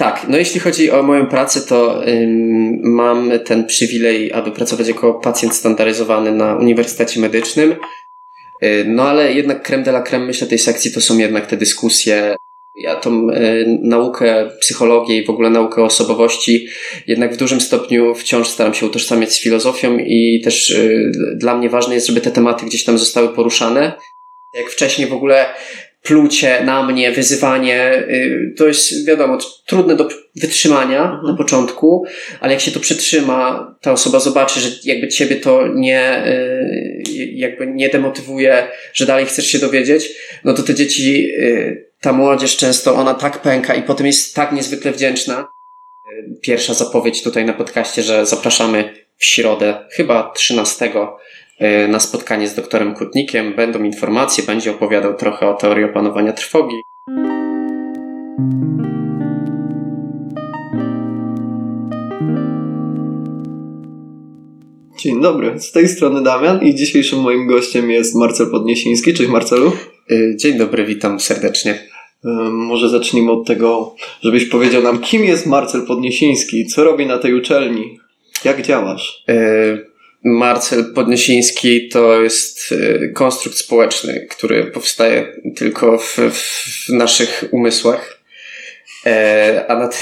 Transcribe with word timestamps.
Tak, 0.00 0.26
no 0.28 0.36
jeśli 0.36 0.60
chodzi 0.60 0.90
o 0.90 1.02
moją 1.02 1.26
pracę, 1.26 1.60
to 1.60 2.08
ym, 2.08 2.80
mam 2.82 3.32
ten 3.44 3.66
przywilej, 3.66 4.32
aby 4.32 4.52
pracować 4.52 4.88
jako 4.88 5.14
pacjent 5.14 5.54
standaryzowany 5.54 6.32
na 6.32 6.56
Uniwersytecie 6.56 7.20
Medycznym. 7.20 7.74
Yy, 8.62 8.84
no 8.86 9.08
ale 9.08 9.32
jednak 9.32 9.62
creme 9.62 9.84
de 9.84 9.90
la 9.90 10.02
creme, 10.02 10.26
myślę, 10.26 10.46
tej 10.46 10.58
sekcji 10.58 10.92
to 10.92 11.00
są 11.00 11.18
jednak 11.18 11.46
te 11.46 11.56
dyskusje. 11.56 12.36
Ja 12.74 12.96
tą 12.96 13.30
y, 13.30 13.78
naukę, 13.82 14.50
psychologię 14.60 15.18
i 15.18 15.26
w 15.26 15.30
ogóle 15.30 15.50
naukę 15.50 15.82
osobowości 15.82 16.66
jednak 17.06 17.34
w 17.34 17.36
dużym 17.36 17.60
stopniu 17.60 18.14
wciąż 18.14 18.48
staram 18.48 18.74
się 18.74 18.86
utożsamiać 18.86 19.32
z 19.32 19.40
filozofią 19.40 19.98
i 19.98 20.40
też 20.44 20.70
y, 20.70 21.12
dla 21.34 21.56
mnie 21.56 21.70
ważne 21.70 21.94
jest, 21.94 22.06
żeby 22.06 22.20
te 22.20 22.30
tematy 22.30 22.66
gdzieś 22.66 22.84
tam 22.84 22.98
zostały 22.98 23.28
poruszane. 23.28 23.92
Jak 24.52 24.70
wcześniej 24.70 25.08
w 25.08 25.12
ogóle 25.12 25.46
plucie 26.02 26.64
na 26.64 26.82
mnie, 26.82 27.12
wyzywanie, 27.12 28.04
y, 28.08 28.54
to 28.56 28.66
jest 28.66 29.06
wiadomo, 29.06 29.38
trudne 29.66 29.96
do 29.96 30.08
wytrzymania 30.36 31.02
mhm. 31.02 31.26
na 31.26 31.34
początku, 31.34 32.04
ale 32.40 32.52
jak 32.52 32.62
się 32.62 32.70
to 32.70 32.80
przetrzyma, 32.80 33.74
ta 33.80 33.92
osoba 33.92 34.20
zobaczy, 34.20 34.60
że 34.60 34.68
jakby 34.84 35.08
ciebie 35.08 35.36
to 35.36 35.68
nie, 35.74 36.26
y, 36.26 37.02
jakby 37.32 37.66
nie 37.66 37.88
demotywuje, 37.88 38.68
że 38.94 39.06
dalej 39.06 39.26
chcesz 39.26 39.46
się 39.46 39.58
dowiedzieć, 39.58 40.08
no 40.44 40.54
to 40.54 40.62
te 40.62 40.74
dzieci, 40.74 41.26
y, 41.38 41.90
ta 42.00 42.12
młodzież 42.12 42.56
często, 42.56 42.94
ona 42.94 43.14
tak 43.14 43.42
pęka 43.42 43.74
i 43.74 43.82
potem 43.82 44.06
jest 44.06 44.34
tak 44.34 44.52
niezwykle 44.52 44.92
wdzięczna. 44.92 45.48
Pierwsza 46.42 46.74
zapowiedź 46.74 47.22
tutaj 47.22 47.44
na 47.44 47.52
podcaście, 47.52 48.02
że 48.02 48.26
zapraszamy 48.26 48.94
w 49.16 49.24
środę, 49.24 49.88
chyba 49.92 50.32
13 50.36 50.84
E, 50.84 51.08
na 51.88 52.00
spotkanie 52.00 52.48
z 52.48 52.54
doktorem 52.54 52.94
Kutnikiem. 52.94 53.54
Będą 53.54 53.82
informacje, 53.82 54.44
będzie 54.44 54.70
opowiadał 54.70 55.14
trochę 55.14 55.48
o 55.48 55.54
teorii 55.54 55.84
opanowania 55.84 56.32
trwogi. 56.32 56.76
Dzień 64.98 65.22
dobry, 65.22 65.60
z 65.60 65.72
tej 65.72 65.88
strony 65.88 66.22
Damian 66.22 66.62
i 66.62 66.74
dzisiejszym 66.74 67.20
moim 67.20 67.46
gościem 67.46 67.90
jest 67.90 68.14
Marcel 68.14 68.50
Podniesiński. 68.50 69.14
Cześć 69.14 69.30
Marcelu. 69.30 69.72
E, 70.10 70.36
dzień 70.36 70.58
dobry, 70.58 70.84
witam 70.84 71.20
serdecznie. 71.20 71.72
E, 72.24 72.28
może 72.50 72.88
zacznijmy 72.88 73.32
od 73.32 73.46
tego, 73.46 73.94
żebyś 74.22 74.44
powiedział 74.44 74.82
nam, 74.82 74.98
kim 74.98 75.24
jest 75.24 75.46
Marcel 75.46 75.86
Podniesiński, 75.86 76.66
co 76.66 76.84
robi 76.84 77.06
na 77.06 77.18
tej 77.18 77.34
uczelni, 77.34 77.98
jak 78.44 78.62
działasz? 78.62 79.24
Marcel 80.24 80.92
Podniesiński 80.94 81.88
to 81.88 82.22
jest 82.22 82.72
y, 82.72 83.12
konstrukt 83.14 83.58
społeczny, 83.58 84.26
który 84.30 84.64
powstaje 84.64 85.32
tylko 85.56 85.98
w, 85.98 86.16
w 86.16 86.88
naszych 86.88 87.44
umysłach. 87.50 88.20
E, 89.06 89.64
a 89.68 89.78
na, 89.78 89.88
te, 89.88 89.98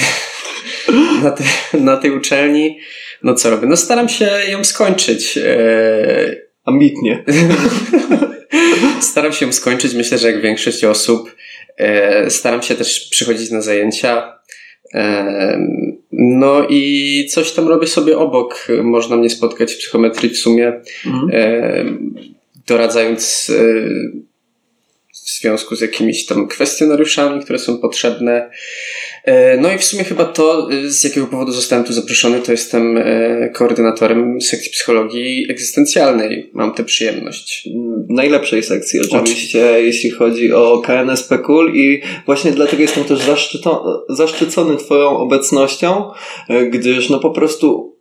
na, 1.23 1.31
te, 1.31 1.45
na 1.75 1.97
tej 1.97 2.11
uczelni, 2.11 2.79
no 3.23 3.35
co 3.35 3.51
robię? 3.51 3.67
No 3.67 3.77
staram 3.77 4.09
się 4.09 4.31
ją 4.49 4.65
skończyć. 4.65 5.39
E, 5.39 6.49
Ambitnie. 6.69 7.25
staram 9.01 9.33
się 9.33 9.47
ją 9.47 9.53
skończyć, 9.53 9.95
myślę, 9.95 10.19
że 10.19 10.33
jak 10.33 10.41
większość 10.41 10.85
osób. 10.85 11.37
E, 11.77 12.31
staram 12.31 12.63
się 12.63 12.75
też 12.75 13.09
przychodzić 13.11 13.51
na 13.51 13.61
zajęcia. 13.61 14.39
No 16.13 16.67
i 16.69 17.27
coś 17.31 17.53
tam 17.53 17.69
robię 17.69 17.87
sobie 17.87 18.19
obok. 18.19 18.67
Można 18.83 19.17
mnie 19.17 19.31
spotkać 19.31 19.73
w 19.73 19.79
psychometrii 19.79 20.31
w 20.31 20.39
sumie, 20.39 20.81
mhm. 21.07 22.25
doradzając 22.67 23.53
e, 23.57 23.65
w 25.29 25.41
związku 25.41 25.77
z 25.77 25.81
jakimiś 25.81 26.27
tam 26.27 26.49
kwestionariuszami, 26.49 27.45
które 27.45 27.59
są 27.59 27.79
potrzebne. 27.79 28.51
E, 29.25 29.57
no 29.57 29.73
i 29.73 29.79
w 29.79 29.85
sumie 29.85 30.05
chyba 30.05 30.25
to, 30.25 30.69
e, 30.73 30.91
z 30.91 31.05
jakiego 31.05 31.27
powodu 31.27 31.53
zostałem 31.53 31.85
tu 31.85 31.93
zaproszony, 31.93 32.41
to 32.41 32.53
jestem 32.53 32.97
e, 32.97 33.51
koordynatorem 33.55 34.41
sekcji 34.41 34.71
psychologii 34.71 35.47
egzystencjalnej. 35.51 36.51
Mam 36.53 36.75
tę 36.75 36.85
przyjemność. 36.85 37.69
Najlepszej 38.09 38.63
sekcji 38.63 39.01
oczywiście, 39.01 39.59
jeśli 39.59 40.11
chodzi 40.11 40.53
o 40.53 40.83
KNSP 40.85 41.39
KUL 41.39 41.73
i 41.75 42.03
właśnie 42.27 42.53
dlatego 42.53 42.83
jestem 42.83 43.05
też 43.05 43.21
zaszczycony 44.09 44.77
Twoją 44.77 45.09
obecnością, 45.09 46.11
gdyż 46.71 47.11
no 47.11 47.19
po 47.19 47.31
prostu 47.31 47.98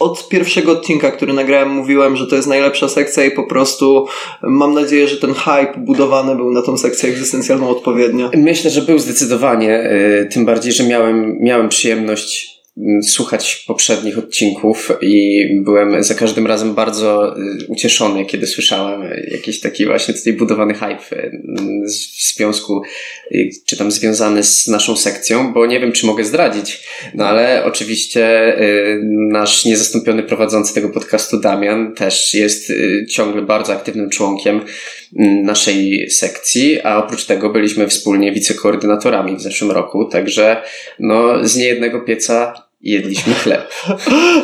od 0.00 0.28
pierwszego 0.28 0.72
odcinka, 0.72 1.10
który 1.10 1.32
nagrałem, 1.32 1.68
mówiłem, 1.68 2.16
że 2.16 2.26
to 2.26 2.36
jest 2.36 2.48
najlepsza 2.48 2.88
sekcja 2.88 3.24
i 3.24 3.30
po 3.30 3.46
prostu 3.46 4.06
mam 4.42 4.74
nadzieję, 4.74 5.08
że 5.08 5.16
ten 5.16 5.34
hype 5.34 5.74
budowany 5.78 6.36
był 6.36 6.50
na 6.50 6.62
tą 6.62 6.78
sekcję 6.78 7.08
egzystencjalną 7.08 7.68
odpowiednio. 7.68 8.30
Myślę, 8.36 8.70
że 8.70 8.82
był 8.82 8.98
zdecydowanie, 8.98 9.90
y, 10.22 10.28
tym 10.32 10.44
bardziej, 10.44 10.72
że 10.72 10.84
miałem, 10.84 11.38
miałem 11.40 11.68
przyjemność 11.68 12.57
słuchać 13.02 13.64
poprzednich 13.66 14.18
odcinków 14.18 14.92
i 15.00 15.46
byłem 15.64 16.04
za 16.04 16.14
każdym 16.14 16.46
razem 16.46 16.74
bardzo 16.74 17.38
y, 17.38 17.66
ucieszony, 17.68 18.24
kiedy 18.26 18.46
słyszałem 18.46 19.10
jakiś 19.30 19.60
taki 19.60 19.86
właśnie 19.86 20.14
tutaj 20.14 20.32
budowany 20.32 20.74
hype 20.74 21.16
y, 21.16 21.40
w 21.84 22.34
związku, 22.34 22.82
y, 23.32 23.50
czy 23.66 23.76
tam 23.76 23.90
związany 23.90 24.42
z 24.42 24.68
naszą 24.68 24.96
sekcją, 24.96 25.52
bo 25.52 25.66
nie 25.66 25.80
wiem, 25.80 25.92
czy 25.92 26.06
mogę 26.06 26.24
zdradzić, 26.24 26.88
no 27.14 27.26
ale 27.26 27.64
oczywiście 27.64 28.28
nasz 29.30 29.64
niezastąpiony 29.64 30.22
prowadzący 30.22 30.74
tego 30.74 30.88
podcastu 30.88 31.40
Damian 31.40 31.94
też 31.94 32.34
jest 32.34 32.72
ciągle 33.10 33.42
bardzo 33.42 33.72
aktywnym 33.72 34.10
członkiem 34.10 34.60
mm, 35.18 35.42
naszej 35.42 36.10
sekcji, 36.10 36.80
a 36.80 37.04
oprócz 37.04 37.24
tego 37.24 37.50
byliśmy 37.50 37.88
wspólnie 37.88 38.32
wicekoordynatorami 38.32 39.36
w 39.36 39.40
zeszłym 39.40 39.70
roku, 39.70 40.04
także 40.04 40.62
no 40.98 41.48
z 41.48 41.56
niejednego 41.56 42.00
pieca 42.00 42.67
jedliśmy 42.80 43.34
chleb. 43.34 43.72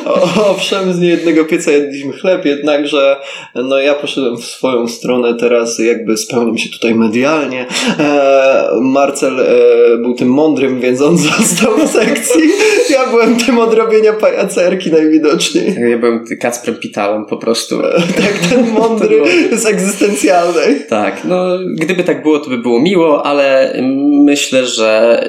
Owszem, 0.51 0.93
z 0.93 1.01
niejednego 1.01 1.45
pieca 1.45 1.71
jedliśmy 1.71 2.13
chleb, 2.13 2.45
jednakże 2.45 3.17
no 3.55 3.79
ja 3.79 3.95
poszedłem 3.95 4.37
w 4.37 4.45
swoją 4.45 4.89
stronę 4.89 5.35
teraz, 5.35 5.79
jakby 5.79 6.17
spełniam 6.17 6.59
się 6.59 6.69
tutaj 6.69 6.95
medialnie. 6.95 7.67
E, 7.99 8.69
Marcel 8.81 9.41
e, 9.41 9.47
był 9.97 10.15
tym 10.15 10.29
mądrym, 10.29 10.81
więc 10.81 11.01
on 11.01 11.19
został 11.39 11.79
w 11.79 11.91
sekcji. 11.91 12.43
Ja 12.91 13.07
byłem 13.07 13.37
tym 13.37 13.59
odrobienia 13.59 14.13
pajacerki 14.13 14.93
najwidoczniej. 14.93 15.75
Ja 15.91 15.99
byłem 15.99 16.25
Kacprem 16.41 16.77
Pitalem 16.77 17.27
po 17.27 17.37
prostu. 17.37 17.81
E, 17.81 17.93
tak, 17.93 18.39
ten 18.51 18.71
mądry 18.81 19.23
z 19.53 19.67
egzystencjalnej. 19.67 20.87
Tak, 20.89 21.25
no 21.25 21.59
gdyby 21.75 22.05
tak 22.05 22.23
było, 22.23 22.39
to 22.39 22.51
by 22.51 22.59
było 22.59 22.81
miło, 22.81 23.27
ale 23.27 23.75
myślę, 24.25 24.67
że 24.67 25.21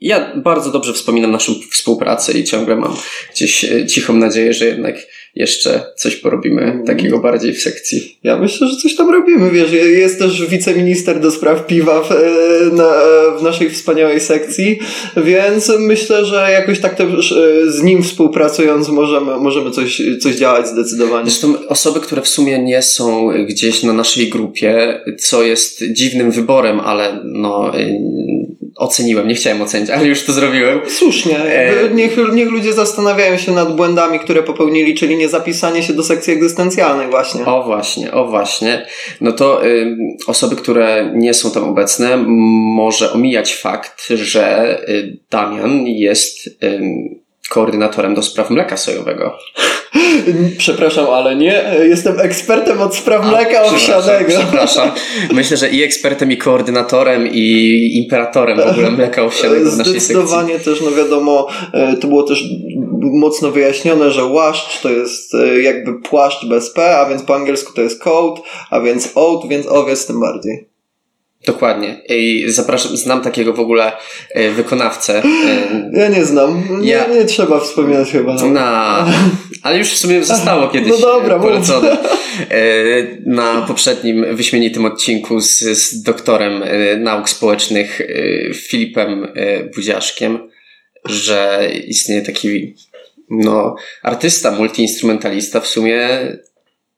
ja 0.00 0.32
bardzo 0.36 0.70
dobrze 0.70 0.92
wspominam 0.92 1.30
naszą 1.30 1.52
współpracę 1.70 2.32
i 2.32 2.44
ciągle 2.44 2.76
mam 2.76 2.96
gdzieś 3.32 3.64
e, 3.64 3.86
cichą 3.86 4.16
nadzieję, 4.16 4.54
że 4.54 4.66
jednak 4.66 4.96
jeszcze 5.34 5.82
coś 5.96 6.16
porobimy 6.16 6.62
mm. 6.62 6.86
takiego 6.86 7.18
bardziej 7.18 7.52
w 7.52 7.62
sekcji. 7.62 8.18
Ja 8.22 8.38
myślę, 8.38 8.68
że 8.68 8.76
coś 8.76 8.96
tam 8.96 9.10
robimy, 9.10 9.50
wiesz, 9.50 9.72
jest 9.72 10.18
też 10.18 10.46
wiceminister 10.46 11.20
do 11.20 11.30
spraw 11.30 11.66
piwa 11.66 12.02
w, 12.02 12.12
e, 12.12 12.16
na, 12.72 12.94
e, 12.94 13.38
w 13.38 13.42
naszej 13.42 13.70
wspaniałej 13.70 14.20
sekcji, 14.20 14.78
więc 15.16 15.72
myślę, 15.78 16.24
że 16.24 16.48
jakoś 16.52 16.80
tak 16.80 16.96
też 16.96 17.34
z 17.68 17.82
nim 17.82 18.02
współpracując 18.02 18.88
możemy, 18.88 19.36
możemy 19.36 19.70
coś, 19.70 20.02
coś 20.20 20.36
działać 20.36 20.68
zdecydowanie. 20.68 21.30
Zresztą 21.30 21.66
osoby, 21.68 22.00
które 22.00 22.22
w 22.22 22.28
sumie 22.28 22.58
nie 22.58 22.82
są 22.82 23.28
gdzieś 23.48 23.82
na 23.82 23.92
naszej 23.92 24.28
grupie, 24.28 25.00
co 25.18 25.42
jest 25.42 25.84
dziwnym 25.92 26.30
wyborem, 26.30 26.80
ale 26.80 27.20
no 27.24 27.72
oceniłem, 28.76 29.28
nie 29.28 29.34
chciałem 29.34 29.62
ocenić, 29.62 29.90
ale 29.90 30.06
już 30.06 30.24
to 30.24 30.32
zrobiłem. 30.32 30.80
Słusznie. 30.88 31.38
E... 31.38 31.90
Niech, 31.94 32.16
niech 32.32 32.50
ludzie 32.50 32.72
zastanawiają 32.72 33.38
się 33.38 33.52
nad 33.52 33.76
błędami, 33.76 34.18
które 34.18 34.42
popełnili, 34.42 34.94
czyli 34.94 35.16
nie 35.16 35.28
zapisanie 35.28 35.82
się 35.82 35.92
do 35.92 36.02
sekcji 36.02 36.32
egzystencjalnej 36.32 37.08
właśnie. 37.08 37.46
O 37.46 37.62
właśnie, 37.62 38.12
o 38.12 38.26
właśnie. 38.28 38.86
No 39.20 39.32
to 39.32 39.66
y, 39.66 39.96
osoby, 40.26 40.56
które 40.56 41.12
nie 41.14 41.34
są 41.34 41.50
tam 41.50 41.64
obecne, 41.64 42.16
może 42.76 43.12
omijać 43.12 43.54
fakt, 43.54 44.08
że 44.08 44.78
y, 44.88 45.18
Damian 45.30 45.86
jest 45.86 46.46
y, 46.46 46.80
koordynatorem 47.50 48.14
do 48.14 48.22
spraw 48.22 48.50
mleka 48.50 48.76
sojowego. 48.76 49.38
Przepraszam, 50.58 51.06
ale 51.06 51.36
nie. 51.36 51.64
Jestem 51.88 52.20
ekspertem 52.20 52.80
od 52.80 52.96
spraw 52.96 53.26
mleka 53.26 53.62
owsianego. 53.62 54.28
Przepraszam. 54.28 54.90
Myślę, 55.32 55.56
że 55.56 55.68
i 55.68 55.82
ekspertem, 55.82 56.32
i 56.32 56.36
koordynatorem, 56.36 57.28
i 57.32 58.02
imperatorem 58.04 58.58
w 58.58 58.70
ogóle 58.70 58.90
mleka 58.90 59.22
owsianego 59.22 59.70
w 59.70 59.76
naszej 59.76 60.00
sekcji. 60.00 60.14
Zdecydowanie 60.14 60.58
też, 60.58 60.80
no 60.80 60.90
wiadomo, 60.90 61.46
e, 61.72 61.96
to 61.96 62.08
było 62.08 62.22
też 62.22 62.44
mocno 63.00 63.50
wyjaśnione, 63.50 64.10
że 64.10 64.24
łaszcz 64.24 64.80
to 64.80 64.90
jest 64.90 65.34
e, 65.34 65.60
jakby 65.60 66.00
płaszcz 66.00 66.46
bez 66.46 66.70
P, 66.70 66.98
a 66.98 67.08
więc 67.08 67.22
po 67.22 67.34
angielsku 67.34 67.72
to 67.72 67.82
jest 67.82 68.02
coat, 68.02 68.40
a 68.70 68.80
więc 68.80 69.12
oat, 69.14 69.48
więc 69.48 69.66
owiec 69.66 70.06
tym 70.06 70.20
bardziej. 70.20 70.69
Dokładnie. 71.46 72.00
I 72.08 72.44
zapraszam, 72.48 72.96
znam 72.96 73.22
takiego 73.22 73.52
w 73.52 73.60
ogóle 73.60 73.92
e, 74.30 74.50
wykonawcę. 74.50 75.22
E, 75.24 75.90
ja 76.00 76.08
nie 76.08 76.24
znam. 76.24 76.62
Nie, 76.80 76.90
ja... 76.90 77.06
nie 77.06 77.24
trzeba 77.24 77.60
wspominać 77.60 78.10
chyba. 78.10 78.34
No, 78.34 78.60
ale 79.62 79.78
już 79.78 79.88
w 79.88 79.98
sumie 79.98 80.24
zostało 80.24 80.68
kiedyś 80.68 80.90
no 80.90 80.98
dobra, 80.98 81.38
polecone. 81.38 81.96
Na 83.26 83.62
poprzednim 83.62 84.36
wyśmienitym 84.36 84.84
odcinku 84.84 85.40
z, 85.40 85.58
z 85.58 86.02
doktorem 86.02 86.64
nauk 86.98 87.28
społecznych 87.28 88.00
Filipem 88.54 89.28
Budziaszkiem. 89.74 90.50
że 91.04 91.70
istnieje 91.86 92.22
taki 92.22 92.74
no, 93.30 93.74
artysta, 94.02 94.50
multiinstrumentalista, 94.50 95.60
w 95.60 95.66
sumie 95.66 96.08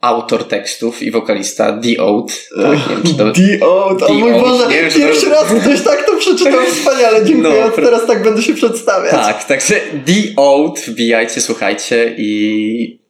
autor 0.03 0.45
tekstów 0.45 1.03
i 1.03 1.11
wokalista 1.11 1.81
The 1.83 2.03
Oat. 2.03 2.49
Tak, 2.57 2.73
nie 2.73 2.95
wiem, 2.95 3.03
czy 3.07 3.15
to... 3.15 3.33
The 3.33 3.67
Oat, 3.67 4.03
o 4.03 4.15
mój 4.15 4.33
Boże, 4.33 4.69
wiem, 4.69 4.91
pierwszy 4.97 5.27
to... 5.27 5.33
raz 5.33 5.45
ktoś 5.63 5.81
tak 5.81 6.07
to 6.07 6.17
przeczytał 6.17 6.61
wspaniale, 6.75 7.25
dziękuję, 7.25 7.65
no, 7.65 7.83
teraz 7.83 8.07
tak 8.07 8.23
będę 8.23 8.43
się 8.43 8.55
przedstawiać. 8.55 9.11
Tak, 9.11 9.45
także 9.45 9.75
The 9.75 10.43
Oat, 10.43 10.81
wbijajcie, 10.81 11.41
słuchajcie 11.41 12.15
i 12.19 13.03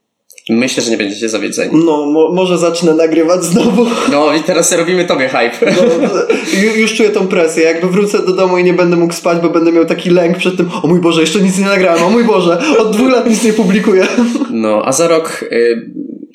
Myślę, 0.49 0.83
że 0.83 0.91
nie 0.91 0.97
będziecie 0.97 1.29
zawiedzeni. 1.29 1.85
No, 1.85 2.07
mo 2.07 2.33
może 2.33 2.59
zacznę 2.59 2.95
nagrywać 2.95 3.45
znowu. 3.45 3.87
No 4.13 4.35
i 4.35 4.41
teraz 4.41 4.73
robimy 4.73 5.05
tobie 5.05 5.29
hype. 5.29 5.73
No, 5.73 6.73
już 6.77 6.95
czuję 6.95 7.11
tą 7.11 7.29
presję. 7.29 7.65
Jakby 7.65 7.89
wrócę 7.89 8.19
do 8.27 8.33
domu 8.33 8.59
i 8.59 8.65
nie 8.65 8.73
będę 8.73 8.97
mógł 8.97 9.15
spać, 9.15 9.39
bo 9.43 9.51
będę 9.51 9.73
miał 9.73 9.85
taki 9.85 10.11
lęk 10.11 10.39
przed 10.39 10.57
tym, 10.57 10.71
o 10.83 10.87
mój 10.87 11.01
Boże, 11.01 11.21
jeszcze 11.21 11.41
nic 11.41 11.59
nie 11.59 11.65
nagrałem, 11.65 12.03
o 12.05 12.11
mój 12.11 12.25
Boże, 12.25 12.59
od 12.79 12.97
dwóch 12.97 13.13
lat 13.13 13.31
nic 13.31 13.45
nie 13.45 13.53
publikuję. 13.53 14.07
No, 14.51 14.83
a 14.85 14.93
za 14.93 15.09
rok 15.09 15.45
y, 15.53 15.91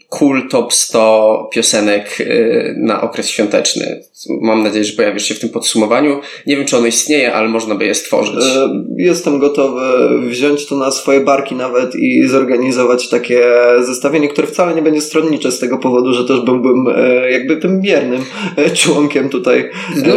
cool 0.09 0.47
top 0.47 0.73
100 0.73 1.49
piosenek 1.53 2.21
y, 2.21 2.75
na 2.77 3.01
okres 3.01 3.29
świąteczny. 3.29 4.01
Mam 4.41 4.63
nadzieję, 4.63 4.85
że 4.85 4.93
pojawisz 4.93 5.23
się 5.23 5.35
w 5.35 5.39
tym 5.39 5.49
podsumowaniu. 5.49 6.19
Nie 6.47 6.57
wiem, 6.57 6.65
czy 6.65 6.77
ono 6.77 6.87
istnieje, 6.87 7.33
ale 7.33 7.49
można 7.49 7.75
by 7.75 7.85
je 7.85 7.95
stworzyć. 7.95 8.45
E, 8.45 8.69
jestem 8.97 9.39
gotowy 9.39 9.81
wziąć 10.29 10.65
to 10.65 10.77
na 10.77 10.91
swoje 10.91 11.19
barki 11.19 11.55
nawet 11.55 11.95
i 11.95 12.27
zorganizować 12.27 13.09
takie 13.09 13.41
zestawienie, 13.79 14.27
które 14.27 14.47
wcale 14.47 14.75
nie 14.75 14.81
będzie 14.81 15.01
stronnicze 15.01 15.51
z 15.51 15.59
tego 15.59 15.77
powodu, 15.77 16.13
że 16.13 16.25
też 16.25 16.41
byłbym 16.41 16.87
e, 16.95 17.31
jakby 17.31 17.57
tym 17.57 17.81
biernym 17.81 18.21
e, 18.55 18.69
członkiem 18.69 19.29
tutaj 19.29 19.69
no. 19.95 20.13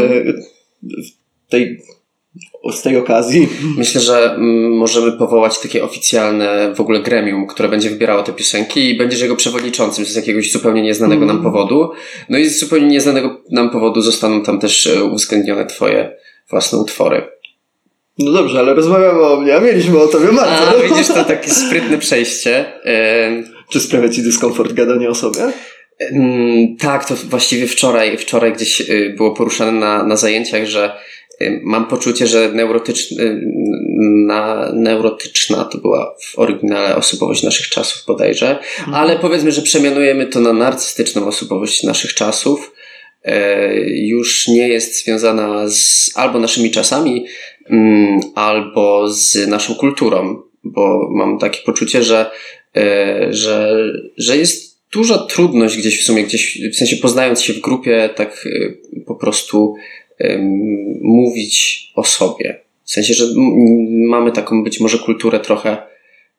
tej 1.49 1.81
z 2.73 2.83
tej 2.83 2.97
okazji. 2.97 3.49
Myślę, 3.77 4.01
że 4.01 4.35
mm, 4.35 4.73
możemy 4.73 5.13
powołać 5.13 5.59
takie 5.59 5.85
oficjalne 5.85 6.75
w 6.75 6.81
ogóle 6.81 7.01
gremium, 7.01 7.47
które 7.47 7.69
będzie 7.69 7.91
wybierało 7.91 8.23
te 8.23 8.33
piosenki 8.33 8.91
i 8.91 8.97
będziesz 8.97 9.21
jego 9.21 9.37
przewodniczącym 9.37 10.05
z 10.05 10.17
jakiegoś 10.17 10.53
zupełnie 10.53 10.83
nieznanego 10.83 11.27
nam 11.27 11.37
mm. 11.37 11.53
powodu. 11.53 11.91
No 12.29 12.39
i 12.39 12.45
z 12.45 12.61
zupełnie 12.61 12.87
nieznanego 12.87 13.41
nam 13.51 13.71
powodu 13.71 14.03
zostaną 14.03 14.43
tam 14.43 14.61
też 14.61 14.87
e, 14.87 15.05
uwzględnione 15.05 15.67
twoje 15.67 16.17
własne 16.51 16.79
utwory. 16.79 17.23
No 18.19 18.33
dobrze, 18.33 18.59
ale 18.59 18.75
rozmawiamy 18.75 19.21
o 19.21 19.41
mnie, 19.41 19.57
a 19.57 19.61
mieliśmy 19.61 19.99
o 19.99 20.07
tobie 20.07 20.33
Marta. 20.33 20.73
A, 20.79 20.89
widzisz, 20.89 21.09
to 21.09 21.25
takie 21.25 21.51
sprytne 21.51 21.99
przejście. 21.99 22.73
Czy 23.71 23.81
sprawia 23.81 24.09
ci 24.09 24.23
dyskomfort 24.23 24.73
gadanie 24.73 25.09
o 25.09 25.15
sobie? 25.15 25.41
Tak, 26.79 27.09
to 27.09 27.15
właściwie 27.15 27.67
wczoraj, 27.67 28.19
wczoraj 28.19 28.53
gdzieś 28.53 28.81
y, 28.81 29.15
było 29.17 29.31
poruszane 29.31 29.73
na, 29.73 30.03
na 30.03 30.17
zajęciach, 30.17 30.67
że 30.67 30.93
Mam 31.63 31.87
poczucie, 31.87 32.27
że 32.27 32.53
na, 34.27 34.73
neurotyczna 34.75 35.65
to 35.65 35.79
była 35.79 36.15
w 36.21 36.39
oryginale 36.39 36.97
osobowość 36.97 37.43
naszych 37.43 37.69
czasów 37.69 38.05
bodajże, 38.07 38.59
mhm. 38.79 38.95
ale 38.95 39.19
powiedzmy, 39.19 39.53
że 39.53 39.63
przemianujemy 39.63 40.27
to 40.27 40.41
na 40.41 40.53
narcystyczną 40.53 41.27
osobowość 41.27 41.83
naszych 41.83 42.15
czasów. 42.15 42.73
E, 43.25 43.75
już 43.91 44.49
nie 44.49 44.69
jest 44.69 45.05
związana 45.05 45.69
z 45.69 46.11
albo 46.15 46.39
naszymi 46.39 46.71
czasami, 46.71 47.27
mm, 47.71 48.21
albo 48.35 49.09
z 49.09 49.49
naszą 49.49 49.75
kulturą, 49.75 50.43
bo 50.65 51.09
mam 51.11 51.39
takie 51.39 51.63
poczucie, 51.63 52.03
że, 52.03 52.31
że, 53.31 53.75
że 54.17 54.37
jest 54.37 54.81
duża 54.93 55.19
trudność 55.19 55.77
gdzieś 55.77 56.01
w 56.01 56.05
sumie, 56.05 56.25
gdzieś 56.25 56.59
w 56.73 56.77
sensie 56.77 56.97
poznając 56.97 57.43
się 57.43 57.53
w 57.53 57.61
grupie, 57.61 58.11
tak 58.17 58.49
po 59.07 59.15
prostu 59.15 59.75
mówić 61.01 61.87
o 61.95 62.05
sobie. 62.05 62.61
W 62.91 62.93
sensie, 62.93 63.15
że 63.15 63.25
mamy 64.09 64.33
taką 64.33 64.65
być 64.65 64.81
może 64.81 64.99
kulturę 64.99 65.41
trochę 65.41 65.77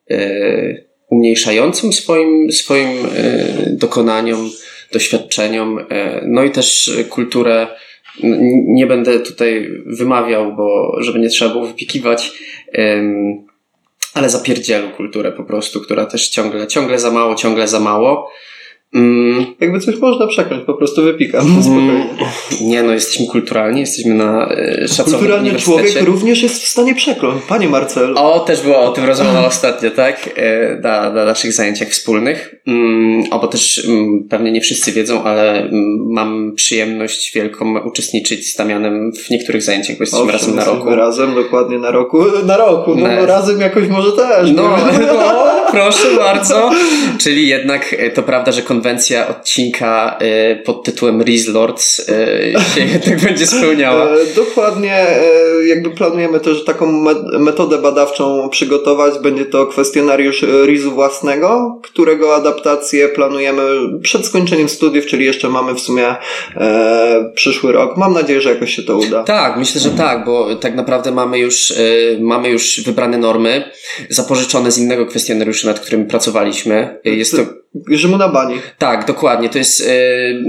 e, 0.09 0.75
umniejszającą 1.09 1.91
swoim, 1.91 2.51
swoim 2.51 2.89
e, 2.89 3.69
dokonaniom, 3.69 4.49
doświadczeniom, 4.93 5.79
e, 5.89 6.21
no 6.27 6.43
i 6.43 6.51
też 6.51 6.91
kulturę, 7.09 7.67
nie 8.67 8.87
będę 8.87 9.19
tutaj 9.19 9.69
wymawiał, 9.85 10.55
bo 10.55 10.95
żeby 10.99 11.19
nie 11.19 11.29
trzeba 11.29 11.51
było 11.51 11.67
wypikiwać, 11.67 12.31
ale 14.13 14.29
zapierdzielu 14.29 14.89
kulturę 14.89 15.31
po 15.31 15.43
prostu, 15.43 15.81
która 15.81 16.05
też 16.05 16.29
ciągle, 16.29 16.67
ciągle 16.67 16.99
za 16.99 17.11
mało, 17.11 17.35
ciągle 17.35 17.67
za 17.67 17.79
mało. 17.79 18.31
Mm. 18.93 19.45
Jakby 19.59 19.79
coś 19.79 19.99
można 19.99 20.27
przekląć, 20.27 20.63
po 20.65 20.73
prostu 20.73 21.03
wypikam. 21.03 21.47
Mm. 21.47 21.63
Spokojnie. 21.63 22.05
Nie 22.61 22.83
no, 22.83 22.93
jesteśmy 22.93 23.27
kulturalni, 23.27 23.79
jesteśmy 23.79 24.13
na 24.13 24.49
e, 24.51 24.87
szacownym 24.87 25.19
Kulturalny 25.19 25.59
człowiek 25.59 26.01
również 26.01 26.43
jest 26.43 26.63
w 26.63 26.67
stanie 26.67 26.95
przekląć. 26.95 27.43
Panie 27.47 27.69
Marcelu. 27.69 28.17
O, 28.17 28.39
też 28.39 28.61
była 28.61 28.79
o 28.79 28.91
tym 28.91 29.05
rozmowa 29.05 29.45
ostatnio, 29.45 29.91
tak? 29.91 30.29
E, 30.35 30.79
na, 30.81 31.09
na 31.09 31.25
naszych 31.25 31.53
zajęciach 31.53 31.87
wspólnych. 31.87 32.55
Mm, 32.67 33.23
o, 33.31 33.39
bo 33.39 33.47
też 33.47 33.85
mm, 33.87 34.27
pewnie 34.29 34.51
nie 34.51 34.61
wszyscy 34.61 34.91
wiedzą, 34.91 35.23
ale 35.23 35.59
mm, 35.59 35.71
mam 36.09 36.53
przyjemność 36.55 37.31
wielką 37.35 37.79
uczestniczyć 37.79 38.53
z 38.53 38.55
Damianem 38.55 39.11
w 39.13 39.29
niektórych 39.29 39.61
zajęciach, 39.61 39.97
bo 39.97 40.03
jesteśmy 40.03 40.31
razem 40.31 40.55
na 40.55 40.65
roku. 40.65 40.95
razem, 40.95 41.35
dokładnie 41.35 41.79
na 41.79 41.91
roku. 41.91 42.23
Na 42.45 42.57
roku, 42.57 42.95
no, 42.95 43.07
no 43.07 43.25
razem 43.25 43.61
jakoś 43.61 43.87
może 43.87 44.11
też. 44.11 44.51
No, 44.51 44.77
no 45.13 45.61
proszę 45.71 46.15
bardzo. 46.17 46.71
Czyli 47.17 47.47
jednak 47.47 47.95
e, 47.97 48.09
to 48.09 48.23
prawda, 48.23 48.51
że 48.51 48.61
konwencja 48.81 49.27
odcinka 49.27 50.17
y, 50.21 50.63
pod 50.63 50.83
tytułem 50.83 51.21
Riz 51.23 51.47
Lords 51.47 51.99
y, 51.99 52.03
się 52.75 52.81
jednak 52.93 53.19
będzie 53.19 53.47
spełniała. 53.47 54.05
E, 54.05 54.25
dokładnie, 54.35 54.95
e, 54.95 55.23
jakby 55.67 55.89
planujemy 55.89 56.39
też 56.39 56.65
taką 56.65 57.05
metodę 57.39 57.77
badawczą 57.77 58.49
przygotować. 58.49 59.19
Będzie 59.19 59.45
to 59.45 59.67
kwestionariusz 59.67 60.45
Rizu 60.65 60.91
własnego, 60.91 61.79
którego 61.83 62.35
adaptację 62.35 63.09
planujemy 63.09 63.63
przed 64.03 64.25
skończeniem 64.25 64.69
studiów, 64.69 65.05
czyli 65.05 65.25
jeszcze 65.25 65.49
mamy 65.49 65.75
w 65.75 65.79
sumie 65.79 66.15
e, 66.55 67.31
przyszły 67.35 67.71
rok. 67.71 67.97
Mam 67.97 68.13
nadzieję, 68.13 68.41
że 68.41 68.49
jakoś 68.49 68.75
się 68.75 68.83
to 68.83 68.97
uda. 68.97 69.23
Tak, 69.23 69.57
myślę, 69.57 69.81
że 69.81 69.89
tak, 69.89 70.25
bo 70.25 70.55
tak 70.55 70.75
naprawdę 70.75 71.11
mamy 71.11 71.39
już, 71.39 71.73
mamy 72.19 72.49
już 72.49 72.81
wybrane 72.81 73.17
normy, 73.17 73.71
zapożyczone 74.09 74.71
z 74.71 74.77
innego 74.77 75.05
kwestionariusza, 75.05 75.67
nad 75.67 75.79
którym 75.79 76.05
pracowaliśmy. 76.05 76.99
Jest 77.03 77.35
to 77.35 77.61
Rzymu 77.89 78.17
na 78.17 78.27
bani. 78.27 78.55
Tak, 78.77 79.05
dokładnie. 79.05 79.49
To 79.49 79.57
jest. 79.57 79.79
Yy, 79.79 80.43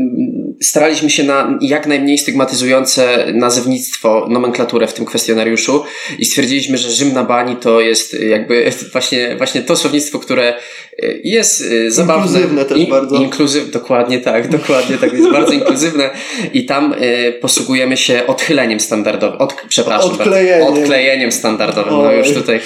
staraliśmy 0.63 1.11
się 1.11 1.23
na 1.23 1.59
jak 1.61 1.87
najmniej 1.87 2.19
stygmatyzujące 2.19 3.27
nazewnictwo, 3.35 4.27
nomenklaturę 4.31 4.87
w 4.87 4.95
tym 4.95 5.05
kwestionariuszu 5.05 5.85
i 6.19 6.25
stwierdziliśmy, 6.25 6.79
że 6.79 6.91
Rzym 6.91 7.13
na 7.13 7.25
bani 7.25 7.57
to 7.57 7.81
jest 7.81 8.21
jakby 8.21 8.71
właśnie, 8.93 9.37
właśnie 9.37 9.63
to 9.63 9.77
słownictwo, 9.77 10.19
które 10.19 10.55
y, 11.03 11.21
jest 11.25 11.65
zabawne. 11.89 12.27
Inkluzywne 12.27 12.65
też 12.65 12.87
bardzo. 12.87 13.17
Inkluzyw, 13.17 13.71
dokładnie 13.71 14.19
tak, 14.19 14.49
dokładnie 14.59 14.99
tak. 14.99 15.13
Jest 15.13 15.31
bardzo 15.31 15.53
inkluzywne 15.53 16.11
i 16.53 16.67
tam 16.67 16.93
y, 16.93 17.33
posługujemy 17.41 17.97
się 17.97 18.27
odchyleniem 18.27 18.81
standardowym. 18.81 19.41
Od, 19.41 19.55
przepraszam 19.69 20.11
odklejeniem. 20.11 20.61
bardzo. 20.61 20.81
Odklejeniem 20.81 21.33
standardowym. 21.33 21.93
No 21.93 22.13
już 22.13 22.35
tutaj 22.35 22.61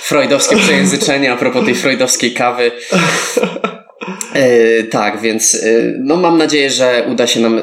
freudowskie 0.00 0.56
przejęzyczenie 0.56 1.32
a 1.32 1.36
propos 1.36 1.64
tej 1.64 1.74
freudowskiej 1.74 2.34
kawy. 2.34 2.70
E, 4.34 4.82
tak, 4.82 5.20
więc 5.20 5.54
e, 5.54 5.94
no 5.98 6.16
mam 6.16 6.38
nadzieję, 6.38 6.70
że 6.70 7.08
uda 7.12 7.26
się 7.26 7.40
nam 7.40 7.58
e, 7.58 7.62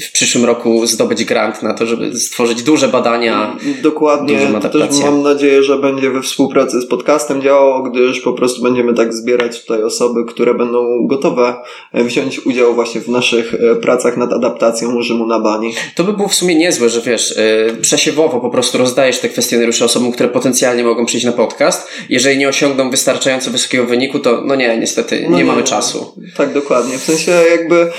w 0.00 0.12
przyszłym 0.12 0.44
roku 0.44 0.86
zdobyć 0.86 1.24
grant 1.24 1.62
na 1.62 1.74
to, 1.74 1.86
żeby 1.86 2.18
stworzyć 2.18 2.62
duże 2.62 2.88
badania. 2.88 3.56
Dokładnie. 3.82 4.38
Też 4.72 5.00
mam 5.04 5.22
nadzieję, 5.22 5.62
że 5.62 5.78
będzie 5.78 6.10
we 6.10 6.22
współpracy 6.22 6.80
z 6.80 6.86
podcastem 6.86 7.42
działało, 7.42 7.82
gdyż 7.82 8.20
po 8.20 8.32
prostu 8.32 8.62
będziemy 8.62 8.94
tak 8.94 9.14
zbierać 9.14 9.60
tutaj 9.60 9.82
osoby, 9.82 10.24
które 10.24 10.54
będą 10.54 11.06
gotowe 11.06 11.54
wziąć 11.94 12.46
udział 12.46 12.74
właśnie 12.74 13.00
w 13.00 13.08
naszych 13.08 13.54
pracach 13.82 14.16
nad 14.16 14.32
adaptacją 14.32 15.02
Rzymu 15.02 15.26
na 15.26 15.40
bani. 15.40 15.72
To 15.94 16.04
by 16.04 16.12
było 16.12 16.28
w 16.28 16.34
sumie 16.34 16.54
niezłe, 16.54 16.88
że 16.88 17.00
wiesz, 17.00 17.34
przesiewowo 17.80 18.40
po 18.40 18.50
prostu 18.50 18.78
rozdajesz 18.78 19.18
te 19.18 19.28
kwestionariusze 19.28 19.84
osobom, 19.84 20.12
które 20.12 20.28
potencjalnie 20.28 20.84
mogą 20.84 21.06
przyjść 21.06 21.26
na 21.26 21.32
podcast. 21.32 21.88
Jeżeli 22.08 22.38
nie 22.38 22.48
osiągną 22.48 22.90
wystarczająco 22.90 23.50
wysokiego 23.50 23.86
wyniku, 23.86 24.18
to 24.18 24.42
no 24.46 24.54
nie, 24.54 24.78
niestety 24.78 25.09
no 25.16 25.30
nie, 25.30 25.36
nie 25.36 25.44
mamy 25.44 25.62
czasu. 25.62 26.14
Tak, 26.36 26.52
dokładnie. 26.52 26.98
W 26.98 27.02
sensie 27.02 27.32
jakby 27.50 27.76
e, 27.76 27.90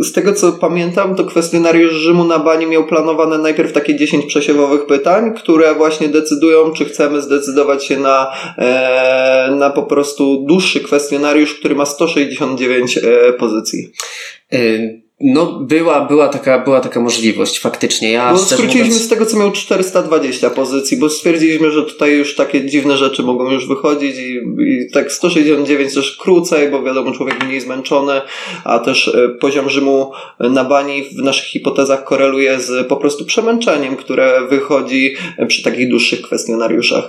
z 0.00 0.12
tego 0.12 0.32
co 0.32 0.52
pamiętam, 0.52 1.14
to 1.14 1.24
kwestionariusz 1.24 1.92
Rzymu 1.92 2.24
na 2.24 2.38
bani 2.38 2.66
miał 2.66 2.86
planowane 2.86 3.38
najpierw 3.38 3.72
takie 3.72 3.96
10 3.96 4.26
przesiewowych 4.26 4.86
pytań, 4.86 5.34
które 5.34 5.74
właśnie 5.74 6.08
decydują, 6.08 6.72
czy 6.72 6.84
chcemy 6.84 7.22
zdecydować 7.22 7.84
się 7.84 7.98
na, 7.98 8.32
e, 8.58 9.54
na 9.58 9.70
po 9.70 9.82
prostu 9.82 10.44
dłuższy 10.48 10.80
kwestionariusz, 10.80 11.54
który 11.54 11.74
ma 11.74 11.86
169 11.86 12.98
e, 12.98 13.32
pozycji. 13.32 13.92
Y 14.52 15.09
no, 15.20 15.60
była, 15.60 16.04
była, 16.06 16.28
taka, 16.28 16.58
była 16.58 16.80
taka 16.80 17.00
możliwość, 17.00 17.60
faktycznie. 17.60 18.12
Ja 18.12 18.32
bo 18.32 18.38
skróciliśmy 18.38 18.84
mówiąc... 18.84 19.02
z 19.02 19.08
tego, 19.08 19.26
co 19.26 19.36
miał 19.36 19.52
420 19.52 20.50
pozycji, 20.50 20.96
bo 20.96 21.10
stwierdziliśmy, 21.10 21.70
że 21.70 21.82
tutaj 21.82 22.16
już 22.16 22.34
takie 22.34 22.66
dziwne 22.66 22.96
rzeczy 22.96 23.22
mogą 23.22 23.50
już 23.50 23.68
wychodzić 23.68 24.16
i, 24.18 24.40
i 24.68 24.90
tak 24.92 25.12
169 25.12 25.94
też 25.94 26.16
krócej, 26.16 26.68
bo 26.68 26.82
wiadomo, 26.82 27.12
człowiek 27.12 27.44
mniej 27.44 27.60
zmęczony, 27.60 28.20
a 28.64 28.78
też 28.78 29.08
e, 29.08 29.28
poziom 29.28 29.70
Rzymu 29.70 30.12
na 30.40 30.64
bani 30.64 31.04
w 31.04 31.22
naszych 31.22 31.46
hipotezach 31.46 32.04
koreluje 32.04 32.60
z 32.60 32.86
po 32.86 32.96
prostu 32.96 33.24
przemęczeniem, 33.24 33.96
które 33.96 34.46
wychodzi 34.48 35.14
przy 35.48 35.62
takich 35.62 35.88
dłuższych 35.88 36.22
kwestionariuszach. 36.22 37.08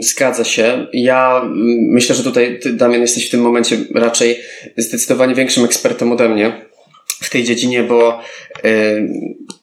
Zgadza 0.00 0.44
się. 0.44 0.86
Ja 0.92 1.50
myślę, 1.90 2.14
że 2.14 2.22
tutaj, 2.22 2.58
ty, 2.62 2.72
Damian, 2.72 3.00
jesteś 3.00 3.28
w 3.28 3.30
tym 3.30 3.40
momencie 3.40 3.78
raczej 3.94 4.36
zdecydowanie 4.76 5.34
większym 5.34 5.64
ekspertem 5.64 6.12
ode 6.12 6.28
mnie 6.28 6.66
w 7.26 7.30
tej 7.30 7.44
dziedzinie, 7.44 7.82
bo 7.82 8.20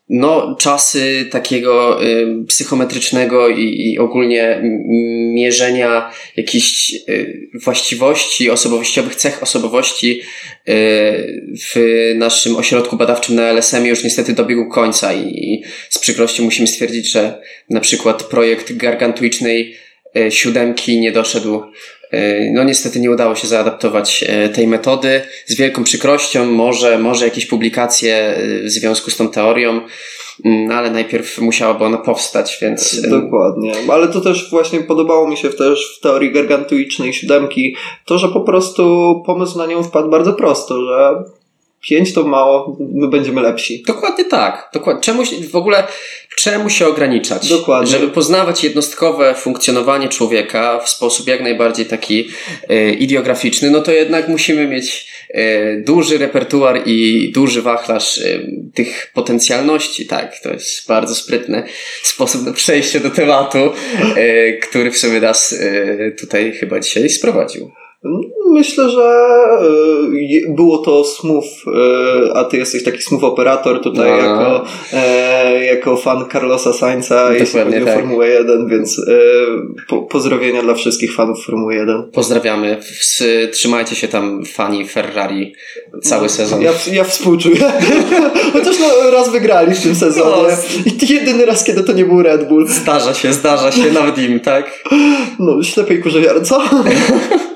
no, 0.10 0.55
czasy 0.60 1.25
takiego 1.32 2.00
psychometrycznego 2.48 3.50
i, 3.50 3.91
i 3.91 4.00
ogólnie 4.00 4.62
mierzenia 5.34 6.12
jakichś 6.38 6.93
y, 7.10 7.50
właściwości 7.63 8.50
osobowościowych, 8.50 9.15
cech 9.15 9.43
osobowości 9.43 10.22
w 11.74 11.75
naszym 12.15 12.55
ośrodku 12.55 12.98
badawczym 12.98 13.36
na 13.36 13.50
LSM 13.50 13.86
już 13.86 14.03
niestety 14.03 14.34
dobiegł 14.34 14.70
końca 14.70 15.13
i 15.13 15.63
z 15.89 16.00
przykrością 16.00 16.43
musimy 16.43 16.67
stwierdzić, 16.67 17.12
że 17.12 17.41
na 17.70 17.79
przykład 17.79 18.24
projekt 18.24 18.74
gargantuicznej 18.74 19.75
siódemki 20.29 21.00
nie 21.00 21.12
doszedł 21.12 21.62
E, 22.02 22.02
no 22.53 22.63
niestety 22.63 23.00
nie 23.00 23.12
udało 23.12 23.36
się 23.36 23.48
zaadaptować 23.48 24.25
e, 24.27 24.50
tej 24.50 24.67
metody. 24.67 25.22
Z 25.46 25.58
wielką 25.58 25.84
przykrością, 25.84 26.46
może, 26.46 26.98
może 27.00 27.25
jakieś 27.25 27.46
publikacje 27.46 28.15
e, 28.15 28.63
w 28.63 28.70
związku 28.70 29.12
z 29.12 29.17
tą 29.17 29.29
teorią, 29.29 29.82
mm, 30.46 30.72
ale 30.72 30.91
najpierw 30.91 31.38
musiałaby 31.38 31.84
ona 31.84 31.98
powstać, 31.98 32.58
więc... 32.62 33.01
Dokładnie, 33.10 33.74
ale 33.91 34.08
to 34.08 34.22
też 34.22 34.50
właśnie 34.50 34.79
podobało 34.79 35.27
mi 35.27 35.38
się 35.38 35.50
też 35.50 35.98
w 35.98 36.01
teorii 36.01 36.32
gargantuicznej 36.32 37.13
siódemki, 37.13 37.75
to, 38.05 38.17
że 38.17 38.27
po 38.29 38.41
prostu 38.41 38.84
pomysł 39.25 39.58
na 39.58 39.65
nią 39.65 39.84
wpadł 39.84 40.10
bardzo 40.10 40.34
prosto, 40.34 40.82
że 40.86 41.24
pięć 41.89 42.13
to 42.13 42.24
mało, 42.24 42.77
my 42.79 43.08
będziemy 43.08 43.41
lepsi. 43.41 43.84
Dokładnie 43.88 44.25
tak. 44.25 44.70
Dokładnie. 44.74 45.01
Czemu 45.01 45.24
w 45.51 45.55
ogóle 45.55 45.84
czemu 46.35 46.69
się 46.69 46.87
ograniczać? 46.87 47.49
Dokładnie. 47.49 47.91
Żeby 47.91 48.07
poznawać 48.07 48.63
jednostkowe 48.63 49.35
funkcjonowanie 49.35 50.09
człowieka 50.09 50.79
w 50.79 50.89
sposób 50.89 51.27
jak 51.27 51.41
najbardziej 51.41 51.85
taki 51.85 52.29
e, 52.69 52.89
ideograficzny, 52.93 53.71
no 53.71 53.81
to 53.81 53.91
jednak 53.91 54.27
musimy 54.27 54.67
mieć 54.67 55.07
e, 55.29 55.77
duży 55.77 56.17
repertuar 56.17 56.81
i 56.85 57.31
duży 57.35 57.61
wachlarz 57.61 58.17
e, 58.17 58.23
tych 58.73 59.11
potencjalności, 59.13 60.05
tak, 60.05 60.39
to 60.43 60.53
jest 60.53 60.87
bardzo 60.87 61.15
sprytny 61.15 61.63
sposób 62.03 62.45
na 62.45 62.53
przejście 62.53 62.99
do 62.99 63.09
tematu, 63.09 63.71
który 64.61 64.91
w 64.91 64.97
sobie 64.97 65.21
nas 65.21 65.55
tutaj 66.19 66.51
chyba 66.51 66.79
dzisiaj 66.79 67.09
sprowadził. 67.09 67.71
Myślę, 68.53 68.89
że 68.89 69.01
e, 70.50 70.53
było 70.53 70.77
to 70.77 71.03
smooth, 71.03 71.43
e, 71.67 72.38
a 72.38 72.43
ty 72.43 72.57
jesteś 72.57 72.83
taki 72.83 73.01
smooth 73.01 73.24
operator 73.24 73.81
tutaj 73.81 74.12
no. 74.12 74.17
jako, 74.17 74.65
e, 74.93 75.65
jako 75.65 75.98
fan 75.98 76.25
Carlosa 76.31 76.74
Sainza, 76.74 77.33
jeśli 77.33 77.60
chodzi 77.60 77.77
o 77.77 77.86
tak. 77.86 77.95
Formułę 77.95 78.29
1, 78.29 78.67
więc 78.67 79.01
po, 79.88 80.01
pozdrowienia 80.01 80.62
dla 80.62 80.74
wszystkich 80.74 81.15
fanów 81.15 81.45
Formuły 81.45 81.75
1. 81.75 82.12
Pozdrawiamy. 82.12 82.77
Trzymajcie 83.51 83.95
się 83.95 84.07
tam 84.07 84.45
fani 84.45 84.88
Ferrari 84.88 85.53
cały 86.01 86.29
sezon. 86.29 86.62
Ja, 86.62 86.72
ja 86.91 87.03
współczuję. 87.03 87.72
Chociaż 88.53 88.75
no, 88.79 89.12
raz 89.12 89.29
wygrali 89.29 89.75
w 89.75 89.81
tym 89.81 89.95
sezonie. 89.95 90.31
No. 90.31 90.91
I 90.91 91.13
jedyny 91.13 91.45
raz, 91.45 91.63
kiedy 91.63 91.83
to 91.83 91.93
nie 91.93 92.05
był 92.05 92.24
Red 92.24 92.48
Bull. 92.48 92.67
Zdarza 92.67 93.13
się, 93.13 93.33
zdarza 93.33 93.72
się, 93.72 93.91
nawet 93.91 94.17
im, 94.17 94.39
tak? 94.39 94.83
No, 95.39 95.63
ślepej 95.63 96.01
kurze 96.01 96.41
co? 96.41 96.62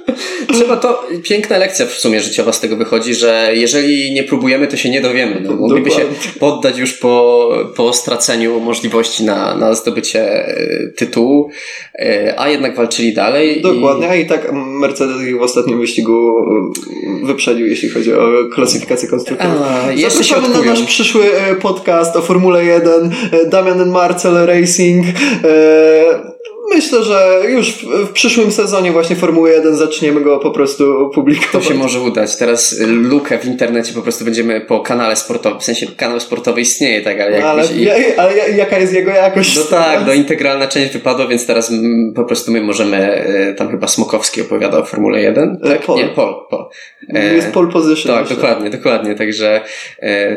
Trzeba 0.53 0.77
to, 0.77 0.86
piękna 1.23 1.57
lekcja 1.57 1.85
w 1.85 1.91
sumie 1.91 2.19
życiowa 2.19 2.53
z 2.53 2.59
tego 2.59 2.75
wychodzi, 2.75 3.15
że 3.15 3.51
jeżeli 3.53 4.11
nie 4.11 4.23
próbujemy, 4.23 4.67
to 4.67 4.77
się 4.77 4.89
nie 4.89 5.01
dowiemy. 5.01 5.41
No, 5.43 5.55
mogliby 5.55 5.91
się 5.91 6.01
poddać 6.39 6.77
już 6.77 6.93
po, 6.93 7.49
po 7.75 7.93
straceniu 7.93 8.59
możliwości 8.59 9.23
na, 9.23 9.55
na 9.55 9.73
zdobycie 9.73 10.47
e, 10.47 10.87
tytułu, 10.95 11.49
e, 11.99 12.33
a 12.37 12.49
jednak 12.49 12.75
walczyli 12.75 13.13
dalej. 13.13 13.61
Dokładnie, 13.61 14.07
i... 14.07 14.09
a 14.09 14.15
i 14.15 14.25
tak 14.25 14.51
Mercedes 14.53 15.21
ich 15.21 15.39
w 15.39 15.41
ostatnim 15.41 15.79
wyścigu 15.79 16.37
e, 17.23 17.25
wyprzedził, 17.25 17.67
jeśli 17.67 17.89
chodzi 17.89 18.13
o 18.13 18.27
klasyfikację 18.53 19.09
konstruktorów. 19.09 19.57
Zapraszamy 19.97 20.49
na 20.49 20.61
nasz 20.61 20.83
przyszły 20.83 21.25
podcast 21.61 22.15
o 22.15 22.21
Formule 22.21 22.65
1, 22.65 23.11
Damian 23.49 23.89
Marcel 23.89 24.45
Racing. 24.45 25.05
Myślę, 26.73 27.03
że 27.03 27.41
już 27.49 27.85
w, 27.85 28.11
przyszłym 28.11 28.51
sezonie 28.51 28.91
właśnie 28.91 29.15
Formuły 29.15 29.51
1 29.51 29.75
zaczniemy 29.75 30.21
go 30.21 30.39
po 30.39 30.51
prostu 30.51 31.09
publikować. 31.13 31.51
To 31.51 31.61
się 31.61 31.73
może 31.73 31.99
udać. 31.99 32.37
Teraz 32.37 32.79
lukę 32.87 33.39
w 33.39 33.45
internecie 33.45 33.93
po 33.93 34.01
prostu 34.01 34.25
będziemy 34.25 34.61
po 34.61 34.79
kanale 34.79 35.15
sportowym, 35.15 35.59
w 35.59 35.63
sensie 35.63 35.87
kanał 35.97 36.19
sportowy 36.19 36.61
istnieje, 36.61 37.01
tak, 37.01 37.19
ale, 37.19 37.45
ale, 37.45 37.65
i... 37.65 37.89
ale 38.17 38.49
jaka 38.49 38.79
jest 38.79 38.93
jego 38.93 39.11
jakość? 39.11 39.55
No 39.55 39.63
tak, 39.63 39.99
no 40.07 40.13
integralna 40.13 40.67
część 40.67 40.93
wypadła, 40.93 41.27
więc 41.27 41.47
teraz 41.47 41.71
po 42.15 42.23
prostu 42.23 42.51
my 42.51 42.61
możemy, 42.61 42.97
e, 42.97 43.53
tam 43.53 43.71
chyba 43.71 43.87
Smokowski 43.87 44.41
opowiada 44.41 44.77
o 44.77 44.85
Formule 44.85 45.21
1. 45.21 45.57
E, 45.63 45.69
tak? 45.69 45.81
Pol. 45.81 45.97
Nie, 45.97 46.07
Pol. 46.07 46.35
Pol. 46.49 46.65
E, 47.13 47.33
jest 47.33 47.51
pole 47.51 47.71
position. 47.71 48.15
Tak, 48.15 48.29
dokładnie, 48.29 48.69
dokładnie. 48.69 49.15
Także, 49.15 49.61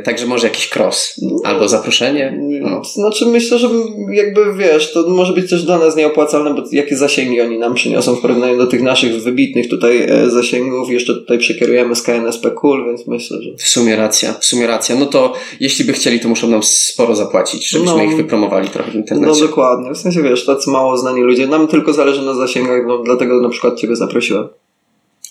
także 0.05 0.27
może 0.27 0.47
jakiś 0.47 0.77
cross 0.77 1.15
no. 1.23 1.37
albo 1.45 1.69
zaproszenie. 1.69 2.39
No. 2.39 2.85
Znaczy 2.85 3.27
myślę, 3.27 3.59
że 3.59 3.69
jakby 4.13 4.55
wiesz, 4.55 4.93
to 4.93 5.05
może 5.09 5.33
być 5.33 5.51
też 5.51 5.63
dla 5.63 5.79
nas 5.79 5.97
nieopłacalne 5.97 6.20
opłacalne, 6.21 6.55
bo 6.55 6.63
jakie 6.73 6.97
zasięgi 6.97 7.41
oni 7.41 7.59
nam 7.59 7.75
przyniosą 7.75 8.15
w 8.15 8.21
porównaniu 8.21 8.59
do 8.59 8.67
tych 8.67 8.83
naszych 8.83 9.23
wybitnych 9.23 9.69
tutaj 9.69 10.03
e, 10.03 10.31
zasięgów. 10.31 10.91
Jeszcze 10.91 11.15
tutaj 11.15 11.39
przekierujemy 11.39 11.97
z 11.97 12.03
KNSP 12.03 12.51
Cool, 12.51 12.87
więc 12.87 13.07
myślę, 13.07 13.43
że... 13.43 13.51
W 13.57 13.69
sumie 13.69 13.97
racja, 13.97 14.33
w 14.33 14.45
sumie 14.45 14.67
racja. 14.67 14.97
No 14.97 15.07
to 15.07 15.35
jeśli 15.61 15.85
by 15.85 15.93
chcieli, 15.93 16.21
to 16.21 16.29
muszą 16.29 16.49
nam 16.49 16.63
sporo 16.63 17.17
zapłacić, 17.17 17.71
żebyśmy 17.71 17.97
no, 17.97 18.03
ich 18.03 18.17
wypromowali 18.17 18.69
trochę 18.69 18.91
w 18.91 18.95
internecie. 18.95 19.41
No 19.41 19.47
dokładnie. 19.47 19.91
W 19.95 19.99
sensie 19.99 20.23
wiesz, 20.23 20.47
tacy 20.47 20.71
mało 20.71 20.97
znani 20.97 21.21
ludzie. 21.23 21.47
Nam 21.47 21.69
tylko 21.69 21.93
zależy 21.93 22.23
na 22.23 22.35
zasięgach, 22.35 22.83
no 22.87 22.99
dlatego 22.99 23.41
na 23.41 23.49
przykład 23.49 23.79
Ciebie 23.79 23.97
zaprosiłem. 23.97 24.49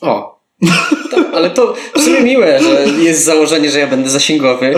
O, 0.01 0.38
tak, 1.11 1.25
ale 1.33 1.49
to 1.49 1.75
w 1.95 2.01
sumie 2.01 2.21
miłe, 2.21 2.59
że 2.63 3.03
jest 3.03 3.25
założenie, 3.25 3.69
że 3.69 3.79
ja 3.79 3.87
będę 3.87 4.09
zasięgowy. 4.09 4.75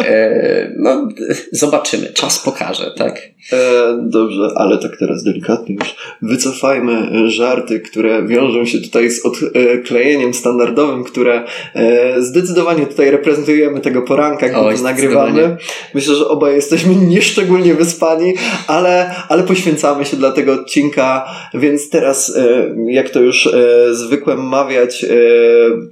E, 0.00 0.72
no, 0.76 1.08
zobaczymy. 1.52 2.12
Czas 2.12 2.38
pokaże, 2.38 2.92
tak? 2.96 3.20
E, 3.52 3.58
dobrze, 4.02 4.50
ale 4.56 4.78
tak 4.78 4.96
teraz 4.98 5.24
delikatnie 5.24 5.74
już 5.74 5.96
wycofajmy 6.22 7.10
żarty, 7.30 7.80
które 7.80 8.26
wiążą 8.26 8.64
się 8.64 8.78
tutaj 8.78 9.10
z 9.10 9.22
odklejeniem 9.26 10.34
standardowym, 10.34 11.04
które 11.04 11.44
e, 11.74 12.22
zdecydowanie 12.22 12.86
tutaj 12.86 13.10
reprezentujemy 13.10 13.80
tego 13.80 14.02
poranka, 14.02 14.48
gdy 14.48 14.76
to 14.76 14.82
nagrywamy. 14.82 15.56
Myślę, 15.94 16.14
że 16.14 16.28
obaj 16.28 16.54
jesteśmy 16.54 16.94
nieszczególnie 17.14 17.74
wyspani, 17.74 18.34
ale, 18.66 19.14
ale 19.28 19.42
poświęcamy 19.42 20.04
się 20.04 20.16
dla 20.16 20.32
tego 20.32 20.52
odcinka, 20.52 21.24
więc 21.54 21.90
teraz, 21.90 22.36
e, 22.36 22.74
jak 22.86 23.10
to 23.10 23.20
już 23.20 23.46
e, 23.46 23.94
zwykłem 23.94 24.48
mawiać, 24.48 25.04
e, 25.04 25.17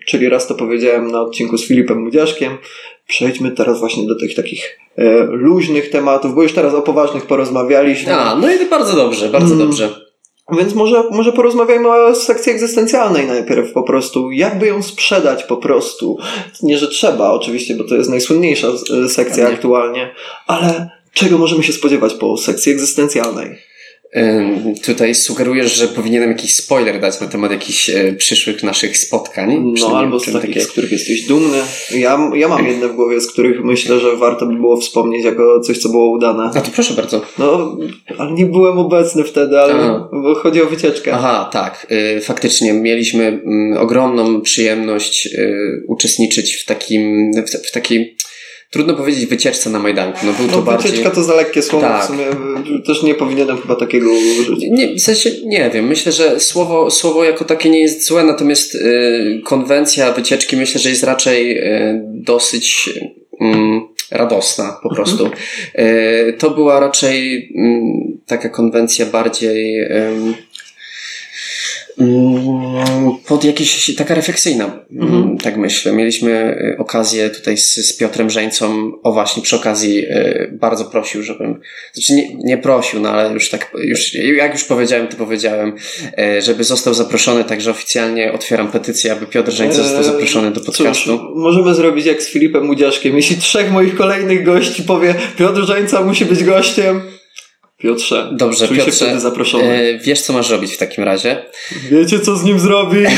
czyli 0.06 0.28
raz 0.28 0.46
to 0.46 0.54
powiedziałem 0.54 1.10
na 1.10 1.22
odcinku 1.22 1.58
z 1.58 1.66
Filipem 1.66 2.02
Mudziaszkiem, 2.02 2.58
przejdźmy 3.08 3.50
teraz 3.50 3.80
właśnie 3.80 4.06
do 4.06 4.18
tych 4.18 4.34
takich 4.34 4.78
e, 4.96 5.24
luźnych 5.24 5.90
tematów, 5.90 6.34
bo 6.34 6.42
już 6.42 6.52
teraz 6.52 6.74
o 6.74 6.82
poważnych 6.82 7.26
porozmawialiśmy. 7.26 8.14
A, 8.14 8.36
no 8.36 8.52
i 8.52 8.66
bardzo 8.70 8.96
dobrze, 8.96 9.28
bardzo 9.28 9.54
mm. 9.54 9.66
dobrze. 9.66 10.06
Więc 10.52 10.74
może, 10.74 11.04
może 11.10 11.32
porozmawiajmy 11.32 11.88
o 11.88 12.14
sekcji 12.14 12.52
egzystencjalnej 12.52 13.26
najpierw 13.26 13.72
po 13.72 13.82
prostu. 13.82 14.30
Jakby 14.30 14.66
ją 14.66 14.82
sprzedać 14.82 15.44
po 15.44 15.56
prostu. 15.56 16.18
Nie, 16.62 16.78
że 16.78 16.88
trzeba 16.88 17.30
oczywiście, 17.30 17.74
bo 17.74 17.84
to 17.84 17.94
jest 17.94 18.10
najsłynniejsza 18.10 18.68
e, 19.04 19.08
sekcja 19.08 19.48
aktualnie, 19.48 20.14
ale 20.46 20.90
czego 21.12 21.38
możemy 21.38 21.62
się 21.62 21.72
spodziewać 21.72 22.14
po 22.14 22.36
sekcji 22.36 22.72
egzystencjalnej? 22.72 23.58
Tutaj 24.84 25.14
sugerujesz, 25.14 25.74
że 25.74 25.88
powinienem 25.88 26.30
jakiś 26.30 26.54
spoiler 26.54 27.00
dać 27.00 27.20
na 27.20 27.26
temat 27.26 27.50
jakichś 27.50 27.90
e, 27.90 28.12
przyszłych 28.12 28.62
naszych 28.62 28.98
spotkań. 28.98 29.74
No 29.80 29.98
albo 29.98 30.20
z 30.20 30.24
takich, 30.24 30.40
takie... 30.40 30.60
z 30.60 30.66
których 30.66 30.92
jesteś 30.92 31.26
dumny. 31.26 31.58
Ja, 31.90 32.30
ja 32.34 32.48
mam 32.48 32.66
jedne 32.66 32.88
w 32.88 32.94
głowie, 32.94 33.20
z 33.20 33.32
których 33.32 33.64
myślę, 33.64 34.00
że 34.00 34.16
warto 34.16 34.46
by 34.46 34.54
było 34.54 34.76
wspomnieć 34.76 35.24
jako 35.24 35.60
coś, 35.60 35.78
co 35.78 35.88
było 35.88 36.10
udane. 36.10 36.50
A 36.54 36.60
to 36.60 36.70
proszę 36.74 36.94
bardzo. 36.94 37.22
No, 37.38 37.76
ale 38.18 38.32
nie 38.32 38.46
byłem 38.46 38.78
obecny 38.78 39.24
wtedy, 39.24 39.58
ale 39.60 39.74
bo 40.12 40.34
chodzi 40.34 40.62
o 40.62 40.66
wycieczkę. 40.66 41.12
Aha, 41.14 41.48
tak. 41.52 41.86
Y, 42.16 42.20
faktycznie 42.20 42.72
mieliśmy 42.72 43.24
mm, 43.26 43.78
ogromną 43.78 44.40
przyjemność 44.40 45.26
y, 45.26 45.84
uczestniczyć 45.88 46.54
w 46.54 46.64
takim, 46.64 47.30
w 47.68 47.72
takiej 47.72 48.16
trudno 48.70 48.94
powiedzieć 48.94 49.26
wycieczce 49.26 49.70
na 49.70 49.78
Majdanku. 49.78 50.18
No, 50.26 50.32
był 50.32 50.46
no, 50.46 50.52
to 50.52 50.62
bardziej... 50.62 50.90
wycieczka 50.90 51.10
to 51.10 51.22
za 51.22 51.34
lekkie 51.34 51.62
słowo, 51.62 51.86
tak. 51.86 52.02
w 52.02 52.06
sumie 52.06 52.24
też 52.86 53.02
nie 53.02 53.14
powinienem 53.14 53.58
chyba 53.58 53.76
takiego 53.76 54.10
użyć. 54.40 54.58
Nie, 54.70 54.94
w 54.94 55.00
sensie, 55.00 55.30
nie 55.44 55.70
wiem, 55.74 55.86
myślę, 55.86 56.12
że 56.12 56.40
słowo, 56.40 56.90
słowo 56.90 57.24
jako 57.24 57.44
takie 57.44 57.70
nie 57.70 57.80
jest 57.80 58.06
złe, 58.06 58.24
natomiast 58.24 58.74
y, 58.74 59.40
konwencja 59.44 60.12
wycieczki 60.12 60.56
myślę, 60.56 60.80
że 60.80 60.88
jest 60.88 61.04
raczej 61.04 61.58
y, 61.58 62.00
dosyć... 62.04 62.90
Y, 63.42 63.96
radosna 64.10 64.78
po 64.82 64.94
prostu. 64.94 65.24
Mhm. 65.24 65.42
Y, 65.78 66.36
to 66.38 66.50
była 66.50 66.80
raczej 66.80 67.48
mm, 67.56 68.18
taka 68.26 68.48
konwencja 68.48 69.06
bardziej 69.06 69.88
pod 73.26 73.44
jakieś, 73.44 73.94
taka 73.94 74.14
refleksyjna, 74.14 74.64
mm, 74.64 75.08
mhm. 75.08 75.38
tak 75.38 75.56
myślę. 75.56 75.92
Mieliśmy 75.92 76.58
y, 76.74 76.78
okazję 76.78 77.30
tutaj 77.30 77.56
z, 77.56 77.74
z 77.74 77.96
Piotrem 77.96 78.30
Żeńcą, 78.30 78.92
o 79.02 79.12
właśnie 79.12 79.42
przy 79.42 79.56
okazji 79.56 79.98
y, 79.98 80.50
bardzo 80.60 80.84
prosił, 80.84 81.22
żebym, 81.22 81.60
znaczy 81.92 82.14
nie, 82.14 82.34
nie 82.34 82.58
prosił, 82.58 83.00
no 83.00 83.08
ale 83.08 83.32
już 83.32 83.48
tak, 83.48 83.72
już, 83.78 84.14
jak 84.14 84.52
już 84.52 84.64
powiedziałem, 84.64 85.08
to 85.08 85.16
powiedziałem, 85.16 85.72
y, 86.38 86.42
żeby 86.42 86.64
został 86.64 86.94
zaproszony, 86.94 87.44
także 87.44 87.70
oficjalnie 87.70 88.32
otwieram 88.32 88.70
petycję, 88.72 89.12
aby 89.12 89.26
Piotr 89.26 89.52
Żeńca 89.52 89.76
został 89.76 89.98
eee, 89.98 90.04
zaproszony 90.04 90.50
do 90.50 90.60
podcastu. 90.60 91.18
Cóż, 91.18 91.20
możemy 91.34 91.74
zrobić 91.74 92.06
jak 92.06 92.22
z 92.22 92.28
Filipem 92.28 92.70
Udziaszkiem. 92.70 93.16
Jeśli 93.16 93.36
trzech 93.36 93.72
moich 93.72 93.96
kolejnych 93.96 94.44
gości 94.44 94.82
powie, 94.82 95.14
Piotr 95.38 95.60
Żeńca 95.64 96.02
musi 96.02 96.24
być 96.24 96.44
gościem, 96.44 97.02
Piotrze, 97.76 98.30
Dobrze, 98.32 98.68
czuj 98.68 98.76
Piotrze, 98.76 98.92
się 98.92 99.04
wtedy 99.04 99.20
zaproszony. 99.20 99.64
E, 99.64 99.98
wiesz, 99.98 100.20
co 100.20 100.32
masz 100.32 100.50
robić 100.50 100.72
w 100.72 100.78
takim 100.78 101.04
razie. 101.04 101.44
Wiecie, 101.90 102.20
co 102.20 102.36
z 102.36 102.44
nim 102.44 102.60
zrobić? 102.60 103.10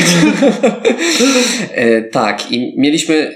e, 1.71 2.01
tak, 2.01 2.51
i 2.51 2.73
mieliśmy 2.77 3.31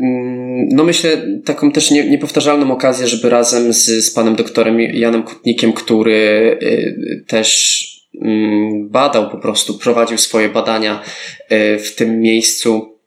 mm, 0.00 0.68
no 0.72 0.84
myślę, 0.84 1.40
taką 1.44 1.72
też 1.72 1.90
nie, 1.90 2.10
niepowtarzalną 2.10 2.72
okazję, 2.72 3.06
żeby 3.06 3.30
razem 3.30 3.72
z, 3.72 4.04
z 4.04 4.10
panem 4.10 4.36
doktorem 4.36 4.80
Janem 4.80 5.22
Kutnikiem, 5.22 5.72
który 5.72 6.58
y, 6.62 7.24
też 7.26 7.82
y, 8.14 8.18
badał 8.90 9.30
po 9.30 9.38
prostu, 9.38 9.78
prowadził 9.78 10.18
swoje 10.18 10.48
badania 10.48 11.02
w 11.78 11.94
tym 11.96 12.20
miejscu, 12.20 12.98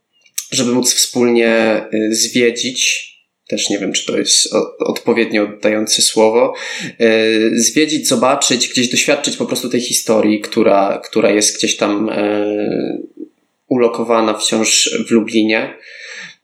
żeby 0.51 0.71
móc 0.71 0.93
wspólnie 0.93 1.81
zwiedzić 2.09 3.10
też 3.51 3.69
nie 3.69 3.79
wiem, 3.79 3.93
czy 3.93 4.05
to 4.05 4.17
jest 4.17 4.49
odpowiednio 4.79 5.43
oddające 5.43 6.01
słowo, 6.01 6.53
e, 6.99 7.09
zwiedzić, 7.53 8.07
zobaczyć, 8.07 8.69
gdzieś 8.69 8.89
doświadczyć 8.89 9.37
po 9.37 9.45
prostu 9.45 9.69
tej 9.69 9.81
historii, 9.81 10.39
która, 10.39 11.01
która 11.03 11.31
jest 11.31 11.57
gdzieś 11.57 11.77
tam 11.77 12.09
e, 12.09 12.45
ulokowana 13.67 14.33
wciąż 14.33 14.99
w 15.07 15.11
Lublinie. 15.11 15.73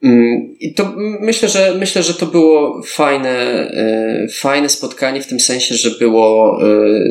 Mm, 0.04 0.56
I 0.60 0.74
to 0.74 0.94
myślę, 1.20 1.50
że 1.50 1.76
myślę, 1.80 2.04
że 2.04 2.14
to 2.14 2.26
było 2.26 2.82
fajne, 2.86 3.30
e, 3.72 4.28
fajne 4.34 4.70
spotkanie 4.70 5.22
w 5.22 5.28
tym 5.28 5.40
sensie, 5.40 5.76
że 5.76 5.90
było 5.90 6.60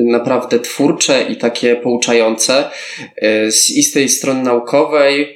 naprawdę 0.04 0.58
twórcze 0.58 1.26
i 1.28 1.36
takie 1.36 1.76
pouczające 1.76 2.64
z, 3.48 3.70
i 3.70 3.82
z 3.82 3.92
tej 3.92 4.08
strony 4.08 4.42
naukowej, 4.42 5.35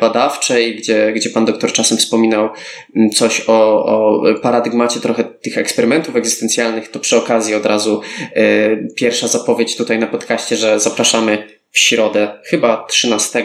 badawczej, 0.00 0.76
gdzie, 0.76 1.12
gdzie 1.12 1.30
pan 1.30 1.44
doktor 1.44 1.72
czasem 1.72 1.98
wspominał 1.98 2.48
mm, 2.96 3.10
coś 3.10 3.42
o, 3.46 3.84
o 3.84 4.22
paradygmacie 4.42 5.00
trochę 5.00 5.24
tych 5.24 5.58
eksperymentów 5.58 6.16
egzystencjalnych, 6.16 6.90
to 6.90 7.00
przy 7.00 7.16
okazji 7.16 7.54
od 7.54 7.66
razu 7.66 8.00
e, 8.34 8.76
pierwsza 8.76 9.28
zapowiedź 9.28 9.76
tutaj 9.76 9.98
na 9.98 10.06
podcaście, 10.06 10.56
że 10.56 10.80
zapraszamy 10.80 11.48
w 11.70 11.78
środę, 11.78 12.28
chyba 12.44 12.84
13 12.88 13.44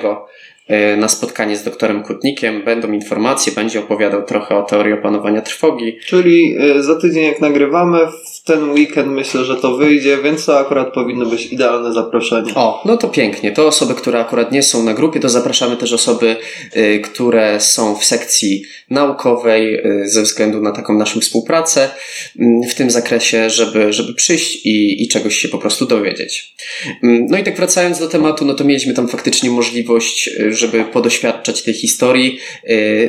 e, 0.68 0.98
na 0.98 1.08
spotkanie 1.08 1.58
z 1.58 1.64
doktorem 1.64 2.04
Kutnikiem. 2.04 2.64
Będą 2.64 2.92
informacje, 2.92 3.54
będzie 3.54 3.80
opowiadał 3.80 4.24
trochę 4.24 4.56
o 4.56 4.64
teorii 4.64 4.94
opanowania 4.94 5.42
trwogi. 5.42 5.98
Czyli 6.06 6.58
za 6.80 6.96
tydzień 6.96 7.24
jak 7.24 7.42
nagrywamy, 7.42 8.00
w 8.08 8.41
ten 8.46 8.72
weekend 8.72 9.08
myślę, 9.08 9.46
że 9.46 9.56
to 9.56 9.78
wyjdzie, 9.78 10.18
więc 10.24 10.46
to 10.46 10.60
akurat 10.60 10.94
powinno 10.94 11.26
być 11.26 11.46
idealne 11.46 11.94
zaproszenie. 11.94 12.56
O, 12.56 12.82
no 12.86 12.98
to 12.98 13.08
pięknie. 13.08 13.52
To 13.52 13.68
osoby, 13.68 13.94
które 13.94 14.20
akurat 14.20 14.52
nie 14.52 14.64
są 14.64 14.84
na 14.84 14.94
grupie, 14.94 15.20
to 15.20 15.30
zapraszamy 15.30 15.78
też 15.78 15.94
osoby, 15.94 16.36
y, 16.76 17.00
które 17.00 17.60
są 17.60 17.96
w 17.96 18.06
sekcji 18.06 18.64
naukowej 18.90 19.76
y, 19.76 20.10
ze 20.10 20.22
względu 20.22 20.62
na 20.62 20.72
taką 20.72 20.94
naszą 20.94 21.20
współpracę 21.20 21.90
y, 22.36 22.70
w 22.70 22.76
tym 22.76 22.92
zakresie, 22.92 23.50
żeby, 23.50 23.94
żeby 23.94 24.14
przyjść 24.14 24.66
i, 24.66 25.04
i 25.04 25.08
czegoś 25.08 25.38
się 25.38 25.48
po 25.48 25.58
prostu 25.58 25.86
dowiedzieć. 25.86 26.56
Mm, 27.04 27.26
no 27.30 27.38
i 27.38 27.44
tak 27.44 27.58
wracając 27.58 28.00
do 28.00 28.08
tematu, 28.08 28.46
no 28.46 28.54
to 28.54 28.64
mieliśmy 28.64 28.94
tam 28.94 29.08
faktycznie 29.08 29.50
możliwość, 29.50 30.28
y, 30.28 30.54
żeby 30.54 30.84
podoświadczać 30.84 31.62
tej 31.62 31.74
historii. 31.74 32.40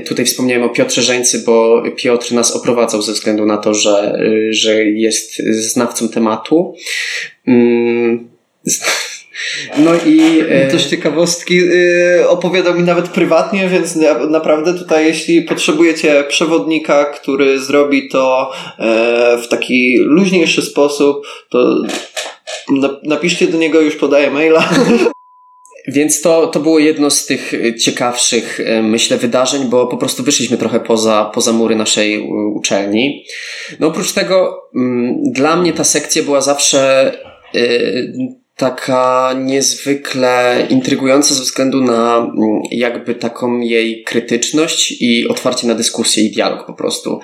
Tutaj 0.06 0.24
wspomniałem 0.24 0.62
o 0.62 0.68
Piotrze 0.68 1.02
Żeńcy, 1.02 1.42
bo 1.46 1.82
Piotr 1.96 2.32
nas 2.32 2.56
oprowadzał 2.56 3.02
ze 3.02 3.12
względu 3.12 3.46
na 3.46 3.56
to, 3.56 3.74
że, 3.74 4.18
że 4.50 4.84
jest 4.84 5.31
jest 5.38 5.72
znawcą 5.72 6.08
tematu. 6.08 6.74
Mm, 7.46 8.28
no 9.78 9.90
i 10.06 10.40
e, 10.48 10.70
też 10.70 10.86
ciekawostki 10.86 11.58
e, 11.58 12.28
opowiadał 12.28 12.74
mi 12.74 12.82
nawet 12.82 13.08
prywatnie, 13.08 13.68
więc 13.68 13.98
naprawdę 14.30 14.74
tutaj 14.74 15.06
jeśli 15.06 15.42
potrzebujecie 15.42 16.24
przewodnika, 16.28 17.04
który 17.04 17.58
zrobi 17.60 18.08
to 18.08 18.52
e, 18.78 19.38
w 19.42 19.48
taki 19.48 19.98
luźniejszy 19.98 20.62
sposób, 20.62 21.26
to 21.50 21.82
napiszcie 23.02 23.46
do 23.46 23.58
niego, 23.58 23.80
już 23.80 23.96
podaję 23.96 24.30
maila. 24.30 24.68
Więc 25.88 26.20
to, 26.20 26.46
to 26.46 26.60
było 26.60 26.78
jedno 26.78 27.10
z 27.10 27.26
tych 27.26 27.54
e, 27.54 27.74
ciekawszych, 27.74 28.60
e, 28.60 28.82
myślę, 28.82 29.16
wydarzeń, 29.16 29.64
bo 29.64 29.86
po 29.86 29.96
prostu 29.96 30.22
wyszliśmy 30.22 30.56
trochę 30.56 30.80
poza, 30.80 31.30
poza 31.34 31.52
mury 31.52 31.76
naszej 31.76 32.22
uczelni. 32.54 33.24
No 33.80 33.86
oprócz 33.86 34.12
tego, 34.12 34.62
mm, 34.74 35.32
dla 35.32 35.56
mnie 35.56 35.72
ta 35.72 35.84
sekcja 35.84 36.22
była 36.22 36.40
zawsze 36.40 37.12
taka 38.56 39.34
niezwykle 39.40 40.66
intrygująca 40.70 41.34
ze 41.34 41.42
względu 41.42 41.80
na 41.80 42.16
mm, 42.16 42.62
jakby 42.70 43.14
taką 43.14 43.60
jej 43.60 44.04
krytyczność 44.04 45.02
i 45.02 45.28
otwarcie 45.28 45.66
na 45.66 45.74
dyskusję 45.74 46.24
i 46.24 46.30
dialog 46.30 46.66
po 46.66 46.74
prostu. 46.74 47.20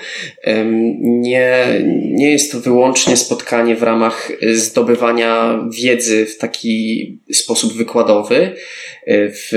Nie, 1.01 1.67
nie 2.05 2.31
jest 2.31 2.53
to 2.53 2.61
wyłącznie 2.61 3.17
spotkanie 3.17 3.77
w 3.77 3.83
ramach 3.83 4.33
zdobywania 4.53 5.65
wiedzy 5.83 6.27
w 6.27 6.39
taki 6.39 7.19
sposób 7.33 7.73
wykładowy, 7.73 8.37
e, 8.37 9.29
w, 9.29 9.51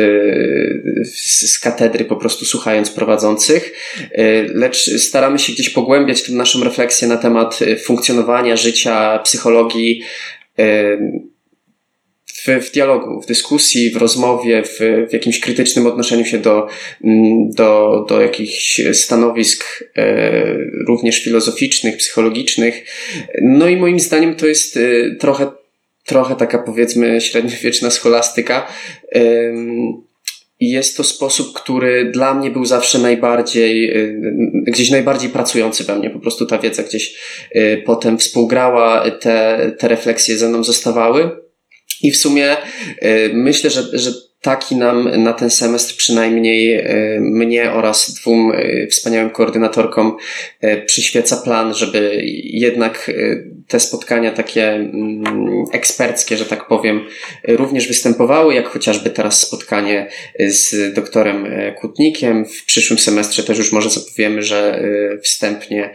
z 1.46 1.60
katedry 1.60 2.06
po 2.06 2.16
prostu 2.16 2.46
słuchając 2.46 2.90
prowadzących, 2.90 3.74
e, 4.12 4.44
lecz 4.44 5.00
staramy 5.00 5.40
się 5.40 5.54
gdzieś 5.54 5.70
pogłębiać 5.70 6.24
tę 6.24 6.32
naszą 6.32 6.64
refleksję 6.64 7.08
na 7.08 7.18
temat 7.18 7.60
funkcjonowania 7.84 8.56
życia, 8.56 9.20
psychologii, 9.24 10.02
w, 12.46 12.66
w 12.66 12.72
dialogu, 12.72 13.22
w 13.22 13.26
dyskusji, 13.26 13.92
w 13.92 13.98
rozmowie, 13.98 14.64
w, 14.64 14.80
w 15.10 15.14
jakimś 15.14 15.40
krytycznym 15.40 15.88
odnoszeniu 15.88 16.26
się 16.26 16.38
do, 16.38 16.68
mm, 17.04 17.50
do, 17.52 18.06
do 18.10 18.22
jakichś 18.22 18.82
stanowisk 18.94 19.84
e, 19.98 20.58
również 20.88 21.24
filozoficznych, 21.24 21.98
psychologicznych. 21.98 22.86
No 23.42 23.68
i 23.68 23.78
moim 23.78 24.00
zdaniem 24.00 24.36
to 24.36 24.48
jest 24.48 24.78
e, 24.78 25.16
trochę, 25.16 25.52
trochę 26.06 26.36
taka 26.36 26.60
powiedzmy 26.60 27.22
średniowieczna 27.22 27.90
scholastyka. 27.90 28.68
E, 29.16 29.22
i 30.62 30.70
jest 30.70 30.98
to 30.98 31.04
sposób, 31.04 31.54
który 31.54 32.12
dla 32.12 32.34
mnie 32.34 32.52
był 32.52 32.66
zawsze 32.66 33.00
najbardziej, 33.00 33.90
e, 33.90 34.14
gdzieś 34.54 34.90
najbardziej 34.90 35.30
pracujący 35.30 35.84
we 35.84 35.96
mnie. 35.96 36.10
Po 36.10 36.20
prostu 36.20 36.46
ta 36.46 36.58
wiedza 36.58 36.84
gdzieś 36.84 37.16
e, 37.52 37.78
potem 37.78 38.18
współgrała, 38.18 39.12
te, 39.12 39.72
te 39.80 39.88
refleksje 39.88 40.38
ze 40.38 40.50
mną 40.50 40.64
zostawały. 40.64 41.30
I 42.04 42.12
w 42.12 42.18
sumie 42.18 42.58
y, 43.04 43.32
myślę, 43.34 43.70
że, 43.70 44.00
że 44.00 44.14
taki 44.42 44.76
nam 44.76 45.24
na 45.24 45.34
ten 45.34 45.50
semestr 45.50 45.96
przynajmniej 45.96 46.76
y, 46.76 47.20
mnie 47.20 47.72
oraz 47.72 48.14
dwóm 48.14 48.52
y, 48.52 48.88
wspaniałym 48.92 49.30
koordynatorkom 49.30 50.18
przyświeca 50.86 51.38
plan, 51.38 51.74
żeby 51.74 52.22
jednak 52.44 53.12
te 53.68 53.80
spotkania 53.80 54.32
takie 54.32 54.72
mm, 54.72 55.24
eksperckie, 55.72 56.38
że 56.38 56.46
tak 56.46 56.68
powiem, 56.68 57.02
również 57.48 57.88
występowały, 57.88 58.54
jak 58.54 58.68
chociażby 58.68 59.10
teraz 59.10 59.42
spotkanie 59.42 60.08
z 60.40 60.94
doktorem 60.94 61.48
Kutnikiem. 61.80 62.46
W 62.46 62.66
przyszłym 62.66 63.00
semestrze 63.00 63.44
też 63.44 63.58
już 63.58 63.72
może 63.72 63.90
zapowiemy, 63.90 64.44
że 64.44 64.84
wstępnie 65.24 65.94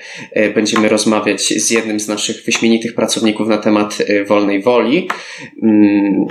będziemy 0.54 0.88
rozmawiać 0.88 1.42
z 1.42 1.70
jednym 1.70 2.00
z 2.00 2.08
naszych 2.08 2.44
wyśmienitych 2.44 2.94
pracowników 2.94 3.48
na 3.48 3.58
temat 3.58 3.98
wolnej 4.26 4.62
woli 4.62 5.08
mm, 5.62 6.26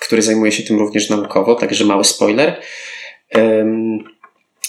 który 0.00 0.22
zajmuje 0.22 0.52
się 0.52 0.62
tym 0.62 0.78
również 0.78 1.10
naukowo, 1.10 1.54
także 1.54 1.84
mały 1.84 2.04
spoiler. 2.04 2.60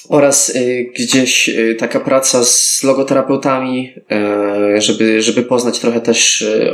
Oraz 0.10 0.50
y, 0.56 0.92
gdzieś 0.96 1.50
y, 1.50 1.76
taka 1.80 2.00
praca 2.00 2.44
z 2.44 2.84
logoterapeutami, 2.84 3.94
e, 4.12 4.82
żeby, 4.82 5.22
żeby 5.22 5.44
poznać 5.44 5.80
trochę 5.80 6.02
też 6.02 6.42
e, 6.42 6.72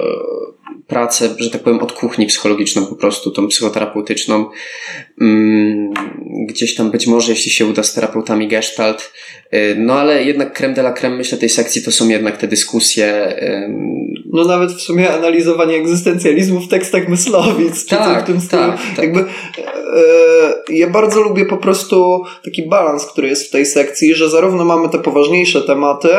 pracę, 0.87 1.29
że 1.37 1.49
tak 1.49 1.63
powiem, 1.63 1.79
od 1.79 1.93
kuchni 1.93 2.25
psychologiczną, 2.25 2.85
po 2.85 2.95
prostu 2.95 3.31
tą 3.31 3.47
psychoterapeutyczną, 3.47 4.49
mm, 5.21 5.93
gdzieś 6.47 6.75
tam 6.75 6.91
być 6.91 7.07
może, 7.07 7.31
jeśli 7.31 7.51
się 7.51 7.65
uda 7.65 7.83
z 7.83 7.93
terapeutami 7.93 8.47
gestalt. 8.47 9.13
Y, 9.53 9.75
no 9.77 9.99
ale 9.99 10.23
jednak 10.23 10.57
creme 10.57 10.73
de 10.73 10.81
la 10.81 10.93
creme, 10.93 11.15
myślę, 11.15 11.37
tej 11.37 11.49
sekcji 11.49 11.83
to 11.83 11.91
są 11.91 12.09
jednak 12.09 12.37
te 12.37 12.47
dyskusje. 12.47 13.35
No 14.35 14.45
nawet 14.45 14.71
w 14.71 14.81
sumie 14.81 15.13
analizowanie 15.13 15.75
egzystencjalizmu 15.75 16.59
w 16.59 16.67
tekstach 16.67 17.07
myslowic, 17.07 17.85
czy 17.85 17.95
tak, 17.95 18.23
w 18.23 18.27
tym 18.27 18.41
stylu. 18.41 18.61
Tak, 18.61 18.79
tak. 18.95 19.05
Jakby, 19.05 19.19
e, 19.19 19.25
ja 20.69 20.89
bardzo 20.89 21.21
lubię 21.21 21.45
po 21.45 21.57
prostu 21.57 22.23
taki 22.43 22.69
balans, 22.69 23.05
który 23.05 23.27
jest 23.27 23.47
w 23.47 23.51
tej 23.51 23.65
sekcji, 23.65 24.15
że 24.15 24.29
zarówno 24.29 24.65
mamy 24.65 24.89
te 24.89 24.99
poważniejsze 24.99 25.61
tematy, 25.61 26.09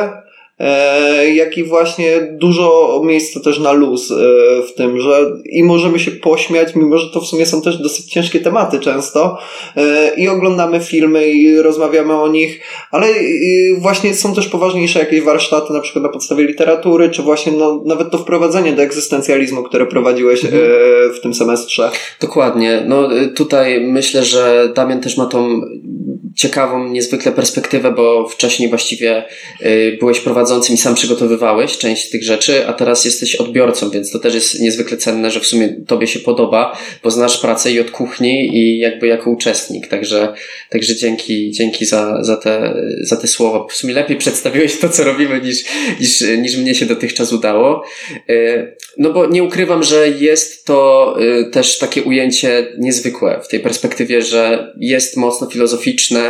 jak 1.34 1.58
i 1.58 1.64
właśnie 1.64 2.28
dużo 2.32 3.00
miejsca 3.04 3.40
też 3.40 3.58
na 3.58 3.72
luz 3.72 4.10
e, 4.10 4.14
w 4.62 4.74
tym, 4.74 5.00
że 5.00 5.32
i 5.44 5.64
możemy 5.64 5.98
się 5.98 6.10
pośmiać, 6.10 6.74
mimo 6.74 6.98
że 6.98 7.10
to 7.10 7.20
w 7.20 7.26
sumie 7.26 7.46
są 7.46 7.62
też 7.62 7.78
dosyć 7.78 8.06
ciężkie 8.06 8.40
tematy 8.40 8.80
często 8.80 9.38
e, 9.76 10.14
i 10.16 10.28
oglądamy 10.28 10.80
filmy 10.80 11.30
i 11.30 11.56
rozmawiamy 11.56 12.14
o 12.14 12.28
nich, 12.28 12.60
ale 12.90 13.06
właśnie 13.78 14.14
są 14.14 14.34
też 14.34 14.48
poważniejsze 14.48 14.98
jakieś 14.98 15.20
warsztaty, 15.20 15.72
na 15.72 15.80
przykład 15.80 16.04
na 16.04 16.10
podstawie 16.10 16.44
literatury, 16.44 17.10
czy 17.10 17.22
właśnie 17.22 17.52
no, 17.52 17.82
nawet 17.86 18.10
to 18.10 18.18
wprowadzenie 18.18 18.72
do 18.72 18.82
egzystencjalizmu, 18.82 19.62
które 19.62 19.86
prowadziłeś 19.86 20.44
mhm. 20.44 20.62
w 21.14 21.20
tym 21.20 21.34
semestrze. 21.34 21.90
Dokładnie. 22.20 22.84
No 22.86 23.08
tutaj 23.36 23.80
myślę, 23.80 24.24
że 24.24 24.72
Damian 24.74 25.00
też 25.00 25.16
ma 25.16 25.26
tą 25.26 25.60
ciekawą 26.36 26.88
niezwykle 26.88 27.32
perspektywę, 27.32 27.92
bo 27.92 28.28
wcześniej 28.28 28.68
właściwie 28.68 29.24
byłeś 30.00 30.20
prowadzony 30.20 30.46
prowadzącym 30.46 30.74
i 30.74 30.78
sam 30.78 30.94
przygotowywałeś 30.94 31.78
część 31.78 32.10
tych 32.10 32.24
rzeczy, 32.24 32.66
a 32.66 32.72
teraz 32.72 33.04
jesteś 33.04 33.36
odbiorcą, 33.36 33.90
więc 33.90 34.10
to 34.10 34.18
też 34.18 34.34
jest 34.34 34.60
niezwykle 34.60 34.96
cenne, 34.96 35.30
że 35.30 35.40
w 35.40 35.46
sumie 35.46 35.68
tobie 35.86 36.06
się 36.06 36.20
podoba, 36.20 36.78
bo 37.02 37.10
znasz 37.10 37.38
pracę 37.38 37.72
i 37.72 37.80
od 37.80 37.90
kuchni 37.90 38.56
i 38.58 38.78
jakby 38.78 39.06
jako 39.06 39.30
uczestnik, 39.30 39.88
także, 39.88 40.34
także 40.70 40.96
dzięki, 40.96 41.50
dzięki 41.50 41.86
za, 41.86 42.24
za, 42.24 42.36
te, 42.36 42.74
za 43.00 43.16
te 43.16 43.28
słowa. 43.28 43.66
W 43.70 43.72
sumie 43.72 43.94
lepiej 43.94 44.16
przedstawiłeś 44.16 44.78
to, 44.78 44.88
co 44.88 45.04
robimy 45.04 45.40
niż, 45.40 45.64
niż, 46.00 46.20
niż 46.38 46.56
mnie 46.56 46.74
się 46.74 46.86
dotychczas 46.86 47.32
udało. 47.32 47.84
E, 48.28 48.66
no 48.98 49.12
bo 49.12 49.26
nie 49.26 49.42
ukrywam, 49.42 49.82
że 49.82 50.08
jest 50.08 50.64
to 50.64 51.16
e, 51.20 51.44
też 51.44 51.78
takie 51.78 52.02
ujęcie 52.02 52.66
niezwykłe 52.78 53.40
w 53.44 53.48
tej 53.48 53.60
perspektywie, 53.60 54.22
że 54.22 54.72
jest 54.80 55.16
mocno 55.16 55.46
filozoficzne 55.50 56.25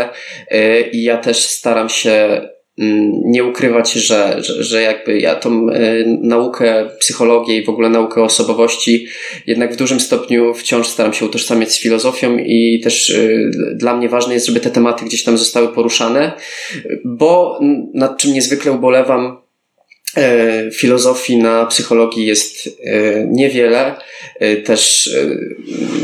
e, 0.49 0.81
i 0.81 1.03
ja 1.03 1.17
też 1.17 1.39
staram 1.39 1.89
się 1.89 2.41
Mm, 2.79 3.21
nie 3.25 3.45
ukrywać, 3.45 3.93
że, 3.93 4.37
że, 4.43 4.65
że 4.65 4.83
jakby 4.83 5.19
ja 5.19 5.35
tą 5.35 5.69
y, 5.69 6.05
naukę, 6.23 6.89
psychologię 6.99 7.57
i 7.57 7.65
w 7.65 7.69
ogóle 7.69 7.89
naukę 7.89 8.23
osobowości 8.23 9.07
jednak 9.47 9.73
w 9.73 9.77
dużym 9.77 10.01
stopniu 10.01 10.55
wciąż 10.55 10.89
staram 10.89 11.13
się 11.13 11.25
utożsamiać 11.25 11.73
z 11.73 11.81
filozofią 11.81 12.37
i 12.39 12.81
też 12.85 13.11
y, 13.11 13.51
dla 13.75 13.97
mnie 13.97 14.09
ważne 14.09 14.35
jest, 14.35 14.47
żeby 14.47 14.61
te 14.61 14.71
tematy 14.71 15.05
gdzieś 15.05 15.25
tam 15.25 15.39
zostały 15.39 15.69
poruszane, 15.69 16.33
bo 17.05 17.61
nad 17.95 18.19
czym 18.19 18.33
niezwykle 18.33 18.73
ubolewam 18.73 19.46
E, 19.46 19.46
filozofii 20.74 21.37
na 21.37 21.66
psychologii 21.66 22.26
jest 22.26 22.68
e, 22.85 23.26
niewiele. 23.26 23.94
E, 24.40 24.57
też, 24.57 25.11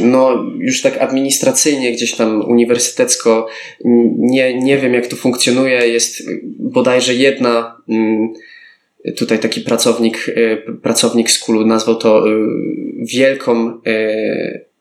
no, 0.02 0.44
już 0.58 0.82
tak 0.82 0.98
administracyjnie, 0.98 1.92
gdzieś 1.92 2.14
tam 2.14 2.40
uniwersytecko, 2.40 3.46
nie, 4.18 4.58
nie 4.58 4.78
wiem 4.78 4.94
jak 4.94 5.06
to 5.06 5.16
funkcjonuje. 5.16 5.88
Jest 5.88 6.22
bodajże 6.58 7.14
jedna, 7.14 7.76
mm, 7.88 8.32
tutaj 9.16 9.38
taki 9.38 9.60
pracownik, 9.60 10.26
pracownik 10.82 11.30
z 11.30 11.38
Kulu 11.38 11.66
nazwał 11.66 11.96
to 11.96 12.24
wielką 12.98 13.80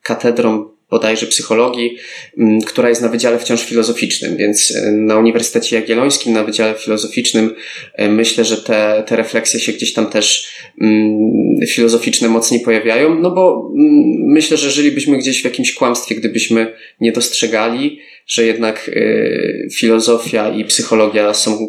katedrą 0.04 0.71
bodajże 0.92 1.28
psychologii, 1.28 1.98
mm, 2.38 2.62
która 2.62 2.90
jest 2.90 3.02
na 3.02 3.08
Wydziale 3.08 3.40
wciąż 3.40 3.66
filozoficznym, 3.66 4.38
więc 4.38 4.76
e, 4.76 4.92
na 4.92 5.18
Uniwersytecie 5.18 5.76
Jagiellońskim, 5.76 6.34
na 6.34 6.44
Wydziale 6.44 6.74
Filozoficznym 6.74 7.56
e, 7.96 8.10
myślę, 8.10 8.46
że 8.46 8.58
te, 8.58 9.04
te 9.08 9.16
refleksje 9.16 9.60
się 9.60 9.72
gdzieś 9.72 9.94
tam 9.94 10.10
też 10.10 10.52
mm, 10.82 11.68
filozoficzne 11.68 12.30
mocniej 12.30 12.62
pojawiają, 12.62 13.20
no 13.20 13.32
bo 13.32 13.72
mm, 13.76 13.92
myślę, 14.34 14.58
że 14.58 14.72
żylibyśmy 14.72 15.18
gdzieś 15.18 15.42
w 15.42 15.46
jakimś 15.46 15.74
kłamstwie, 15.74 16.16
gdybyśmy 16.16 16.74
nie 17.00 17.12
dostrzegali, 17.12 18.00
że 18.28 18.46
jednak 18.46 18.92
e, 18.96 19.70
filozofia 19.70 20.50
i 20.50 20.66
psychologia 20.66 21.34
są 21.34 21.68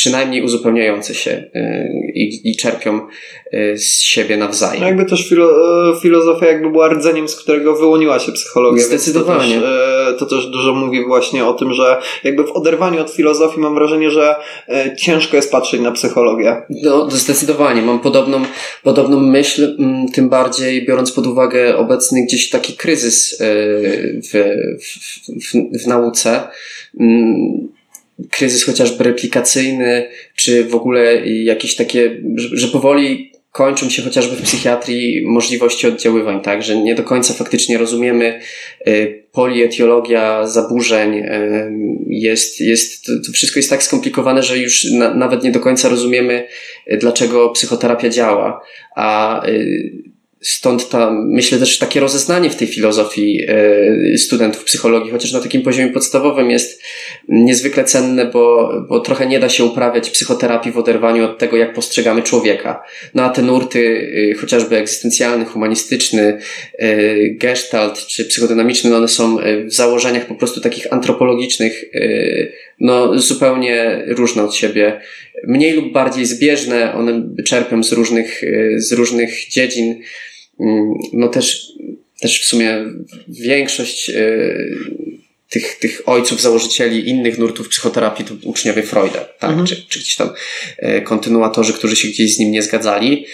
przynajmniej 0.00 0.42
uzupełniające 0.42 1.14
się 1.14 1.50
i, 2.14 2.50
i 2.50 2.56
czerpią 2.56 3.00
Y, 3.54 3.78
z 3.78 4.02
siebie 4.02 4.36
nawzajem. 4.36 4.80
No 4.80 4.86
jakby 4.86 5.04
też 5.04 5.28
filo, 5.28 5.50
e, 5.90 6.00
filozofia 6.00 6.46
jakby 6.46 6.70
była 6.70 6.88
rdzeniem, 6.88 7.28
z 7.28 7.36
którego 7.36 7.76
wyłoniła 7.76 8.18
się 8.18 8.32
psychologia. 8.32 8.84
Zdecydowanie. 8.84 9.54
To 9.54 9.60
też, 9.60 10.14
e, 10.14 10.18
to 10.18 10.26
też 10.26 10.46
dużo 10.46 10.74
mówi 10.74 11.04
właśnie 11.04 11.44
o 11.44 11.52
tym, 11.52 11.72
że 11.72 12.00
jakby 12.24 12.44
w 12.44 12.50
oderwaniu 12.50 13.00
od 13.00 13.10
filozofii 13.10 13.60
mam 13.60 13.74
wrażenie, 13.74 14.10
że 14.10 14.36
e, 14.68 14.96
ciężko 14.96 15.36
jest 15.36 15.52
patrzeć 15.52 15.80
na 15.80 15.92
psychologię. 15.92 16.62
No, 16.70 17.10
zdecydowanie. 17.10 17.82
Mam 17.82 18.00
podobną, 18.00 18.42
podobną 18.82 19.20
myśl, 19.20 19.76
tym 20.14 20.28
bardziej 20.28 20.86
biorąc 20.86 21.12
pod 21.12 21.26
uwagę 21.26 21.76
obecny 21.76 22.24
gdzieś 22.26 22.50
taki 22.50 22.72
kryzys 22.72 23.38
w, 23.40 24.54
w, 24.80 24.98
w, 25.44 25.82
w 25.84 25.86
nauce 25.86 26.48
kryzys 28.30 28.64
chociażby 28.64 29.04
replikacyjny, 29.04 30.08
czy 30.36 30.64
w 30.64 30.74
ogóle 30.74 31.26
jakieś 31.26 31.76
takie, 31.76 32.20
że 32.36 32.68
powoli 32.68 33.30
kończą 33.52 33.90
się 33.90 34.02
chociażby 34.02 34.36
w 34.36 34.42
psychiatrii 34.42 35.26
możliwości 35.26 35.86
oddziaływań, 35.86 36.40
tak, 36.42 36.62
że 36.62 36.76
nie 36.76 36.94
do 36.94 37.02
końca 37.02 37.34
faktycznie 37.34 37.78
rozumiemy 37.78 38.40
y, 38.88 39.24
polietiologia 39.32 40.46
zaburzeń, 40.46 41.18
y, 41.18 41.72
jest, 42.06 42.60
jest, 42.60 43.06
to 43.06 43.32
wszystko 43.32 43.58
jest 43.58 43.70
tak 43.70 43.82
skomplikowane, 43.82 44.42
że 44.42 44.58
już 44.58 44.84
na, 44.84 45.14
nawet 45.14 45.44
nie 45.44 45.52
do 45.52 45.60
końca 45.60 45.88
rozumiemy, 45.88 46.46
y, 46.92 46.96
dlaczego 46.96 47.48
psychoterapia 47.48 48.08
działa, 48.08 48.60
a 48.96 49.42
Stąd 50.42 50.88
ta, 50.88 51.10
myślę 51.10 51.58
też 51.58 51.78
takie 51.78 52.00
rozeznanie 52.00 52.50
w 52.50 52.56
tej 52.56 52.68
filozofii 52.68 53.46
e, 53.48 54.18
studentów 54.18 54.64
psychologii, 54.64 55.10
chociaż 55.10 55.32
na 55.32 55.40
takim 55.40 55.62
poziomie 55.62 55.92
podstawowym 55.92 56.50
jest 56.50 56.82
niezwykle 57.28 57.84
cenne, 57.84 58.26
bo, 58.26 58.72
bo 58.88 59.00
trochę 59.00 59.26
nie 59.26 59.40
da 59.40 59.48
się 59.48 59.64
uprawiać 59.64 60.10
psychoterapii 60.10 60.72
w 60.72 60.78
oderwaniu 60.78 61.24
od 61.24 61.38
tego, 61.38 61.56
jak 61.56 61.74
postrzegamy 61.74 62.22
człowieka. 62.22 62.82
No 63.14 63.22
a 63.22 63.28
te 63.28 63.42
nurty, 63.42 64.10
e, 64.30 64.34
chociażby 64.34 64.76
egzystencjalny, 64.76 65.44
humanistyczny, 65.44 66.38
e, 66.78 66.88
gestalt 67.28 68.06
czy 68.06 68.24
psychodynamiczny, 68.24 68.90
no 68.90 68.96
one 68.96 69.08
są 69.08 69.36
w 69.66 69.72
założeniach 69.72 70.26
po 70.26 70.34
prostu 70.34 70.60
takich 70.60 70.92
antropologicznych, 70.92 71.84
no 72.80 73.18
zupełnie 73.18 74.04
różne 74.06 74.42
od 74.42 74.54
siebie. 74.54 75.00
Mniej 75.46 75.72
lub 75.72 75.92
bardziej 75.92 76.26
zbieżne, 76.26 76.94
one 76.94 77.22
czerpią 77.44 77.82
z 77.82 77.92
różnych, 77.92 78.42
z 78.76 78.92
różnych 78.92 79.48
dziedzin. 79.48 80.00
Mm, 80.60 80.94
no 81.12 81.28
też, 81.28 81.72
też 82.20 82.40
w 82.40 82.44
sumie 82.44 82.84
większość 83.28 84.10
e, 84.10 84.48
tych, 85.48 85.78
tych 85.78 86.02
ojców, 86.06 86.40
założycieli 86.40 87.08
innych 87.08 87.38
nurtów 87.38 87.68
psychoterapii 87.68 88.24
to 88.24 88.34
uczniowie 88.42 88.82
Freuda, 88.82 89.24
tak? 89.38 89.50
Mhm. 89.50 89.66
Czy, 89.66 89.86
czy 89.88 90.00
gdzieś 90.00 90.16
tam 90.16 90.30
e, 90.78 91.00
kontynuatorzy, 91.00 91.72
którzy 91.72 91.96
się 91.96 92.08
gdzieś 92.08 92.34
z 92.34 92.38
nim 92.38 92.50
nie 92.50 92.62
zgadzali. 92.62 93.26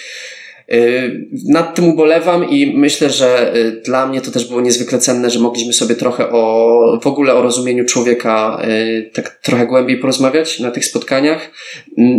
Y, 0.72 1.29
nad 1.48 1.74
tym 1.74 1.88
ubolewam 1.88 2.50
i 2.50 2.76
myślę, 2.76 3.11
że 3.11 3.57
y, 3.57 3.83
dla 3.85 4.07
mnie 4.07 4.20
to 4.20 4.31
też 4.31 4.44
było 4.44 4.61
niezwykle 4.61 4.98
cenne, 4.98 5.31
że 5.31 5.38
mogliśmy 5.38 5.72
sobie 5.72 5.94
trochę 5.94 6.31
o, 6.31 7.00
w 7.02 7.07
ogóle 7.07 7.35
o 7.35 7.42
rozumieniu 7.42 7.85
człowieka 7.85 8.62
y, 8.68 9.11
tak 9.14 9.38
trochę 9.42 9.66
głębiej 9.66 9.98
porozmawiać 9.98 10.61
na 10.61 10.70
tych 10.70 10.85
spotkaniach. 10.85 11.50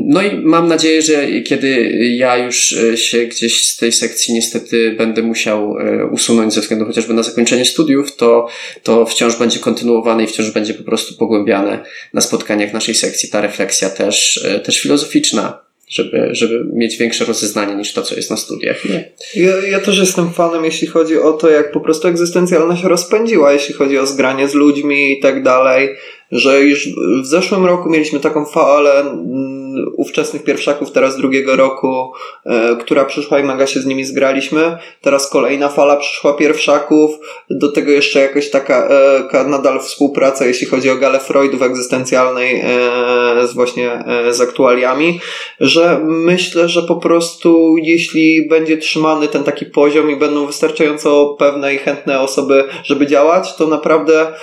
No 0.05 0.21
i 0.21 0.35
mam 0.35 0.67
nadzieję, 0.67 1.01
że 1.01 1.41
kiedy 1.41 1.91
ja 2.17 2.37
już 2.37 2.75
się 2.95 3.25
gdzieś 3.25 3.65
z 3.65 3.77
tej 3.77 3.91
sekcji 3.91 4.33
niestety 4.33 4.91
będę 4.97 5.21
musiał 5.21 5.75
usunąć 6.11 6.53
ze 6.53 6.61
względu 6.61 6.85
chociażby 6.85 7.13
na 7.13 7.23
zakończenie 7.23 7.65
studiów, 7.65 8.15
to, 8.15 8.47
to 8.83 9.05
wciąż 9.05 9.35
będzie 9.35 9.59
kontynuowane 9.59 10.23
i 10.23 10.27
wciąż 10.27 10.51
będzie 10.51 10.73
po 10.73 10.83
prostu 10.83 11.17
pogłębiane 11.17 11.83
na 12.13 12.21
spotkaniach 12.21 12.73
naszej 12.73 12.95
sekcji 12.95 13.29
ta 13.29 13.41
refleksja 13.41 13.89
też, 13.89 14.45
też 14.63 14.81
filozoficzna 14.81 15.66
żeby, 15.87 16.29
żeby 16.31 16.65
mieć 16.73 16.97
większe 16.97 17.25
rozeznanie 17.25 17.75
niż 17.75 17.93
to, 17.93 18.01
co 18.01 18.15
jest 18.15 18.29
na 18.29 18.37
studiach. 18.37 18.85
Nie. 18.85 19.11
Ja, 19.35 19.67
ja 19.67 19.79
też 19.79 19.97
jestem 19.97 20.33
fanem, 20.33 20.65
jeśli 20.65 20.87
chodzi 20.87 21.17
o 21.17 21.33
to, 21.33 21.49
jak 21.49 21.71
po 21.71 21.79
prostu 21.79 22.07
egzystencjalność 22.07 22.83
rozpędziła, 22.83 23.53
jeśli 23.53 23.73
chodzi 23.73 23.97
o 23.97 24.07
zgranie 24.07 24.47
z 24.47 24.53
ludźmi 24.53 25.11
i 25.11 25.19
tak 25.19 25.43
dalej. 25.43 25.89
Że 26.31 26.61
już 26.61 26.89
w 27.21 27.25
zeszłym 27.25 27.65
roku 27.65 27.89
mieliśmy 27.89 28.19
taką 28.19 28.45
falę 28.45 28.99
mm, 28.99 29.57
ówczesnych 29.97 30.43
pierwszaków, 30.43 30.91
teraz 30.91 31.17
drugiego 31.17 31.55
roku, 31.55 32.11
e, 32.45 32.75
która 32.79 33.05
przyszła 33.05 33.39
i 33.39 33.43
mega 33.43 33.67
się 33.67 33.79
z 33.79 33.85
nimi 33.85 34.05
zgraliśmy. 34.05 34.77
Teraz 35.01 35.29
kolejna 35.29 35.69
fala 35.69 35.97
przyszła 35.97 36.33
pierwszaków, 36.33 37.11
do 37.49 37.71
tego 37.71 37.91
jeszcze 37.91 38.19
jakaś 38.19 38.49
taka 38.49 38.87
e, 39.33 39.43
nadal 39.43 39.79
współpraca, 39.79 40.45
jeśli 40.45 40.67
chodzi 40.67 40.89
o 40.89 40.95
galę 40.95 41.19
Freudów 41.19 41.61
egzystencjalnej 41.61 42.61
e, 42.61 43.47
z 43.47 43.53
właśnie 43.53 44.03
z 44.31 44.41
aktualiami, 44.41 45.19
że 45.59 45.99
myślę, 46.03 46.69
że 46.69 46.83
po 46.83 46.95
prostu 46.95 47.75
jeśli 47.77 48.47
będzie 48.47 48.77
trzymany 48.77 49.27
ten 49.27 49.43
taki 49.43 49.65
poziom 49.65 50.11
i 50.11 50.15
będą 50.15 50.45
wystarczająco 50.45 51.35
pewne 51.39 51.73
i 51.73 51.77
chętne 51.77 52.19
osoby, 52.19 52.63
żeby 52.83 53.07
działać, 53.07 53.55
to 53.55 53.67
naprawdę 53.67 54.33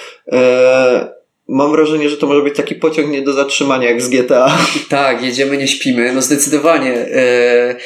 Mam 1.49 1.73
wrażenie, 1.73 2.09
że 2.09 2.17
to 2.17 2.27
może 2.27 2.43
być 2.43 2.57
taki 2.57 2.75
pociąg 2.75 3.11
nie 3.11 3.23
do 3.23 3.33
zatrzymania 3.33 3.91
jak 3.91 4.03
z 4.03 4.09
GTA. 4.09 4.59
Tak, 4.89 5.23
jedziemy, 5.23 5.57
nie 5.57 5.69
śpimy. 5.69 6.13
No 6.13 6.23
zdecydowanie. 6.23 6.93
E, 6.93 7.77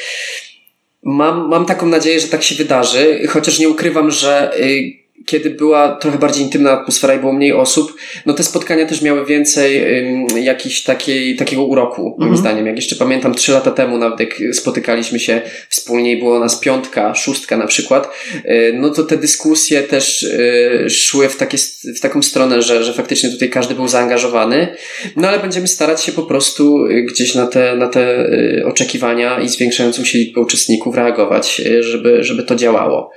mam, 1.03 1.49
mam 1.49 1.65
taką 1.65 1.85
nadzieję, 1.85 2.19
że 2.19 2.27
tak 2.27 2.43
się 2.43 2.55
wydarzy, 2.55 3.27
chociaż 3.27 3.59
nie 3.59 3.69
ukrywam, 3.69 4.11
że 4.11 4.59
y, 4.59 4.98
kiedy 5.29 5.49
była 5.49 5.95
trochę 5.95 6.17
bardziej 6.17 6.43
intymna 6.43 6.71
atmosfera 6.71 7.13
i 7.13 7.19
było 7.19 7.33
mniej 7.33 7.53
osób, 7.53 7.95
no 8.25 8.33
te 8.33 8.43
spotkania 8.43 8.85
też 8.85 9.01
miały 9.01 9.25
więcej 9.25 9.81
um, 10.27 10.43
jakiś 10.43 10.83
takiej, 10.83 11.35
takiego 11.35 11.63
uroku, 11.63 12.01
moim 12.01 12.31
mhm. 12.31 12.37
zdaniem. 12.37 12.67
Jak 12.67 12.75
jeszcze 12.75 12.95
pamiętam, 12.95 13.35
trzy 13.35 13.51
lata 13.51 13.71
temu 13.71 13.97
nawet 13.97 14.19
jak 14.19 14.55
spotykaliśmy 14.55 15.19
się 15.19 15.41
wspólnie 15.69 16.11
i 16.11 16.19
było 16.19 16.39
nas 16.39 16.59
piątka, 16.59 17.15
szóstka 17.15 17.57
na 17.57 17.67
przykład, 17.67 18.09
y, 18.35 18.73
no 18.73 18.89
to 18.89 19.03
te 19.03 19.17
dyskusje 19.17 19.81
też 19.81 20.23
y, 20.23 20.89
szły 20.89 21.29
w, 21.29 21.37
takie, 21.37 21.57
w 21.97 21.99
taką 21.99 22.23
stronę, 22.23 22.61
że, 22.61 22.83
że 22.83 22.93
faktycznie 22.93 23.29
tutaj 23.29 23.49
każdy 23.49 23.75
był 23.75 23.87
zaangażowany, 23.87 24.67
no 25.15 25.27
ale 25.27 25.39
będziemy 25.39 25.67
starać 25.67 26.03
się 26.03 26.11
po 26.11 26.23
prostu 26.23 26.85
y, 26.85 27.03
gdzieś 27.03 27.35
na 27.35 27.47
te, 27.47 27.75
na 27.75 27.87
te 27.87 28.29
oczekiwania 28.65 29.39
i 29.39 29.49
zwiększającą 29.49 30.05
się 30.05 30.17
liczbę 30.17 30.41
uczestników 30.41 30.95
reagować, 30.95 31.61
żeby, 31.79 32.23
żeby 32.23 32.43
to 32.43 32.55
działało. 32.55 33.11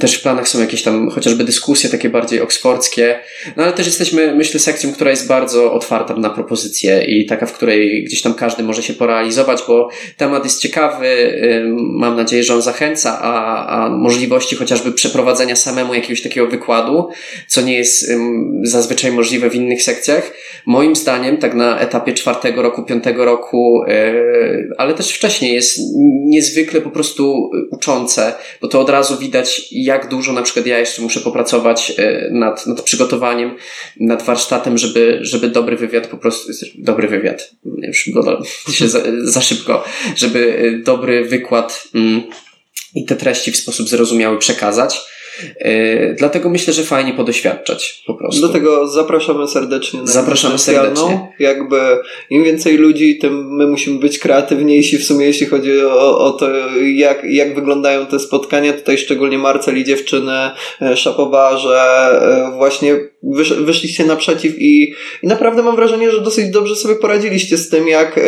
Też 0.00 0.14
w 0.14 0.22
planach 0.22 0.48
są 0.48 0.60
jakieś 0.60 0.82
tam 0.82 1.10
chociażby 1.10 1.44
dyskusje 1.44 1.53
takie 1.90 2.08
bardziej 2.08 2.40
oksfordzkie, 2.40 3.18
no 3.56 3.62
ale 3.62 3.72
też 3.72 3.86
jesteśmy, 3.86 4.34
myślę, 4.34 4.60
sekcją, 4.60 4.92
która 4.92 5.10
jest 5.10 5.26
bardzo 5.26 5.72
otwarta 5.72 6.16
na 6.16 6.30
propozycje 6.30 7.04
i 7.04 7.26
taka, 7.26 7.46
w 7.46 7.52
której 7.52 8.04
gdzieś 8.04 8.22
tam 8.22 8.34
każdy 8.34 8.62
może 8.62 8.82
się 8.82 8.94
porealizować, 8.94 9.62
bo 9.68 9.88
temat 10.16 10.44
jest 10.44 10.60
ciekawy, 10.60 11.40
mam 11.76 12.16
nadzieję, 12.16 12.42
że 12.42 12.54
on 12.54 12.62
zachęca, 12.62 13.18
a, 13.22 13.66
a 13.66 13.88
możliwości 13.88 14.56
chociażby 14.56 14.92
przeprowadzenia 14.92 15.56
samemu 15.56 15.94
jakiegoś 15.94 16.22
takiego 16.22 16.46
wykładu, 16.46 17.08
co 17.46 17.60
nie 17.60 17.74
jest 17.74 18.12
zazwyczaj 18.62 19.12
możliwe 19.12 19.50
w 19.50 19.54
innych 19.54 19.82
sekcjach, 19.82 20.32
moim 20.66 20.96
zdaniem, 20.96 21.36
tak 21.36 21.54
na 21.54 21.78
etapie 21.78 22.12
czwartego 22.12 22.62
roku, 22.62 22.82
piątego 22.82 23.24
roku, 23.24 23.84
e, 23.88 24.14
ale 24.78 24.94
też 24.94 25.12
wcześniej 25.12 25.54
jest 25.54 25.78
niezwykle 26.26 26.80
po 26.80 26.90
prostu 26.90 27.50
uczące, 27.70 28.32
bo 28.60 28.68
to 28.68 28.80
od 28.80 28.90
razu 28.90 29.18
widać, 29.18 29.68
jak 29.70 30.08
dużo 30.08 30.32
na 30.32 30.42
przykład 30.42 30.66
ja 30.66 30.78
jeszcze 30.78 31.02
muszę 31.02 31.20
popracować 31.20 31.43
e, 31.96 32.28
nad, 32.30 32.66
nad 32.66 32.82
przygotowaniem, 32.82 33.56
nad 34.00 34.22
warsztatem, 34.22 34.78
żeby, 34.78 35.18
żeby 35.20 35.48
dobry 35.48 35.76
wywiad 35.76 36.06
po 36.06 36.16
prostu, 36.16 36.52
dobry 36.74 37.08
wywiad, 37.08 37.50
już 37.82 38.10
go 38.10 38.42
się 38.72 38.88
za, 38.88 39.00
za 39.22 39.40
szybko, 39.40 39.84
żeby 40.16 40.58
e, 40.58 40.84
dobry 40.84 41.24
wykład 41.24 41.88
mm, 41.94 42.22
i 42.94 43.04
te 43.04 43.16
treści 43.16 43.52
w 43.52 43.56
sposób 43.56 43.88
zrozumiały 43.88 44.38
przekazać. 44.38 45.00
Yy, 45.60 46.14
dlatego 46.18 46.50
myślę, 46.50 46.72
że 46.72 46.82
fajnie 46.82 47.12
podoświadczać 47.12 48.02
po 48.06 48.14
prostu. 48.14 48.40
Dlatego 48.40 48.88
zapraszamy 48.88 49.48
serdecznie 49.48 50.00
na 50.00 50.06
Zapraszamy 50.06 50.58
serdecznie. 50.58 51.28
Jakby 51.38 51.80
im 52.30 52.44
więcej 52.44 52.76
ludzi, 52.76 53.18
tym 53.18 53.56
my 53.56 53.66
musimy 53.66 53.98
być 53.98 54.18
kreatywniejsi 54.18 54.98
w 54.98 55.04
sumie, 55.04 55.26
jeśli 55.26 55.46
chodzi 55.46 55.82
o, 55.82 56.18
o 56.18 56.30
to, 56.30 56.46
jak, 56.94 57.24
jak 57.24 57.54
wyglądają 57.54 58.06
te 58.06 58.18
spotkania. 58.18 58.72
Tutaj 58.72 58.98
szczególnie 58.98 59.38
Marcel 59.38 59.78
i 59.78 59.84
dziewczyny 59.84 60.32
e, 60.82 60.96
szapowa, 60.96 61.56
że 61.56 61.78
e, 62.22 62.56
właśnie 62.56 62.96
wysz, 63.22 63.52
wyszliście 63.52 64.04
naprzeciw 64.04 64.54
i, 64.58 64.94
i 65.22 65.26
naprawdę 65.26 65.62
mam 65.62 65.76
wrażenie, 65.76 66.10
że 66.10 66.20
dosyć 66.20 66.50
dobrze 66.50 66.76
sobie 66.76 66.94
poradziliście 66.94 67.56
z 67.56 67.68
tym, 67.68 67.88
jak, 67.88 68.18
e, 68.18 68.22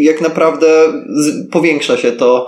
jak 0.00 0.20
naprawdę 0.20 0.66
powiększa 1.50 1.96
się 1.96 2.12
to 2.12 2.46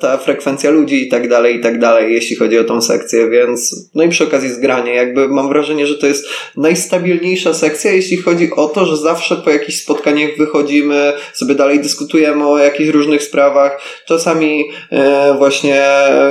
ta 0.00 0.16
frekwencja 0.16 0.70
ludzi 0.70 1.02
i 1.02 1.08
tak 1.08 1.28
dalej, 1.28 1.56
i 1.56 1.60
tak 1.60 1.78
dalej 1.78 1.95
dalej, 1.96 2.14
jeśli 2.14 2.36
chodzi 2.36 2.58
o 2.58 2.64
tą 2.64 2.82
sekcję, 2.82 3.30
więc 3.30 3.88
no 3.94 4.02
i 4.02 4.08
przy 4.08 4.24
okazji 4.24 4.48
zgranie, 4.48 4.94
jakby 4.94 5.28
mam 5.28 5.48
wrażenie, 5.48 5.86
że 5.86 5.94
to 5.94 6.06
jest 6.06 6.26
najstabilniejsza 6.56 7.54
sekcja, 7.54 7.92
jeśli 7.92 8.16
chodzi 8.16 8.50
o 8.56 8.68
to, 8.68 8.86
że 8.86 8.96
zawsze 8.96 9.36
po 9.36 9.50
jakichś 9.50 9.78
spotkaniach 9.78 10.30
wychodzimy, 10.38 11.12
sobie 11.32 11.54
dalej 11.54 11.80
dyskutujemy 11.80 12.46
o 12.46 12.58
jakichś 12.58 12.88
różnych 12.90 13.22
sprawach, 13.22 13.80
czasami 14.06 14.64
e, 14.90 15.34
właśnie 15.38 15.82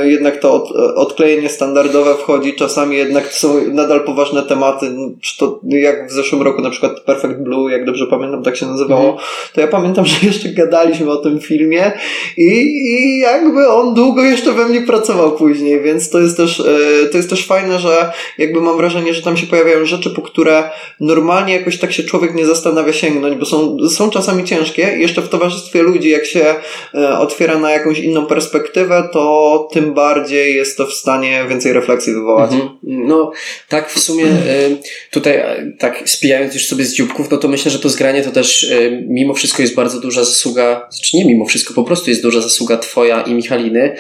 jednak 0.04 0.39
to 0.39 0.54
od, 0.54 0.71
odklejenie 0.95 1.49
standardowe 1.49 2.15
wchodzi, 2.15 2.54
czasami 2.54 2.97
jednak 2.97 3.34
są 3.34 3.71
nadal 3.71 4.04
poważne 4.04 4.43
tematy, 4.43 4.95
czy 5.21 5.38
to 5.38 5.60
jak 5.63 6.10
w 6.10 6.12
zeszłym 6.12 6.41
roku 6.41 6.62
na 6.62 6.69
przykład 6.69 6.99
Perfect 6.99 7.39
Blue, 7.39 7.71
jak 7.71 7.86
dobrze 7.86 8.08
pamiętam, 8.08 8.43
tak 8.43 8.56
się 8.56 8.65
nazywało, 8.65 9.10
mm. 9.10 9.17
to 9.54 9.62
ja 9.62 9.67
pamiętam, 9.67 10.06
że 10.12 10.28
jeszcze 10.28 10.49
gadaliśmy 10.49 11.12
o 11.12 11.17
tym 11.17 11.39
filmie 11.39 11.91
i, 12.38 12.51
i 12.93 13.19
jakby 13.19 13.67
on 13.67 13.93
długo 13.93 14.23
jeszcze 14.23 14.51
we 14.51 14.65
mnie 14.65 14.82
pracował 14.82 15.32
później 15.32 15.54
później, 15.55 15.81
więc 15.81 16.09
to 16.09 16.19
jest 16.19 16.37
też, 16.37 16.59
e, 16.59 17.09
to 17.11 17.17
jest 17.17 17.29
też 17.29 17.47
fajne, 17.47 17.79
że 17.79 18.11
jakby 18.37 18.61
mam 18.61 18.77
wrażenie, 18.77 19.13
że 19.13 19.21
tam 19.21 19.37
się 19.37 19.47
pojawiają 19.47 19.85
rzeczy, 19.85 20.09
po 20.09 20.21
które 20.21 20.69
normalnie 20.99 21.53
jakoś 21.53 21.77
tak 21.77 21.93
się 21.93 22.03
człowiek 22.03 22.35
nie 22.35 22.45
zastanawia 22.45 22.93
sięgnąć, 22.93 23.35
bo 23.35 23.45
są, 23.45 23.77
są 23.89 24.09
czasami 24.09 24.43
ciężkie 24.43 24.95
i 24.97 25.01
jeszcze 25.01 25.21
w 25.21 25.29
towarzystwie 25.29 25.81
ludzi, 25.81 26.09
jak 26.09 26.25
się 26.25 26.55
e, 26.93 27.19
otwiera 27.19 27.59
na 27.59 27.71
jakąś 27.71 27.99
inną 27.99 28.25
perspektywę, 28.25 29.09
to 29.13 29.67
tym 29.73 29.93
bardziej 29.93 30.55
jest 30.55 30.77
to 30.77 30.85
w 30.85 30.93
stanie 30.93 31.45
więcej 31.49 31.73
refleksji 31.73 32.13
wywołać. 32.13 32.51
Mhm. 32.51 32.69
No, 32.83 33.31
tak 33.69 33.91
w 33.91 33.99
sumie 33.99 34.25
e, 34.25 34.69
tutaj 35.11 35.43
tak 35.79 36.09
spijając 36.09 36.53
już 36.53 36.65
sobie 36.67 36.85
z 36.85 36.93
dzióbków, 36.93 37.31
no 37.31 37.37
to 37.37 37.47
myślę, 37.47 37.71
że 37.71 37.79
to 37.79 37.89
zgranie 37.89 38.23
to 38.23 38.31
też 38.31 38.73
mimo 39.07 39.33
wszystko 39.33 39.61
jest 39.61 39.75
bardzo 39.75 39.99
duża 39.99 40.23
zasługa, 40.23 40.87
znaczy 40.89 41.17
nie 41.17 41.25
mimo 41.25 41.45
wszystko, 41.45 41.73
po 41.73 41.83
prostu 41.83 42.09
jest 42.09 42.21
duża 42.21 42.41
zasługa 42.41 42.77
twoja 42.77 43.21
i 43.21 43.33
Michaliny, 43.33 43.95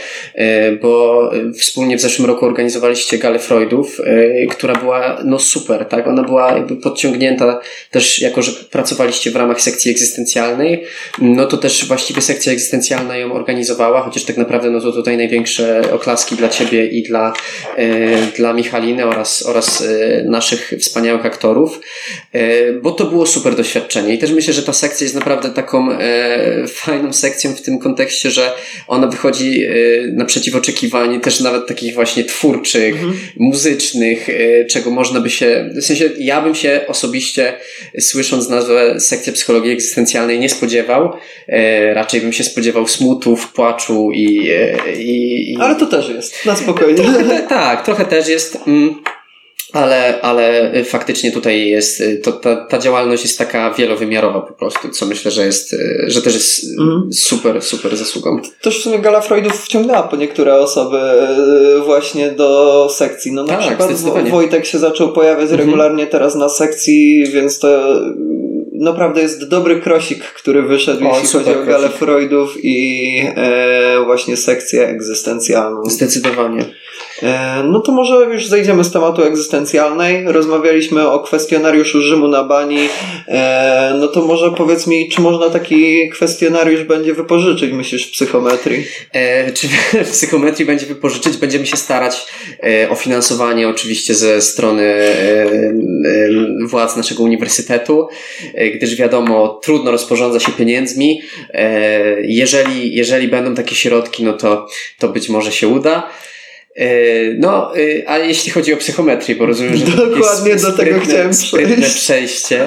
bo 0.81 1.31
wspólnie 1.53 1.97
w 1.97 2.01
zeszłym 2.01 2.27
roku 2.27 2.45
organizowaliście 2.45 3.17
Galę 3.17 3.39
Freudów, 3.39 3.99
e, 3.99 4.45
która 4.45 4.75
była 4.75 5.17
no 5.25 5.39
super, 5.39 5.85
tak? 5.85 6.07
Ona 6.07 6.23
była 6.23 6.51
jakby 6.51 6.75
podciągnięta 6.75 7.59
też 7.91 8.19
jako, 8.19 8.41
że 8.41 8.51
pracowaliście 8.51 9.31
w 9.31 9.35
ramach 9.35 9.61
sekcji 9.61 9.91
egzystencjalnej, 9.91 10.83
no 11.21 11.45
to 11.45 11.57
też 11.57 11.87
właściwie 11.87 12.21
sekcja 12.21 12.51
egzystencjalna 12.51 13.17
ją 13.17 13.33
organizowała, 13.33 14.01
chociaż 14.01 14.23
tak 14.23 14.37
naprawdę 14.37 14.69
no 14.69 14.81
to 14.81 14.91
tutaj 14.91 15.17
największe 15.17 15.81
oklaski 15.93 16.35
dla 16.35 16.49
Ciebie 16.49 16.87
i 16.87 17.03
dla, 17.03 17.33
e, 17.77 18.17
dla 18.37 18.53
Michaliny 18.53 19.05
oraz, 19.05 19.45
oraz 19.45 19.81
e, 19.81 20.23
naszych 20.23 20.73
wspaniałych 20.79 21.25
aktorów, 21.25 21.79
bo 22.81 22.91
to 22.91 23.05
było 23.05 23.25
super 23.25 23.55
doświadczenie 23.55 24.13
i 24.13 24.17
też 24.17 24.31
myślę, 24.31 24.53
że 24.53 24.63
ta 24.63 24.73
sekcja 24.73 25.05
jest 25.05 25.15
naprawdę 25.15 25.49
taką 25.49 25.87
fajną 26.67 27.13
sekcją 27.13 27.55
w 27.55 27.61
tym 27.61 27.79
kontekście, 27.79 28.31
że 28.31 28.51
ona 28.87 29.07
wychodzi 29.07 29.67
naprzeciw 30.11 30.55
oczekiwań 30.55 31.21
też 31.21 31.34
nawet 31.39 31.67
takich 31.67 31.93
właśnie 31.93 32.23
twórczych, 32.23 32.95
mhm. 32.95 33.13
muzycznych, 33.37 34.29
e, 34.29 34.65
czego 34.65 34.91
można 34.91 35.19
by 35.19 35.29
się, 35.29 35.69
w 35.75 35.85
sensie 35.85 36.09
ja 36.17 36.41
bym 36.41 36.55
się 36.55 36.81
osobiście 36.87 37.53
słysząc 37.99 38.49
nazwę 38.49 38.99
sekcja 38.99 39.33
psychologii 39.33 39.71
egzystencjalnej 39.71 40.39
nie 40.39 40.49
spodziewał, 40.49 41.13
e, 41.47 41.93
raczej 41.93 42.21
bym 42.21 42.33
się 42.33 42.43
spodziewał 42.43 42.87
smutów, 42.87 43.53
płaczu 43.53 44.11
i, 44.11 44.49
e, 44.49 44.93
i, 45.01 45.51
i... 45.53 45.57
Ale 45.59 45.75
to 45.75 45.85
też 45.85 46.09
jest, 46.09 46.45
na 46.45 46.55
spokojnie. 46.55 46.95
Trochę, 46.95 47.43
tak, 47.49 47.85
trochę 47.85 48.05
też 48.05 48.27
jest. 48.27 48.57
Mm 48.67 49.14
ale, 49.75 50.21
ale 50.21 50.71
faktycznie 50.83 51.31
tutaj 51.31 51.67
jest, 51.67 52.03
to, 52.23 52.31
ta, 52.31 52.55
ta 52.55 52.77
działalność 52.77 53.23
jest 53.23 53.37
taka 53.37 53.73
wielowymiarowa 53.73 54.41
po 54.41 54.53
prostu, 54.53 54.89
co 54.89 55.05
myślę, 55.05 55.31
że 55.31 55.45
jest, 55.45 55.75
że 56.07 56.21
też 56.21 56.33
jest 56.33 56.65
mm. 56.79 57.13
super, 57.13 57.61
super 57.61 57.97
zasługą. 57.97 58.41
Też 58.61 58.79
w 58.79 58.83
sumie 58.83 58.99
Gala 58.99 59.21
Freudów 59.21 59.65
wciągnęła 59.65 60.03
po 60.03 60.15
niektóre 60.15 60.59
osoby 60.59 60.99
właśnie 61.85 62.31
do 62.31 62.89
sekcji. 62.91 63.31
No 63.31 63.43
na 63.43 63.47
tak, 63.47 63.59
przykład 63.59 63.91
Wojtek 64.31 64.65
się 64.65 64.79
zaczął 64.79 65.13
pojawiać 65.13 65.49
-hmm. 65.49 65.55
regularnie 65.55 66.07
teraz 66.07 66.35
na 66.35 66.49
sekcji, 66.49 67.25
więc 67.27 67.59
to 67.59 67.99
naprawdę 68.79 69.21
jest 69.21 69.47
dobry 69.47 69.81
krosik, 69.81 70.23
który 70.23 70.61
wyszedł, 70.61 71.07
o, 71.07 71.19
jeśli 71.19 71.39
chodzi 71.39 71.59
o 71.59 71.65
Galę 71.65 71.89
Freudów 71.89 72.57
i 72.63 73.21
e, 73.35 74.03
właśnie 74.05 74.37
sekcję 74.37 74.87
egzystencjalną. 74.87 75.85
Zdecydowanie. 75.85 76.65
E, 77.23 77.63
no 77.63 77.79
to 77.79 77.91
może 77.91 78.25
już 78.33 78.47
zejdziemy 78.47 78.83
z 78.83 78.91
tematu 78.91 79.23
egzystencjalnej. 79.23 80.23
Rozmawialiśmy 80.27 81.09
o 81.09 81.19
kwestionariuszu 81.19 82.01
Rzymu 82.01 82.27
na 82.27 82.43
bani. 82.43 82.79
E, 83.27 83.95
no 83.99 84.07
to 84.07 84.21
może 84.21 84.51
powiedz 84.51 84.87
mi, 84.87 85.09
czy 85.09 85.21
można 85.21 85.49
taki 85.49 86.09
kwestionariusz 86.09 86.83
będzie 86.83 87.13
wypożyczyć, 87.13 87.73
myślisz, 87.73 88.07
w 88.07 88.11
psychometrii? 88.11 88.85
E, 89.11 89.51
czy 89.51 89.67
w 90.05 90.09
psychometrii 90.11 90.65
będzie 90.65 90.85
wypożyczyć? 90.85 91.37
Będziemy 91.37 91.65
się 91.65 91.77
starać 91.77 92.25
o 92.89 92.95
finansowanie 92.95 93.69
oczywiście 93.69 94.15
ze 94.15 94.41
strony 94.41 94.93
władz 96.65 96.97
naszego 96.97 97.23
uniwersytetu, 97.23 98.07
gdyż 98.71 98.95
wiadomo, 98.95 99.59
trudno 99.63 99.91
rozporządza 99.91 100.39
się 100.39 100.51
pieniędzmi. 100.51 101.21
Jeżeli, 102.21 102.95
jeżeli 102.95 103.27
będą 103.27 103.55
takie 103.55 103.75
środki, 103.75 104.23
no 104.23 104.33
to, 104.33 104.67
to 104.99 105.09
być 105.09 105.29
może 105.29 105.51
się 105.51 105.67
uda. 105.67 106.09
E, 106.75 107.33
no, 107.37 107.77
e, 107.77 108.09
a 108.09 108.17
jeśli 108.17 108.51
chodzi 108.51 108.73
o 108.73 108.77
psychometrię, 108.77 109.35
bo 109.35 109.45
rozumiem, 109.45 109.77
że 109.77 109.85
Dokładnie 109.85 110.49
jest 110.49 110.65
do 110.65 110.71
tego 110.71 110.99
chciałem 110.99 111.31
przejść. 111.31 111.95
przejście, 111.95 112.61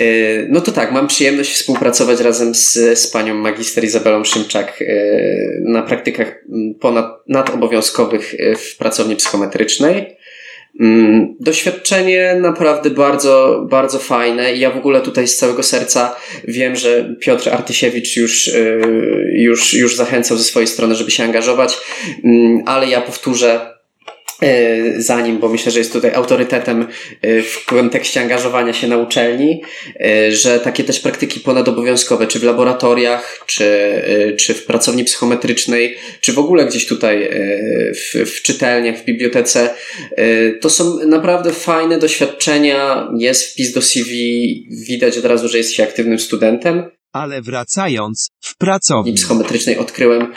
e, 0.00 0.04
no 0.48 0.60
to 0.60 0.72
tak, 0.72 0.92
mam 0.92 1.08
przyjemność 1.08 1.52
współpracować 1.52 2.20
razem 2.20 2.54
z, 2.54 2.98
z 2.98 3.06
panią 3.06 3.34
magister 3.34 3.84
Izabelą 3.84 4.24
Szymczak 4.24 4.84
na 5.64 5.82
praktykach 5.82 6.44
ponad, 6.80 7.06
nadobowiązkowych 7.28 8.34
w 8.58 8.76
pracowni 8.76 9.16
psychometrycznej. 9.16 10.16
Mm, 10.80 11.36
doświadczenie 11.40 12.36
naprawdę 12.40 12.90
bardzo, 12.90 13.66
bardzo 13.70 13.98
fajne 13.98 14.54
i 14.54 14.60
ja 14.60 14.70
w 14.70 14.76
ogóle 14.76 15.00
tutaj 15.00 15.28
z 15.28 15.36
całego 15.36 15.62
serca 15.62 16.16
wiem, 16.44 16.76
że 16.76 17.14
Piotr 17.20 17.48
Artysiewicz 17.48 18.16
już, 18.16 18.48
y, 18.48 18.80
już, 19.32 19.74
już 19.74 19.96
zachęcał 19.96 20.36
ze 20.36 20.44
swojej 20.44 20.66
strony, 20.66 20.94
żeby 20.94 21.10
się 21.10 21.24
angażować, 21.24 21.78
mm, 22.24 22.62
ale 22.66 22.86
ja 22.86 23.00
powtórzę, 23.00 23.79
za 24.98 25.20
nim, 25.20 25.38
bo 25.38 25.48
myślę, 25.48 25.72
że 25.72 25.78
jest 25.78 25.92
tutaj 25.92 26.14
autorytetem 26.14 26.86
e, 27.22 27.42
w 27.42 27.64
kontekście 27.64 28.20
angażowania 28.20 28.72
się 28.72 28.88
na 28.88 28.96
uczelni, 28.96 29.62
e, 30.00 30.32
że 30.32 30.60
takie 30.60 30.84
też 30.84 31.00
praktyki 31.00 31.40
ponadobowiązkowe, 31.40 32.26
czy 32.26 32.38
w 32.38 32.42
laboratoriach, 32.42 33.44
czy, 33.46 33.80
czy 34.38 34.54
w 34.54 34.64
pracowni 34.64 35.04
psychometrycznej, 35.04 35.96
czy 36.20 36.32
w 36.32 36.38
ogóle 36.38 36.66
gdzieś 36.66 36.86
tutaj 36.86 37.30
w, 37.94 38.30
w 38.30 38.42
czytelniach, 38.42 38.96
w 38.98 39.04
bibliotece, 39.04 39.74
to 40.60 40.70
są 40.70 40.98
naprawdę 41.06 41.52
fajne 41.52 41.98
doświadczenia. 41.98 43.08
Jest 43.18 43.52
wpis 43.52 43.72
do 43.72 43.82
CV, 43.82 44.12
widać 44.88 45.18
od 45.18 45.24
razu, 45.24 45.48
że 45.48 45.58
jest 45.58 45.72
się 45.72 45.82
aktywnym 45.82 46.18
studentem. 46.18 46.90
Ale 47.12 47.42
wracając, 47.42 48.28
w 48.40 48.56
pracowni 48.56 49.12
psychometrycznej 49.12 49.78
odkryłem, 49.78 50.32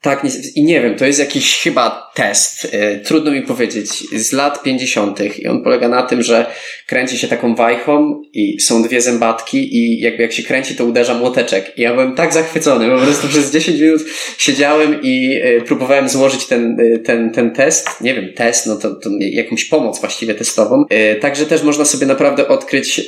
tak, 0.00 0.26
i 0.54 0.64
nie 0.64 0.82
wiem, 0.82 0.94
to 0.94 1.06
jest 1.06 1.18
jakiś 1.18 1.58
chyba 1.58 2.10
test, 2.14 2.64
y, 2.64 3.00
trudno 3.04 3.30
mi 3.30 3.42
powiedzieć, 3.42 3.88
z 4.12 4.32
lat 4.32 4.62
50. 4.62 5.38
i 5.38 5.48
on 5.48 5.62
polega 5.62 5.88
na 5.88 6.02
tym, 6.02 6.22
że 6.22 6.46
kręci 6.86 7.18
się 7.18 7.28
taką 7.28 7.54
wajchą 7.54 8.22
i 8.32 8.60
są 8.60 8.82
dwie 8.82 9.00
zębatki 9.00 9.76
i 9.76 10.00
jakby 10.00 10.22
jak 10.22 10.32
się 10.32 10.42
kręci, 10.42 10.76
to 10.76 10.84
uderza 10.84 11.14
młoteczek. 11.14 11.78
I 11.78 11.82
ja 11.82 11.92
byłem 11.92 12.14
tak 12.14 12.32
zachwycony, 12.32 12.90
po 12.90 13.02
prostu 13.02 13.28
przez 13.38 13.50
10 13.50 13.80
minut 13.80 14.02
siedziałem 14.38 15.02
i 15.02 15.40
y, 15.44 15.62
próbowałem 15.66 16.08
złożyć 16.08 16.46
ten, 16.46 16.80
y, 16.80 16.98
ten, 16.98 17.30
ten 17.30 17.50
test, 17.50 17.88
nie 18.00 18.14
wiem, 18.14 18.32
test, 18.36 18.66
no 18.66 18.76
to, 18.76 18.94
to 18.94 19.10
jakąś 19.20 19.64
pomoc 19.64 20.00
właściwie 20.00 20.34
testową. 20.34 20.84
Także 21.20 21.46
też 21.46 21.62
można 21.62 21.84
sobie 21.84 22.06
naprawdę 22.06 22.48
odkryć 22.48 23.00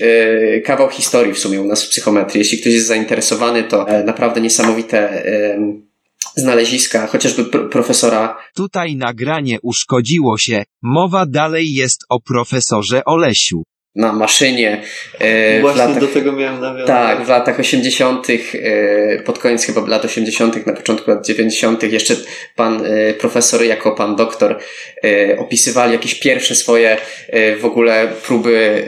kawał 0.65 0.89
historii 0.89 1.35
w 1.35 1.39
sumie 1.39 1.61
u 1.61 1.65
nas 1.65 1.85
w 1.85 1.89
psychometrii. 1.89 2.39
Jeśli 2.39 2.59
ktoś 2.59 2.73
jest 2.73 2.87
zainteresowany, 2.87 3.63
to 3.63 3.87
naprawdę 4.05 4.41
niesamowite 4.41 5.23
znaleziska, 6.37 7.07
chociażby 7.07 7.45
profesora. 7.69 8.37
Tutaj 8.55 8.97
nagranie 8.97 9.59
uszkodziło 9.63 10.39
się, 10.39 10.65
mowa 10.83 11.27
dalej 11.27 11.73
jest 11.75 12.05
o 12.09 12.21
profesorze 12.21 13.05
Olesiu 13.05 13.63
na 13.95 14.13
maszynie. 14.13 14.83
E, 15.19 15.61
Właśnie 15.61 15.83
latach, 15.83 16.01
do 16.01 16.07
tego 16.07 16.33
miałem 16.33 16.61
nawiązać. 16.61 16.87
Tak, 16.87 17.25
w 17.25 17.29
latach 17.29 17.61
80., 17.61 18.27
e, 18.31 19.23
pod 19.23 19.39
koniec 19.39 19.65
chyba 19.65 19.87
lat 19.87 20.05
80., 20.05 20.67
na 20.67 20.73
początku 20.73 21.11
lat 21.11 21.27
90., 21.27 21.83
jeszcze 21.83 22.17
pan 22.57 22.87
e, 22.87 23.15
profesor 23.15 23.65
jako 23.65 23.93
pan 23.93 24.17
doktor 24.17 24.59
e, 25.05 25.39
opisywali 25.39 25.93
jakieś 25.93 26.15
pierwsze 26.15 26.55
swoje 26.55 26.97
e, 27.29 27.57
w 27.57 27.65
ogóle 27.65 28.09
próby 28.27 28.87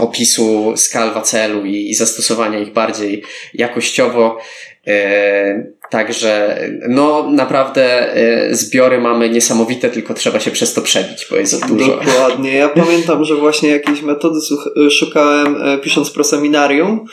opisu 0.00 0.76
skal 0.76 1.14
wacelu 1.14 1.64
i, 1.64 1.90
i 1.90 1.94
zastosowania 1.94 2.58
ich 2.58 2.72
bardziej 2.72 3.22
jakościowo. 3.54 4.38
Także 5.90 6.60
no 6.88 7.30
naprawdę 7.30 8.14
e, 8.14 8.54
zbiory 8.54 9.00
mamy 9.00 9.30
niesamowite, 9.30 9.90
tylko 9.90 10.14
trzeba 10.14 10.40
się 10.40 10.50
przez 10.50 10.74
to 10.74 10.82
przebić, 10.82 11.26
bo 11.30 11.36
jest 11.36 11.66
dużo. 11.66 11.96
Dokładnie. 11.96 12.54
Ja 12.54 12.68
pamiętam, 12.68 13.24
że 13.24 13.34
właśnie 13.34 13.68
jakieś 13.68 14.02
metody 14.02 14.38
szukałem 14.90 15.56
e, 15.62 15.78
pisząc 15.78 16.10
proseminarium 16.10 17.04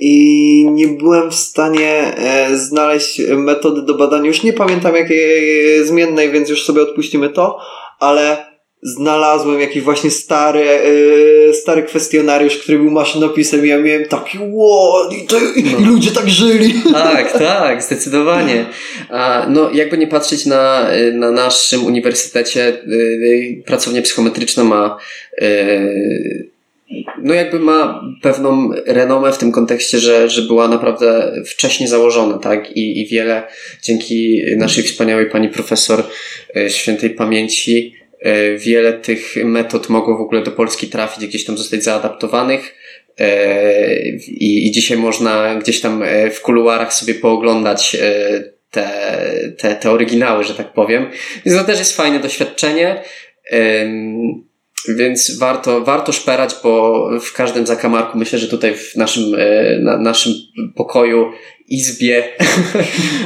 i 0.00 0.66
nie 0.70 0.88
byłem 0.88 1.30
w 1.30 1.34
stanie 1.34 2.14
znaleźć 2.54 3.22
metody 3.28 3.82
do 3.82 3.94
badania. 3.94 4.26
Już 4.26 4.42
nie 4.42 4.52
pamiętam 4.52 4.96
jakiej 4.96 5.86
zmiennej, 5.86 6.30
więc 6.30 6.48
już 6.48 6.64
sobie 6.64 6.82
odpuścimy 6.82 7.28
to, 7.28 7.58
ale 7.98 8.49
znalazłem 8.82 9.60
jakiś 9.60 9.82
właśnie 9.82 10.10
stary, 10.10 10.64
yy, 11.46 11.54
stary 11.54 11.82
kwestionariusz, 11.82 12.58
który 12.58 12.78
był 12.78 12.90
maszynopisem 12.90 13.66
i 13.66 13.68
ja 13.68 13.78
miałem 13.78 14.04
taki 14.04 14.38
wow, 14.40 15.10
i, 15.10 15.26
to, 15.26 15.36
no. 15.40 15.78
i 15.78 15.84
ludzie 15.84 16.10
tak 16.10 16.28
żyli. 16.28 16.74
Tak, 16.92 17.32
tak, 17.32 17.82
zdecydowanie. 17.82 18.66
A, 19.10 19.46
no, 19.48 19.70
jakby 19.70 19.98
nie 19.98 20.06
patrzeć 20.06 20.46
na, 20.46 20.88
na 21.12 21.30
naszym 21.30 21.84
uniwersytecie, 21.84 22.82
yy, 22.86 23.62
pracownia 23.66 24.02
psychometryczna 24.02 24.64
ma 24.64 24.98
yy, 25.40 26.50
no 27.22 27.34
jakby 27.34 27.58
ma 27.58 28.04
pewną 28.22 28.70
renomę 28.86 29.32
w 29.32 29.38
tym 29.38 29.52
kontekście, 29.52 29.98
że, 29.98 30.30
że 30.30 30.42
była 30.42 30.68
naprawdę 30.68 31.32
wcześnie 31.46 31.88
założona, 31.88 32.38
tak? 32.38 32.76
I, 32.76 33.00
I 33.00 33.06
wiele 33.06 33.42
dzięki 33.82 34.42
naszej 34.56 34.84
wspaniałej 34.84 35.26
pani 35.26 35.48
profesor 35.48 36.02
świętej 36.68 37.10
pamięci 37.10 37.99
E, 37.99 37.99
wiele 38.58 38.92
tych 38.92 39.36
metod 39.44 39.88
mogło 39.88 40.18
w 40.18 40.20
ogóle 40.20 40.42
do 40.42 40.50
Polski 40.50 40.86
trafić, 40.86 41.26
gdzieś 41.26 41.44
tam 41.44 41.58
zostać 41.58 41.84
zaadaptowanych. 41.84 42.74
E, 43.18 44.08
I, 44.28 44.66
I 44.66 44.70
dzisiaj 44.70 44.98
można 44.98 45.54
gdzieś 45.54 45.80
tam 45.80 46.02
e, 46.02 46.30
w 46.30 46.40
kuluarach 46.40 46.94
sobie 46.94 47.14
pooglądać 47.14 47.96
te, 48.70 48.90
te, 49.58 49.76
te 49.76 49.90
oryginały, 49.90 50.44
że 50.44 50.54
tak 50.54 50.72
powiem. 50.72 51.10
Więc 51.46 51.58
to 51.58 51.64
też 51.64 51.78
jest 51.78 51.96
fajne 51.96 52.20
doświadczenie. 52.20 53.02
Więc 54.88 55.38
warto, 55.38 55.80
warto 55.80 56.12
szperać, 56.12 56.54
bo 56.62 57.06
w 57.20 57.32
każdym 57.32 57.66
zakamarku 57.66 58.18
myślę, 58.18 58.38
że 58.38 58.48
tutaj 58.48 58.74
w 58.74 58.96
naszym, 58.96 59.36
na 59.80 59.98
naszym 59.98 60.32
pokoju 60.76 61.32
izbie 61.70 62.24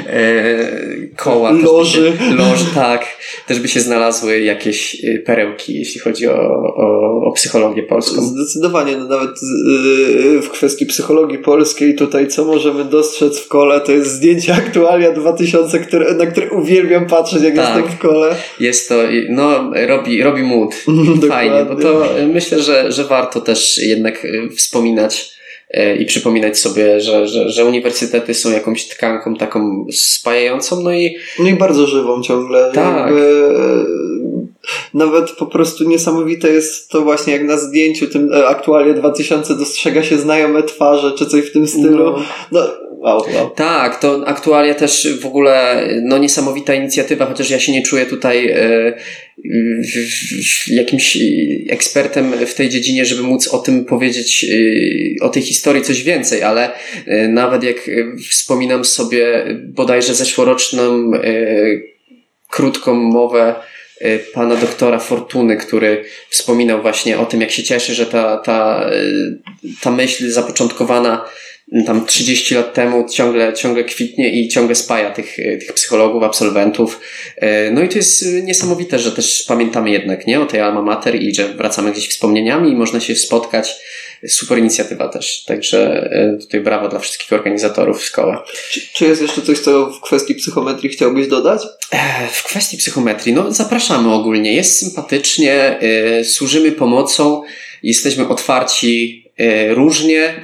e, 0.07 0.69
koła. 1.17 1.51
Loży. 1.53 2.13
Loży, 2.37 2.65
tak. 2.75 3.07
Też 3.47 3.61
by 3.61 3.69
się 3.69 3.81
znalazły 3.81 4.41
jakieś 4.41 5.05
e, 5.05 5.19
perełki, 5.19 5.79
jeśli 5.79 6.01
chodzi 6.01 6.29
o, 6.29 6.35
o, 6.77 7.21
o 7.25 7.33
psychologię 7.33 7.83
polską. 7.83 8.23
Zdecydowanie, 8.23 8.97
no 8.97 9.05
nawet 9.05 9.31
e, 9.31 10.43
w 10.43 10.51
kwestii 10.51 10.87
psychologii 10.87 11.39
polskiej 11.39 11.95
tutaj 11.95 12.29
co 12.29 12.45
możemy 12.45 12.85
dostrzec 12.85 13.39
w 13.39 13.49
kole, 13.49 13.81
to 13.81 13.93
jest 13.93 14.11
zdjęcie 14.11 14.55
aktualia 14.55 15.13
2000, 15.13 15.79
które, 15.79 16.15
na 16.15 16.27
które 16.27 16.51
uwielbiam 16.51 17.07
patrzeć, 17.07 17.43
jak 17.43 17.57
tak. 17.57 17.77
jestem 17.77 17.97
w 17.97 17.99
kole. 17.99 18.37
Jest 18.61 18.89
to, 18.89 18.95
no, 19.29 19.73
robi, 19.87 20.23
robi 20.23 20.43
mood. 20.43 20.75
Fajnie, 21.29 21.67
bo 21.69 21.77
to 21.77 22.09
myślę, 22.33 22.63
że, 22.63 22.93
że 22.93 23.05
warto 23.05 23.41
też 23.41 23.79
jednak 23.79 24.27
wspominać 24.57 25.35
E, 25.35 25.44
i 25.99 26.05
przypominać 26.05 26.59
sobie, 26.59 27.01
że, 27.01 27.29
że, 27.29 27.49
że 27.49 27.65
uniwersytety 27.65 28.35
są 28.35 28.51
jakąś 28.51 28.89
tkanką 28.89 29.37
taką 29.37 29.87
spajającą, 29.93 30.81
no 30.81 30.93
i... 30.93 31.17
No 31.39 31.49
i 31.49 31.55
bardzo 31.55 31.87
żywą 31.87 32.23
ciągle. 32.23 32.71
Tak. 32.75 32.97
Jakby, 32.97 33.21
e, 33.21 34.05
nawet 34.95 35.31
po 35.31 35.47
prostu 35.47 35.85
niesamowite 35.89 36.49
jest 36.49 36.89
to 36.89 37.01
właśnie 37.01 37.33
jak 37.33 37.45
na 37.45 37.57
zdjęciu 37.57 38.07
tym 38.07 38.33
e, 38.33 38.47
aktualnie 38.47 38.95
2000 38.95 39.57
dostrzega 39.57 40.03
się 40.03 40.19
znajome 40.19 40.63
twarze, 40.63 41.13
czy 41.13 41.27
coś 41.27 41.45
w 41.45 41.53
tym 41.53 41.67
stylu. 41.67 42.05
No, 42.05 42.23
no 42.53 42.61
wow, 43.05 43.23
wow. 43.35 43.51
Tak, 43.51 44.01
to 44.01 44.23
aktualnie 44.27 44.75
też 44.75 45.09
w 45.21 45.27
ogóle 45.27 45.85
no 46.03 46.19
niesamowita 46.19 46.75
inicjatywa, 46.75 47.27
chociaż 47.27 47.51
ja 47.51 47.59
się 47.59 47.73
nie 47.73 47.83
czuję 47.83 48.07
tutaj 48.07 48.49
e, 48.49 48.93
jakimś 50.67 51.19
ekspertem 51.69 52.33
w 52.47 52.55
tej 52.55 52.69
dziedzinie, 52.69 53.05
żeby 53.05 53.23
móc 53.23 53.49
o 53.49 53.59
tym 53.59 53.85
powiedzieć, 53.85 54.45
e, 54.45 55.25
o 55.25 55.29
tej 55.29 55.43
historii 55.43 55.83
coś 55.83 56.03
więcej, 56.03 56.43
ale 56.43 56.71
e, 57.07 57.29
nawet 57.29 57.63
jak 57.63 57.77
wspominam 58.31 58.85
sobie 58.85 59.45
bodajże 59.65 60.15
zeszłoroczną 60.15 61.11
krótką 62.51 62.95
mowę 62.95 63.55
pana 64.35 64.57
doktora 64.57 64.99
Fortuny, 64.99 65.57
który 65.57 66.05
wspominał 66.29 66.83
właśnie 66.83 67.19
o 67.19 67.27
tym, 67.27 67.41
jak 67.41 67.51
się 67.51 67.63
cieszy, 67.63 67.95
że 67.95 68.07
ta, 68.07 68.37
ta, 68.37 68.91
ta 69.81 69.91
myśl 69.91 70.31
zapoczątkowana 70.31 71.25
tam 71.87 72.07
30 72.07 72.55
lat 72.55 72.75
temu 72.75 73.09
ciągle, 73.09 73.53
ciągle 73.53 73.85
kwitnie 73.85 74.29
i 74.31 74.49
ciągle 74.49 74.75
spaja 74.75 75.11
tych, 75.11 75.37
tych 75.37 75.73
psychologów, 75.73 76.23
absolwentów. 76.23 77.01
No 77.73 77.83
i 77.83 77.89
to 77.89 77.99
jest 77.99 78.25
niesamowite, 78.43 78.99
że 78.99 79.13
też 79.13 79.45
pamiętamy 79.49 79.91
jednak, 79.91 80.27
nie, 80.27 80.41
o 80.41 80.47
tej 80.47 80.61
alma 80.61 80.83
mater 80.83 81.23
i 81.23 81.35
że 81.35 81.49
wracamy 81.49 81.93
gdzieś 81.93 82.09
wspomnieniami 82.09 82.71
i 82.71 82.77
można 82.77 83.01
się 83.01 83.17
spotkać 83.17 83.75
super 84.29 84.59
inicjatywa 84.59 85.09
też. 85.09 85.45
Także 85.45 86.11
tutaj 86.41 86.61
brawo 86.61 86.89
dla 86.89 86.99
wszystkich 86.99 87.33
organizatorów 87.33 88.05
szkoły. 88.05 88.37
Czy, 88.71 88.81
czy 88.95 89.05
jest 89.05 89.23
jeszcze 89.23 89.43
coś, 89.43 89.59
co 89.59 89.91
w 89.91 90.01
kwestii 90.01 90.35
psychometrii 90.35 90.91
chciałbyś 90.91 91.29
dodać? 91.29 91.63
W 92.33 92.45
kwestii 92.45 92.77
psychometrii, 92.77 93.35
no 93.35 93.53
zapraszamy 93.53 94.13
ogólnie. 94.13 94.53
Jest 94.53 94.79
sympatycznie, 94.79 95.79
służymy 96.25 96.73
pomocą, 96.73 97.43
jesteśmy 97.83 98.29
otwarci 98.29 99.24
różnie, 99.69 100.35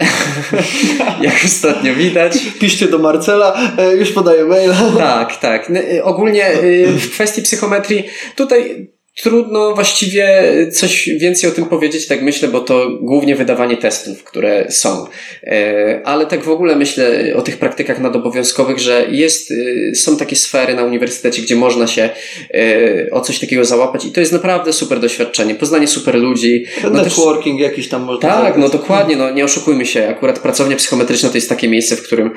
jak 1.23 1.35
ostatnio 1.45 1.95
widać. 1.95 2.39
Piszcie 2.61 2.87
do 2.87 2.99
Marcela, 2.99 3.61
już 3.99 4.13
podaję 4.13 4.45
maila. 4.45 4.75
Tak, 4.99 5.37
tak. 5.37 5.73
Ogólnie 6.03 6.51
w 6.87 7.11
kwestii 7.11 7.43
psychometrii 7.43 8.05
tutaj 8.37 8.91
Trudno 9.23 9.75
właściwie 9.75 10.43
coś 10.73 11.09
więcej 11.09 11.51
o 11.51 11.53
tym 11.53 11.65
powiedzieć, 11.65 12.07
tak 12.07 12.23
myślę, 12.23 12.49
bo 12.49 12.61
to 12.61 12.91
głównie 13.01 13.37
wydawanie 13.37 13.77
testów, 13.77 14.25
które 14.25 14.67
są. 14.71 15.07
E, 15.45 16.01
ale 16.05 16.27
tak 16.27 16.45
w 16.45 16.49
ogóle 16.49 16.77
myślę 16.77 17.33
o 17.37 17.43
tych 17.43 17.57
praktykach 17.57 18.01
nadobowiązkowych, 18.01 18.79
że 18.79 19.07
jest, 19.11 19.51
e, 19.51 19.95
są 19.95 20.17
takie 20.17 20.37
sfery 20.37 20.75
na 20.75 20.85
uniwersytecie, 20.85 21.43
gdzie 21.43 21.57
można 21.57 21.87
się 21.87 22.11
e, 22.55 23.11
o 23.11 23.21
coś 23.21 23.39
takiego 23.39 23.65
załapać 23.65 24.05
i 24.05 24.13
to 24.13 24.21
jest 24.21 24.33
naprawdę 24.33 24.73
super 24.73 25.01
doświadczenie. 25.01 25.55
Poznanie 25.55 25.87
super 25.87 26.15
ludzi. 26.15 26.65
No 26.83 26.91
Networking 26.91 27.61
też, 27.61 27.71
jakiś 27.71 27.89
tam 27.89 28.03
można 28.03 28.31
Tak, 28.31 28.57
no 28.57 28.69
dokładnie, 28.69 29.17
no 29.17 29.31
nie 29.31 29.45
oszukujmy 29.45 29.87
się. 29.87 30.09
Akurat 30.09 30.39
pracownia 30.39 30.77
psychometryczna 30.77 31.29
to 31.29 31.35
jest 31.35 31.49
takie 31.49 31.69
miejsce, 31.69 31.97
w 31.97 32.03
którym 32.03 32.31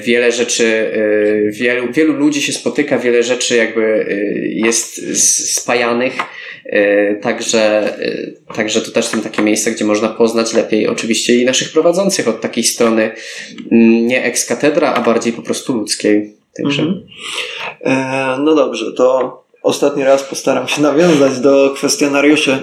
wiele 0.00 0.32
rzeczy, 0.32 0.90
wielu, 1.50 1.92
wielu 1.92 2.12
ludzi 2.12 2.42
się 2.42 2.52
spotyka, 2.52 2.98
wiele 2.98 3.22
rzeczy 3.22 3.56
jakby 3.56 4.06
jest 4.54 5.00
spajanych 5.54 6.15
E, 6.15 6.15
także, 7.22 7.94
e, 8.48 8.54
także 8.54 8.80
to 8.80 8.90
też 8.90 9.04
są 9.04 9.20
takie 9.20 9.42
miejsca, 9.42 9.70
gdzie 9.70 9.84
można 9.84 10.08
poznać 10.08 10.54
lepiej 10.54 10.88
oczywiście 10.88 11.36
i 11.36 11.44
naszych 11.44 11.72
prowadzących 11.72 12.28
od 12.28 12.40
takiej 12.40 12.64
strony 12.64 13.10
mm, 13.72 14.06
nie 14.06 14.24
ex 14.24 14.46
katedra, 14.46 14.94
a 14.94 15.00
bardziej 15.00 15.32
po 15.32 15.42
prostu 15.42 15.74
ludzkiej. 15.74 16.34
Także. 16.62 16.82
Mhm. 16.82 17.06
E, 17.80 18.38
no 18.42 18.54
dobrze, 18.54 18.92
to 18.92 19.45
ostatni 19.66 20.04
raz 20.04 20.22
postaram 20.22 20.68
się 20.68 20.82
nawiązać 20.82 21.38
do 21.38 21.70
kwestionariuszy, 21.74 22.58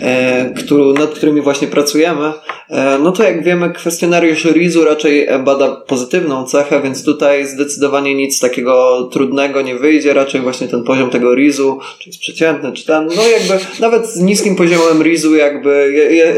e, 0.00 0.50
który, 0.50 0.92
nad 0.92 1.10
którymi 1.10 1.40
właśnie 1.40 1.68
pracujemy. 1.68 2.32
E, 2.70 2.98
no 2.98 3.12
to 3.12 3.22
jak 3.22 3.44
wiemy, 3.44 3.70
kwestionariusz 3.70 4.44
RIZU 4.44 4.84
raczej 4.84 5.28
bada 5.44 5.68
pozytywną 5.86 6.44
cechę, 6.44 6.82
więc 6.82 7.04
tutaj 7.04 7.46
zdecydowanie 7.46 8.14
nic 8.14 8.40
takiego 8.40 9.02
trudnego 9.12 9.62
nie 9.62 9.76
wyjdzie, 9.76 10.14
raczej 10.14 10.40
właśnie 10.40 10.68
ten 10.68 10.84
poziom 10.84 11.10
tego 11.10 11.34
RIZU, 11.34 11.78
czy 11.98 12.08
jest 12.08 12.20
przeciętny, 12.20 12.72
czy 12.72 12.86
ten, 12.86 13.08
no 13.16 13.28
jakby 13.28 13.64
nawet 13.80 14.06
z 14.06 14.20
niskim 14.20 14.56
poziomem 14.56 15.02
RIZU 15.02 15.36
jakby 15.36 15.92
je, 15.92 16.16
je, 16.16 16.34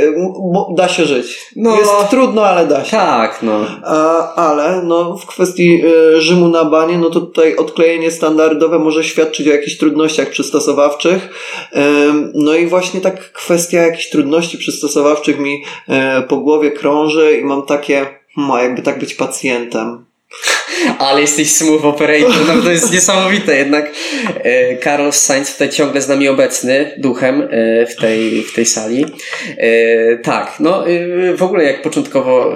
da 0.75 0.89
się 0.89 1.05
żyć. 1.05 1.39
No, 1.57 1.77
jest 1.77 1.93
trudno, 2.11 2.47
ale 2.47 2.66
da 2.66 2.85
się. 2.85 2.91
Tak, 2.91 3.39
no. 3.43 3.66
A, 3.85 4.35
ale 4.35 4.83
no 4.83 5.16
w 5.16 5.27
kwestii 5.27 5.83
y, 5.85 6.21
Rzymu 6.21 6.49
na 6.49 6.64
banie, 6.64 6.99
no 6.99 7.11
to 7.11 7.21
tutaj 7.21 7.57
odklejenie 7.57 8.11
standardowe 8.11 8.79
może 8.79 9.05
świadczyć 9.05 9.49
o 9.49 9.51
jakichś 9.51 9.77
trudnościach 9.77 10.09
przystosowawczych. 10.30 11.28
No 12.34 12.54
i 12.54 12.66
właśnie 12.66 13.00
tak 13.00 13.32
kwestia 13.32 13.82
jakichś 13.82 14.11
trudności 14.11 14.58
przystosowawczych 14.58 15.38
mi 15.38 15.64
e, 15.88 16.22
po 16.22 16.36
głowie 16.36 16.70
krąży 16.70 17.38
i 17.40 17.44
mam 17.44 17.62
takie, 17.62 18.06
hmm, 18.34 18.64
jakby 18.64 18.82
tak 18.82 18.98
być 18.98 19.14
pacjentem. 19.14 20.04
Ale 20.99 21.21
jesteś 21.21 21.53
smooth 21.53 21.85
operator, 21.85 22.47
no 22.57 22.62
to 22.62 22.71
jest 22.71 22.93
niesamowite. 22.95 23.57
Jednak 23.57 23.91
e, 24.45 24.79
Carlos 24.79 25.16
Sainz 25.16 25.53
tutaj 25.53 25.71
ciągle 25.71 26.03
z 26.03 26.09
nami 26.09 26.29
obecny, 26.29 26.91
duchem 26.99 27.49
e, 27.51 27.87
w, 27.87 27.97
tej, 27.97 28.43
w 28.43 28.53
tej 28.53 28.66
sali. 28.66 29.07
E, 29.59 30.16
tak, 30.16 30.57
no 30.61 30.89
e, 30.89 31.37
w 31.37 31.43
ogóle 31.43 31.64
jak 31.64 31.83
początkowo... 31.83 32.55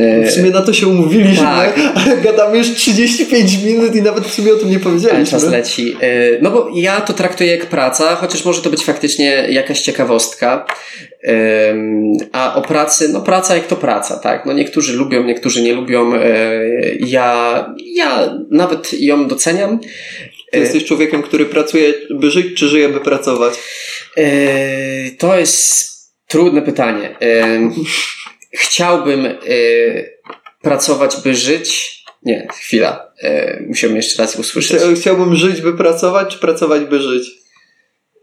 E, 0.00 0.26
w 0.26 0.30
sumie 0.30 0.50
na 0.50 0.62
to 0.62 0.72
się 0.72 0.88
umówiliśmy, 0.88 1.44
tak. 1.44 1.80
ale 1.94 2.16
gadamy 2.16 2.58
już 2.58 2.70
35 2.70 3.62
minut 3.64 3.94
i 3.94 4.02
nawet 4.02 4.24
w 4.24 4.34
sumie 4.34 4.52
o 4.52 4.56
tym 4.56 4.70
nie 4.70 4.80
powiedzieliśmy. 4.80 5.26
Czas 5.26 5.44
leci. 5.44 5.96
E, 6.00 6.08
no 6.42 6.50
bo 6.50 6.70
ja 6.74 7.00
to 7.00 7.12
traktuję 7.12 7.50
jak 7.50 7.66
praca, 7.66 8.14
chociaż 8.14 8.44
może 8.44 8.62
to 8.62 8.70
być 8.70 8.84
faktycznie 8.84 9.46
jakaś 9.48 9.80
ciekawostka. 9.80 10.66
A 12.32 12.54
o 12.54 12.62
pracy, 12.62 13.08
no 13.08 13.20
praca 13.20 13.54
jak 13.54 13.66
to 13.66 13.76
praca, 13.76 14.16
tak? 14.16 14.46
No 14.46 14.52
niektórzy 14.52 14.96
lubią, 14.96 15.24
niektórzy 15.24 15.62
nie 15.62 15.72
lubią. 15.72 16.12
Ja, 17.00 17.35
ja 17.94 18.38
nawet 18.50 19.00
ją 19.00 19.28
doceniam. 19.28 19.80
Ty 20.50 20.58
jesteś 20.58 20.84
człowiekiem, 20.84 21.22
który 21.22 21.46
pracuje, 21.46 21.94
by 22.10 22.30
żyć, 22.30 22.58
czy 22.58 22.68
żyje, 22.68 22.88
by 22.88 23.00
pracować? 23.00 23.54
To 25.18 25.38
jest 25.38 25.90
trudne 26.26 26.62
pytanie. 26.62 27.16
Chciałbym 28.52 29.26
pracować, 30.62 31.16
by 31.24 31.34
żyć. 31.34 31.96
Nie, 32.22 32.48
chwila. 32.52 33.12
Musiałbym 33.66 33.96
jeszcze 33.96 34.22
raz 34.22 34.36
usłyszeć. 34.36 34.82
Chciałbym 35.00 35.36
żyć, 35.36 35.60
by 35.60 35.76
pracować, 35.76 36.32
czy 36.34 36.38
pracować, 36.38 36.84
by 36.84 37.00
żyć? 37.00 37.30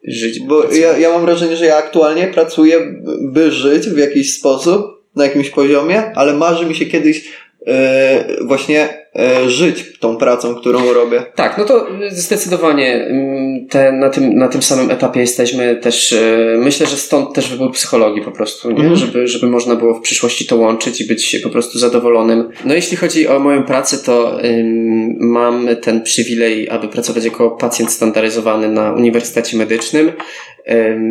żyć. 0.04 0.40
Bo 0.40 0.74
ja, 0.74 0.98
ja 0.98 1.10
mam 1.10 1.22
wrażenie, 1.22 1.58
że 1.58 1.66
ja 1.66 1.78
aktualnie 1.78 2.28
pracuję, 2.28 2.94
by 3.22 3.52
żyć 3.52 3.90
w 3.90 3.98
jakiś 3.98 4.34
sposób, 4.34 5.04
na 5.16 5.26
jakimś 5.26 5.50
poziomie, 5.50 6.12
ale 6.16 6.34
marzy 6.34 6.66
mi 6.66 6.76
się 6.76 6.86
kiedyś 6.86 7.30
e, 7.68 8.28
właśnie 8.46 8.90
e, 8.90 9.03
żyć 9.48 10.00
tą 10.00 10.18
pracą, 10.18 10.56
którą 10.56 10.94
robię. 10.94 11.26
Tak, 11.36 11.58
no 11.58 11.66
to 11.66 11.88
zdecydowanie 12.12 13.06
mm, 13.06 13.68
te, 13.68 13.92
na, 13.92 14.10
tym, 14.10 14.36
na 14.36 14.48
tym 14.48 14.62
samym 14.62 14.92
etapie 14.92 15.20
jesteśmy 15.20 15.76
też, 15.76 16.14
e, 16.14 16.56
myślę, 16.58 16.88
że 16.88 16.98
stąd 16.98 17.36
też 17.36 17.50
wybór 17.50 17.72
psychologii 17.72 18.22
po 18.22 18.32
prostu, 18.32 18.72
nie? 18.72 18.78
Mhm. 18.78 18.96
Żeby, 18.96 19.28
żeby 19.28 19.48
można 19.48 19.76
było 19.76 19.94
w 19.94 20.02
przyszłości 20.02 20.46
to 20.46 20.58
łączyć 20.58 21.02
i 21.02 21.08
być 21.08 21.40
po 21.44 21.50
prostu 21.50 21.80
zadowolonym. 21.80 22.50
No 22.66 22.74
jeśli 22.74 22.98
chodzi 22.98 23.28
o 23.28 23.40
moją 23.40 23.64
pracę, 23.64 23.98
to 23.98 24.44
ym, 24.44 25.18
mam 25.20 25.68
ten 25.82 26.02
przywilej, 26.02 26.70
aby 26.70 26.88
pracować 26.88 27.26
jako 27.26 27.52
pacjent 27.52 27.92
standaryzowany 27.92 28.70
na 28.70 28.94
Uniwersytecie 28.94 29.58
Medycznym 29.58 30.12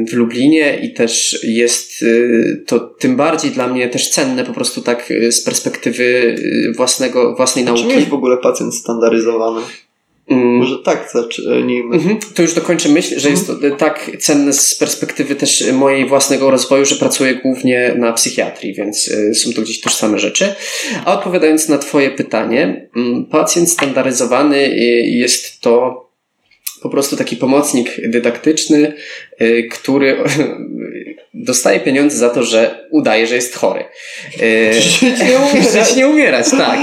w 0.09 0.13
Lublinie 0.13 0.79
i 0.83 0.93
też 0.93 1.41
jest 1.43 2.03
y, 2.03 2.65
to 2.67 2.81
tym 2.81 3.17
bardziej 3.17 3.51
dla 3.51 3.69
mnie 3.69 3.89
też 3.89 4.11
cenne 4.11 4.45
po 4.45 4.53
prostu 4.53 4.81
tak 4.81 5.11
y, 5.11 5.33
z 5.33 5.43
perspektywy 5.43 6.05
y, 6.05 6.73
własnego, 6.77 7.35
własnej 7.37 7.65
nauki. 7.65 7.83
Czy 7.83 7.89
nie 7.89 7.95
jest 7.95 8.09
w 8.09 8.15
ogóle 8.15 8.37
pacjent 8.37 8.75
standaryzowany? 8.75 9.61
Mm. 10.29 10.57
Może 10.57 10.79
tak 10.79 11.11
zacznijmy. 11.13 11.97
Mhm. 11.97 12.19
To 12.35 12.43
już 12.43 12.55
dokończę 12.55 12.89
myśl, 12.89 13.19
że 13.19 13.31
jest 13.31 13.47
to 13.47 13.55
tak 13.79 14.11
cenne 14.19 14.53
z 14.53 14.75
perspektywy 14.75 15.35
też 15.35 15.73
mojej 15.73 16.09
własnego 16.09 16.51
rozwoju, 16.51 16.85
że 16.85 16.97
pracuję 16.97 17.35
głównie 17.35 17.95
na 17.99 18.13
psychiatrii, 18.13 18.75
więc 18.75 19.11
są 19.35 19.53
to 19.53 19.63
gdzieś 19.63 19.81
tożsame 19.81 20.19
rzeczy. 20.19 20.55
A 21.05 21.19
odpowiadając 21.19 21.69
na 21.69 21.79
Twoje 21.79 22.11
pytanie, 22.11 22.89
mm, 22.97 23.25
pacjent 23.25 23.71
standaryzowany 23.71 24.77
jest 25.07 25.61
to 25.61 26.12
po 26.83 26.89
prostu 26.89 27.17
taki 27.17 27.37
pomocnik 27.37 27.89
dydaktyczny, 28.09 28.93
y, 29.43 29.69
który 29.71 30.17
dostaje 31.35 31.81
pieniądze 31.81 32.17
za 32.17 32.31
to, 32.31 32.43
że 32.43 32.89
udaje, 32.91 33.27
że 33.27 33.35
jest 33.35 33.55
chory. 33.55 33.85
Y, 34.43 34.73
żyć 34.83 35.03
nie 35.03 35.39
umierać. 35.39 35.73
Żyć 35.89 35.97
nie 35.97 36.09
umierać, 36.09 36.51
tak. 36.51 36.79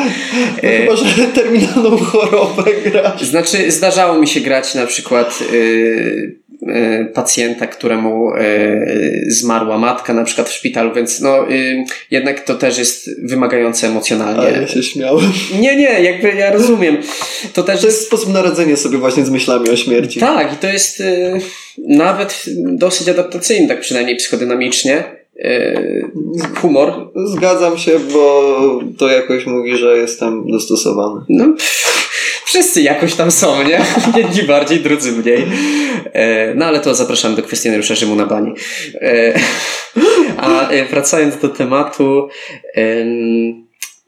No 0.64 0.70
chyba, 0.70 0.96
że 0.96 1.24
terminalną 1.28 1.98
chorobę 1.98 2.64
grasz. 2.86 3.24
Znaczy, 3.24 3.72
zdarzało 3.72 4.20
mi 4.20 4.28
się 4.28 4.40
grać 4.40 4.76
na 4.76 4.86
przykład 4.86 5.40
y, 5.54 6.39
pacjenta, 7.14 7.68
któremu 7.68 8.34
e, 8.34 8.42
zmarła 9.28 9.78
matka 9.78 10.14
na 10.14 10.24
przykład 10.24 10.50
w 10.50 10.54
szpitalu, 10.54 10.94
więc 10.94 11.22
no 11.22 11.52
y, 11.52 11.84
jednak 12.12 12.40
to 12.40 12.56
też 12.56 12.78
jest 12.78 13.10
wymagające 13.24 13.88
emocjonalnie. 13.88 14.40
Ale 14.42 14.62
ja 14.62 14.68
się 14.68 14.84
śmiałem. 14.84 15.32
Nie, 15.60 15.76
nie, 15.76 16.02
jakby 16.02 16.28
ja 16.28 16.52
rozumiem. 16.52 16.98
To 17.54 17.64
też 17.64 17.82
to 17.82 17.88
jest 17.88 18.06
sposób 18.06 18.34
na 18.34 18.42
radzenie 18.42 18.78
sobie 18.78 18.98
właśnie 18.98 19.26
z 19.26 19.30
myślami 19.30 19.70
o 19.70 19.76
śmierci. 19.76 20.20
Tak, 20.20 20.54
i 20.54 20.58
to 20.58 20.68
jest 20.68 21.00
y, 21.00 21.40
nawet 21.88 22.46
dosyć 22.58 23.10
adaptacyjny, 23.10 23.68
tak 23.68 23.80
przynajmniej 23.80 24.16
psychodynamicznie. 24.16 25.04
Y, 25.46 26.12
humor. 26.56 27.12
Zgadzam 27.26 27.78
się, 27.78 27.92
bo 28.14 28.80
to 28.98 29.10
jakoś 29.10 29.46
mówi, 29.46 29.78
że 29.78 29.98
jestem 29.98 30.52
dostosowany. 30.52 31.22
No, 31.30 31.46
pff 31.54 32.09
wszyscy 32.50 32.82
jakoś 32.82 33.16
tam 33.16 33.32
są, 33.32 33.64
nie? 33.64 33.82
Jedni 34.22 34.44
bardziej, 34.44 34.80
drudzy 34.80 35.12
mniej. 35.12 35.46
E, 36.14 36.54
no 36.56 36.66
ale 36.66 36.80
to 36.80 36.96
zapraszamy 36.96 37.36
do 37.36 37.44
kwestionariusza 37.44 37.96
Rzymu 37.96 38.16
na 38.16 38.26
bani. 38.26 38.54
E, 39.02 39.40
a 40.38 40.70
e, 40.70 40.86
wracając 40.86 41.38
do 41.38 41.50
tematu, 41.50 42.28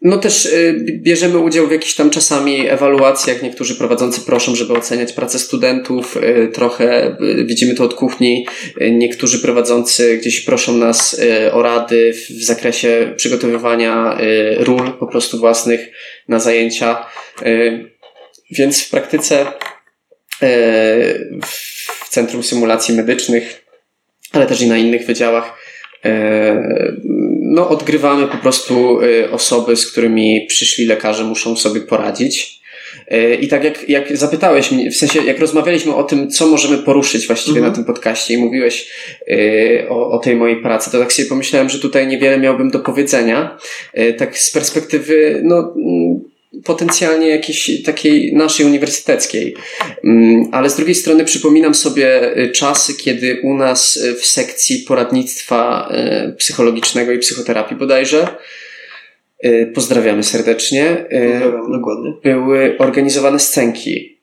no 0.02 0.18
też 0.18 0.48
bierzemy 0.82 1.38
udział 1.38 1.66
w 1.66 1.72
jakichś 1.72 1.94
tam 1.94 2.10
czasami 2.10 2.68
ewaluacjach. 2.68 3.42
Niektórzy 3.42 3.74
prowadzący 3.74 4.20
proszą, 4.20 4.54
żeby 4.54 4.72
oceniać 4.72 5.12
pracę 5.12 5.38
studentów. 5.38 6.18
Trochę 6.52 7.16
widzimy 7.44 7.74
to 7.74 7.84
od 7.84 7.94
kuchni. 7.94 8.46
Niektórzy 8.90 9.38
prowadzący 9.38 10.18
gdzieś 10.18 10.40
proszą 10.40 10.76
nas 10.76 11.20
o 11.52 11.62
rady 11.62 12.12
w 12.12 12.44
zakresie 12.44 13.12
przygotowywania 13.16 14.18
ról 14.58 14.92
po 14.92 15.06
prostu 15.06 15.38
własnych 15.38 15.88
na 16.28 16.38
zajęcia. 16.38 17.06
Więc 18.58 18.82
w 18.82 18.90
praktyce 18.90 19.46
w 21.44 22.08
Centrum 22.08 22.42
Symulacji 22.42 22.94
Medycznych, 22.94 23.64
ale 24.32 24.46
też 24.46 24.60
i 24.60 24.66
na 24.66 24.78
innych 24.78 25.06
wydziałach 25.06 25.62
no, 27.40 27.68
odgrywamy 27.68 28.28
po 28.28 28.36
prostu 28.36 29.00
y, 29.02 29.30
osoby, 29.30 29.76
z 29.76 29.92
którymi 29.92 30.46
przyszli 30.48 30.86
lekarze 30.86 31.24
muszą 31.24 31.56
sobie 31.56 31.80
poradzić. 31.80 32.62
I 33.40 33.48
tak 33.48 33.64
jak, 33.64 33.88
jak 33.88 34.16
zapytałeś 34.16 34.70
mnie, 34.70 34.90
w 34.90 34.96
sensie 34.96 35.24
jak 35.24 35.38
rozmawialiśmy 35.38 35.94
o 35.94 36.04
tym, 36.04 36.30
co 36.30 36.46
możemy 36.46 36.78
poruszyć 36.78 37.26
właściwie 37.26 37.56
mhm. 37.56 37.70
na 37.70 37.76
tym 37.76 37.84
podcaście 37.84 38.34
i 38.34 38.38
mówiłeś 38.38 38.90
y, 39.28 39.86
o, 39.88 40.10
o 40.10 40.18
tej 40.18 40.36
mojej 40.36 40.62
pracy, 40.62 40.90
to 40.90 40.98
tak 40.98 41.12
sobie 41.12 41.28
pomyślałem, 41.28 41.68
że 41.68 41.78
tutaj 41.78 42.06
niewiele 42.06 42.38
miałbym 42.38 42.70
do 42.70 42.78
powiedzenia. 42.78 43.58
tak 44.18 44.38
z 44.38 44.50
perspektywy, 44.50 45.40
no, 45.44 45.74
potencjalnie 46.64 47.28
jakiejś 47.28 47.82
takiej 47.82 48.34
naszej 48.34 48.66
uniwersyteckiej. 48.66 49.54
Mm, 50.04 50.48
ale 50.52 50.70
z 50.70 50.76
drugiej 50.76 50.94
strony 50.94 51.24
przypominam 51.24 51.74
sobie 51.74 52.38
y, 52.38 52.50
czasy, 52.50 52.94
kiedy 52.94 53.40
u 53.42 53.54
nas 53.54 53.96
y, 53.96 54.14
w 54.14 54.26
sekcji 54.26 54.84
poradnictwa 54.88 55.92
y, 56.28 56.32
psychologicznego 56.32 57.12
i 57.12 57.18
psychoterapii 57.18 57.76
bodajże 57.76 58.28
Pozdrawiamy 59.74 60.22
serdecznie. 60.22 61.06
Pozdrawiam, 61.10 61.72
dokładnie. 61.72 62.12
Były 62.22 62.78
organizowane 62.78 63.38
scenki. 63.38 64.18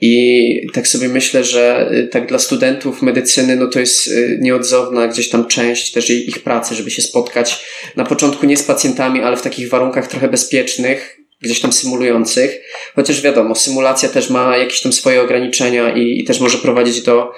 I 0.00 0.66
tak 0.72 0.88
sobie 0.88 1.08
myślę, 1.08 1.44
że 1.44 1.90
tak 2.10 2.26
dla 2.26 2.38
studentów 2.38 3.02
medycyny, 3.02 3.56
no 3.56 3.66
to 3.66 3.80
jest 3.80 4.10
nieodzowna 4.40 5.08
gdzieś 5.08 5.28
tam 5.28 5.46
część 5.46 5.92
też 5.92 6.10
ich 6.10 6.38
pracy, 6.38 6.74
żeby 6.74 6.90
się 6.90 7.02
spotkać 7.02 7.66
na 7.96 8.04
początku 8.04 8.46
nie 8.46 8.56
z 8.56 8.62
pacjentami, 8.62 9.20
ale 9.20 9.36
w 9.36 9.42
takich 9.42 9.68
warunkach 9.68 10.06
trochę 10.06 10.28
bezpiecznych, 10.28 11.17
gdzieś 11.40 11.60
tam 11.60 11.72
symulujących, 11.72 12.60
chociaż 12.94 13.22
wiadomo, 13.22 13.54
symulacja 13.54 14.08
też 14.08 14.30
ma 14.30 14.56
jakieś 14.56 14.80
tam 14.80 14.92
swoje 14.92 15.22
ograniczenia 15.22 15.94
i, 15.94 16.20
i 16.20 16.24
też 16.24 16.40
może 16.40 16.58
prowadzić 16.58 17.02
do, 17.02 17.32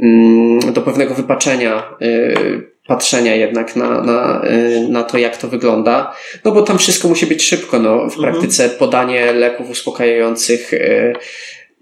mm, 0.00 0.72
do 0.72 0.82
pewnego 0.82 1.14
wypaczenia 1.14 1.96
y, 2.02 2.76
patrzenia 2.86 3.34
jednak 3.34 3.76
na, 3.76 4.02
na, 4.02 4.42
y, 4.44 4.88
na 4.88 5.02
to, 5.02 5.18
jak 5.18 5.36
to 5.36 5.48
wygląda. 5.48 6.14
No 6.44 6.52
bo 6.52 6.62
tam 6.62 6.78
wszystko 6.78 7.08
musi 7.08 7.26
być 7.26 7.42
szybko. 7.42 7.78
No, 7.78 7.98
w 7.98 8.16
mhm. 8.16 8.22
praktyce 8.22 8.68
podanie 8.68 9.32
leków 9.32 9.70
uspokajających 9.70 10.72
y, 10.72 11.12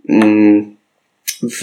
mm, 0.09 0.74
w, 1.51 1.63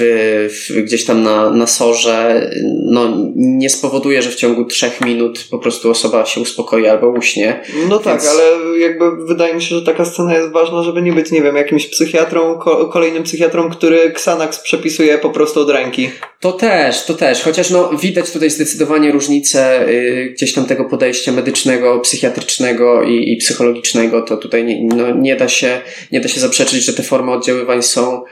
w, 0.70 0.82
gdzieś 0.82 1.06
tam 1.06 1.24
na, 1.24 1.50
na 1.50 1.68
sorze, 1.68 2.50
no, 2.86 3.18
nie 3.36 3.70
spowoduje, 3.70 4.22
że 4.22 4.30
w 4.30 4.36
ciągu 4.36 4.66
trzech 4.66 5.02
minut 5.02 5.48
po 5.52 5.60
prostu 5.60 5.92
osoba 5.92 6.26
się 6.26 6.42
uspokoi 6.42 6.88
albo 6.88 7.10
uśnie. 7.10 7.62
No 7.90 8.00
tak, 8.00 8.22
ale 8.26 8.80
jakby 8.80 9.26
wydaje 9.26 9.54
mi 9.54 9.62
się, 9.62 9.76
że 9.76 9.82
taka 9.82 10.06
scena 10.06 10.34
jest 10.38 10.52
ważna, 10.52 10.84
żeby 10.84 11.02
nie 11.02 11.14
być, 11.14 11.32
nie 11.32 11.42
wiem, 11.42 11.56
jakimś 11.56 11.88
psychiatrą, 11.88 12.58
ko- 12.58 12.86
kolejnym 12.86 13.24
psychiatrą, 13.24 13.70
który 13.70 14.02
Xanax 14.02 14.60
przepisuje 14.60 15.18
po 15.18 15.30
prostu 15.30 15.62
od 15.62 15.70
ręki. 15.70 16.10
To 16.40 16.52
też, 16.52 17.06
to 17.06 17.14
też, 17.14 17.42
chociaż 17.42 17.70
no, 17.70 17.90
widać 18.02 18.32
tutaj 18.32 18.50
zdecydowanie 18.50 19.12
różnicę 19.12 19.88
y, 19.90 20.32
gdzieś 20.34 20.54
tam 20.54 20.66
tego 20.66 20.86
podejścia 20.86 21.32
medycznego, 21.32 22.00
psychiatrycznego 22.00 23.04
i, 23.04 23.34
i 23.34 23.38
psychologicznego, 23.38 24.22
to 24.22 24.38
tutaj 24.38 24.64
nie, 24.66 24.84
no, 24.96 25.16
nie, 25.16 25.36
da 25.36 25.48
się, 25.48 25.82
nie 26.12 26.22
da 26.22 26.28
się 26.28 26.40
zaprzeczyć, 26.40 26.84
że 26.86 26.94
te 26.94 27.04
formy 27.04 27.32
oddziaływań 27.32 27.84
są 27.84 28.24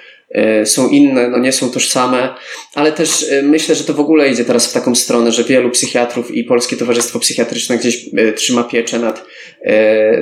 są 0.66 0.90
inne, 0.90 1.30
no 1.30 1.40
nie 1.40 1.52
są 1.52 1.72
tożsame, 1.72 2.36
ale 2.76 2.92
też 2.92 3.26
e, 3.32 3.42
myślę, 3.44 3.76
że 3.76 3.84
to 3.84 3.94
w 3.94 4.00
ogóle 4.00 4.30
idzie 4.30 4.46
teraz 4.46 4.70
w 4.70 4.74
taką 4.74 4.96
stronę, 4.96 5.32
że 5.32 5.44
wielu 5.44 5.70
psychiatrów 5.70 6.32
i 6.32 6.44
Polskie 6.44 6.78
Towarzystwo 6.78 7.20
Psychiatryczne 7.20 7.78
gdzieś 7.78 8.06
e, 8.18 8.34
trzyma 8.34 8.64
pieczę 8.64 9.00
nad, 9.00 9.26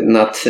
nad 0.03 0.43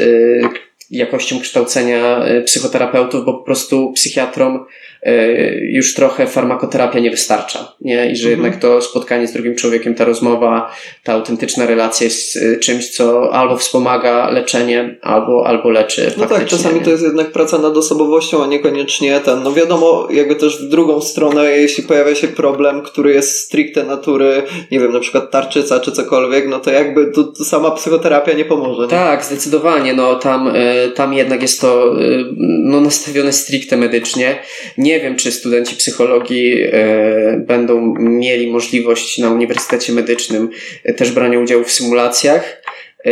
jakością 0.91 1.39
kształcenia 1.39 2.25
psychoterapeutów, 2.45 3.25
bo 3.25 3.33
po 3.33 3.43
prostu 3.43 3.91
psychiatrom 3.91 4.65
E, 5.03 5.55
już 5.59 5.93
trochę 5.93 6.27
farmakoterapia 6.27 6.99
nie 6.99 7.11
wystarcza, 7.11 7.75
nie? 7.81 8.11
I 8.11 8.15
że 8.15 8.29
mhm. 8.29 8.31
jednak 8.31 8.61
to 8.61 8.81
spotkanie 8.81 9.27
z 9.27 9.33
drugim 9.33 9.55
człowiekiem, 9.55 9.95
ta 9.95 10.05
rozmowa, 10.05 10.71
ta 11.03 11.13
autentyczna 11.13 11.65
relacja 11.65 12.05
jest 12.05 12.37
e, 12.37 12.59
czymś, 12.59 12.89
co 12.89 13.33
albo 13.33 13.57
wspomaga 13.57 14.29
leczenie, 14.29 14.99
albo, 15.01 15.47
albo 15.47 15.69
leczy 15.69 16.11
No 16.17 16.25
tak, 16.25 16.45
czasami 16.45 16.79
nie? 16.79 16.85
to 16.85 16.89
jest 16.89 17.03
jednak 17.03 17.31
praca 17.31 17.57
nad 17.57 17.77
osobowością, 17.77 18.43
a 18.43 18.47
niekoniecznie 18.47 19.19
ten, 19.19 19.43
no 19.43 19.53
wiadomo, 19.53 20.07
jakby 20.11 20.35
też 20.35 20.65
w 20.65 20.69
drugą 20.69 21.01
stronę, 21.01 21.57
jeśli 21.57 21.83
pojawia 21.83 22.15
się 22.15 22.27
problem, 22.27 22.81
który 22.81 23.13
jest 23.13 23.39
stricte 23.39 23.83
natury, 23.83 24.43
nie 24.71 24.79
wiem, 24.79 24.93
na 24.93 24.99
przykład 24.99 25.31
tarczyca 25.31 25.79
czy 25.79 25.91
cokolwiek, 25.91 26.47
no 26.47 26.59
to 26.59 26.71
jakby 26.71 27.11
to, 27.11 27.23
to 27.23 27.45
sama 27.45 27.71
psychoterapia 27.71 28.33
nie 28.33 28.45
pomoże. 28.45 28.81
Nie? 28.81 28.87
Tak, 28.87 29.25
zdecydowanie, 29.25 29.93
no 29.93 30.15
tam, 30.15 30.47
e, 30.47 30.53
tam 30.95 31.13
jednak 31.13 31.41
jest 31.41 31.61
to 31.61 31.95
no, 32.37 32.81
nastawione 32.81 33.33
stricte 33.33 33.77
medycznie. 33.77 34.39
Nie 34.77 34.97
nie 34.97 35.03
wiem, 35.03 35.15
czy 35.15 35.31
studenci 35.31 35.75
psychologii 35.75 36.63
e, 36.63 37.43
będą 37.47 37.95
mieli 37.99 38.47
możliwość 38.47 39.17
na 39.17 39.31
Uniwersytecie 39.31 39.93
Medycznym 39.93 40.49
e, 40.83 40.93
też 40.93 41.11
brania 41.11 41.39
udziału 41.39 41.63
w 41.63 41.71
symulacjach. 41.71 42.61
E, 43.05 43.11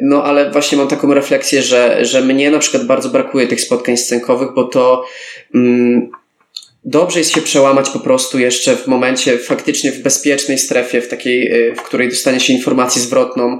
no, 0.00 0.24
ale 0.24 0.50
właśnie 0.50 0.78
mam 0.78 0.88
taką 0.88 1.14
refleksję, 1.14 1.62
że, 1.62 2.04
że 2.04 2.20
mnie 2.20 2.50
na 2.50 2.58
przykład 2.58 2.86
bardzo 2.86 3.08
brakuje 3.08 3.46
tych 3.46 3.60
spotkań 3.60 3.96
scenkowych, 3.96 4.48
bo 4.54 4.64
to 4.64 5.04
mm, 5.54 6.10
dobrze 6.84 7.18
jest 7.18 7.34
się 7.34 7.40
przełamać 7.40 7.90
po 7.90 8.00
prostu 8.00 8.38
jeszcze 8.38 8.76
w 8.76 8.86
momencie 8.86 9.38
faktycznie 9.38 9.92
w 9.92 10.02
bezpiecznej 10.02 10.58
strefie, 10.58 11.00
w 11.00 11.08
takiej, 11.08 11.52
w 11.76 11.82
której 11.82 12.08
dostanie 12.08 12.40
się 12.40 12.52
informację 12.52 13.02
zwrotną, 13.02 13.58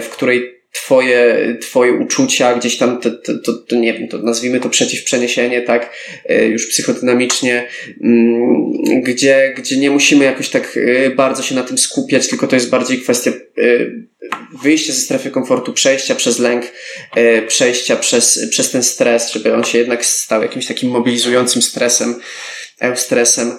w 0.00 0.08
której 0.08 0.59
twoje, 0.72 1.56
twoje 1.60 1.92
uczucia, 1.92 2.54
gdzieś 2.54 2.76
tam 2.76 3.00
to, 3.00 3.10
to, 3.10 3.38
to, 3.38 3.52
to, 3.52 3.76
nie 3.76 3.92
wiem, 3.92 4.08
to 4.08 4.18
nazwijmy 4.18 4.60
to 4.60 4.68
przeciwprzeniesienie, 4.68 5.62
tak, 5.62 5.92
e, 6.28 6.46
już 6.46 6.66
psychodynamicznie, 6.66 7.68
mm, 8.02 9.02
gdzie, 9.02 9.54
gdzie 9.56 9.76
nie 9.76 9.90
musimy 9.90 10.24
jakoś 10.24 10.48
tak 10.48 10.76
e, 10.76 11.10
bardzo 11.10 11.42
się 11.42 11.54
na 11.54 11.62
tym 11.62 11.78
skupiać, 11.78 12.28
tylko 12.28 12.46
to 12.46 12.56
jest 12.56 12.70
bardziej 12.70 13.00
kwestia 13.00 13.30
e, 13.30 13.34
wyjścia 14.62 14.92
ze 14.92 15.00
strefy 15.00 15.30
komfortu, 15.30 15.72
przejścia 15.72 16.14
przez 16.14 16.38
lęk, 16.38 16.72
przejścia 17.46 17.96
przez, 17.96 18.48
przez 18.50 18.70
ten 18.70 18.82
stres, 18.82 19.32
żeby 19.32 19.54
on 19.54 19.64
się 19.64 19.78
jednak 19.78 20.04
stał 20.04 20.42
jakimś 20.42 20.66
takim 20.66 20.90
mobilizującym 20.90 21.62
stresem, 21.62 22.14
eustresem. 22.80 23.52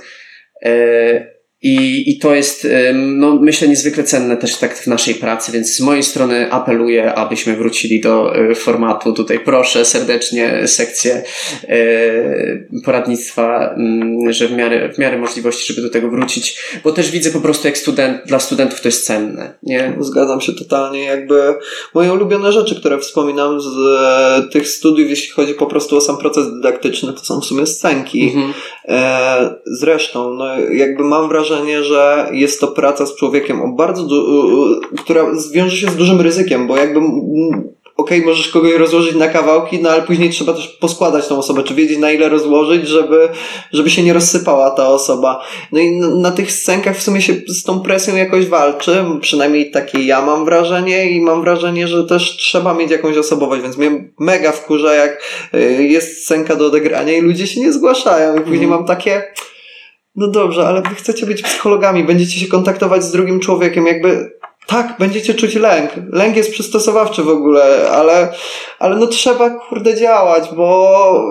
I, 1.63 2.09
I 2.11 2.17
to 2.19 2.35
jest, 2.35 2.67
no, 2.93 3.35
myślę, 3.35 3.67
niezwykle 3.67 4.03
cenne 4.03 4.37
też 4.37 4.55
tak 4.55 4.77
w 4.77 4.87
naszej 4.87 5.15
pracy, 5.15 5.51
więc 5.51 5.75
z 5.75 5.81
mojej 5.81 6.03
strony 6.03 6.51
apeluję, 6.51 7.13
abyśmy 7.13 7.55
wrócili 7.55 8.01
do 8.01 8.35
e, 8.35 8.55
formatu. 8.55 9.13
Tutaj 9.13 9.39
proszę 9.39 9.85
serdecznie 9.85 10.67
sekcję 10.67 11.23
e, 11.67 12.81
poradnictwa, 12.85 13.73
mm, 13.77 14.33
że 14.33 14.47
w 14.47 14.51
miarę, 14.51 14.93
w 14.93 14.97
miarę 14.97 15.17
możliwości, 15.17 15.73
żeby 15.73 15.87
do 15.87 15.93
tego 15.93 16.09
wrócić, 16.09 16.59
bo 16.83 16.91
też 16.91 17.11
widzę 17.11 17.31
po 17.31 17.41
prostu, 17.41 17.67
jak 17.67 17.77
student, 17.77 18.17
dla 18.25 18.39
studentów 18.39 18.81
to 18.81 18.87
jest 18.87 19.05
cenne. 19.05 19.53
Nie? 19.63 19.93
Zgadzam 19.99 20.41
się 20.41 20.53
totalnie. 20.53 21.03
Jakby 21.03 21.41
moje 21.93 22.13
ulubione 22.13 22.51
rzeczy, 22.51 22.75
które 22.75 22.99
wspominam 22.99 23.61
z 23.61 23.65
e, 23.67 24.43
tych 24.51 24.67
studiów, 24.67 25.09
jeśli 25.09 25.29
chodzi 25.29 25.53
po 25.53 25.65
prostu 25.65 25.97
o 25.97 26.01
sam 26.01 26.17
proces 26.17 26.53
dydaktyczny, 26.53 27.13
to 27.13 27.19
są 27.19 27.41
w 27.41 27.45
sumie 27.45 27.65
scenki. 27.65 28.23
Mhm. 28.23 28.53
Zresztą, 29.65 30.33
no, 30.33 30.59
jakby 30.59 31.03
mam 31.03 31.29
wrażenie, 31.29 31.50
wrażenie, 31.51 31.83
że 31.83 32.29
jest 32.31 32.61
to 32.61 32.67
praca 32.67 33.05
z 33.05 33.15
człowiekiem 33.15 33.61
o 33.61 33.67
bardzo, 33.67 34.07
która 34.97 35.25
wiąże 35.53 35.77
się 35.77 35.89
z 35.89 35.95
dużym 35.95 36.21
ryzykiem, 36.21 36.67
bo 36.67 36.77
jakby 36.77 36.99
okej, 36.99 38.19
okay, 38.19 38.29
możesz 38.29 38.47
kogoś 38.47 38.73
rozłożyć 38.73 39.15
na 39.15 39.27
kawałki, 39.27 39.79
no 39.81 39.89
ale 39.89 40.01
później 40.01 40.29
trzeba 40.29 40.53
też 40.53 40.67
poskładać 40.67 41.27
tą 41.27 41.37
osobę, 41.37 41.63
czy 41.63 41.75
wiedzieć 41.75 41.97
na 41.97 42.11
ile 42.11 42.29
rozłożyć, 42.29 42.87
żeby, 42.87 43.29
żeby 43.73 43.89
się 43.89 44.03
nie 44.03 44.13
rozsypała 44.13 44.69
ta 44.69 44.87
osoba. 44.87 45.43
No 45.71 45.79
i 45.79 45.91
na, 45.91 46.09
na 46.09 46.31
tych 46.31 46.51
scenkach 46.51 46.97
w 46.97 47.03
sumie 47.03 47.21
się 47.21 47.33
z 47.47 47.63
tą 47.63 47.79
presją 47.79 48.15
jakoś 48.15 48.45
walczy, 48.45 49.05
przynajmniej 49.21 49.71
takie 49.71 49.99
ja 49.99 50.21
mam 50.21 50.45
wrażenie 50.45 51.11
i 51.11 51.21
mam 51.21 51.41
wrażenie, 51.41 51.87
że 51.87 52.03
też 52.03 52.37
trzeba 52.37 52.73
mieć 52.73 52.91
jakąś 52.91 53.17
osobowość, 53.17 53.61
więc 53.61 53.77
mnie 53.77 54.11
mega 54.19 54.51
wkurza, 54.51 54.93
jak 54.93 55.23
y, 55.53 55.83
jest 55.83 56.23
scenka 56.23 56.55
do 56.55 56.65
odegrania 56.65 57.13
i 57.13 57.21
ludzie 57.21 57.47
się 57.47 57.61
nie 57.61 57.73
zgłaszają 57.73 58.35
i 58.37 58.41
później 58.41 58.65
mm. 58.65 58.69
mam 58.69 58.85
takie 58.85 59.23
no 60.15 60.27
dobrze, 60.27 60.67
ale 60.67 60.81
wy 60.81 60.95
chcecie 60.95 61.25
być 61.25 61.41
psychologami, 61.41 62.03
będziecie 62.03 62.39
się 62.39 62.47
kontaktować 62.47 63.03
z 63.03 63.11
drugim 63.11 63.39
człowiekiem, 63.39 63.85
jakby 63.87 64.31
tak, 64.67 64.95
będziecie 64.99 65.33
czuć 65.33 65.55
lęk. 65.55 65.91
Lęk 66.11 66.35
jest 66.35 66.51
przystosowawczy 66.51 67.23
w 67.23 67.29
ogóle, 67.29 67.91
ale, 67.91 68.33
ale 68.79 68.95
no 68.95 69.07
trzeba 69.07 69.49
kurde 69.49 69.95
działać, 69.95 70.49
bo 70.55 71.25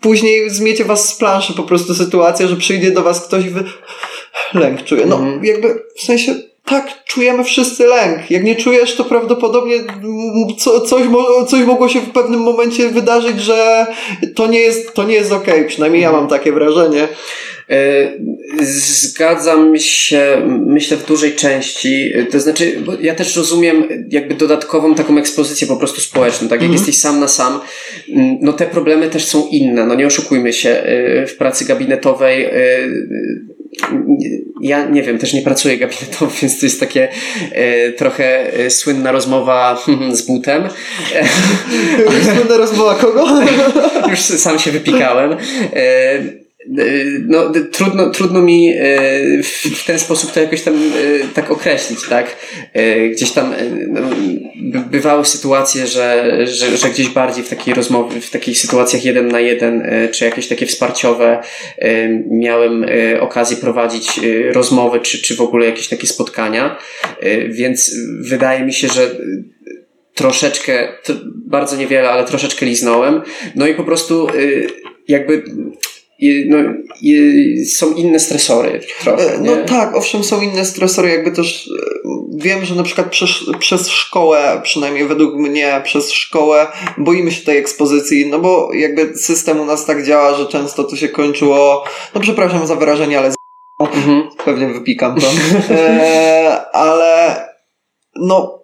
później 0.00 0.50
zmiecie 0.50 0.84
was 0.84 1.08
z 1.08 1.16
planszy 1.16 1.54
po 1.54 1.62
prostu 1.62 1.94
sytuacja, 1.94 2.46
że 2.46 2.56
przyjdzie 2.56 2.90
do 2.90 3.02
was 3.02 3.26
ktoś 3.26 3.44
i 3.44 3.50
wy 3.50 3.64
lęk 4.54 4.84
czuje. 4.84 5.06
No 5.06 5.16
mm. 5.16 5.44
jakby 5.44 5.82
w 5.96 6.02
sensie 6.02 6.34
tak, 6.64 7.04
czujemy 7.04 7.44
wszyscy 7.44 7.86
lęk. 7.86 8.30
Jak 8.30 8.44
nie 8.44 8.56
czujesz, 8.56 8.96
to 8.96 9.04
prawdopodobnie 9.04 9.76
co, 10.58 10.80
coś, 10.80 11.02
coś 11.48 11.64
mogło 11.64 11.88
się 11.88 12.00
w 12.00 12.10
pewnym 12.10 12.40
momencie 12.40 12.88
wydarzyć, 12.88 13.40
że 13.40 13.86
to 14.34 14.46
nie 14.46 14.60
jest, 14.60 14.94
to 14.94 15.04
nie 15.04 15.14
jest 15.14 15.32
okej. 15.32 15.54
Okay. 15.54 15.68
Przynajmniej 15.68 16.02
ja 16.02 16.12
mam 16.12 16.28
takie 16.28 16.52
wrażenie. 16.52 17.08
E, 17.70 18.12
zgadzam 18.62 19.78
się, 19.78 20.42
myślę, 20.66 20.96
w 20.96 21.06
dużej 21.06 21.32
części. 21.32 22.12
To 22.30 22.40
znaczy, 22.40 22.82
ja 23.00 23.14
też 23.14 23.36
rozumiem 23.36 23.84
jakby 24.10 24.34
dodatkową 24.34 24.94
taką 24.94 25.18
ekspozycję 25.18 25.66
po 25.66 25.76
prostu 25.76 26.00
społeczną. 26.00 26.48
Tak, 26.48 26.60
jak 26.60 26.70
mm 26.70 26.70
-hmm. 26.70 26.86
jesteś 26.86 26.98
sam 26.98 27.20
na 27.20 27.28
sam, 27.28 27.60
no 28.40 28.52
te 28.52 28.66
problemy 28.66 29.10
też 29.10 29.24
są 29.24 29.48
inne. 29.48 29.86
No 29.86 29.94
nie 29.94 30.06
oszukujmy 30.06 30.52
się. 30.52 30.70
E, 30.70 31.26
w 31.26 31.36
pracy 31.36 31.64
gabinetowej 31.64 32.44
e, 32.44 32.50
ja 34.60 34.84
nie 34.84 35.02
wiem, 35.02 35.18
też 35.18 35.32
nie 35.32 35.42
pracuję 35.42 35.78
gabinetowo, 35.78 36.32
więc 36.42 36.60
to 36.60 36.66
jest 36.66 36.80
takie 36.80 37.08
e, 37.52 37.92
trochę 37.92 38.54
e, 38.54 38.70
słynna 38.70 39.12
rozmowa 39.12 39.84
z 40.12 40.22
butem. 40.22 40.68
słynna 42.34 42.56
rozmowa 42.56 42.94
kogo? 42.94 43.26
Już 44.10 44.18
sam 44.18 44.58
się 44.58 44.70
wypikałem. 44.70 45.32
E, 45.32 46.41
no, 47.26 47.52
trudno, 47.72 48.10
trudno 48.10 48.42
mi 48.42 48.74
e, 48.78 49.42
w 49.74 49.84
ten 49.86 49.98
sposób 49.98 50.32
to 50.32 50.40
jakoś 50.40 50.62
tam 50.62 50.74
e, 50.74 50.78
tak 51.34 51.50
określić, 51.50 51.98
tak? 52.08 52.36
E, 52.72 53.08
gdzieś 53.08 53.30
tam 53.30 53.54
no, 53.88 54.00
bywały 54.90 55.24
sytuacje, 55.24 55.86
że, 55.86 56.38
że, 56.46 56.76
że 56.76 56.90
gdzieś 56.90 57.08
bardziej 57.08 57.44
w 57.44 57.48
takiej 57.48 57.74
rozmowie, 57.74 58.20
w 58.20 58.30
takich 58.30 58.58
sytuacjach 58.58 59.04
jeden 59.04 59.28
na 59.28 59.40
jeden, 59.40 59.90
czy 60.12 60.24
jakieś 60.24 60.48
takie 60.48 60.66
wsparciowe 60.66 61.42
miałem 62.30 62.86
okazję 63.20 63.56
prowadzić 63.56 64.20
rozmowy, 64.52 65.00
czy, 65.00 65.22
czy 65.22 65.36
w 65.36 65.40
ogóle 65.40 65.66
jakieś 65.66 65.88
takie 65.88 66.06
spotkania, 66.06 66.78
więc 67.48 67.96
wydaje 68.20 68.64
mi 68.64 68.72
się, 68.72 68.88
że 68.88 69.10
troszeczkę, 70.14 70.88
bardzo 71.46 71.76
niewiele, 71.76 72.10
ale 72.10 72.24
troszeczkę 72.24 72.66
liznąłem. 72.66 73.22
No 73.54 73.66
i 73.66 73.74
po 73.74 73.84
prostu 73.84 74.26
jakby 75.08 75.44
no, 76.48 76.58
są 77.66 77.94
inne 77.94 78.20
stresory 78.20 78.80
trochę. 79.00 79.34
E, 79.34 79.38
no 79.38 79.56
tak, 79.66 79.96
owszem, 79.96 80.24
są 80.24 80.40
inne 80.40 80.64
stresory, 80.64 81.10
jakby 81.10 81.30
też 81.30 81.68
e, 81.68 82.02
wiem, 82.36 82.64
że 82.64 82.74
na 82.74 82.82
przykład 82.82 83.10
przez, 83.10 83.30
przez 83.58 83.88
szkołę, 83.88 84.60
przynajmniej 84.62 85.06
według 85.06 85.34
mnie, 85.34 85.80
przez 85.84 86.12
szkołę 86.12 86.66
boimy 86.98 87.32
się 87.32 87.44
tej 87.44 87.58
ekspozycji, 87.58 88.26
no 88.26 88.38
bo 88.38 88.72
jakby 88.74 89.18
system 89.18 89.60
u 89.60 89.64
nas 89.64 89.86
tak 89.86 90.04
działa, 90.04 90.34
że 90.34 90.46
często 90.46 90.84
to 90.84 90.96
się 90.96 91.08
kończyło, 91.08 91.84
no 92.14 92.20
przepraszam 92.20 92.66
za 92.66 92.76
wyrażenie, 92.76 93.18
ale 93.18 93.32
z... 93.32 93.34
Mhm. 93.80 94.28
pewnie 94.44 94.68
wypikam 94.68 95.20
to, 95.20 95.26
e, 95.74 96.66
ale 96.72 97.40
no 98.16 98.61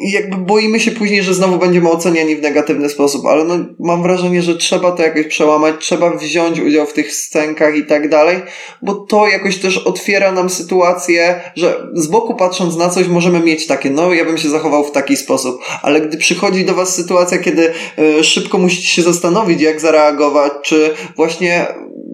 i 0.00 0.10
jakby 0.10 0.36
boimy 0.36 0.80
się 0.80 0.90
później, 0.90 1.22
że 1.22 1.34
znowu 1.34 1.58
będziemy 1.58 1.90
oceniani 1.90 2.36
w 2.36 2.42
negatywny 2.42 2.88
sposób, 2.88 3.26
ale 3.26 3.44
no, 3.44 3.54
mam 3.78 4.02
wrażenie, 4.02 4.42
że 4.42 4.56
trzeba 4.56 4.92
to 4.92 5.02
jakoś 5.02 5.26
przełamać, 5.26 5.74
trzeba 5.80 6.16
wziąć 6.16 6.60
udział 6.60 6.86
w 6.86 6.92
tych 6.92 7.14
scenkach 7.14 7.76
i 7.76 7.86
tak 7.86 8.08
dalej, 8.08 8.36
bo 8.82 8.94
to 8.94 9.28
jakoś 9.28 9.58
też 9.58 9.78
otwiera 9.78 10.32
nam 10.32 10.50
sytuację, 10.50 11.40
że 11.56 11.86
z 11.94 12.06
boku 12.06 12.34
patrząc 12.34 12.76
na 12.76 12.88
coś 12.88 13.08
możemy 13.08 13.40
mieć 13.40 13.66
takie, 13.66 13.90
no 13.90 14.12
ja 14.12 14.24
bym 14.24 14.38
się 14.38 14.48
zachował 14.48 14.84
w 14.84 14.92
taki 14.92 15.16
sposób, 15.16 15.60
ale 15.82 16.00
gdy 16.00 16.16
przychodzi 16.16 16.64
do 16.64 16.74
Was 16.74 16.94
sytuacja, 16.94 17.38
kiedy 17.38 17.72
y, 17.98 18.24
szybko 18.24 18.58
musicie 18.58 18.88
się 18.88 19.02
zastanowić, 19.02 19.60
jak 19.60 19.80
zareagować, 19.80 20.52
czy 20.62 20.94
właśnie 21.16 21.66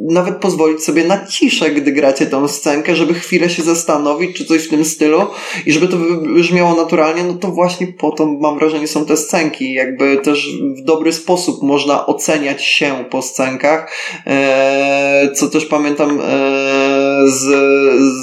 nawet 0.09 0.37
pozwolić 0.37 0.85
sobie 0.85 1.05
na 1.05 1.27
ciszę, 1.27 1.71
gdy 1.71 1.93
gracie 1.93 2.27
tą 2.27 2.49
scenkę, 2.49 2.97
żeby 2.97 3.15
chwilę 3.15 3.51
się 3.51 3.63
zastanowić, 3.63 4.37
czy 4.37 4.45
coś 4.45 4.63
w 4.63 4.69
tym 4.69 4.85
stylu 4.85 5.27
i 5.67 5.73
żeby 5.73 5.89
to 5.89 5.97
brzmiało 6.35 6.75
naturalnie, 6.75 7.25
no 7.25 7.35
to 7.35 7.49
właśnie 7.49 7.87
po 7.87 8.11
to 8.11 8.27
mam 8.27 8.59
wrażenie 8.59 8.89
są 8.89 9.07
te 9.07 9.17
scenki. 9.17 9.73
Jakby 9.73 10.17
też 10.17 10.57
w 10.79 10.85
dobry 10.85 11.13
sposób 11.13 11.63
można 11.63 12.07
oceniać 12.07 12.65
się 12.65 13.05
po 13.11 13.23
scenkach, 13.23 13.93
eee, 14.27 15.35
co 15.35 15.49
też 15.49 15.67
pamiętam 15.67 16.21
eee, 16.21 17.31
z, 17.31 17.49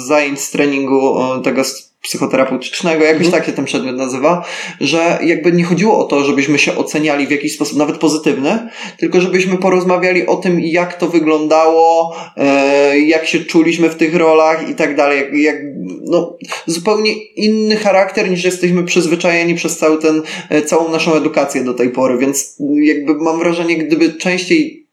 zajęć 0.06 0.40
z 0.40 0.50
treningu 0.50 1.18
tego 1.44 1.64
psychoterapeutycznego, 2.02 3.04
jakoś 3.04 3.26
mhm. 3.26 3.32
tak 3.32 3.46
się 3.46 3.56
ten 3.56 3.64
przedmiot 3.64 3.96
nazywa, 3.96 4.44
że 4.80 5.18
jakby 5.22 5.52
nie 5.52 5.64
chodziło 5.64 5.98
o 5.98 6.04
to, 6.04 6.24
żebyśmy 6.24 6.58
się 6.58 6.76
oceniali 6.76 7.26
w 7.26 7.30
jakiś 7.30 7.54
sposób, 7.54 7.78
nawet 7.78 7.98
pozytywny, 7.98 8.68
tylko 8.98 9.20
żebyśmy 9.20 9.56
porozmawiali 9.56 10.26
o 10.26 10.36
tym, 10.36 10.60
jak 10.60 10.98
to 10.98 11.08
wyglądało, 11.08 12.16
e, 12.36 12.98
jak 12.98 13.26
się 13.26 13.40
czuliśmy 13.40 13.90
w 13.90 13.94
tych 13.94 14.14
rolach 14.14 14.70
i 14.70 14.74
tak 14.74 14.96
dalej, 14.96 15.18
jak, 15.18 15.34
jak 15.34 15.56
no, 16.04 16.36
zupełnie 16.66 17.12
inny 17.24 17.76
charakter 17.76 18.30
niż 18.30 18.44
jesteśmy 18.44 18.84
przyzwyczajeni 18.84 19.54
przez 19.54 19.78
cały 19.78 19.98
ten, 19.98 20.22
e, 20.50 20.62
całą 20.62 20.88
naszą 20.88 21.14
edukację 21.14 21.64
do 21.64 21.74
tej 21.74 21.90
pory, 21.90 22.18
więc 22.18 22.56
jakby 22.82 23.14
mam 23.14 23.38
wrażenie, 23.38 23.76
gdyby 23.76 24.12
częściej 24.12 24.87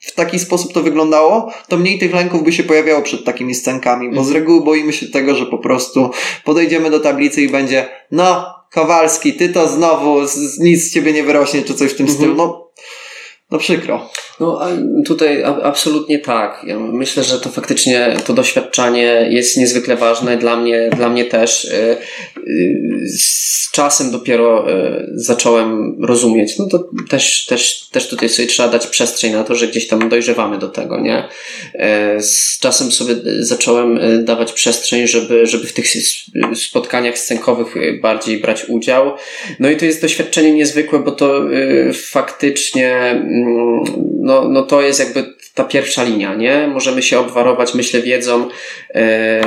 w 0.00 0.14
taki 0.14 0.38
sposób 0.38 0.72
to 0.72 0.82
wyglądało, 0.82 1.52
to 1.68 1.76
mniej 1.76 1.98
tych 1.98 2.14
lęków 2.14 2.44
by 2.44 2.52
się 2.52 2.62
pojawiało 2.62 3.02
przed 3.02 3.24
takimi 3.24 3.54
scenkami, 3.54 4.08
bo 4.08 4.24
z 4.24 4.26
mhm. 4.26 4.34
reguły 4.34 4.64
boimy 4.64 4.92
się 4.92 5.06
tego, 5.06 5.34
że 5.34 5.46
po 5.46 5.58
prostu 5.58 6.10
podejdziemy 6.44 6.90
do 6.90 7.00
tablicy 7.00 7.42
i 7.42 7.48
będzie, 7.48 7.88
no, 8.10 8.58
Kowalski, 8.70 9.32
ty 9.32 9.48
to 9.48 9.68
znowu, 9.68 10.20
nic 10.58 10.84
z 10.84 10.92
ciebie 10.94 11.12
nie 11.12 11.22
wyrośnie, 11.22 11.62
czy 11.62 11.74
coś 11.74 11.92
w 11.92 11.96
tym 11.96 12.06
mhm. 12.06 12.18
stylu. 12.18 12.34
No, 12.34 12.70
no 13.50 13.58
przykro. 13.58 14.10
No 14.40 14.60
tutaj 15.06 15.44
absolutnie 15.44 16.18
tak. 16.18 16.64
Ja 16.66 16.78
myślę, 16.78 17.24
że 17.24 17.40
to 17.40 17.48
faktycznie 17.48 18.16
to 18.26 18.32
doświadczanie 18.32 19.26
jest 19.30 19.56
niezwykle 19.56 19.96
ważne 19.96 20.36
dla 20.36 20.56
mnie, 20.56 20.90
dla 20.96 21.08
mnie 21.08 21.24
też. 21.24 21.64
Y, 21.64 21.96
y, 22.48 23.08
z 23.18 23.70
czasem 23.72 24.10
dopiero 24.10 24.70
y, 24.70 25.10
zacząłem 25.14 25.96
rozumieć. 26.04 26.58
No 26.58 26.66
to 26.66 26.88
też, 27.08 27.46
też, 27.46 27.88
też 27.92 28.08
tutaj 28.08 28.28
sobie 28.28 28.48
trzeba 28.48 28.68
dać 28.68 28.86
przestrzeń 28.86 29.32
na 29.32 29.44
to, 29.44 29.54
że 29.54 29.68
gdzieś 29.68 29.88
tam 29.88 30.08
dojrzewamy 30.08 30.58
do 30.58 30.68
tego, 30.68 31.00
nie? 31.00 31.28
Z 32.18 32.58
czasem 32.58 32.92
sobie 32.92 33.14
zacząłem 33.40 33.98
dawać 34.24 34.52
przestrzeń, 34.52 35.06
żeby, 35.06 35.46
żeby 35.46 35.66
w 35.66 35.72
tych 35.72 35.86
spotkaniach 36.54 37.18
scenkowych 37.18 37.74
bardziej 38.00 38.38
brać 38.38 38.64
udział. 38.68 39.12
No 39.60 39.70
i 39.70 39.76
to 39.76 39.84
jest 39.84 40.02
doświadczenie 40.02 40.52
niezwykłe, 40.52 40.98
bo 40.98 41.12
to 41.12 41.42
faktycznie 41.94 42.94
mm, 42.94 43.37
no, 44.20 44.48
no 44.48 44.62
to 44.62 44.82
jest 44.82 45.00
jakby 45.00 45.38
ta 45.58 45.64
pierwsza 45.64 46.04
linia, 46.04 46.34
nie? 46.34 46.68
Możemy 46.68 47.02
się 47.02 47.18
obwarować, 47.18 47.74
myślę, 47.74 48.02
wiedzą, 48.02 48.48
e, 48.94 49.40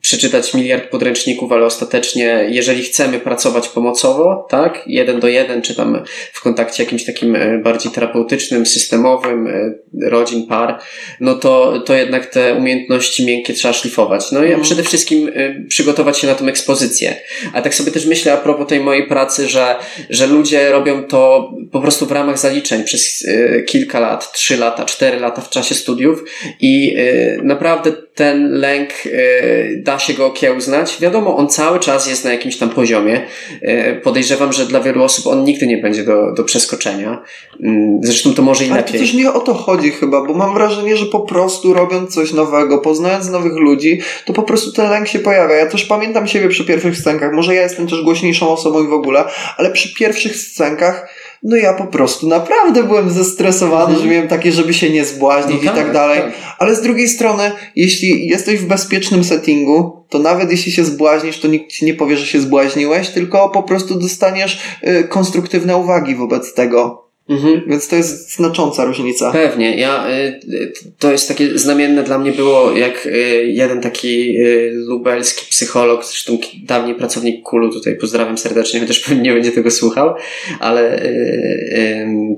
przeczytać 0.00 0.54
miliard 0.54 0.90
podręczników, 0.90 1.52
ale 1.52 1.66
ostatecznie, 1.66 2.46
jeżeli 2.50 2.82
chcemy 2.82 3.18
pracować 3.18 3.68
pomocowo, 3.68 4.46
tak, 4.50 4.82
jeden 4.86 5.20
do 5.20 5.28
jeden, 5.28 5.62
czy 5.62 5.74
tam 5.74 6.02
w 6.32 6.40
kontakcie 6.40 6.82
jakimś 6.82 7.04
takim 7.04 7.36
e, 7.36 7.58
bardziej 7.58 7.92
terapeutycznym, 7.92 8.66
systemowym, 8.66 9.46
e, 9.46 9.74
rodzin, 10.10 10.46
par, 10.46 10.78
no 11.20 11.34
to, 11.34 11.80
to 11.86 11.94
jednak 11.94 12.26
te 12.26 12.54
umiejętności 12.54 13.26
miękkie 13.26 13.54
trzeba 13.54 13.74
szlifować. 13.74 14.32
No 14.32 14.40
i 14.40 14.46
mhm. 14.46 14.62
przede 14.62 14.82
wszystkim 14.82 15.30
przygotować 15.68 16.18
się 16.18 16.26
na 16.26 16.34
tą 16.34 16.46
ekspozycję. 16.46 17.16
A 17.52 17.62
tak 17.62 17.74
sobie 17.74 17.92
też 17.92 18.06
myślę 18.06 18.32
a 18.32 18.36
propos 18.36 18.68
tej 18.68 18.80
mojej 18.80 19.06
pracy, 19.06 19.48
że, 19.48 19.76
że 20.10 20.26
ludzie 20.26 20.70
robią 20.70 21.04
to 21.04 21.52
po 21.72 21.80
prostu 21.80 22.06
w 22.06 22.12
ramach 22.12 22.38
zaliczeń 22.38 22.84
przez 22.84 23.25
kilka 23.66 24.00
lat, 24.00 24.32
trzy 24.32 24.56
lata, 24.56 24.84
cztery 24.84 25.20
lata 25.20 25.42
w 25.42 25.50
czasie 25.50 25.74
studiów 25.74 26.24
i 26.60 26.96
y, 26.98 27.40
naprawdę 27.42 27.92
ten 28.14 28.50
lęk 28.50 28.90
y, 29.06 29.82
da 29.84 29.98
się 29.98 30.14
go 30.14 30.26
okiełznać. 30.26 30.96
Wiadomo, 31.00 31.36
on 31.36 31.48
cały 31.48 31.80
czas 31.80 32.08
jest 32.08 32.24
na 32.24 32.32
jakimś 32.32 32.56
tam 32.56 32.70
poziomie. 32.70 33.26
Y, 33.62 34.00
podejrzewam, 34.04 34.52
że 34.52 34.66
dla 34.66 34.80
wielu 34.80 35.02
osób 35.02 35.26
on 35.26 35.44
nigdy 35.44 35.66
nie 35.66 35.78
będzie 35.78 36.04
do, 36.04 36.32
do 36.32 36.44
przeskoczenia. 36.44 37.22
Mm, 37.62 38.00
zresztą 38.02 38.34
to 38.34 38.42
może 38.42 38.64
i 38.64 38.70
Ale 38.70 38.76
lepiej. 38.76 38.96
Ale 38.96 39.00
też 39.00 39.14
nie 39.14 39.32
o 39.32 39.40
to 39.40 39.54
chodzi 39.54 39.90
chyba, 39.90 40.24
bo 40.24 40.34
mam 40.34 40.54
wrażenie, 40.54 40.96
że 40.96 41.06
po 41.06 41.20
prostu 41.20 41.74
robiąc 41.74 42.14
coś 42.14 42.32
nowego, 42.32 42.78
poznając 42.78 43.30
nowych 43.30 43.56
ludzi, 43.56 44.00
to 44.24 44.32
po 44.32 44.42
prostu 44.42 44.72
ten 44.72 44.90
lęk 44.90 45.08
się 45.08 45.18
pojawia. 45.18 45.54
Ja 45.54 45.66
też 45.66 45.84
pamiętam 45.84 46.26
siebie 46.26 46.48
przy 46.48 46.64
pierwszych 46.64 46.96
scenkach. 46.96 47.32
Może 47.32 47.54
ja 47.54 47.62
jestem 47.62 47.86
też 47.86 48.02
głośniejszą 48.02 48.48
osobą 48.48 48.84
i 48.84 48.88
w 48.88 48.92
ogóle, 48.92 49.24
ale 49.56 49.70
przy 49.70 49.94
pierwszych 49.94 50.36
scenkach 50.36 51.08
no 51.42 51.56
ja 51.56 51.74
po 51.74 51.86
prostu 51.86 52.28
naprawdę 52.28 52.82
byłem 52.82 53.10
zestresowany, 53.10 53.94
mhm. 53.94 54.02
że 54.02 54.08
miałem 54.14 54.28
takie, 54.28 54.52
żeby 54.52 54.74
się 54.74 54.90
nie 54.90 55.04
zbłaźnić 55.04 55.62
no 55.62 55.70
tak, 55.70 55.80
i 55.80 55.84
tak 55.84 55.92
dalej. 55.92 56.20
Tak. 56.20 56.32
Ale 56.58 56.74
z 56.76 56.82
drugiej 56.82 57.08
strony, 57.08 57.52
jeśli 57.76 58.28
jesteś 58.28 58.60
w 58.60 58.66
bezpiecznym 58.66 59.24
settingu, 59.24 60.04
to 60.08 60.18
nawet 60.18 60.50
jeśli 60.50 60.72
się 60.72 60.84
zbłaźnisz, 60.84 61.40
to 61.40 61.48
nikt 61.48 61.70
ci 61.72 61.84
nie 61.84 61.94
powie, 61.94 62.16
że 62.16 62.26
się 62.26 62.40
zbłaźniłeś, 62.40 63.08
tylko 63.08 63.48
po 63.48 63.62
prostu 63.62 63.98
dostaniesz 63.98 64.60
y, 64.88 65.04
konstruktywne 65.08 65.76
uwagi 65.76 66.14
wobec 66.14 66.54
tego. 66.54 67.05
Mhm. 67.28 67.62
Więc 67.66 67.88
to 67.88 67.96
jest 67.96 68.36
znacząca 68.36 68.84
różnica. 68.84 69.32
Pewnie. 69.32 69.76
Ja, 69.76 70.10
y, 70.10 70.72
to 70.98 71.12
jest 71.12 71.28
takie 71.28 71.58
znamienne 71.58 72.02
dla 72.02 72.18
mnie 72.18 72.32
było, 72.32 72.72
jak 72.72 73.06
y, 73.06 73.46
jeden 73.46 73.80
taki 73.80 74.40
y, 74.40 74.70
lubelski 74.74 75.46
psycholog, 75.50 76.04
zresztą 76.04 76.38
dawniej 76.62 76.94
pracownik 76.94 77.42
Kulu, 77.42 77.72
tutaj 77.72 77.96
pozdrawiam 77.96 78.38
serdecznie, 78.38 78.80
chociaż 78.80 79.00
pewnie 79.00 79.22
nie 79.22 79.32
będzie 79.32 79.52
tego 79.52 79.70
słuchał, 79.70 80.14
ale 80.60 81.02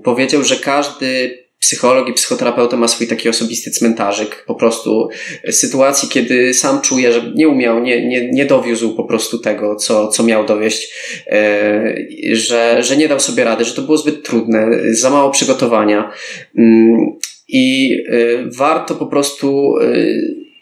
powiedział, 0.04 0.44
że 0.44 0.56
każdy 0.56 1.38
psycholog 1.58 2.08
i 2.08 2.12
psychoterapeuta 2.12 2.76
ma 2.76 2.88
swój 2.88 3.06
taki 3.06 3.28
osobisty 3.28 3.70
cmentarzyk, 3.70 4.44
po 4.46 4.54
prostu 4.54 5.08
sytuacji, 5.50 6.08
kiedy 6.08 6.54
sam 6.54 6.80
czuje, 6.80 7.12
że 7.12 7.32
nie 7.34 7.48
umiał, 7.48 7.82
nie, 7.82 8.06
nie, 8.06 8.30
nie 8.30 8.46
dowiózł 8.46 8.96
po 8.96 9.04
prostu 9.04 9.38
tego, 9.38 9.76
co, 9.76 10.08
co 10.08 10.22
miał 10.22 10.46
dowieść, 10.46 10.92
e, 11.26 11.96
że, 12.32 12.82
że 12.82 12.96
nie 12.96 13.08
dał 13.08 13.20
sobie 13.20 13.44
rady, 13.44 13.64
że 13.64 13.74
to 13.74 13.82
było 13.82 13.96
zbyt 13.96 14.22
trudne, 14.22 14.68
za 14.90 15.10
mało 15.10 15.30
przygotowania. 15.30 16.12
Mm, 16.58 17.18
I 17.48 17.96
e, 18.08 18.16
warto 18.56 18.94
po 18.94 19.06
prostu 19.06 19.74
e, 19.80 19.94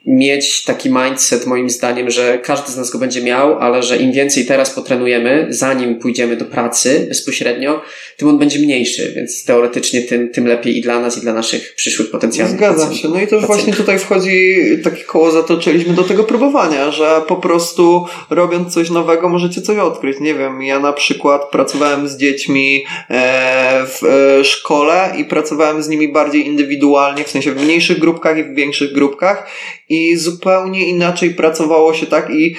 mieć 0.06 0.64
taki 0.64 0.90
mindset, 0.90 1.46
moim 1.46 1.70
zdaniem, 1.70 2.10
że 2.10 2.38
każdy 2.38 2.72
z 2.72 2.76
nas 2.76 2.90
go 2.90 2.98
będzie 2.98 3.22
miał, 3.22 3.58
ale 3.58 3.82
że 3.82 3.96
im 3.96 4.12
więcej 4.12 4.46
teraz 4.46 4.70
potrenujemy, 4.70 5.46
zanim 5.50 5.98
pójdziemy 5.98 6.36
do 6.36 6.44
pracy 6.44 7.06
bezpośrednio, 7.08 7.82
tym 8.16 8.28
on 8.28 8.38
będzie 8.38 8.58
mniejszy, 8.58 9.12
więc 9.16 9.44
teoretycznie 9.44 10.02
tym, 10.02 10.28
tym 10.28 10.46
lepiej 10.46 10.78
i 10.78 10.80
dla 10.80 11.00
nas, 11.00 11.18
i 11.18 11.20
dla 11.20 11.32
naszych 11.32 11.74
przyszłych 11.74 12.10
potencjalnych 12.10 12.58
Zgadzam 12.58 12.88
pacjentów. 12.88 13.00
się. 13.00 13.08
No 13.08 13.20
i 13.20 13.26
też 13.26 13.46
właśnie 13.46 13.72
tutaj 13.72 13.98
wchodzi 13.98 14.56
takie 14.84 15.04
koło 15.04 15.30
zatoczyliśmy 15.30 15.94
do 15.94 16.04
tego 16.04 16.24
próbowania, 16.24 16.90
że 16.90 17.22
po 17.28 17.36
prostu 17.36 18.06
robiąc 18.30 18.74
coś 18.74 18.90
nowego 18.90 19.28
możecie 19.28 19.62
coś 19.62 19.78
odkryć. 19.78 20.20
Nie 20.20 20.34
wiem, 20.34 20.62
ja 20.62 20.80
na 20.80 20.92
przykład 20.92 21.50
pracowałem 21.50 22.08
z 22.08 22.16
dziećmi 22.16 22.84
e, 23.10 23.86
w 23.86 24.04
e, 24.04 24.44
szkole 24.44 25.14
i 25.18 25.24
pracowałem 25.24 25.82
z 25.82 25.88
nimi 25.88 26.12
bardziej 26.12 26.46
indywidualnie, 26.46 27.24
w 27.24 27.28
sensie 27.28 27.52
w 27.52 27.64
mniejszych 27.64 27.98
grupkach 27.98 28.38
i 28.38 28.44
w 28.44 28.54
większych 28.54 28.92
grupkach 28.92 29.46
i 29.88 29.95
zupełnie 30.16 30.88
inaczej 30.88 31.34
pracowało 31.34 31.94
się 31.94 32.06
tak 32.06 32.30
i 32.30 32.54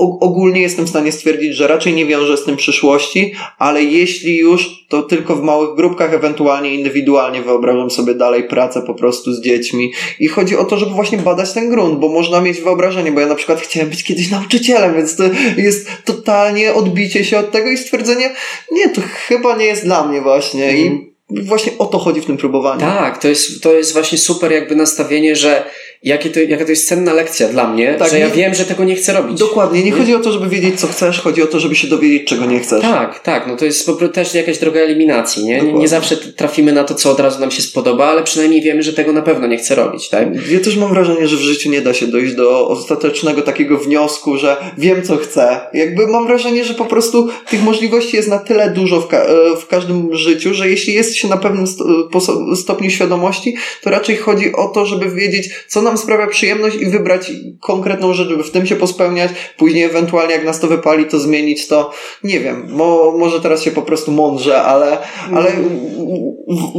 ogólnie 0.00 0.60
jestem 0.60 0.84
w 0.84 0.88
stanie 0.88 1.12
stwierdzić, 1.12 1.54
że 1.54 1.66
raczej 1.66 1.92
nie 1.92 2.06
wiąże 2.06 2.36
z 2.36 2.44
tym 2.44 2.56
przyszłości, 2.56 3.34
ale 3.58 3.82
jeśli 3.82 4.36
już, 4.36 4.86
to 4.88 5.02
tylko 5.02 5.36
w 5.36 5.42
małych 5.42 5.76
grupkach, 5.76 6.14
ewentualnie 6.14 6.74
indywidualnie 6.74 7.42
wyobrażam 7.42 7.90
sobie 7.90 8.14
dalej 8.14 8.44
pracę 8.44 8.82
po 8.86 8.94
prostu 8.94 9.32
z 9.32 9.40
dziećmi. 9.40 9.92
I 10.20 10.28
chodzi 10.28 10.56
o 10.56 10.64
to, 10.64 10.78
żeby 10.78 10.92
właśnie 10.92 11.18
badać 11.18 11.52
ten 11.52 11.70
grunt, 11.70 11.98
bo 11.98 12.08
można 12.08 12.40
mieć 12.40 12.60
wyobrażenie, 12.60 13.12
bo 13.12 13.20
ja 13.20 13.26
na 13.26 13.34
przykład 13.34 13.60
chciałem 13.60 13.88
być 13.88 14.04
kiedyś 14.04 14.30
nauczycielem, 14.30 14.94
więc 14.94 15.16
to 15.16 15.24
jest 15.56 15.88
totalnie 16.04 16.74
odbicie 16.74 17.24
się 17.24 17.38
od 17.38 17.50
tego 17.50 17.70
i 17.70 17.78
stwierdzenie, 17.78 18.34
nie, 18.72 18.88
to 18.88 19.00
chyba 19.28 19.56
nie 19.56 19.64
jest 19.64 19.84
dla 19.84 20.06
mnie 20.06 20.20
właśnie. 20.20 20.78
I 20.78 20.86
mhm. 20.86 21.10
właśnie 21.30 21.72
o 21.78 21.86
to 21.86 21.98
chodzi 21.98 22.20
w 22.20 22.26
tym 22.26 22.36
próbowaniu. 22.36 22.80
Tak, 22.80 23.22
to 23.22 23.28
jest, 23.28 23.62
to 23.62 23.72
jest 23.72 23.92
właśnie 23.92 24.18
super 24.18 24.52
jakby 24.52 24.76
nastawienie, 24.76 25.36
że 25.36 25.64
jakie 26.02 26.30
to, 26.30 26.40
jaka 26.40 26.64
to 26.64 26.70
jest 26.70 26.88
cenna 26.88 27.12
lekcja 27.12 27.48
dla 27.48 27.72
mnie, 27.72 27.94
tak, 27.98 28.10
że 28.10 28.18
ja 28.18 28.30
wiem, 28.30 28.54
że 28.54 28.64
tego 28.64 28.84
nie 28.84 28.94
chcę 28.94 29.12
robić. 29.12 29.38
Dokładnie. 29.38 29.78
Nie, 29.78 29.84
nie, 29.84 29.92
chodzi 29.92 30.14
o 30.14 30.18
to, 30.18 30.32
żeby 30.32 30.48
wiedzieć, 30.48 30.80
co 30.80 30.86
chcesz, 30.86 31.20
chodzi 31.20 31.42
o 31.42 31.46
to, 31.46 31.60
żeby 31.60 31.74
się 31.74 31.88
dowiedzieć, 31.88 32.28
czego 32.28 32.46
nie 32.46 32.60
chcesz. 32.60 32.82
Tak, 32.82 33.20
tak. 33.20 33.46
No 33.46 33.56
to 33.56 33.64
jest 33.64 33.86
po 33.86 33.92
prostu 33.92 34.14
też 34.14 34.34
jakaś 34.34 34.58
droga 34.58 34.80
eliminacji, 34.80 35.44
nie? 35.44 35.60
Nie, 35.60 35.72
nie 35.72 35.88
zawsze 35.88 36.16
trafimy 36.16 36.72
na 36.72 36.84
to, 36.84 36.94
co 36.94 37.10
od 37.10 37.20
razu 37.20 37.40
nam 37.40 37.50
się 37.50 37.62
spodoba, 37.62 38.06
ale 38.06 38.22
przynajmniej 38.22 38.62
wiemy, 38.62 38.82
że 38.82 38.92
tego 38.92 39.12
na 39.12 39.22
pewno 39.22 39.46
nie 39.46 39.56
chcę 39.56 39.74
robić, 39.74 40.08
tak? 40.08 40.28
Ja 40.50 40.60
też 40.60 40.76
mam 40.76 40.90
wrażenie, 40.94 41.28
że 41.28 41.36
w 41.36 41.40
życiu 41.40 41.70
nie 41.70 41.80
da 41.80 41.94
się 41.94 42.06
dojść 42.06 42.34
do 42.34 42.68
ostatecznego 42.68 43.42
takiego 43.42 43.78
wniosku, 43.78 44.38
że 44.38 44.56
wiem, 44.78 45.02
co 45.02 45.16
chcę. 45.16 45.60
Jakby 45.74 46.06
mam 46.06 46.26
wrażenie, 46.26 46.64
że 46.64 46.74
po 46.74 46.84
prostu 46.84 47.28
tych 47.50 47.62
możliwości 47.62 48.16
jest 48.16 48.28
na 48.28 48.38
tyle 48.38 48.70
dużo 48.70 49.00
w, 49.00 49.08
ka 49.08 49.16
e, 49.16 49.56
w 49.56 49.66
każdym 49.66 50.16
życiu, 50.16 50.54
że 50.54 50.68
jeśli 50.68 50.94
jest 50.94 51.16
się 51.16 51.28
na 51.28 51.36
pewnym 51.36 51.66
st 51.66 51.80
stopniu 52.56 52.90
świadomości, 52.90 53.56
to 53.82 53.90
raczej 53.90 54.16
chodzi 54.16 54.52
o 54.52 54.68
to, 54.68 54.86
żeby 54.86 55.10
wiedzieć, 55.10 55.50
co 55.68 55.82
nam 55.82 55.89
nam 55.90 55.98
sprawia 55.98 56.26
przyjemność 56.26 56.76
i 56.76 56.86
wybrać 56.86 57.32
konkretną 57.60 58.14
rzecz, 58.14 58.28
żeby 58.28 58.44
w 58.44 58.50
tym 58.50 58.66
się 58.66 58.76
pospełniać, 58.76 59.30
później 59.56 59.84
ewentualnie 59.84 60.34
jak 60.34 60.44
nas 60.44 60.60
to 60.60 60.66
wypali, 60.66 61.04
to 61.04 61.18
zmienić 61.18 61.66
to, 61.66 61.92
nie 62.24 62.40
wiem, 62.40 62.66
mo, 62.68 63.14
może 63.18 63.40
teraz 63.40 63.62
się 63.62 63.70
po 63.70 63.82
prostu 63.82 64.12
mądrze, 64.12 64.62
ale, 64.62 64.98
ale 65.34 65.52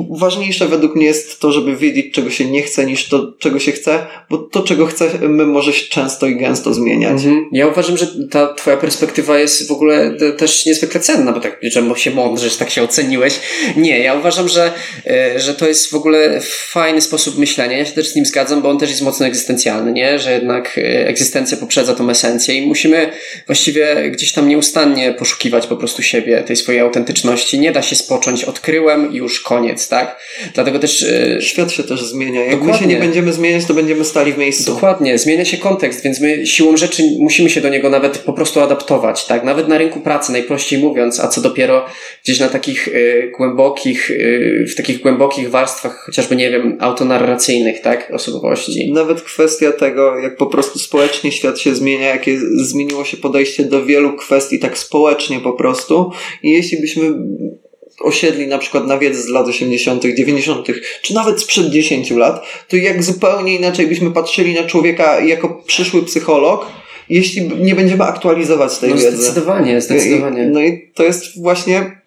ważniejsze 0.10 0.68
według 0.68 0.96
mnie 0.96 1.06
jest 1.06 1.40
to, 1.40 1.52
żeby 1.52 1.76
wiedzieć, 1.76 2.14
czego 2.14 2.30
się 2.30 2.46
nie 2.46 2.62
chce, 2.62 2.86
niż 2.86 3.10
to, 3.10 3.34
czego 3.40 3.60
się 3.60 3.72
chce, 3.72 4.06
bo 4.30 4.38
to, 4.38 4.64
czego 4.64 4.86
chcemy, 4.86 5.46
może 5.46 5.74
się 5.74 5.90
często 5.90 6.28
i 6.28 6.36
gęsto 6.36 6.74
zmieniać. 6.74 7.12
Mhm. 7.12 7.50
Ja 7.52 7.68
uważam, 7.68 7.98
że 7.98 8.08
ta 8.32 8.54
twoja 8.54 8.78
perspektywa 8.78 9.40
jest 9.40 9.68
w 9.68 9.72
ogóle 9.72 10.18
też 10.38 10.66
niezwykle 10.66 11.00
cenna, 11.00 11.32
bo 11.32 11.40
tak, 11.40 11.60
że 11.64 11.84
się 11.96 12.12
mądrzesz, 12.12 12.58
tak 12.58 12.70
się 12.70 12.84
oceniłeś. 12.84 13.40
Nie, 13.78 14.00
ja 14.00 14.14
uważam, 14.14 14.50
że, 14.50 14.74
e, 15.08 15.40
że 15.40 15.56
to 15.56 15.68
jest 15.68 15.92
w 15.92 15.96
ogóle 15.96 16.42
fajny 16.70 17.02
sposób 17.02 17.38
myślenia. 17.38 17.78
Ja 17.78 17.86
się 17.86 17.92
też 17.92 18.10
z 18.10 18.16
nim 18.16 18.26
zgadzam, 18.26 18.62
bo 18.62 18.70
on 18.70 18.80
też 18.80 18.90
jest 18.90 19.01
mocno 19.02 19.26
egzystencjalny, 19.26 19.92
nie? 19.92 20.20
Że 20.20 20.32
jednak 20.32 20.78
e, 20.78 21.08
egzystencja 21.08 21.58
poprzedza 21.58 21.96
tą 21.96 22.10
esencję 22.10 22.56
i 22.56 22.68
musimy 22.68 23.10
właściwie 23.46 24.12
gdzieś 24.12 24.32
tam 24.32 24.50
nieustannie 24.50 25.14
poszukiwać 25.14 25.68
po 25.68 25.78
prostu 25.78 26.02
siebie, 26.02 26.44
tej 26.44 26.56
swojej 26.56 26.82
autentyczności. 26.82 27.60
Nie 27.60 27.72
da 27.72 27.82
się 27.82 27.96
spocząć, 27.96 28.44
odkryłem 28.44 29.14
już 29.14 29.42
koniec, 29.42 29.88
tak? 29.88 30.20
Dlatego 30.54 30.80
też... 30.80 31.04
E, 31.04 31.42
Świat 31.42 31.72
się 31.72 31.84
też 31.84 32.04
zmienia. 32.04 32.42
Jak 32.42 32.52
Dokładnie. 32.52 32.74
my 32.74 32.80
się 32.80 32.88
nie 32.88 33.00
będziemy 33.00 33.34
zmieniać, 33.34 33.66
to 33.66 33.74
będziemy 33.74 34.06
stali 34.06 34.34
w 34.34 34.38
miejscu. 34.38 34.74
Dokładnie. 34.74 35.18
Zmienia 35.18 35.46
się 35.46 35.58
kontekst, 35.58 36.04
więc 36.04 36.20
my 36.20 36.48
siłą 36.48 36.78
rzeczy 36.78 37.04
musimy 37.20 37.50
się 37.50 37.62
do 37.62 37.70
niego 37.70 37.90
nawet 37.90 38.18
po 38.18 38.34
prostu 38.34 38.60
adaptować, 38.60 39.26
tak? 39.26 39.44
Nawet 39.44 39.68
na 39.68 39.78
rynku 39.78 40.00
pracy, 40.00 40.32
najprościej 40.32 40.80
mówiąc, 40.80 41.20
a 41.20 41.28
co 41.28 41.42
dopiero 41.42 41.86
gdzieś 42.24 42.40
na 42.40 42.50
takich 42.50 42.88
y, 42.88 43.32
głębokich, 43.38 44.12
y, 44.12 44.66
w 44.72 44.76
takich 44.76 45.02
głębokich 45.02 45.50
warstwach, 45.50 46.04
chociażby, 46.06 46.36
nie 46.36 46.50
wiem, 46.50 46.78
autonarracyjnych, 46.80 47.82
tak? 47.82 48.12
Osobowości 48.14 48.91
nawet 48.92 49.22
kwestia 49.22 49.72
tego, 49.72 50.20
jak 50.20 50.38
po 50.38 50.46
prostu 50.46 50.80
społecznie 50.80 51.32
świat 51.32 51.60
się 51.60 51.76
zmienia, 51.76 52.08
jakie 52.08 52.40
zmieniło 52.56 53.06
się 53.06 53.18
podejście 53.18 53.64
do 53.64 53.86
wielu 53.86 54.14
kwestii 54.14 54.60
tak 54.60 54.78
społecznie 54.78 55.40
po 55.40 55.54
prostu. 55.54 56.12
I 56.44 56.52
jeśli 56.52 56.82
byśmy 56.82 57.14
osiedli 58.02 58.48
na 58.48 58.58
przykład 58.58 58.88
na 58.88 58.98
wiedzę 58.98 59.22
z 59.22 59.28
lat 59.28 59.48
80., 59.48 60.04
90., 60.04 60.68
czy 61.02 61.14
nawet 61.14 61.42
sprzed 61.42 61.70
10 61.70 62.12
lat, 62.12 62.46
to 62.68 62.78
jak 62.78 63.04
zupełnie 63.04 63.56
inaczej 63.56 63.88
byśmy 63.88 64.12
patrzyli 64.12 64.54
na 64.54 64.64
człowieka 64.64 65.20
jako 65.20 65.50
przyszły 65.50 66.04
psycholog, 66.04 66.66
jeśli 67.10 67.50
nie 67.60 67.76
będziemy 67.76 68.04
aktualizować 68.04 68.78
tej 68.78 68.90
no, 68.90 68.96
wiedzy. 68.96 69.18
Zdecydowanie, 69.18 69.82
zdecydowanie. 69.82 70.46
no 70.46 70.62
i 70.62 70.92
to 70.94 71.04
jest 71.04 71.42
właśnie 71.42 72.02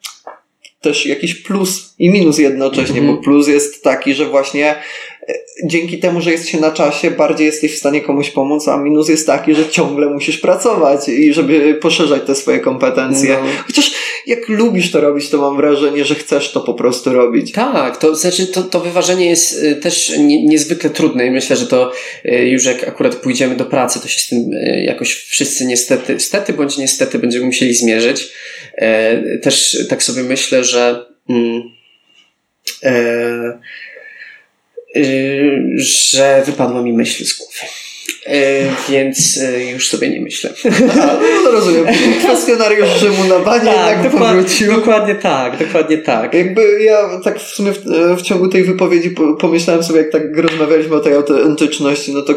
też 0.81 1.07
jakiś 1.07 1.35
plus 1.35 1.95
i 1.99 2.11
minus 2.11 2.39
jednocześnie, 2.39 3.01
mm 3.01 3.13
-hmm. 3.13 3.17
bo 3.17 3.23
plus 3.23 3.49
jest 3.49 3.83
taki, 3.83 4.15
że 4.15 4.27
właśnie 4.27 4.75
dzięki 5.65 5.99
temu, 5.99 6.21
że 6.21 6.33
jest 6.33 6.49
się 6.49 6.61
na 6.61 6.71
czasie, 6.71 7.11
bardziej 7.11 7.47
jesteś 7.47 7.75
w 7.75 7.79
stanie 7.79 8.01
komuś 8.01 8.31
pomóc, 8.31 8.69
a 8.69 8.77
minus 8.77 9.09
jest 9.09 9.27
taki, 9.27 9.55
że 9.55 9.69
ciągle 9.69 10.07
musisz 10.07 10.39
pracować 10.39 11.09
i 11.09 11.35
żeby 11.35 11.75
poszerzać 11.75 12.23
te 12.27 12.35
swoje 12.35 12.61
kompetencje. 12.61 13.31
No. 13.31 13.49
Chociaż 13.67 13.91
jak 14.27 14.49
lubisz 14.49 14.91
to 14.91 15.01
robić, 15.01 15.29
to 15.29 15.39
mam 15.39 15.57
wrażenie, 15.57 16.05
że 16.05 16.15
chcesz 16.15 16.53
to 16.53 16.61
po 16.61 16.75
prostu 16.75 17.13
robić. 17.13 17.53
Tak, 17.53 17.97
to 17.97 18.15
znaczy 18.15 18.47
to, 18.47 18.63
to 18.63 18.81
wyważenie 18.81 19.27
jest 19.27 19.63
y, 19.63 19.77
też 19.77 20.13
nie, 20.19 20.47
niezwykle 20.47 20.91
trudne 20.91 21.27
i 21.27 21.31
myślę, 21.31 21.57
że 21.57 21.67
to 21.67 21.93
y, 22.25 22.49
już 22.49 22.65
jak 22.65 22.89
akurat 22.89 23.17
pójdziemy 23.17 23.57
do 23.57 23.65
pracy, 23.65 24.01
to 24.01 24.09
się 24.09 24.21
z 24.21 24.27
tym 24.27 24.53
y, 24.53 24.85
jakoś 24.87 25.15
wszyscy 25.15 25.67
niestety, 25.67 26.21
stety 26.21 26.53
bądź 26.53 26.79
niestety 26.79 27.19
będziemy 27.19 27.47
musieli 27.47 27.75
zmierzyć. 27.75 28.29
E, 28.75 29.39
też 29.39 29.79
tak 29.89 30.03
sobie 30.03 30.23
myślę, 30.23 30.65
że 30.65 31.07
mm, 31.29 31.63
e, 32.83 33.59
że 35.77 36.43
wypadła 36.47 36.83
mi 36.83 36.93
myśl 36.93 37.25
z 37.25 37.39
głowy. 37.39 37.53
E, 38.27 38.67
więc 38.89 39.39
e, 39.43 39.65
już 39.65 39.89
sobie 39.89 40.11
nie 40.11 40.21
myślę. 40.21 40.51
A, 41.03 41.19
no 41.45 41.51
rozumiem. 41.51 41.87
Kwestionariusz 42.25 42.89
Rzymu 43.01 43.25
na 43.25 43.39
banie 43.39 43.65
tak, 43.65 43.77
jednak 43.77 44.03
dokładnie, 44.13 44.29
powrócił. 44.29 44.73
Dokładnie 44.73 45.15
tak, 45.15 45.59
dokładnie 45.59 45.99
tak. 45.99 46.35
Jakby 46.35 46.83
ja 46.83 47.21
tak 47.25 47.39
w 47.39 47.43
sumie 47.43 47.73
w, 47.73 47.85
w 48.19 48.23
ciągu 48.23 48.49
tej 48.49 48.65
wypowiedzi 48.65 49.15
pomyślałem 49.41 49.83
sobie, 49.83 49.99
jak 50.01 50.11
tak 50.11 50.37
rozmawialiśmy 50.37 50.97
o 50.97 51.01
tej 51.01 51.15
autentyczności, 51.15 52.13
no 52.13 52.23
to 52.23 52.35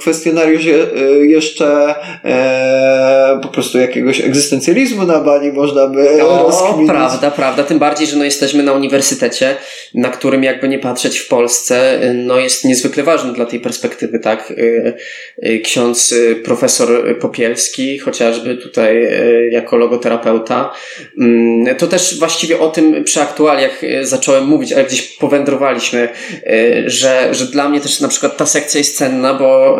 kwestionariusz 0.00 0.64
je, 0.64 0.86
e, 0.96 1.10
jeszcze 1.26 1.94
e, 2.24 3.40
po 3.42 3.48
prostu 3.48 3.78
jakiegoś 3.78 4.20
egzystencjalizmu 4.20 5.04
na 5.04 5.20
bani 5.20 5.52
można 5.52 5.86
by 5.86 6.22
o, 6.22 6.42
rozkminić. 6.42 6.90
prawda, 6.90 7.30
prawda. 7.30 7.62
Tym 7.62 7.78
bardziej, 7.78 8.06
że 8.06 8.16
no 8.16 8.24
jesteśmy 8.24 8.62
na 8.62 8.72
uniwersytecie, 8.72 9.56
na 9.94 10.08
którym 10.08 10.44
jakby 10.44 10.68
nie 10.68 10.78
patrzeć 10.78 11.18
w 11.18 11.28
Polsce, 11.28 12.00
no 12.14 12.38
jest 12.38 12.64
niezwykle 12.64 13.02
ważny 13.02 13.32
dla 13.32 13.46
tej 13.46 13.60
perspektywy, 13.60 14.18
tak? 14.18 14.52
Y, 15.46 15.60
ksiądz 15.60 16.12
y, 16.12 16.36
profesor 16.44 17.18
Popielski, 17.18 17.98
chociażby 17.98 18.56
tutaj 18.56 19.04
y, 19.04 19.50
jako 19.52 19.76
logoterapeuta. 19.76 20.72
Mm, 21.18 21.76
to 21.76 21.86
też 21.86 22.18
właściwie 22.18 22.58
o 22.58 22.68
tym 22.68 23.04
przy 23.04 23.20
aktualiach 23.20 23.80
zacząłem 24.02 24.44
mówić, 24.44 24.72
ale 24.72 24.84
gdzieś 24.84 25.02
powędrowaliśmy, 25.02 26.08
że, 26.86 27.34
że 27.34 27.46
dla 27.46 27.68
mnie 27.68 27.80
też 27.80 28.00
na 28.00 28.08
przykład 28.08 28.36
ta 28.36 28.46
sekcja 28.46 28.78
jest 28.78 28.96
cenna, 28.96 29.34
bo 29.34 29.78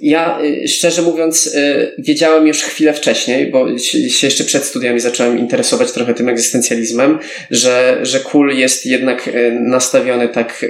ja 0.00 0.40
y, 0.42 0.68
szczerze 0.68 1.02
mówiąc 1.02 1.46
y, 1.46 1.94
wiedziałem 1.98 2.46
już 2.46 2.62
chwilę 2.62 2.92
wcześniej, 2.92 3.50
bo 3.50 3.78
się 3.78 4.26
jeszcze 4.26 4.44
przed 4.44 4.64
studiami 4.64 5.00
zacząłem 5.00 5.38
interesować 5.38 5.92
trochę 5.92 6.14
tym 6.14 6.28
egzystencjalizmem, 6.28 7.18
że, 7.50 7.98
że 8.02 8.20
Kul 8.20 8.52
jest 8.52 8.86
jednak 8.86 9.28
y, 9.28 9.58
nastawiony 9.60 10.28
tak 10.28 10.64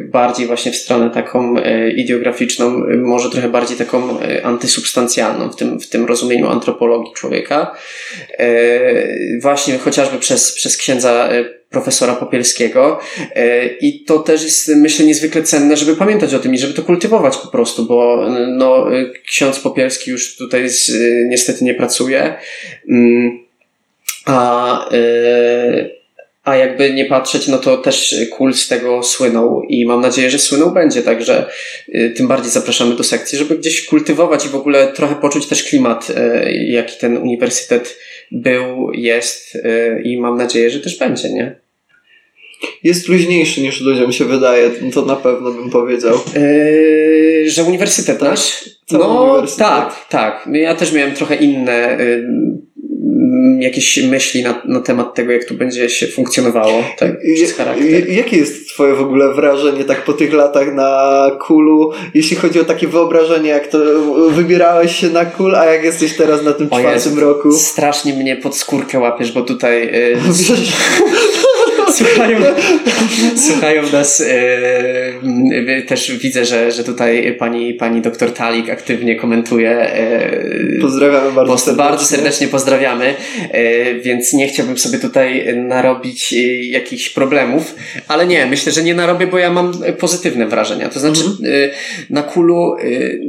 bardziej 0.00 0.46
właśnie 0.46 0.72
w 0.72 0.76
stronę 0.76 1.10
taką 1.10 1.54
ideograficzną, 1.96 2.82
może 2.96 3.30
trochę 3.30 3.48
bardziej 3.48 3.76
taką 3.76 4.18
antysubstancjalną 4.42 5.50
w 5.50 5.56
tym, 5.56 5.80
w 5.80 5.88
tym 5.88 6.06
rozumieniu 6.06 6.48
antropologii 6.48 7.12
człowieka. 7.14 7.76
Właśnie 9.40 9.78
chociażby 9.78 10.18
przez, 10.18 10.52
przez 10.52 10.76
księdza 10.76 11.28
profesora 11.70 12.14
Popielskiego 12.14 12.98
i 13.80 14.04
to 14.04 14.18
też 14.18 14.42
jest 14.42 14.68
myślę 14.68 15.06
niezwykle 15.06 15.42
cenne, 15.42 15.76
żeby 15.76 15.96
pamiętać 15.96 16.34
o 16.34 16.38
tym 16.38 16.54
i 16.54 16.58
żeby 16.58 16.74
to 16.74 16.82
kultywować 16.82 17.36
po 17.36 17.48
prostu, 17.48 17.86
bo 17.86 18.26
no, 18.56 18.86
ksiądz 19.26 19.60
Popielski 19.60 20.10
już 20.10 20.36
tutaj 20.36 20.68
z, 20.68 20.92
niestety 21.28 21.64
nie 21.64 21.74
pracuje, 21.74 22.34
mm, 22.88 23.38
a 24.26 24.88
a 26.48 26.56
jakby 26.56 26.94
nie 26.94 27.04
patrzeć, 27.04 27.48
no 27.48 27.58
to 27.58 27.76
też 27.76 28.14
Kul 28.30 28.54
z 28.54 28.68
tego 28.68 29.02
słynął 29.02 29.62
i 29.62 29.86
mam 29.86 30.00
nadzieję, 30.00 30.30
że 30.30 30.38
słynął 30.38 30.70
będzie, 30.70 31.02
także 31.02 31.46
tym 32.16 32.28
bardziej 32.28 32.50
zapraszamy 32.50 32.96
do 32.96 33.04
sekcji, 33.04 33.38
żeby 33.38 33.58
gdzieś 33.58 33.86
kultywować 33.86 34.46
i 34.46 34.48
w 34.48 34.54
ogóle 34.54 34.92
trochę 34.92 35.14
poczuć 35.14 35.46
też 35.46 35.64
klimat, 35.64 36.06
jaki 36.68 36.98
ten 36.98 37.16
uniwersytet 37.16 37.98
był, 38.32 38.92
jest 38.92 39.54
y, 39.54 40.02
i 40.04 40.20
mam 40.20 40.36
nadzieję, 40.36 40.70
że 40.70 40.80
też 40.80 40.98
będzie, 40.98 41.32
nie? 41.32 41.60
Jest 42.84 43.08
luźniejszy 43.08 43.60
niż 43.60 43.80
ludziom 43.80 44.12
się 44.12 44.24
wydaje, 44.24 44.70
to 44.94 45.04
na 45.04 45.16
pewno 45.16 45.50
bym 45.50 45.70
powiedział. 45.70 46.18
Yy, 46.34 47.50
że 47.50 47.64
uniwersytet 47.64 48.20
nasz? 48.20 48.70
No 48.90 49.22
uniwersytet. 49.22 49.66
tak, 49.66 50.08
tak. 50.08 50.48
Ja 50.52 50.74
też 50.74 50.92
miałem 50.92 51.14
trochę 51.14 51.36
inne 51.36 51.98
jakieś 53.60 54.02
myśli 54.02 54.42
na, 54.42 54.62
na 54.64 54.80
temat 54.80 55.14
tego, 55.14 55.32
jak 55.32 55.44
tu 55.44 55.54
będzie 55.54 55.90
się 55.90 56.06
funkcjonowało, 56.06 56.84
tak, 56.98 57.10
przez 57.34 57.52
charakter. 57.52 58.10
Jakie 58.10 58.36
jest 58.36 58.68
twoje 58.68 58.94
w 58.94 59.00
ogóle 59.00 59.34
wrażenie 59.34 59.84
tak 59.84 60.04
po 60.04 60.12
tych 60.12 60.32
latach 60.32 60.74
na 60.74 61.30
kulu, 61.40 61.92
jeśli 62.14 62.36
chodzi 62.36 62.60
o 62.60 62.64
takie 62.64 62.88
wyobrażenie, 62.88 63.48
jak 63.50 63.66
to 63.66 63.78
wybierałeś 64.30 64.96
się 64.96 65.08
na 65.08 65.24
kul, 65.24 65.56
a 65.56 65.64
jak 65.64 65.84
jesteś 65.84 66.16
teraz 66.16 66.44
na 66.44 66.52
tym 66.52 66.66
o 66.70 66.78
czwartym 66.78 67.12
Jezu, 67.12 67.20
roku? 67.20 67.52
Strasznie 67.52 68.12
mnie 68.14 68.36
pod 68.36 68.56
skórkę 68.56 68.98
łapiesz, 68.98 69.32
bo 69.32 69.42
tutaj... 69.42 69.88
Yy, 69.98 70.16
słuchają, 71.92 72.38
słuchają 73.48 73.82
nas. 73.92 74.18
Yy, 74.20 75.82
też 75.82 76.12
widzę, 76.12 76.44
że, 76.44 76.72
że 76.72 76.84
tutaj 76.84 77.36
pani, 77.38 77.74
pani 77.74 78.00
doktor 78.00 78.32
Talik 78.32 78.70
aktywnie 78.70 79.16
komentuje. 79.16 79.90
Yy, 80.72 80.80
pozdrawiamy 80.80 81.32
bardzo 81.32 81.52
post, 81.52 81.64
serdecznie. 81.64 81.88
Bardzo 81.88 82.04
serdecznie 82.04 82.48
pozdrawiamy, 82.48 83.14
yy, 83.54 84.00
więc 84.00 84.32
nie 84.32 84.48
chciałbym 84.48 84.78
sobie 84.78 84.98
tutaj 84.98 85.56
narobić 85.56 86.34
jakichś 86.60 87.10
problemów, 87.10 87.74
ale 88.08 88.26
nie, 88.26 88.46
myślę, 88.46 88.72
że 88.72 88.82
nie 88.82 88.94
narobię, 88.94 89.26
bo 89.26 89.38
ja 89.38 89.50
mam 89.50 89.72
pozytywne 89.98 90.46
wrażenia. 90.46 90.88
To 90.88 91.00
znaczy, 91.00 91.20
mhm. 91.20 91.70
na 92.10 92.22
kulu 92.22 92.76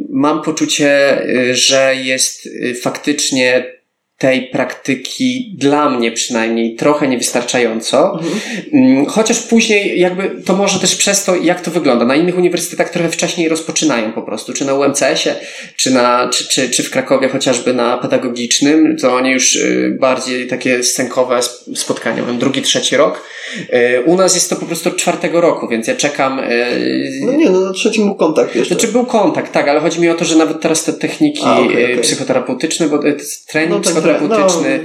mam 0.09 0.41
poczucie, 0.41 1.21
że 1.51 1.95
jest 2.03 2.49
faktycznie 2.81 3.78
tej 4.19 4.47
praktyki 4.47 5.51
dla 5.57 5.89
mnie 5.89 6.11
przynajmniej 6.11 6.75
trochę 6.75 7.07
niewystarczająco. 7.07 8.13
Mhm. 8.13 8.39
Mm, 8.73 9.05
chociaż 9.05 9.39
później 9.39 9.99
jakby 9.99 10.41
to 10.45 10.55
może 10.55 10.79
też 10.79 10.95
przez 10.95 11.23
to, 11.23 11.35
jak 11.35 11.61
to 11.61 11.71
wygląda. 11.71 12.05
Na 12.05 12.15
innych 12.15 12.37
uniwersytetach 12.37 12.89
trochę 12.89 13.09
wcześniej 13.09 13.49
rozpoczynają 13.49 14.13
po 14.13 14.21
prostu, 14.21 14.53
czy 14.53 14.65
na 14.65 14.73
UMCS-ie, 14.73 15.35
czy, 15.75 15.91
na, 15.91 16.29
czy, 16.29 16.47
czy, 16.47 16.69
czy 16.69 16.83
w 16.83 16.89
Krakowie 16.89 17.29
chociażby 17.29 17.73
na 17.73 17.97
pedagogicznym, 17.97 18.97
to 18.97 19.15
oni 19.15 19.31
już 19.31 19.55
y, 19.55 19.97
bardziej 19.99 20.47
takie 20.47 20.83
scenkowe 20.83 21.39
spotkania, 21.75 22.23
mam 22.23 22.39
drugi, 22.39 22.61
trzeci 22.61 22.97
rok. 22.97 23.23
Y, 23.73 24.03
u 24.05 24.17
nas 24.17 24.35
jest 24.35 24.49
to 24.49 24.55
po 24.55 24.65
prostu 24.65 24.89
od 24.89 24.97
czwartego 24.97 25.41
roku, 25.41 25.67
więc 25.67 25.87
ja 25.87 25.95
czekam. 25.95 26.39
Y, 26.39 27.19
no 27.25 27.31
nie, 27.31 27.49
no 27.49 27.59
na 27.59 27.73
trzecim 27.73 28.05
był 28.05 28.15
kontakt 28.15 28.55
jeszcze. 28.55 28.75
Znaczy 28.75 28.87
był 28.91 29.05
kontakt, 29.05 29.51
tak, 29.51 29.67
ale 29.67 29.79
chodzi 29.79 30.01
mi 30.01 30.09
o 30.09 30.15
to, 30.15 30.25
że 30.25 30.35
nawet 30.35 30.61
teraz 30.61 30.83
te 30.83 30.93
techniki 30.93 31.41
A, 31.45 31.59
okay, 31.59 31.67
okay. 31.67 31.97
psychoterapeutyczne, 31.97 32.87
bo 32.87 32.99
trening 33.47 33.85
no, 33.85 33.93
tak, 33.93 34.08
terapeutyczny. 34.13 34.83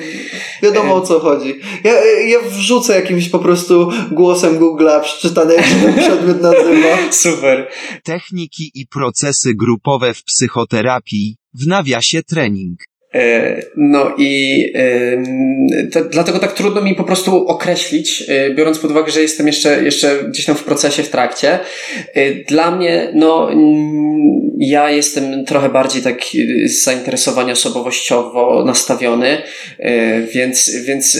No, 0.63 0.69
wiadomo 0.69 0.95
o 0.95 1.01
co 1.01 1.21
chodzi. 1.21 1.61
Ja, 1.85 1.93
ja 2.27 2.39
wrzucę 2.51 2.95
jakimś 2.95 3.29
po 3.29 3.39
prostu 3.39 3.91
głosem 4.11 4.59
Google'a 4.59 5.01
przeczytane, 5.01 5.55
jak 5.55 5.67
się 5.67 5.75
ten 5.75 5.95
przedmiot 5.95 6.41
nazywa. 6.41 6.99
Super. 7.11 7.69
Techniki 8.03 8.71
i 8.75 8.87
procesy 8.87 9.55
grupowe 9.55 10.15
w 10.15 10.25
psychoterapii, 10.25 11.37
w 11.55 11.67
nawiasie 11.67 12.23
trening. 12.23 12.79
E, 13.15 13.63
no 13.77 14.15
i 14.19 14.73
to, 15.93 16.05
dlatego 16.05 16.39
tak 16.39 16.53
trudno 16.53 16.81
mi 16.81 16.95
po 16.95 17.05
prostu 17.05 17.47
określić, 17.47 18.25
e, 18.29 18.55
biorąc 18.55 18.79
pod 18.79 18.91
uwagę, 18.91 19.13
że 19.13 19.23
jestem 19.23 19.47
jeszcze, 19.47 19.85
jeszcze 19.85 20.25
gdzieś 20.29 20.45
tam 20.45 20.57
w 20.57 20.65
procesie, 20.65 21.03
w 21.03 21.09
trakcie. 21.09 21.59
E, 22.15 22.35
dla 22.35 22.71
mnie, 22.77 23.09
no, 23.15 23.51
ja 24.59 24.91
jestem 24.91 25.45
trochę 25.45 25.69
bardziej 25.69 26.03
tak 26.03 26.21
z 26.65 26.85
zainteresowania 26.85 27.53
osobowościowo 27.53 28.65
nastawiony, 28.67 29.43
więc, 30.35 30.71
więc 30.71 31.19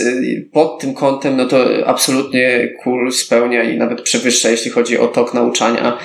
pod 0.51 0.79
tym 0.79 0.93
kątem, 0.93 1.37
no 1.37 1.45
to 1.45 1.87
absolutnie 1.87 2.73
cool 2.83 3.11
spełnia 3.11 3.63
i 3.63 3.77
nawet 3.77 4.01
przewyższa, 4.01 4.49
jeśli 4.49 4.71
chodzi 4.71 4.97
o 4.97 5.07
tok 5.07 5.33
nauczania, 5.33 5.97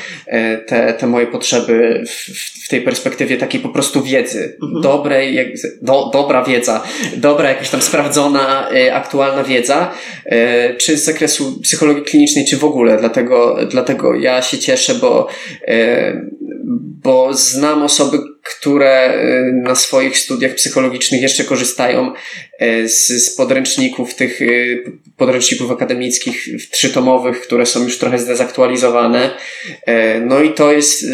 te, 0.66 0.94
te 0.98 1.06
moje 1.06 1.26
potrzeby 1.26 2.02
w, 2.06 2.64
w 2.64 2.68
tej 2.68 2.80
perspektywie 2.80 3.36
takiej 3.36 3.60
po 3.60 3.68
prostu 3.68 4.02
wiedzy, 4.02 4.56
mhm. 4.62 4.82
dobrej, 4.82 5.34
jak, 5.34 5.48
do, 5.82 6.10
dobra 6.12 6.44
wiedza, 6.44 6.82
dobra 7.16 7.48
jakaś 7.48 7.70
tam 7.70 7.82
sprawdzona, 7.82 8.68
y, 8.72 8.94
aktualna 8.94 9.44
wiedza, 9.44 9.90
y, 10.26 10.76
czy 10.76 10.96
z 10.96 11.04
zakresu 11.04 11.60
psychologii 11.62 12.02
klinicznej, 12.02 12.44
czy 12.44 12.56
w 12.56 12.64
ogóle. 12.64 12.96
Dlatego, 12.96 13.56
dlatego 13.70 14.14
ja 14.14 14.42
się 14.42 14.58
cieszę, 14.58 14.94
bo, 14.94 15.28
y, 15.68 16.30
bo 17.04 17.34
znam 17.34 17.82
osoby, 17.82 18.18
które 18.42 19.14
y, 19.14 19.52
na 19.52 19.74
swoich 19.74 20.18
studiach 20.18 20.54
psychologicznych 20.54 21.22
jeszcze 21.22 21.44
korzystają 21.44 22.12
y, 22.62 22.88
z, 22.88 23.06
z 23.06 23.36
podręczników, 23.36 24.14
tych 24.14 24.42
y, 24.42 24.84
podręczników 25.16 25.70
akademickich 25.70 26.48
trzytomowych, 26.70 27.40
które 27.40 27.66
są 27.66 27.84
już 27.84 27.98
trochę 27.98 28.18
zdezaktualizowane. 28.18 29.30
No 30.26 30.42
i 30.42 30.54
to 30.54 30.72
jest, 30.72 31.04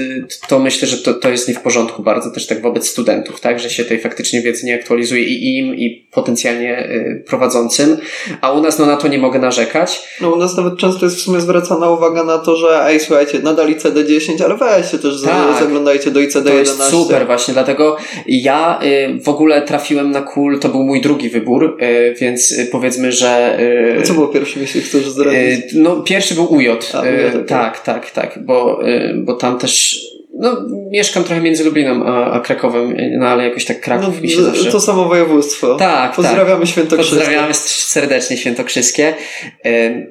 to 0.49 0.59
myślę, 0.59 0.89
że 0.89 0.99
to, 0.99 1.15
to 1.15 1.31
jest 1.31 1.49
nie 1.49 1.55
w 1.55 1.61
porządku 1.61 2.03
bardzo 2.03 2.31
też 2.31 2.47
tak 2.47 2.63
wobec 2.63 2.89
studentów, 2.89 3.41
tak, 3.41 3.61
że 3.61 3.71
się 3.71 3.85
tej 3.85 4.01
faktycznie 4.01 4.43
wiedzy 4.43 4.67
nie 4.67 4.75
aktualizuje 4.75 5.23
i 5.23 5.59
im, 5.59 5.75
i 5.75 6.09
potencjalnie 6.13 6.89
prowadzącym, 7.27 7.97
a 8.41 8.53
u 8.53 8.63
nas 8.63 8.79
no 8.79 8.87
na 8.87 8.97
to 8.97 9.09
nie 9.09 9.19
mogę 9.19 9.39
narzekać. 9.39 10.03
No 10.21 10.31
u 10.31 10.37
nas 10.37 10.57
nawet 10.57 10.79
często 10.79 11.05
jest 11.05 11.17
w 11.17 11.21
sumie 11.21 11.41
zwracana 11.41 11.91
uwaga 11.91 12.25
na 12.25 12.39
to, 12.39 12.57
że 12.57 12.87
ej, 12.87 13.01
słuchajcie, 13.01 13.39
nadal 13.39 13.69
ICD-10, 13.69 14.45
ale 14.45 14.57
weźcie 14.57 14.99
też, 14.99 15.23
tak, 15.23 15.59
zaglądajcie 15.61 16.11
do 16.11 16.21
ICD-11. 16.21 16.91
super, 16.91 17.26
właśnie, 17.27 17.55
dlatego 17.55 17.97
ja 18.27 18.81
y, 18.83 19.21
w 19.21 19.29
ogóle 19.29 19.63
trafiłem 19.63 20.11
na 20.11 20.23
KUL, 20.23 20.59
to 20.61 20.69
był 20.69 20.85
mój 20.85 21.01
drugi 21.01 21.29
wybór, 21.29 21.79
y, 21.83 22.15
więc 22.21 22.53
y, 22.53 22.67
powiedzmy, 22.73 23.13
że... 23.13 23.59
A 24.01 24.03
co 24.03 24.15
było 24.15 24.29
pierwszym, 24.29 24.63
jeśli 24.63 24.81
chcesz 24.81 25.09
zdradzić? 25.09 25.65
No, 25.75 25.97
pierwszy 25.97 26.35
był 26.35 26.53
UJ. 26.53 26.69
A, 26.69 27.01
UJ 27.01 27.47
tak, 27.47 27.81
tak, 27.81 28.11
tak, 28.11 28.39
bo, 28.45 28.81
bo 29.15 29.35
tam 29.35 29.59
też 29.59 30.01
no, 30.39 30.57
mieszkam 30.91 31.25
trochę 31.25 31.41
między 31.41 31.65
Lubliną 31.65 32.05
a, 32.05 32.31
a 32.31 32.41
Krakowem, 32.41 32.97
no 33.19 33.27
ale 33.27 33.49
jakoś 33.49 33.65
tak 33.65 33.81
Kraków 33.81 34.15
no, 34.17 34.23
mi 34.23 34.29
się 34.29 34.43
zawsze... 34.43 34.71
To 34.71 34.81
samo 34.81 35.05
województwo. 35.05 35.75
Tak, 35.75 36.13
Pozdrawiamy 36.13 36.61
tak. 36.61 36.69
Świętokrzyskie. 36.69 37.17
Pozdrawiamy 37.17 37.55
serdecznie 37.55 38.37
Świętokrzyskie. 38.37 39.15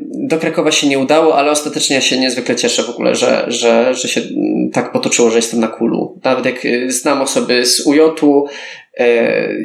Do 0.02 0.38
Krakowa 0.38 0.72
się 0.72 0.88
nie 0.88 1.00
udało, 1.00 1.38
ale 1.38 1.52
ostatecznie 1.52 1.96
ja 1.96 2.02
się 2.02 2.20
niezwykle 2.20 2.56
cieszę 2.56 2.84
w 2.84 2.90
ogóle, 2.90 3.16
że, 3.16 3.46
że, 3.48 3.94
że 3.96 4.08
się 4.08 4.22
tak 4.74 4.92
potoczyło, 4.92 5.30
że 5.30 5.36
jestem 5.36 5.60
na 5.60 5.68
kulu. 5.68 6.20
Nawet 6.24 6.46
jak 6.46 6.66
y, 6.66 6.92
znam 6.92 7.22
osoby 7.22 7.66
z 7.66 7.88
UJ-u, 7.88 8.48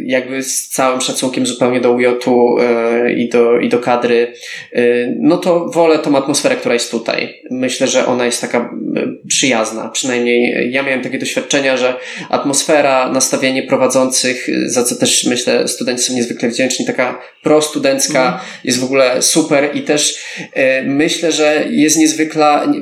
jakby 0.05 0.43
z 0.43 0.69
całym 0.69 1.01
szacunkiem 1.01 1.47
zupełnie 1.47 1.81
do 1.81 1.93
UJ-u 1.93 2.59
e, 2.59 3.13
i 3.13 3.29
do, 3.29 3.59
i 3.59 3.69
do 3.69 3.79
kadry, 3.79 4.33
e, 4.73 4.83
no 5.19 5.37
to 5.37 5.67
wolę 5.69 5.99
tą 5.99 6.17
atmosferę, 6.17 6.57
która 6.57 6.75
jest 6.75 6.91
tutaj. 6.91 7.43
Myślę, 7.51 7.87
że 7.87 8.07
ona 8.07 8.27
jest 8.27 8.41
taka 8.41 8.71
przyjazna. 9.29 9.89
Przynajmniej 9.89 10.73
ja 10.73 10.83
miałem 10.83 11.03
takie 11.03 11.19
doświadczenia, 11.19 11.77
że 11.77 11.95
atmosfera, 12.31 13.13
nastawienie 13.13 13.63
prowadzących, 13.63 14.47
za 14.67 14.85
co 14.85 14.97
też 14.97 15.25
myślę 15.25 15.69
studenci 15.69 16.05
są 16.05 16.15
niezwykle 16.15 16.49
wdzięczni, 16.49 16.87
taka 16.87 17.19
prostudencka 17.43 18.29
mm. 18.29 18.41
jest 18.65 18.81
w 18.81 18.85
ogóle 18.85 19.23
super 19.23 19.71
i 19.77 19.83
też 19.83 20.19
myślę, 20.85 21.33
że 21.33 21.65
jest 21.71 21.99
niezwykła, 21.99 22.73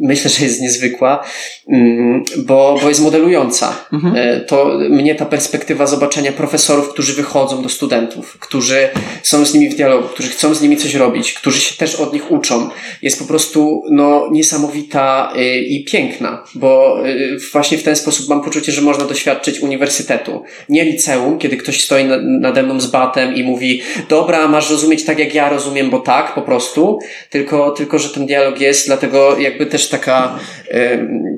myślę, 0.00 0.30
że 0.30 0.44
jest 0.44 0.60
niezwykła, 0.60 1.24
mm, 1.68 2.24
bo, 2.36 2.78
bo 2.82 2.88
jest 2.88 3.00
modelująca. 3.00 3.86
Mm 3.92 4.04
-hmm. 4.04 4.44
To 4.46 4.78
mnie 4.90 5.14
ta 5.14 5.26
perspektywa 5.26 5.57
perspektywa 5.58 5.86
zobaczenia 5.86 6.32
profesorów, 6.32 6.88
którzy 6.88 7.12
wychodzą 7.12 7.62
do 7.62 7.68
studentów, 7.68 8.38
którzy 8.38 8.88
są 9.22 9.44
z 9.44 9.54
nimi 9.54 9.70
w 9.70 9.74
dialogu, 9.74 10.08
którzy 10.08 10.28
chcą 10.28 10.54
z 10.54 10.62
nimi 10.62 10.76
coś 10.76 10.94
robić, 10.94 11.32
którzy 11.32 11.60
się 11.60 11.74
też 11.76 11.94
od 11.94 12.12
nich 12.12 12.30
uczą, 12.30 12.68
jest 13.02 13.18
po 13.18 13.24
prostu 13.24 13.82
no, 13.90 14.28
niesamowita 14.32 15.32
y, 15.36 15.58
i 15.58 15.84
piękna, 15.84 16.44
bo 16.54 17.02
y, 17.06 17.38
właśnie 17.52 17.78
w 17.78 17.82
ten 17.82 17.96
sposób 17.96 18.28
mam 18.28 18.42
poczucie, 18.42 18.72
że 18.72 18.82
można 18.82 19.04
doświadczyć 19.04 19.60
uniwersytetu. 19.60 20.42
Nie 20.68 20.84
liceum, 20.84 21.38
kiedy 21.38 21.56
ktoś 21.56 21.84
stoi 21.84 22.04
nade 22.22 22.62
mną 22.62 22.80
z 22.80 22.86
batem 22.86 23.34
i 23.34 23.42
mówi, 23.42 23.82
dobra, 24.08 24.48
masz 24.48 24.70
rozumieć 24.70 25.04
tak, 25.04 25.18
jak 25.18 25.34
ja 25.34 25.48
rozumiem, 25.48 25.90
bo 25.90 26.00
tak, 26.00 26.34
po 26.34 26.42
prostu, 26.42 26.98
tylko, 27.30 27.70
tylko 27.70 27.98
że 27.98 28.08
ten 28.08 28.26
dialog 28.26 28.60
jest, 28.60 28.86
dlatego 28.86 29.38
jakby 29.38 29.66
też 29.66 29.88
taka, 29.88 30.38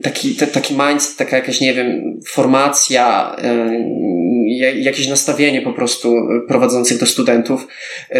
taki, 0.03 0.35
taki 0.35 0.75
mindset, 0.75 1.17
taka 1.17 1.37
jakaś, 1.37 1.61
nie 1.61 1.75
wiem, 1.75 2.21
formacja, 2.27 3.37
jakieś 4.59 5.09
nastawienie 5.09 5.63
po 5.63 5.73
prostu 5.73 6.17
prowadzących 6.49 6.99
do 6.99 7.07
studentów, 7.07 7.67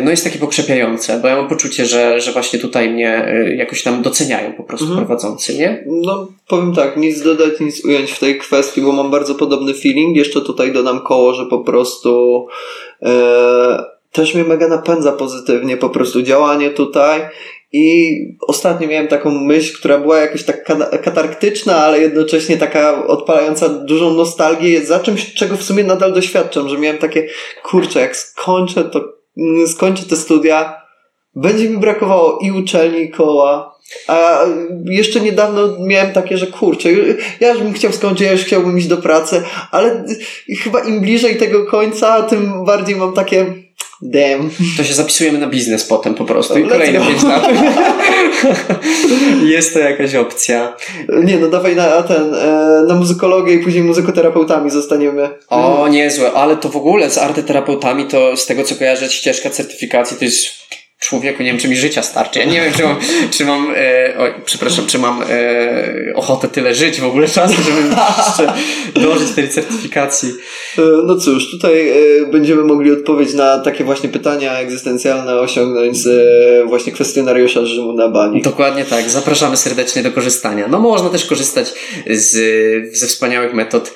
no 0.03 0.11
jest 0.11 0.25
takie 0.25 0.39
pokrzepiające, 0.39 1.19
bo 1.21 1.29
ja 1.29 1.37
mam 1.37 1.49
poczucie, 1.49 1.87
że, 1.87 2.21
że 2.21 2.33
właśnie 2.33 2.59
tutaj 2.59 2.91
mnie 2.91 3.35
jakoś 3.57 3.83
tam 3.83 4.03
doceniają 4.03 4.53
po 4.53 4.63
prostu 4.63 4.87
mhm. 4.87 5.07
prowadzący, 5.07 5.59
nie? 5.59 5.85
No, 5.87 6.29
powiem 6.49 6.75
tak, 6.75 6.97
nic 6.97 7.23
dodać, 7.23 7.61
nic 7.61 7.85
ująć 7.85 8.13
w 8.13 8.19
tej 8.19 8.39
kwestii, 8.39 8.81
bo 8.81 8.93
mam 8.93 9.11
bardzo 9.11 9.35
podobny 9.35 9.75
feeling. 9.75 10.17
Jeszcze 10.17 10.41
tutaj 10.41 10.73
dodam 10.73 11.01
koło, 11.01 11.35
że 11.35 11.47
po 11.47 11.59
prostu 11.59 12.47
e, 13.03 13.85
też 14.13 14.35
mnie 14.35 14.45
mega 14.45 14.69
napędza 14.69 15.13
pozytywnie 15.13 15.77
po 15.77 15.91
prostu 15.91 16.23
działanie 16.23 16.71
tutaj 16.71 17.21
i 17.73 18.17
ostatnio 18.41 18.89
miałem 18.89 19.09
taką 19.09 19.31
myśl, 19.31 19.79
która 19.79 19.99
była 19.99 20.19
jakoś 20.19 20.45
tak 20.45 20.65
katarktyczna, 21.03 21.77
ale 21.77 22.01
jednocześnie 22.01 22.57
taka 22.57 23.07
odpalająca 23.07 23.69
dużą 23.69 24.15
nostalgię 24.15 24.87
za 24.87 25.01
czymś, 25.01 25.35
czego 25.35 25.57
w 25.57 25.63
sumie 25.63 25.85
nadal 25.85 26.13
doświadczam, 26.13 26.69
że 26.69 26.79
miałem 26.79 26.99
takie, 26.99 27.29
kurczę, 27.63 28.01
jak 28.01 28.17
skończę 28.17 28.85
to, 28.85 29.05
skończę 29.67 30.03
te 30.05 30.17
studia, 30.17 30.83
będzie 31.35 31.71
mi 31.71 31.79
brakowało 31.79 32.39
i 32.43 32.53
uczelni, 32.53 33.03
i 33.03 33.11
koła, 33.11 33.81
a 34.09 34.45
jeszcze 34.85 35.21
niedawno 35.21 35.77
miałem 35.81 36.13
takie, 36.13 36.39
że 36.39 36.47
kurczę, 36.47 36.89
ja 37.41 37.51
już 37.51 37.63
bym 37.63 37.73
chciał 37.73 37.93
skończyć, 37.93 38.27
ja 38.27 38.33
już 38.33 38.45
chciałbym 38.45 38.79
iść 38.79 38.87
do 38.87 38.97
pracy, 38.97 39.43
ale 39.71 40.05
chyba 40.63 40.81
im 40.81 41.01
bliżej 41.01 41.37
tego 41.37 41.67
końca, 41.67 42.23
tym 42.23 42.65
bardziej 42.65 42.97
mam 42.97 43.13
takie 43.13 43.47
damn. 44.03 44.51
To 44.77 44.85
się 44.85 44.95
zapisujemy 44.95 45.39
na 45.39 45.47
biznes 45.47 45.85
potem 45.85 46.15
po 46.15 46.25
prostu 46.25 46.59
i 46.59 46.69
kolejne 46.69 47.01
5 47.01 47.23
lat. 47.23 47.49
Jest 49.55 49.75
to 49.75 49.79
jakaś 49.79 50.15
opcja. 50.15 50.77
Nie, 51.25 51.39
no 51.39 51.49
dawaj 51.49 51.77
na 51.77 52.03
ten, 52.03 52.35
e, 52.35 52.85
na 52.89 52.95
muzykologię 52.95 53.55
i 53.55 53.59
później 53.59 53.83
muzykoterapeutami 53.83 54.71
zostaniemy. 54.71 55.29
O, 55.49 55.89
niezłe, 55.89 56.33
ale 56.33 56.57
to 56.57 56.69
w 56.69 56.77
ogóle 56.77 57.11
z 57.11 57.19
artyterapeutami 57.19 58.07
to 58.07 58.37
z 58.37 58.47
tego 58.47 58.65
co 58.65 58.75
kojarzę 58.75 59.11
ścieżka 59.11 59.51
certyfikacji 59.51 60.17
to 60.17 60.25
jest 60.25 60.47
człowieku, 61.01 61.43
nie 61.43 61.51
wiem, 61.51 61.59
czy 61.59 61.69
mi 61.69 61.77
życia 61.77 62.03
starczy. 62.03 62.39
Ja 62.39 62.45
nie 62.45 62.61
wiem, 62.61 62.73
czy 62.73 62.83
mam, 62.83 62.97
czy 63.31 63.45
mam 63.45 63.75
e, 63.77 64.15
oj, 64.19 64.35
przepraszam, 64.45 64.87
czy 64.87 64.99
mam 64.99 65.23
e, 65.23 65.27
ochotę 66.15 66.49
tyle 66.49 66.75
żyć 66.75 67.01
w 67.01 67.05
ogóle 67.05 67.29
czasu, 67.29 67.55
żeby 67.63 67.97
jeszcze 68.19 68.53
dołożyć 69.01 69.31
tej 69.31 69.49
certyfikacji. 69.49 70.29
E, 70.79 70.83
no 71.07 71.17
cóż, 71.17 71.51
tutaj 71.51 71.89
e, 71.89 71.95
będziemy 72.27 72.63
mogli 72.63 72.93
odpowiedzieć 72.93 73.35
na 73.35 73.59
takie 73.59 73.85
właśnie 73.85 74.09
pytania 74.09 74.59
egzystencjalne 74.59 75.41
osiągnąć 75.41 75.97
z 75.97 76.07
e, 76.07 76.67
właśnie 76.67 76.93
kwestionariusza 76.93 77.67
Rzymu 77.67 77.93
na 77.93 78.09
bani. 78.09 78.43
Dokładnie 78.43 78.85
tak. 78.85 79.11
Zapraszamy 79.11 79.57
serdecznie 79.57 80.03
do 80.03 80.13
korzystania. 80.13 80.69
No 80.69 80.81
można 80.81 81.11
też 81.11 81.27
korzystać 81.27 81.75
z, 82.11 82.37
ze 82.99 83.07
wspaniałych 83.07 83.55
metod 83.55 83.95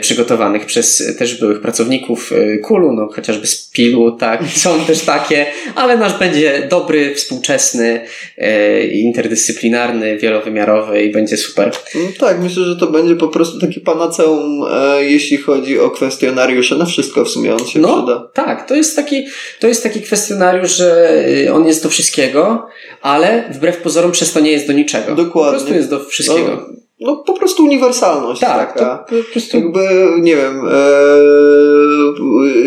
przygotowanych 0.00 0.66
przez 0.66 1.16
też 1.18 1.40
byłych 1.40 1.60
pracowników 1.60 2.32
e, 2.32 2.58
Kulu, 2.58 2.92
no 2.92 3.08
chociażby 3.12 3.46
z 3.46 3.70
Pilu, 3.70 4.12
tak, 4.12 4.44
są 4.64 4.84
też 4.84 5.00
takie, 5.00 5.46
ale 5.74 5.96
nasz 5.96 6.18
będzie 6.18 6.66
dobry, 6.70 7.14
współczesny, 7.14 8.00
e, 8.38 8.86
interdyscyplinarny, 8.86 10.18
wielowymiarowy 10.18 11.02
i 11.02 11.12
będzie 11.12 11.36
super. 11.36 11.72
No 11.94 12.00
tak, 12.18 12.40
myślę, 12.40 12.64
że 12.64 12.76
to 12.76 12.86
będzie 12.86 13.16
po 13.16 13.28
prostu 13.28 13.60
taki 13.60 13.80
panaceum, 13.80 14.64
jeśli 15.00 15.36
chodzi 15.36 15.78
o 15.78 15.90
kwestionariusze, 15.90 16.76
na 16.76 16.84
wszystko 16.84 17.24
w 17.24 17.28
sumie 17.28 17.52
on 17.52 17.66
się 17.66 17.78
no, 17.78 17.96
przyda. 17.96 18.30
Tak, 18.34 18.68
to 18.68 18.74
jest 18.74 18.96
taki, 18.96 19.26
to 19.60 19.68
jest 19.68 19.82
taki 19.82 20.00
kwestionariusz, 20.00 20.76
że 20.76 21.18
on 21.52 21.66
jest 21.66 21.82
do 21.82 21.88
wszystkiego, 21.88 22.66
ale 23.02 23.50
wbrew 23.52 23.76
pozorom 23.76 24.12
przez 24.12 24.32
to 24.32 24.40
nie 24.40 24.52
jest 24.52 24.66
do 24.66 24.72
niczego. 24.72 25.14
Dokładnie. 25.14 25.50
Po 25.50 25.50
prostu 25.50 25.74
jest 25.74 25.90
do 25.90 26.04
wszystkiego. 26.04 26.66
No 26.68 26.80
no 27.00 27.16
po 27.16 27.32
prostu 27.32 27.64
uniwersalność 27.64 28.40
tak, 28.40 28.72
taka. 28.72 29.04
To, 29.08 29.16
po 29.16 29.32
prostu... 29.32 29.56
Jakby, 29.56 29.80
nie 30.20 30.36
wiem, 30.36 30.60
e, 30.68 30.76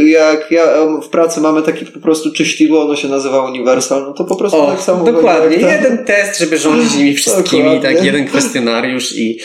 jak 0.09 0.51
ja 0.51 0.65
w 1.03 1.09
pracy 1.09 1.41
mamy 1.41 1.61
taki 1.61 1.85
po 1.85 1.99
prostu 1.99 2.31
czyścidło, 2.31 2.81
ono 2.81 2.95
się 2.95 3.07
nazywa 3.07 3.45
uniwersal, 3.45 4.03
no 4.03 4.13
to 4.13 4.23
po 4.23 4.35
prostu 4.35 4.61
o, 4.61 4.67
tak 4.67 4.81
samo. 4.81 5.03
Dokładnie, 5.03 5.57
jeden 5.57 6.05
test, 6.05 6.39
żeby 6.39 6.57
rządzić 6.57 6.95
nimi 6.95 7.13
wszystkimi, 7.23 7.81
tak, 7.81 8.05
jeden 8.05 8.27
kwestionariusz 8.27 9.17
i, 9.17 9.39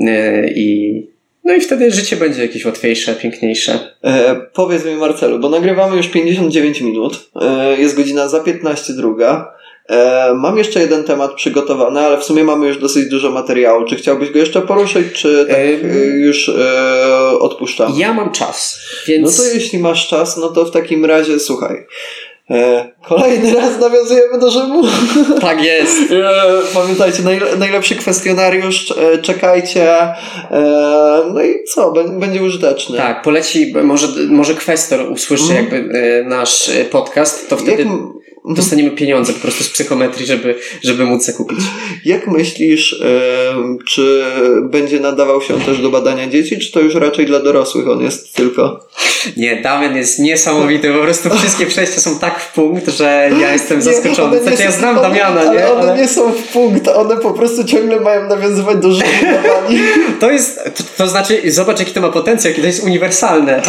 e, 0.00 0.48
i 0.50 1.12
no 1.44 1.54
i 1.54 1.60
wtedy 1.60 1.90
życie 1.90 2.16
będzie 2.16 2.42
jakieś 2.42 2.64
łatwiejsze, 2.64 3.14
piękniejsze. 3.14 3.78
E, 4.04 4.40
powiedz 4.54 4.84
mi 4.84 4.94
Marcelu, 4.94 5.38
bo 5.38 5.48
nagrywamy 5.48 5.96
już 5.96 6.08
59 6.08 6.80
minut, 6.80 7.30
e, 7.40 7.76
jest 7.80 7.96
godzina 7.96 8.28
za 8.28 8.40
15 8.40 8.92
druga. 8.92 9.54
E, 9.88 10.34
mam 10.34 10.58
jeszcze 10.58 10.80
jeden 10.80 11.04
temat 11.04 11.34
przygotowany, 11.34 12.00
ale 12.00 12.18
w 12.18 12.24
sumie 12.24 12.44
mamy 12.44 12.66
już 12.66 12.78
dosyć 12.78 13.08
dużo 13.08 13.30
materiału. 13.30 13.84
Czy 13.84 13.96
chciałbyś 13.96 14.30
go 14.30 14.38
jeszcze 14.38 14.62
poruszyć, 14.62 15.12
czy 15.12 15.46
tak 15.48 15.58
e, 15.58 15.78
już 16.06 16.48
e, 16.48 17.38
odpuszczam? 17.38 17.92
Ja 17.96 18.14
mam 18.14 18.32
czas, 18.32 18.80
więc... 19.06 19.38
No 19.38 19.44
to 19.44 19.50
jeśli 19.50 19.78
masz 19.78 20.08
czas, 20.08 20.36
no 20.36 20.48
to 20.48 20.64
w 20.64 20.70
takim 20.70 21.04
razie 21.04 21.38
słuchaj. 21.38 21.86
E, 23.02 23.08
kolejny 23.08 23.54
raz 23.54 23.80
nawiązujemy 23.80 24.38
do 24.38 24.50
Rzymu. 24.50 24.82
Tak 25.40 25.64
jest. 25.64 26.12
E, 26.12 26.42
pamiętajcie, 26.74 27.22
najlepszy 27.58 27.96
kwestionariusz, 27.96 28.90
e, 28.90 29.18
czekajcie. 29.18 29.96
No 31.34 31.42
i 31.42 31.64
co, 31.64 31.92
będzie 32.18 32.42
użyteczny. 32.42 32.96
Tak, 32.96 33.22
poleci, 33.22 33.74
może, 33.84 34.08
może 34.28 34.54
kwestor 34.54 35.12
usłyszy 35.12 35.52
mm. 35.52 35.56
jakby 35.56 36.24
nasz 36.28 36.70
podcast, 36.90 37.48
to 37.48 37.56
wtedy... 37.56 37.82
Jak 37.82 38.12
Mhm. 38.44 38.56
dostaniemy 38.56 38.90
pieniądze 38.90 39.32
po 39.32 39.38
prostu 39.38 39.64
z 39.64 39.68
psychometrii, 39.68 40.26
żeby, 40.26 40.54
żeby 40.84 41.04
móc 41.04 41.28
je 41.28 41.34
kupić. 41.34 41.58
Jak 42.04 42.26
myślisz, 42.26 43.02
czy 43.88 44.24
będzie 44.62 45.00
nadawał 45.00 45.42
się 45.42 45.54
on 45.54 45.60
też 45.60 45.78
do 45.78 45.90
badania 45.90 46.26
dzieci, 46.28 46.58
czy 46.58 46.72
to 46.72 46.80
już 46.80 46.94
raczej 46.94 47.26
dla 47.26 47.40
dorosłych 47.40 47.88
on 47.88 48.02
jest 48.02 48.34
tylko? 48.34 48.88
Nie, 49.36 49.62
Damian 49.62 49.96
jest 49.96 50.18
niesamowity, 50.18 50.92
po 50.92 50.98
prostu 50.98 51.30
wszystkie 51.30 51.66
przejścia 51.66 52.00
są 52.00 52.18
tak 52.18 52.40
w 52.40 52.54
punkt, 52.54 52.91
że 52.92 53.30
ja 53.40 53.52
jestem 53.58 53.82
zaskoczony. 53.82 54.36
Nie, 54.36 54.42
znaczy 54.42 54.62
ja 54.62 54.70
znam 54.70 54.98
one, 54.98 55.08
Damiana, 55.08 55.40
ale 55.40 55.60
nie? 55.60 55.72
one 55.72 55.92
ale... 55.92 56.00
nie 56.00 56.08
są 56.08 56.32
w 56.32 56.42
punkt, 56.52 56.88
one 56.88 57.16
po 57.16 57.30
prostu 57.30 57.64
ciągle 57.64 58.00
mają 58.00 58.28
nawiązywać 58.28 58.76
do 58.76 58.92
życia. 58.92 59.06
to 60.20 60.30
jest, 60.30 60.64
to, 60.64 60.82
to, 60.96 61.08
znaczy, 61.08 61.52
zobacz 61.52 61.78
jaki 61.78 61.92
to 61.92 62.00
ma 62.00 62.08
potencjał, 62.08 62.50
jakie 62.50 62.62
to 62.62 62.66
jest 62.66 62.84
uniwersalne. 62.84 63.62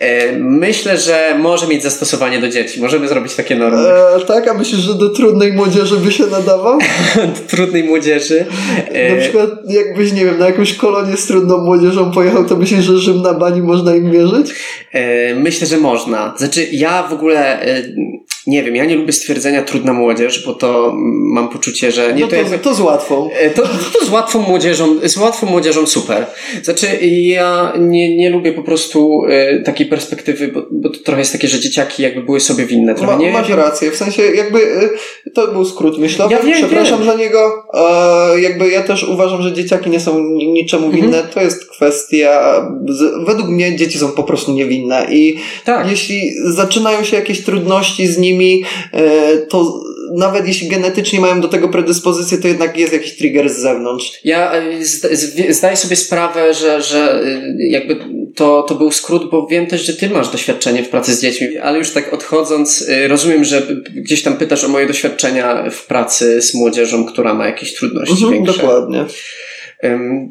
E, 0.00 0.32
myślę, 0.38 0.98
że 0.98 1.38
może 1.38 1.66
mieć 1.66 1.82
zastosowanie 1.82 2.40
do 2.40 2.48
dzieci. 2.48 2.80
Możemy 2.80 3.08
zrobić 3.08 3.34
takie 3.34 3.56
normy. 3.56 3.88
E, 3.88 4.20
tak? 4.26 4.48
A 4.48 4.54
myślisz, 4.54 4.80
że 4.80 4.94
do 4.94 5.10
trudnej 5.10 5.52
młodzieży 5.52 5.96
by 5.96 6.12
się 6.12 6.26
nadawał? 6.26 6.78
do 7.36 7.56
trudnej 7.56 7.84
młodzieży. 7.84 8.46
E... 8.88 9.14
Na 9.14 9.20
przykład 9.20 9.50
jakbyś, 9.68 10.12
nie 10.12 10.24
wiem, 10.24 10.38
na 10.38 10.46
jakąś 10.46 10.74
kolonię 10.74 11.16
z 11.16 11.26
trudną 11.26 11.58
młodzieżą 11.58 12.10
pojechał, 12.10 12.44
to 12.44 12.56
myślisz, 12.56 12.84
że 12.84 12.98
Rzym 12.98 13.22
na 13.22 13.34
bani 13.34 13.62
można 13.62 13.96
im 13.96 14.10
wierzyć? 14.10 14.54
E, 14.92 15.34
myślę, 15.34 15.66
że 15.66 15.76
można. 15.76 16.34
Znaczy, 16.36 16.68
ja 16.72 17.02
w 17.02 17.12
ogóle 17.12 17.62
e, 17.62 17.82
nie 18.46 18.62
wiem, 18.62 18.76
ja 18.76 18.84
nie 18.84 18.96
lubię 18.96 19.12
stwierdzenia 19.12 19.62
trudna 19.62 19.92
młodzież, 19.92 20.46
bo 20.46 20.54
to 20.54 20.92
mam 21.32 21.48
poczucie, 21.48 21.92
że 21.92 22.14
nie 22.14 22.20
no 22.20 22.26
to, 22.26 22.30
to, 22.30 22.36
jakby, 22.36 22.58
to 22.58 22.74
z 22.74 22.80
łatwą. 22.80 23.30
E, 23.32 23.50
to, 23.50 23.62
to 23.92 24.06
z 24.06 24.10
łatwą 24.10 24.42
młodzieżą, 24.42 25.08
z 25.08 25.16
łatwą 25.16 25.46
młodzieżą 25.46 25.86
super. 25.86 26.26
Znaczy, 26.62 26.86
ja 27.10 27.72
nie, 27.78 28.16
nie 28.16 28.30
lubię 28.30 28.52
po 28.52 28.62
prostu 28.62 29.22
e, 29.28 29.60
takiej 29.60 29.86
perspektywy, 29.86 30.48
bo, 30.48 30.62
bo 30.70 30.90
to 30.90 30.98
trochę 30.98 31.20
jest 31.20 31.32
takie, 31.32 31.48
że 31.48 31.60
dzieciaki 31.60 32.02
jakby 32.02 32.22
były 32.22 32.40
sobie 32.40 32.66
winne. 32.66 32.94
Trochę, 32.94 33.12
Ma, 33.12 33.18
nie? 33.18 33.32
Masz 33.32 33.48
rację, 33.48 33.90
w 33.90 33.96
sensie 33.96 34.22
jakby 34.22 34.58
e, 35.26 35.30
to 35.30 35.48
był 35.48 35.64
skrót 35.64 35.98
myślowy, 35.98 36.34
ja 36.34 36.42
wiem, 36.42 36.54
przepraszam 36.54 36.98
wiem. 36.98 37.08
za 37.08 37.14
niego. 37.14 37.64
E, 37.74 38.40
jakby 38.40 38.70
ja 38.70 38.82
też 38.82 39.04
uważam, 39.04 39.42
że 39.42 39.52
dzieciaki 39.52 39.90
nie 39.90 40.00
są 40.00 40.24
niczemu 40.34 40.86
mhm. 40.86 41.02
winne. 41.02 41.16
Mhm. 41.16 41.34
To 41.34 41.40
jest 41.40 41.70
kwestia, 41.70 42.62
z, 42.88 43.26
według 43.26 43.48
mnie 43.48 43.76
dzieci 43.76 43.98
są 43.98 44.12
po 44.12 44.22
prostu 44.22 44.52
niewinne 44.52 45.06
i 45.10 45.36
tak. 45.64 45.90
jeśli 45.90 46.30
zaczynają 46.44 47.04
się 47.04 47.16
jakieś 47.16 47.44
trudności 47.44 48.06
z 48.06 48.18
nimi, 48.18 48.33
nimi, 48.34 48.64
e, 48.92 49.36
to 49.38 49.80
nawet 50.16 50.48
jeśli 50.48 50.68
genetycznie 50.68 51.20
mają 51.20 51.40
do 51.40 51.48
tego 51.48 51.68
predyspozycję, 51.68 52.38
to 52.38 52.48
jednak 52.48 52.78
jest 52.78 52.92
jakiś 52.92 53.16
trigger 53.16 53.50
z 53.50 53.58
zewnątrz. 53.58 54.12
Ja 54.24 54.52
e, 54.52 55.54
zdaję 55.54 55.76
sobie 55.76 55.96
sprawę, 55.96 56.54
że, 56.54 56.82
że 56.82 57.22
e, 57.24 57.42
jakby 57.58 57.96
to, 58.34 58.62
to 58.62 58.74
był 58.74 58.92
skrót, 58.92 59.30
bo 59.30 59.46
wiem 59.46 59.66
też, 59.66 59.86
że 59.86 59.94
ty 59.94 60.10
masz 60.10 60.28
doświadczenie 60.28 60.82
w 60.82 60.88
pracy 60.88 61.14
z 61.14 61.22
dziećmi, 61.22 61.58
ale 61.58 61.78
już 61.78 61.90
tak 61.90 62.14
odchodząc, 62.14 62.84
rozumiem, 63.08 63.44
że 63.44 63.62
gdzieś 63.94 64.22
tam 64.22 64.36
pytasz 64.36 64.64
o 64.64 64.68
moje 64.68 64.86
doświadczenia 64.86 65.70
w 65.70 65.86
pracy 65.86 66.42
z 66.42 66.54
młodzieżą, 66.54 67.04
która 67.04 67.34
ma 67.34 67.46
jakieś 67.46 67.74
trudności 67.74 68.24
mhm, 68.24 68.32
większe. 68.32 68.62
Dokładnie. 68.62 69.04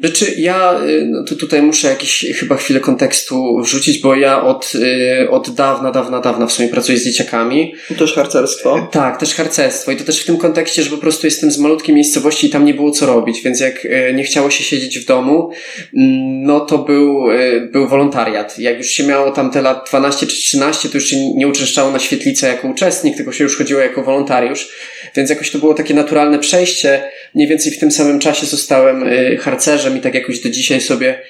Znaczy 0.00 0.34
ja 0.38 0.80
y, 0.86 1.06
no 1.06 1.24
to 1.24 1.34
tutaj 1.34 1.62
muszę 1.62 1.88
jakiś 1.88 2.26
chyba 2.40 2.56
chwilę 2.56 2.80
kontekstu 2.80 3.60
wrzucić, 3.62 3.98
bo 3.98 4.14
ja 4.14 4.42
od, 4.42 4.72
y, 4.74 5.30
od 5.30 5.50
dawna, 5.50 5.90
dawna, 5.90 6.20
dawna 6.20 6.46
w 6.46 6.52
sumie 6.52 6.68
pracuję 6.68 6.98
z 6.98 7.04
dzieciakami. 7.04 7.74
I 7.90 7.94
też 7.94 8.14
harcerstwo. 8.14 8.78
E, 8.78 8.86
tak, 8.90 9.20
też 9.20 9.34
harcerstwo 9.34 9.92
i 9.92 9.96
to 9.96 10.04
też 10.04 10.20
w 10.20 10.24
tym 10.24 10.36
kontekście, 10.36 10.82
że 10.82 10.90
po 10.90 10.96
prostu 10.96 11.26
jestem 11.26 11.50
z 11.50 11.58
malutkiej 11.58 11.94
miejscowości 11.94 12.46
i 12.46 12.50
tam 12.50 12.64
nie 12.64 12.74
było 12.74 12.90
co 12.90 13.06
robić, 13.06 13.42
więc 13.42 13.60
jak 13.60 13.84
y, 13.84 14.12
nie 14.14 14.24
chciało 14.24 14.50
się 14.50 14.64
siedzieć 14.64 14.98
w 14.98 15.06
domu, 15.06 15.50
mm, 15.96 16.42
no 16.42 16.60
to 16.60 16.78
był, 16.78 17.24
był 17.72 17.88
wolontariat. 17.88 18.58
Jak 18.58 18.78
już 18.78 18.86
się 18.86 19.06
miało 19.06 19.30
tam 19.30 19.50
te 19.50 19.62
lat 19.62 19.86
12 19.88 20.26
czy 20.26 20.36
13, 20.36 20.88
to 20.88 20.96
już 20.96 21.06
się 21.06 21.34
nie 21.34 21.48
uczęszczało 21.48 21.90
na 21.90 21.98
świetlicę 21.98 22.48
jako 22.48 22.68
uczestnik, 22.68 23.16
tylko 23.16 23.32
się 23.32 23.44
już 23.44 23.58
chodziło 23.58 23.80
jako 23.80 24.02
wolontariusz, 24.02 24.68
więc 25.16 25.30
jakoś 25.30 25.50
to 25.50 25.58
było 25.58 25.74
takie 25.74 25.94
naturalne 25.94 26.38
przejście, 26.38 27.02
mniej 27.34 27.48
więcej 27.48 27.72
w 27.72 27.78
tym 27.78 27.90
samym 27.90 28.18
czasie 28.18 28.46
zostałem 28.46 29.04
harcerzem 29.40 29.96
i 29.96 30.00
tak 30.00 30.14
jakoś 30.14 30.40
do 30.40 30.48
dzisiaj 30.48 30.80
sobie 30.80 31.22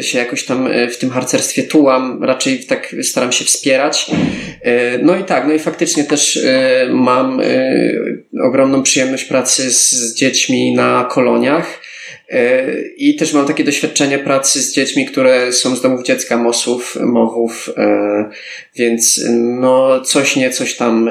się 0.00 0.18
jakoś 0.18 0.44
tam 0.44 0.68
w 0.90 0.96
tym 0.96 1.10
harcerstwie 1.10 1.62
tułam, 1.62 2.24
raczej 2.24 2.64
tak 2.64 2.96
staram 3.02 3.32
się 3.32 3.44
wspierać. 3.44 4.10
No 5.02 5.16
i 5.16 5.24
tak, 5.24 5.46
no 5.46 5.54
i 5.54 5.58
faktycznie 5.58 6.04
też 6.04 6.38
mam 6.90 7.40
ogromną 8.42 8.82
przyjemność 8.82 9.24
pracy 9.24 9.70
z 9.70 10.14
dziećmi 10.14 10.74
na 10.74 11.08
koloniach. 11.10 11.80
I 12.96 13.16
też 13.16 13.32
mam 13.32 13.46
takie 13.46 13.64
doświadczenie 13.64 14.18
pracy 14.18 14.62
z 14.62 14.72
dziećmi, 14.72 15.06
które 15.06 15.52
są 15.52 15.76
z 15.76 15.82
domów 15.82 16.02
dziecka, 16.02 16.36
MOS-ów, 16.36 16.98
MOW-ów, 17.00 17.70
więc 18.76 19.24
no 19.30 20.00
coś 20.00 20.36
nie 20.36 20.50
coś 20.50 20.76
tam, 20.76 21.10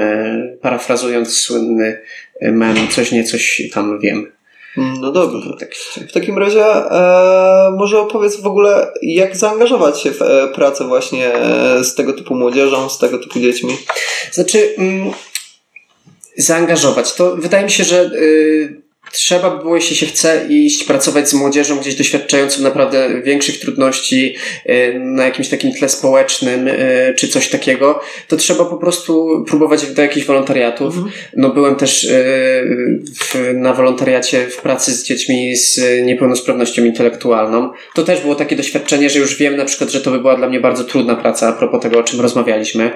parafrazując 0.61 1.37
słynny 1.37 1.99
mem, 2.51 2.87
coś 2.87 3.11
nie 3.11 3.23
coś 3.23 3.61
tam 3.73 3.99
wiem. 3.99 4.31
No 4.77 5.11
dobrze. 5.11 5.57
W 6.07 6.11
takim 6.11 6.37
razie 6.37 6.65
e, 6.65 7.71
może 7.77 7.99
opowiedz 7.99 8.41
w 8.41 8.47
ogóle, 8.47 8.91
jak 9.01 9.37
zaangażować 9.37 10.01
się 10.01 10.11
w 10.11 10.21
e, 10.21 10.47
pracę 10.47 10.87
właśnie 10.87 11.31
z 11.83 11.95
tego 11.95 12.13
typu 12.13 12.35
młodzieżą, 12.35 12.89
z 12.89 12.99
tego 12.99 13.17
typu 13.17 13.39
dziećmi? 13.39 13.77
Znaczy, 14.31 14.75
mm, 14.77 15.11
zaangażować. 16.37 17.13
To 17.13 17.35
wydaje 17.35 17.63
mi 17.63 17.71
się, 17.71 17.83
że 17.83 18.03
y, 18.03 18.82
trzeba 19.13 19.49
by 19.49 19.61
było, 19.61 19.75
jeśli 19.75 19.95
się 19.95 20.05
chce 20.05 20.45
iść 20.49 20.83
pracować 20.83 21.29
z 21.29 21.33
młodzieżą 21.33 21.77
gdzieś 21.79 21.95
doświadczającą 21.95 22.61
naprawdę 22.61 23.21
większych 23.21 23.59
trudności 23.59 24.35
y, 24.69 24.99
na 24.99 25.25
jakimś 25.25 25.49
takim 25.49 25.73
tle 25.73 25.89
społecznym 25.89 26.67
y, 26.67 27.13
czy 27.17 27.27
coś 27.27 27.49
takiego, 27.49 28.01
to 28.27 28.37
trzeba 28.37 28.65
po 28.65 28.77
prostu 28.77 29.45
próbować 29.47 29.85
do 29.85 30.01
jakichś 30.01 30.25
wolontariatów. 30.25 30.95
Mhm. 30.95 31.13
No 31.35 31.49
byłem 31.49 31.75
też 31.75 32.03
y, 32.03 32.09
w, 33.19 33.53
na 33.53 33.73
wolontariacie 33.73 34.47
w 34.47 34.57
pracy 34.57 34.93
z 34.93 35.03
dziećmi 35.03 35.55
z 35.55 35.79
niepełnosprawnością 36.05 36.85
intelektualną. 36.85 37.71
To 37.95 38.03
też 38.03 38.21
było 38.21 38.35
takie 38.35 38.55
doświadczenie, 38.55 39.09
że 39.09 39.19
już 39.19 39.37
wiem 39.37 39.55
na 39.55 39.65
przykład, 39.65 39.89
że 39.89 40.01
to 40.01 40.11
by 40.11 40.19
była 40.19 40.35
dla 40.35 40.49
mnie 40.49 40.59
bardzo 40.59 40.83
trudna 40.83 41.15
praca 41.15 41.47
a 41.47 41.53
propos 41.53 41.81
tego, 41.81 41.99
o 41.99 42.03
czym 42.03 42.21
rozmawialiśmy. 42.21 42.91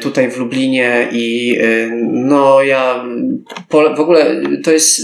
Tutaj 0.00 0.30
w 0.30 0.38
Lublinie 0.38 1.08
i 1.12 1.58
no 2.12 2.62
ja 2.62 3.04
w 3.70 4.00
ogóle 4.00 4.42
to 4.64 4.72
jest 4.72 5.02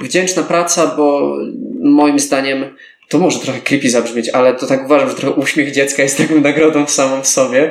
wdzięczna 0.00 0.42
praca, 0.42 0.86
bo 0.96 1.36
moim 1.80 2.18
zdaniem 2.18 2.64
to 3.08 3.18
może 3.18 3.38
trochę 3.38 3.60
creepy 3.60 3.90
zabrzmieć, 3.90 4.28
ale 4.28 4.54
to 4.54 4.66
tak 4.66 4.84
uważam, 4.84 5.08
że 5.08 5.14
trochę 5.14 5.40
uśmiech 5.40 5.72
dziecka 5.72 6.02
jest 6.02 6.18
taką 6.18 6.40
nagrodą 6.40 6.86
w 6.86 6.90
samą 6.90 7.22
w 7.22 7.26
sobie. 7.26 7.70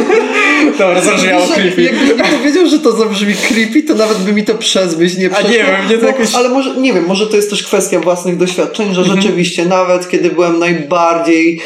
Dobra, 0.78 1.00
zabrzmiało 1.00 1.46
creepy. 1.46 1.82
Jakbyś 1.82 2.08
nie 2.08 2.38
powiedział, 2.38 2.66
że 2.66 2.78
to 2.78 2.92
zabrzmi 2.92 3.34
creepy, 3.34 3.82
to 3.82 3.94
nawet 3.94 4.18
by 4.18 4.32
mi 4.32 4.44
to 4.44 4.54
przez 4.54 4.98
myśl 4.98 5.20
nie 5.20 5.30
przeszło. 5.30 5.48
A 5.48 5.52
nie 5.52 5.58
wiem, 5.58 5.88
nie 5.90 5.98
to 5.98 6.06
jakoś... 6.06 6.34
Ale 6.34 6.48
może, 6.48 6.76
nie 6.76 6.92
wiem, 6.92 7.06
może 7.06 7.26
to 7.26 7.36
jest 7.36 7.50
też 7.50 7.62
kwestia 7.62 8.00
własnych 8.00 8.36
doświadczeń, 8.36 8.94
że 8.94 9.00
mhm. 9.00 9.20
rzeczywiście 9.20 9.66
nawet 9.66 10.08
kiedy 10.08 10.30
byłem 10.30 10.58
najbardziej 10.58 11.60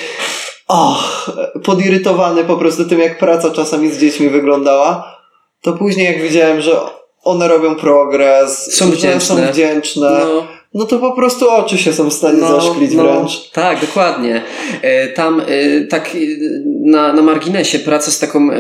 oh, 0.69 1.33
podirytowany 1.65 2.45
po 2.45 2.57
prostu 2.57 2.85
tym, 2.85 3.01
jak 3.01 3.19
praca 3.19 3.51
czasami 3.51 3.91
z 3.91 3.99
dziećmi 3.99 4.29
wyglądała, 4.29 5.19
to 5.61 5.73
później 5.73 6.07
jak 6.07 6.23
widziałem, 6.23 6.61
że 6.61 6.81
one 7.23 7.49
robią 7.49 7.75
progres, 7.75 8.77
są 8.77 8.91
wdzięczne, 8.91 9.47
są 9.47 9.53
wdzięczne. 9.53 10.11
No 10.25 10.62
no 10.75 10.85
to 10.85 10.99
po 10.99 11.13
prostu 11.13 11.51
oczy 11.51 11.79
się 11.79 11.93
są 11.93 12.11
w 12.11 12.13
stanie 12.13 12.41
no, 12.41 12.61
zaszklić 12.61 12.93
no, 12.95 13.03
wręcz. 13.03 13.51
Tak, 13.51 13.81
dokładnie. 13.81 14.43
E, 14.83 15.09
tam 15.09 15.41
e, 15.41 15.81
tak 15.81 16.07
e, 16.15 16.19
na, 16.85 17.13
na 17.13 17.23
marginesie 17.23 17.79
praca 17.79 18.11
z 18.11 18.19
taką 18.19 18.51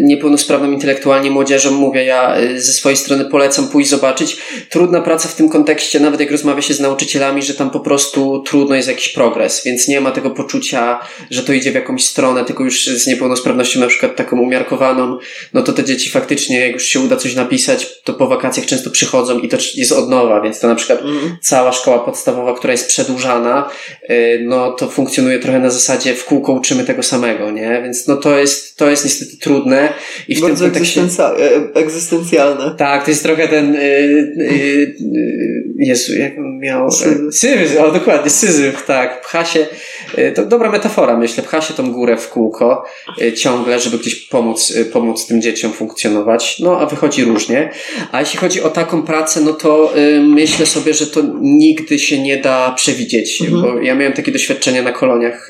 niepełnosprawną 0.00 0.70
intelektualnie 0.70 1.30
młodzieżą, 1.30 1.70
mówię, 1.70 2.04
ja 2.04 2.36
ze 2.56 2.72
swojej 2.72 2.96
strony 2.96 3.24
polecam 3.24 3.68
pójść 3.68 3.90
zobaczyć. 3.90 4.36
Trudna 4.68 5.00
praca 5.00 5.28
w 5.28 5.34
tym 5.34 5.48
kontekście, 5.48 6.00
nawet 6.00 6.20
jak 6.20 6.30
rozmawia 6.30 6.62
się 6.62 6.74
z 6.74 6.80
nauczycielami, 6.80 7.42
że 7.42 7.54
tam 7.54 7.70
po 7.70 7.80
prostu 7.80 8.42
trudno 8.46 8.74
jest 8.74 8.88
jakiś 8.88 9.08
progres, 9.08 9.64
więc 9.64 9.88
nie 9.88 10.00
ma 10.00 10.10
tego 10.10 10.30
poczucia, 10.30 11.00
że 11.30 11.42
to 11.42 11.52
idzie 11.52 11.72
w 11.72 11.74
jakąś 11.74 12.04
stronę, 12.04 12.44
tylko 12.44 12.64
już 12.64 12.86
z 12.86 13.06
niepełnosprawnością 13.06 13.80
na 13.80 13.86
przykład 13.86 14.16
taką 14.16 14.40
umiarkowaną, 14.40 15.18
no 15.52 15.62
to 15.62 15.72
te 15.72 15.84
dzieci 15.84 16.10
faktycznie, 16.10 16.60
jak 16.60 16.72
już 16.72 16.84
się 16.84 17.00
uda 17.00 17.16
coś 17.16 17.34
napisać, 17.34 18.02
to 18.04 18.14
po 18.14 18.26
wakacjach 18.26 18.66
często 18.66 18.90
przychodzą 18.90 19.38
i 19.38 19.48
to 19.48 19.56
jest 19.74 19.92
od 19.92 20.08
nowa, 20.08 20.40
więc 20.40 20.60
to 20.60 20.68
na 20.68 20.74
przykład 20.74 21.00
mm 21.00 21.36
cała 21.52 21.72
szkoła 21.72 21.98
podstawowa, 21.98 22.54
która 22.54 22.72
jest 22.72 22.88
przedłużana, 22.88 23.70
y, 24.10 24.40
no 24.44 24.72
to 24.72 24.88
funkcjonuje 24.88 25.38
trochę 25.38 25.58
na 25.58 25.70
zasadzie 25.70 26.14
w 26.14 26.24
kółko 26.24 26.52
uczymy 26.52 26.84
tego 26.84 27.02
samego, 27.02 27.50
nie? 27.50 27.80
Więc 27.82 28.06
no 28.06 28.16
to 28.16 28.38
jest, 28.38 28.76
to 28.76 28.90
jest 28.90 29.04
niestety 29.04 29.36
trudne. 29.36 29.92
I 30.28 30.34
w 30.34 30.40
Bardzo 30.40 30.64
tym 30.64 30.72
kontekście... 30.72 31.00
E, 31.00 31.74
egzystencjalne. 31.74 32.74
Tak, 32.78 33.04
to 33.04 33.10
jest 33.10 33.22
trochę 33.22 33.48
ten, 33.48 33.74
yy, 33.74 34.34
yy, 34.36 34.94
Jezu, 35.76 36.14
jak 36.14 36.38
on 36.38 36.58
miał... 36.58 36.90
Syzyf. 36.90 37.34
Syzyf, 37.34 37.80
o 37.80 37.90
dokładnie, 37.90 38.30
syzyf, 38.30 38.84
tak. 38.86 39.22
Pcha 39.22 39.44
się, 39.44 39.66
to 40.34 40.46
dobra 40.46 40.70
metafora, 40.70 41.16
myślę, 41.16 41.42
pcha 41.42 41.60
się 41.60 41.74
tą 41.74 41.92
górę 41.92 42.16
w 42.16 42.28
kółko 42.28 42.84
ciągle, 43.36 43.80
żeby 43.80 43.98
gdzieś 43.98 44.14
pomóc, 44.14 44.72
pomóc 44.92 45.26
tym 45.26 45.42
dzieciom 45.42 45.72
funkcjonować, 45.72 46.58
no 46.58 46.80
a 46.80 46.86
wychodzi 46.86 47.24
różnie. 47.24 47.70
A 48.12 48.20
jeśli 48.20 48.38
chodzi 48.38 48.62
o 48.62 48.70
taką 48.70 49.02
pracę, 49.02 49.40
no 49.40 49.52
to 49.52 49.94
myślę 50.20 50.66
sobie, 50.66 50.94
że 50.94 51.06
to 51.06 51.22
nigdy 51.40 51.98
się 51.98 52.18
nie 52.18 52.36
da 52.36 52.72
przewidzieć, 52.76 53.42
mhm. 53.42 53.62
bo 53.62 53.80
ja 53.80 53.94
miałem 53.94 54.12
takie 54.12 54.32
doświadczenia 54.32 54.82
na 54.82 54.92
koloniach 54.92 55.48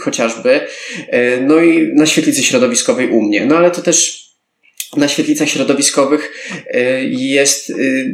chociażby, 0.00 0.60
no 1.40 1.62
i 1.62 1.92
na 1.94 2.06
świetlicy 2.06 2.42
środowiskowej 2.42 3.08
u 3.08 3.22
mnie, 3.22 3.46
no 3.46 3.56
ale 3.56 3.70
to 3.70 3.82
też 3.82 4.22
na 4.96 5.08
świetlicach 5.08 5.48
środowiskowych 5.48 6.54
jest 7.08 7.72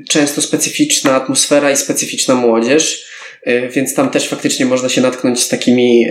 często 0.09 0.43
specyficzna 0.43 1.15
atmosfera 1.15 1.71
i 1.71 1.77
specyficzna 1.77 2.35
młodzież, 2.35 3.09
więc 3.71 3.95
tam 3.95 4.11
też 4.11 4.29
faktycznie 4.29 4.67
można 4.67 4.89
się 4.89 5.01
natknąć 5.01 5.43
z 5.43 5.49
takimi 5.49 6.07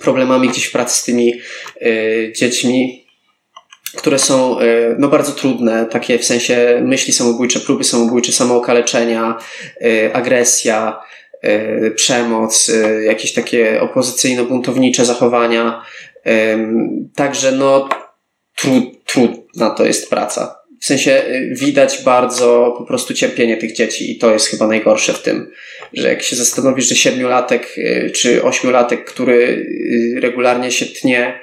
problemami 0.00 0.48
gdzieś 0.48 0.64
w 0.64 0.72
pracy 0.72 0.96
z 0.96 1.04
tymi 1.04 1.40
dziećmi, 2.36 3.02
które 3.96 4.18
są 4.18 4.58
e, 4.58 4.64
no, 4.98 5.08
bardzo 5.08 5.32
trudne, 5.32 5.86
takie 5.86 6.18
w 6.18 6.24
sensie 6.24 6.80
myśli 6.84 7.12
samobójcze, 7.12 7.60
próby 7.60 7.84
samobójcze, 7.84 8.32
samookaleczenia, 8.32 9.38
e, 9.84 10.16
agresja, 10.16 11.00
e, 11.42 11.90
przemoc, 11.90 12.70
jakieś 13.06 13.32
takie 13.32 13.80
opozycyjno-buntownicze 13.80 15.04
zachowania. 15.04 15.82
Także 17.14 17.52
no 17.52 17.88
trudna 19.06 19.70
to 19.70 19.84
jest 19.84 20.10
praca. 20.10 20.61
W 20.82 20.86
sensie 20.86 21.22
widać 21.50 22.02
bardzo 22.04 22.74
po 22.78 22.84
prostu 22.84 23.14
cierpienie 23.14 23.56
tych 23.56 23.72
dzieci 23.72 24.12
i 24.12 24.18
to 24.18 24.32
jest 24.32 24.46
chyba 24.46 24.66
najgorsze 24.66 25.12
w 25.12 25.22
tym, 25.22 25.50
że 25.92 26.08
jak 26.08 26.22
się 26.22 26.36
zastanowisz, 26.36 26.88
że 26.88 26.94
siedmiolatek 26.94 27.76
czy 28.14 28.42
ośmiolatek, 28.42 29.04
który 29.04 29.66
regularnie 30.20 30.70
się 30.70 30.86
tnie 30.86 31.40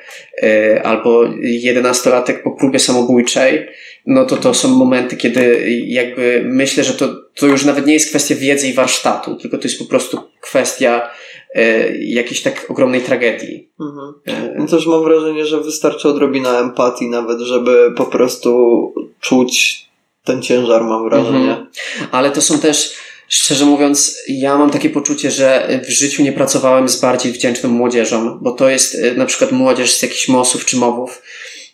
albo 0.84 1.34
jedenastolatek 1.42 2.44
po 2.44 2.52
próbie 2.52 2.80
samobójczej, 2.80 3.68
no 4.06 4.26
to 4.26 4.38
to 4.38 4.54
są 4.54 4.68
momenty, 4.68 5.18
kiedy 5.18 5.64
jakby 5.88 6.42
myślę, 6.46 6.84
że 6.84 6.94
to, 6.94 7.16
to 7.36 7.48
już 7.48 7.66
nawet 7.66 7.86
nie 7.86 7.94
jest 7.94 8.10
kwestia 8.10 8.36
wiedzy 8.36 8.68
i 8.68 8.74
warsztatu, 8.74 9.36
tylko 9.36 9.58
to 9.58 9.68
jest 9.68 9.80
po 9.80 9.86
prostu 9.86 10.20
kwestia 10.42 11.10
jakiejś 12.00 12.41
tak 12.41 12.66
ogromnej 12.70 13.02
tragedii. 13.02 13.70
Mhm. 13.80 14.14
E, 14.26 14.56
no 14.58 14.68
też 14.68 14.88
mam 14.88 15.04
wrażenie, 15.04 15.45
że 15.45 15.62
wystarczy 15.62 16.10
odrobina 16.10 16.60
empatii 16.60 17.10
nawet, 17.10 17.39
żeby 17.39 17.93
po 17.97 18.06
prostu 18.06 18.93
czuć 19.20 19.86
ten 20.24 20.41
ciężar, 20.41 20.84
mam 20.84 21.10
wrażenie. 21.10 21.52
Mhm. 21.52 21.68
Ale 22.12 22.32
to 22.32 22.41
są 22.41 22.60
też 22.60 22.95
Szczerze 23.30 23.66
mówiąc, 23.66 24.18
ja 24.28 24.58
mam 24.58 24.70
takie 24.70 24.89
poczucie, 24.89 25.32
że 25.32 25.80
w 25.88 25.89
życiu 25.89 26.24
nie 26.24 26.34
pracowałem 26.34 26.89
z 26.89 27.02
bardziej 27.02 27.32
wdzięczną 27.32 27.70
młodzieżą, 27.70 28.39
bo 28.41 28.52
to 28.52 28.70
jest 28.70 28.95
e, 28.95 29.14
na 29.14 29.26
przykład 29.26 29.52
młodzież 29.52 29.91
z 29.91 30.02
jakichś 30.02 30.28
mosów 30.28 30.66
czy 30.66 30.78
mowów. 30.78 31.22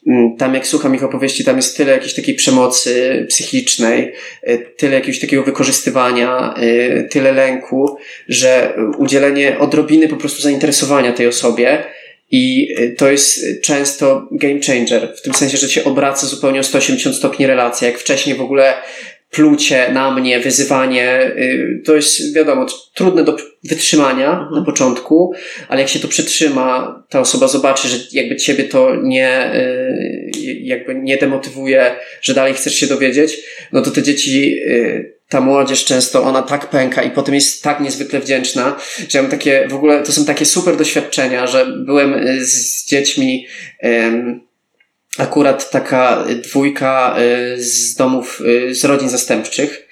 Mm, 0.08 0.38
tam 0.38 0.54
jak 0.54 0.68
słucham 0.68 0.96
ich 0.96 1.04
opowieści, 1.04 1.46
tam 1.46 1.56
jest 1.56 1.78
tyle 1.78 1.92
jakiejś 1.92 2.14
takiej 2.14 2.36
przemocy 2.36 3.26
psychicznej, 3.30 4.14
e, 4.44 4.58
tyle 4.58 4.96
jakiegoś 4.96 5.20
takiego 5.20 5.44
wykorzystywania, 5.44 6.54
e, 6.58 7.04
tyle 7.04 7.32
lęku, 7.32 7.98
że 8.28 8.74
udzielenie 8.98 9.60
odrobiny 9.60 10.08
po 10.08 10.16
prostu 10.16 10.42
zainteresowania 10.42 11.14
tej 11.14 11.28
osobie 11.28 11.84
i 12.32 12.76
to 12.98 13.12
jest 13.12 13.46
często 13.62 14.28
game 14.32 14.60
changer, 14.68 15.14
w 15.18 15.22
tym 15.22 15.34
sensie, 15.34 15.58
że 15.58 15.70
się 15.70 15.84
obraca 15.84 16.28
zupełnie 16.28 16.60
o 16.60 16.64
180 16.64 17.16
stopni 17.16 17.48
relacja, 17.48 17.88
jak 17.88 17.98
wcześniej 17.98 18.36
w 18.36 18.42
ogóle 18.42 18.74
plucie 19.32 19.92
na 19.92 20.12
mnie, 20.12 20.40
wyzywanie, 20.40 21.22
y, 21.38 21.82
to 21.86 21.96
jest 21.96 22.36
wiadomo, 22.36 22.66
trudne 22.94 23.24
do 23.24 23.38
wytrzymania 23.64 24.32
mhm. 24.32 24.52
na 24.52 24.66
początku, 24.66 25.34
ale 25.68 25.82
jak 25.82 25.90
się 25.90 26.00
to 26.00 26.08
przetrzyma, 26.08 27.04
ta 27.10 27.20
osoba 27.20 27.48
zobaczy, 27.48 27.88
że 27.88 27.98
jakby 28.12 28.36
ciebie 28.36 28.64
to 28.64 28.96
nie, 28.96 29.56
y, 29.56 30.32
jakby 30.62 30.96
nie 30.96 31.18
demotywuje, 31.18 31.96
że 32.22 32.34
dalej 32.34 32.54
chcesz 32.54 32.76
się 32.76 32.88
dowiedzieć, 32.88 33.38
no 33.72 33.82
to 33.82 33.92
te 33.92 34.04
dzieci, 34.04 34.60
y, 34.68 35.16
ta 35.30 35.42
młodzież 35.42 35.86
często, 35.86 36.24
ona 36.24 36.42
tak 36.42 36.70
pęka 36.70 37.04
i 37.04 37.12
potem 37.12 37.36
jest 37.36 37.64
tak 37.64 37.80
niezwykle 37.80 38.20
wdzięczna, 38.20 38.80
że 39.10 39.18
ja 39.18 39.22
mam 39.22 39.32
takie, 39.32 39.68
w 39.70 39.76
ogóle 39.76 40.04
to 40.04 40.12
są 40.12 40.26
takie 40.26 40.46
super 40.46 40.78
doświadczenia, 40.78 41.48
że 41.48 41.66
byłem 41.86 42.16
z 42.40 42.86
dziećmi, 42.86 43.48
akurat 45.18 45.70
taka 45.70 46.26
dwójka 46.44 47.16
y, 47.20 47.64
z 47.64 47.96
domów, 47.96 48.42
y, 48.42 48.76
z 48.76 48.86
rodzin 48.86 49.10
zastępczych. 49.10 49.86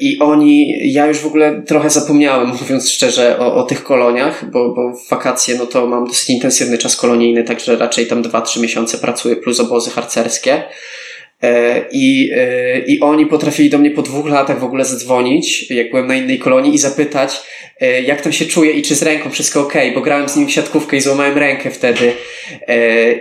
I 0.00 0.18
oni, 0.18 0.74
ja 0.92 1.06
już 1.06 1.18
w 1.18 1.26
ogóle 1.26 1.62
trochę 1.66 1.90
zapomniałem, 1.90 2.48
mówiąc 2.60 2.90
szczerze, 2.90 3.38
o, 3.38 3.54
o 3.54 3.62
tych 3.62 3.84
koloniach, 3.84 4.50
bo, 4.50 4.74
bo 4.74 4.92
w 4.92 5.08
wakacje 5.08 5.54
no 5.58 5.66
to 5.66 5.86
mam 5.86 6.06
dosyć 6.06 6.30
intensywny 6.30 6.78
czas 6.78 6.96
kolonijny, 6.96 7.44
także 7.44 7.76
raczej 7.76 8.06
tam 8.06 8.22
2-3 8.22 8.60
miesiące 8.60 8.98
pracuję, 8.98 9.36
plus 9.36 9.60
obozy 9.60 9.90
harcerskie. 9.90 10.62
E, 11.46 11.84
I, 11.92 12.30
e, 12.34 12.78
I 12.78 13.00
oni 13.00 13.26
potrafili 13.26 13.70
do 13.70 13.78
mnie 13.78 13.90
po 13.90 14.02
dwóch 14.02 14.28
latach 14.28 14.60
w 14.60 14.64
ogóle 14.64 14.84
zadzwonić, 14.84 15.70
jak 15.70 15.90
byłem 15.90 16.06
na 16.06 16.16
innej 16.16 16.38
kolonii, 16.38 16.74
i 16.74 16.78
zapytać, 16.78 17.40
e, 17.80 18.02
jak 18.02 18.20
tam 18.20 18.32
się 18.32 18.44
czuję 18.44 18.72
i 18.72 18.82
czy 18.82 18.94
z 18.94 19.02
ręką 19.02 19.30
wszystko 19.30 19.60
ok, 19.60 19.74
bo 19.94 20.00
grałem 20.00 20.28
z 20.28 20.36
nim 20.36 20.46
w 20.46 20.52
siatkówkę 20.52 20.96
i 20.96 21.00
złamałem 21.00 21.38
rękę 21.38 21.70
wtedy. 21.70 22.12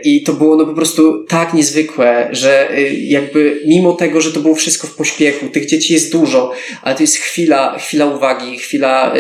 I 0.03 0.23
to 0.23 0.34
było 0.34 0.55
no 0.55 0.65
po 0.65 0.73
prostu 0.73 1.23
tak 1.23 1.53
niezwykłe, 1.53 2.28
że 2.32 2.69
jakby 3.01 3.61
mimo 3.67 3.93
tego, 3.93 4.21
że 4.21 4.32
to 4.32 4.39
było 4.39 4.55
wszystko 4.55 4.88
w 4.88 4.95
pośpiechu, 4.95 5.49
tych 5.49 5.65
dzieci 5.65 5.93
jest 5.93 6.11
dużo, 6.11 6.53
ale 6.82 6.95
to 6.95 7.03
jest 7.03 7.17
chwila, 7.17 7.78
chwila 7.80 8.05
uwagi, 8.05 8.57
chwila, 8.57 9.14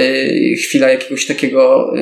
chwila 0.63 0.89
jakiegoś 0.89 1.25
takiego 1.25 1.93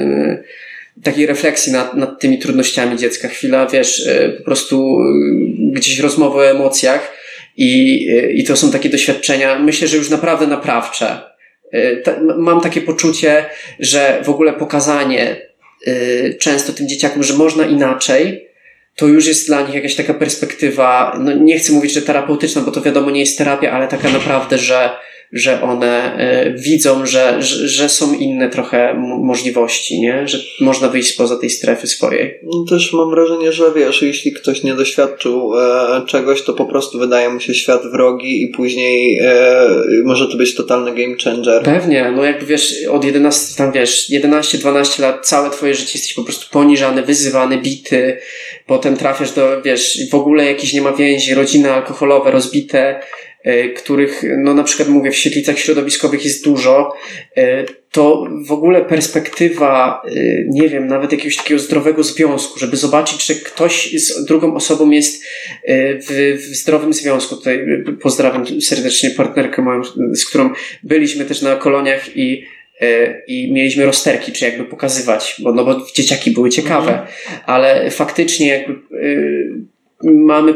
takiej 1.03 1.25
refleksji 1.25 1.71
nad, 1.71 1.93
nad 1.93 2.19
tymi 2.19 2.39
trudnościami 2.39 2.97
dziecka, 2.97 3.27
chwila, 3.27 3.67
wiesz, 3.67 4.07
e, 4.07 4.29
po 4.29 4.43
prostu 4.43 4.97
e, 4.99 5.73
gdzieś 5.73 5.99
rozmowy 5.99 6.39
o 6.39 6.49
emocjach 6.49 7.11
i, 7.57 8.07
e, 8.11 8.31
i 8.31 8.43
to 8.43 8.55
są 8.55 8.71
takie 8.71 8.89
doświadczenia, 8.89 9.59
myślę, 9.59 9.87
że 9.87 9.97
już 9.97 10.09
naprawdę 10.09 10.47
naprawcze. 10.47 11.33
Mam 12.37 12.61
takie 12.61 12.81
poczucie, 12.81 13.45
że 13.79 14.21
w 14.25 14.29
ogóle 14.29 14.53
pokazanie 14.53 15.41
często 16.39 16.73
tym 16.73 16.87
dzieciakom, 16.87 17.23
że 17.23 17.33
można 17.33 17.65
inaczej, 17.65 18.47
to 18.95 19.07
już 19.07 19.27
jest 19.27 19.47
dla 19.47 19.61
nich 19.61 19.75
jakaś 19.75 19.95
taka 19.95 20.13
perspektywa, 20.13 21.17
no 21.19 21.33
nie 21.33 21.59
chcę 21.59 21.73
mówić, 21.73 21.93
że 21.93 22.01
terapeutyczna, 22.01 22.61
bo 22.61 22.71
to 22.71 22.81
wiadomo 22.81 23.11
nie 23.11 23.19
jest 23.19 23.37
terapia, 23.37 23.71
ale 23.71 23.87
taka 23.87 24.09
naprawdę, 24.09 24.57
że 24.57 24.89
że 25.33 25.61
one 25.61 26.17
e, 26.17 26.53
widzą, 26.53 27.05
że, 27.05 27.41
że, 27.41 27.67
że 27.67 27.89
są 27.89 28.13
inne 28.13 28.49
trochę 28.49 28.93
możliwości, 29.23 29.99
nie? 29.99 30.27
Że 30.27 30.37
można 30.59 30.87
wyjść 30.87 31.13
poza 31.13 31.39
tej 31.39 31.49
strefy 31.49 31.87
swojej. 31.87 32.39
No 32.43 32.65
też 32.69 32.93
mam 32.93 33.09
wrażenie, 33.09 33.51
że 33.51 33.63
wiesz, 33.75 34.01
jeśli 34.01 34.31
ktoś 34.31 34.63
nie 34.63 34.73
doświadczył 34.73 35.59
e, 35.59 36.01
czegoś, 36.07 36.41
to 36.41 36.53
po 36.53 36.65
prostu 36.65 36.99
wydaje 36.99 37.29
mu 37.29 37.39
się 37.39 37.53
świat 37.53 37.81
wrogi 37.91 38.43
i 38.43 38.47
później 38.47 39.19
e, 39.21 39.67
może 40.03 40.27
to 40.27 40.37
być 40.37 40.55
totalny 40.55 40.91
game 40.95 41.15
changer. 41.23 41.63
Pewnie, 41.63 42.13
no 42.15 42.23
jakby 42.23 42.45
wiesz, 42.45 42.75
od 42.91 43.05
11, 43.05 43.57
tam 43.57 43.71
wiesz, 43.71 44.09
11-12 44.09 45.01
lat 45.01 45.27
całe 45.27 45.49
twoje 45.49 45.75
życie 45.75 45.91
jesteś 45.93 46.13
po 46.13 46.23
prostu 46.23 46.45
poniżany, 46.51 47.03
wyzywany, 47.03 47.57
bity, 47.57 48.17
potem 48.67 48.97
trafiasz 48.97 49.31
do, 49.31 49.61
wiesz, 49.61 49.99
w 50.11 50.15
ogóle 50.15 50.45
jakieś 50.45 50.73
nie 50.73 50.81
ma 50.81 50.91
więzi, 50.91 51.33
rodziny 51.33 51.71
alkoholowe 51.71 52.31
rozbite, 52.31 52.99
których, 53.75 54.23
no 54.37 54.53
na 54.53 54.63
przykład 54.63 54.89
mówię, 54.89 55.11
w 55.11 55.15
świetlicach 55.15 55.59
środowiskowych 55.59 56.25
jest 56.25 56.43
dużo, 56.43 56.95
e, 57.37 57.65
to 57.91 58.27
w 58.47 58.51
ogóle 58.51 58.85
perspektywa, 58.85 60.01
e, 60.05 60.11
nie 60.47 60.69
wiem, 60.69 60.87
nawet 60.87 61.11
jakiegoś 61.11 61.37
takiego 61.37 61.59
zdrowego 61.59 62.03
związku, 62.03 62.59
żeby 62.59 62.77
zobaczyć, 62.77 63.25
że 63.25 63.35
ktoś 63.35 63.93
z 63.93 64.25
drugą 64.25 64.55
osobą 64.55 64.91
jest 64.91 65.23
w, 66.07 66.37
w 66.37 66.55
zdrowym 66.55 66.93
związku. 66.93 67.35
Tutaj 67.35 67.67
pozdrawiam 68.01 68.61
serdecznie 68.61 69.09
partnerkę 69.09 69.61
moją, 69.61 69.81
z 70.13 70.25
którą 70.25 70.49
byliśmy 70.83 71.25
też 71.25 71.41
na 71.41 71.55
koloniach 71.55 72.17
i 72.17 72.43
i 73.27 73.53
mieliśmy 73.53 73.85
rozterki, 73.85 74.31
czy 74.31 74.45
jakby 74.45 74.65
pokazywać, 74.65 75.35
bo, 75.39 75.53
no 75.53 75.65
bo 75.65 75.85
dzieciaki 75.95 76.31
były 76.31 76.49
ciekawe, 76.49 76.91
mhm. 76.91 77.07
ale 77.45 77.91
faktycznie 77.91 78.47
jakby 78.47 78.75
mamy 80.03 80.53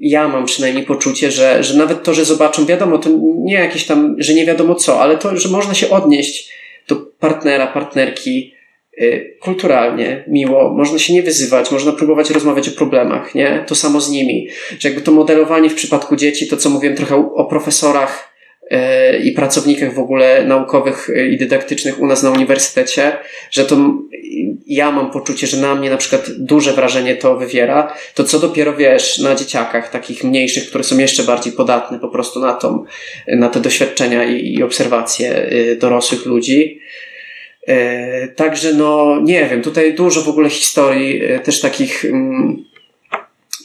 ja 0.00 0.28
mam 0.28 0.46
przynajmniej 0.46 0.86
poczucie, 0.86 1.30
że, 1.30 1.62
że 1.64 1.78
nawet 1.78 2.02
to, 2.02 2.14
że 2.14 2.24
zobaczą, 2.24 2.66
wiadomo, 2.66 2.98
to 2.98 3.10
nie 3.36 3.54
jakieś 3.54 3.86
tam, 3.86 4.16
że 4.18 4.34
nie 4.34 4.46
wiadomo 4.46 4.74
co, 4.74 5.00
ale 5.00 5.18
to, 5.18 5.36
że 5.36 5.48
można 5.48 5.74
się 5.74 5.90
odnieść 5.90 6.52
do 6.88 6.96
partnera, 6.96 7.66
partnerki 7.66 8.54
y, 9.02 9.36
kulturalnie, 9.40 10.24
miło, 10.28 10.74
można 10.74 10.98
się 10.98 11.12
nie 11.12 11.22
wyzywać, 11.22 11.70
można 11.70 11.92
próbować 11.92 12.30
rozmawiać 12.30 12.68
o 12.68 12.72
problemach, 12.72 13.34
nie? 13.34 13.64
To 13.66 13.74
samo 13.74 14.00
z 14.00 14.10
nimi. 14.10 14.48
Że 14.78 14.88
jakby 14.88 15.04
to 15.04 15.12
modelowanie 15.12 15.70
w 15.70 15.74
przypadku 15.74 16.16
dzieci, 16.16 16.48
to 16.48 16.56
co 16.56 16.70
mówiłem 16.70 16.96
trochę 16.96 17.16
o 17.34 17.44
profesorach, 17.44 18.33
i 19.24 19.32
pracownikach 19.32 19.94
w 19.94 19.98
ogóle 19.98 20.44
naukowych 20.44 21.10
i 21.30 21.36
dydaktycznych 21.36 22.00
u 22.00 22.06
nas 22.06 22.22
na 22.22 22.30
uniwersytecie, 22.30 23.12
że 23.50 23.64
to 23.64 23.76
ja 24.66 24.90
mam 24.90 25.10
poczucie, 25.10 25.46
że 25.46 25.56
na 25.56 25.74
mnie 25.74 25.90
na 25.90 25.96
przykład 25.96 26.30
duże 26.38 26.72
wrażenie 26.72 27.16
to 27.16 27.36
wywiera, 27.36 27.94
to 28.14 28.24
co 28.24 28.38
dopiero 28.38 28.76
wiesz 28.76 29.18
na 29.18 29.34
dzieciakach 29.34 29.90
takich 29.90 30.24
mniejszych, 30.24 30.66
które 30.68 30.84
są 30.84 30.98
jeszcze 30.98 31.22
bardziej 31.22 31.52
podatne 31.52 31.98
po 31.98 32.08
prostu 32.08 32.40
na 32.40 32.52
tą, 32.52 32.84
na 33.28 33.48
te 33.48 33.60
doświadczenia 33.60 34.24
i, 34.24 34.54
i 34.54 34.62
obserwacje 34.62 35.52
y, 35.52 35.76
dorosłych 35.76 36.26
ludzi. 36.26 36.80
Y, 37.68 38.32
także 38.36 38.72
no, 38.72 39.20
nie 39.22 39.46
wiem, 39.46 39.62
tutaj 39.62 39.94
dużo 39.94 40.22
w 40.22 40.28
ogóle 40.28 40.50
historii, 40.50 41.22
też 41.44 41.60
takich 41.60 42.04
mm, 42.04 42.64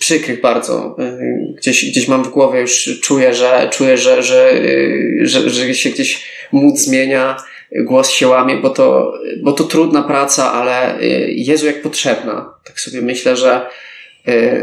przykrych 0.10 0.42
bardzo. 0.42 0.96
Y, 1.00 1.54
gdzieś, 1.58 1.86
gdzieś 1.86 2.08
mam 2.08 2.24
w 2.24 2.30
głowie 2.30 2.62
już 2.62 3.00
czuję, 3.02 3.34
że 3.34 3.70
czuję, 3.72 3.98
że, 3.98 4.24
że, 4.24 4.54
y, 4.54 5.20
że, 5.22 5.50
że 5.50 5.76
się 5.76 5.90
gdzieś 5.90 6.26
mód 6.52 6.80
zmienia, 6.80 7.38
głos 7.72 8.10
się 8.10 8.28
łamie, 8.28 8.58
bo 8.58 8.70
to, 8.70 9.14
bo 9.44 9.52
to 9.52 9.64
trudna 9.64 10.04
praca, 10.04 10.54
ale 10.54 11.02
y, 11.02 11.34
Jezu 11.36 11.66
jak 11.66 11.82
potrzebna. 11.82 12.54
Tak 12.64 12.80
sobie 12.80 13.02
myślę, 13.02 13.38
że 13.38 13.62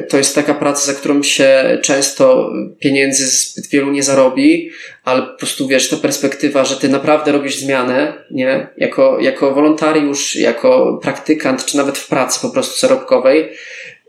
to 0.08 0.16
jest 0.16 0.34
taka 0.34 0.54
praca, 0.54 0.92
za 0.92 0.98
którą 0.98 1.22
się 1.22 1.78
często 1.82 2.52
pieniędzy 2.78 3.26
zbyt 3.26 3.66
wielu 3.66 3.90
nie 3.90 4.02
zarobi, 4.02 4.70
ale 5.04 5.22
po 5.22 5.38
prostu 5.38 5.68
wiesz, 5.68 5.88
ta 5.88 5.96
perspektywa, 5.96 6.64
że 6.64 6.76
ty 6.76 6.88
naprawdę 6.88 7.32
robisz 7.32 7.56
zmianę, 7.56 8.24
nie? 8.30 8.66
Jako, 8.76 9.18
jako 9.20 9.54
wolontariusz, 9.54 10.36
jako 10.36 10.98
praktykant, 11.02 11.64
czy 11.64 11.76
nawet 11.76 11.98
w 11.98 12.08
pracy 12.08 12.40
po 12.42 12.50
prostu 12.50 12.86
zarobkowej, 12.86 13.48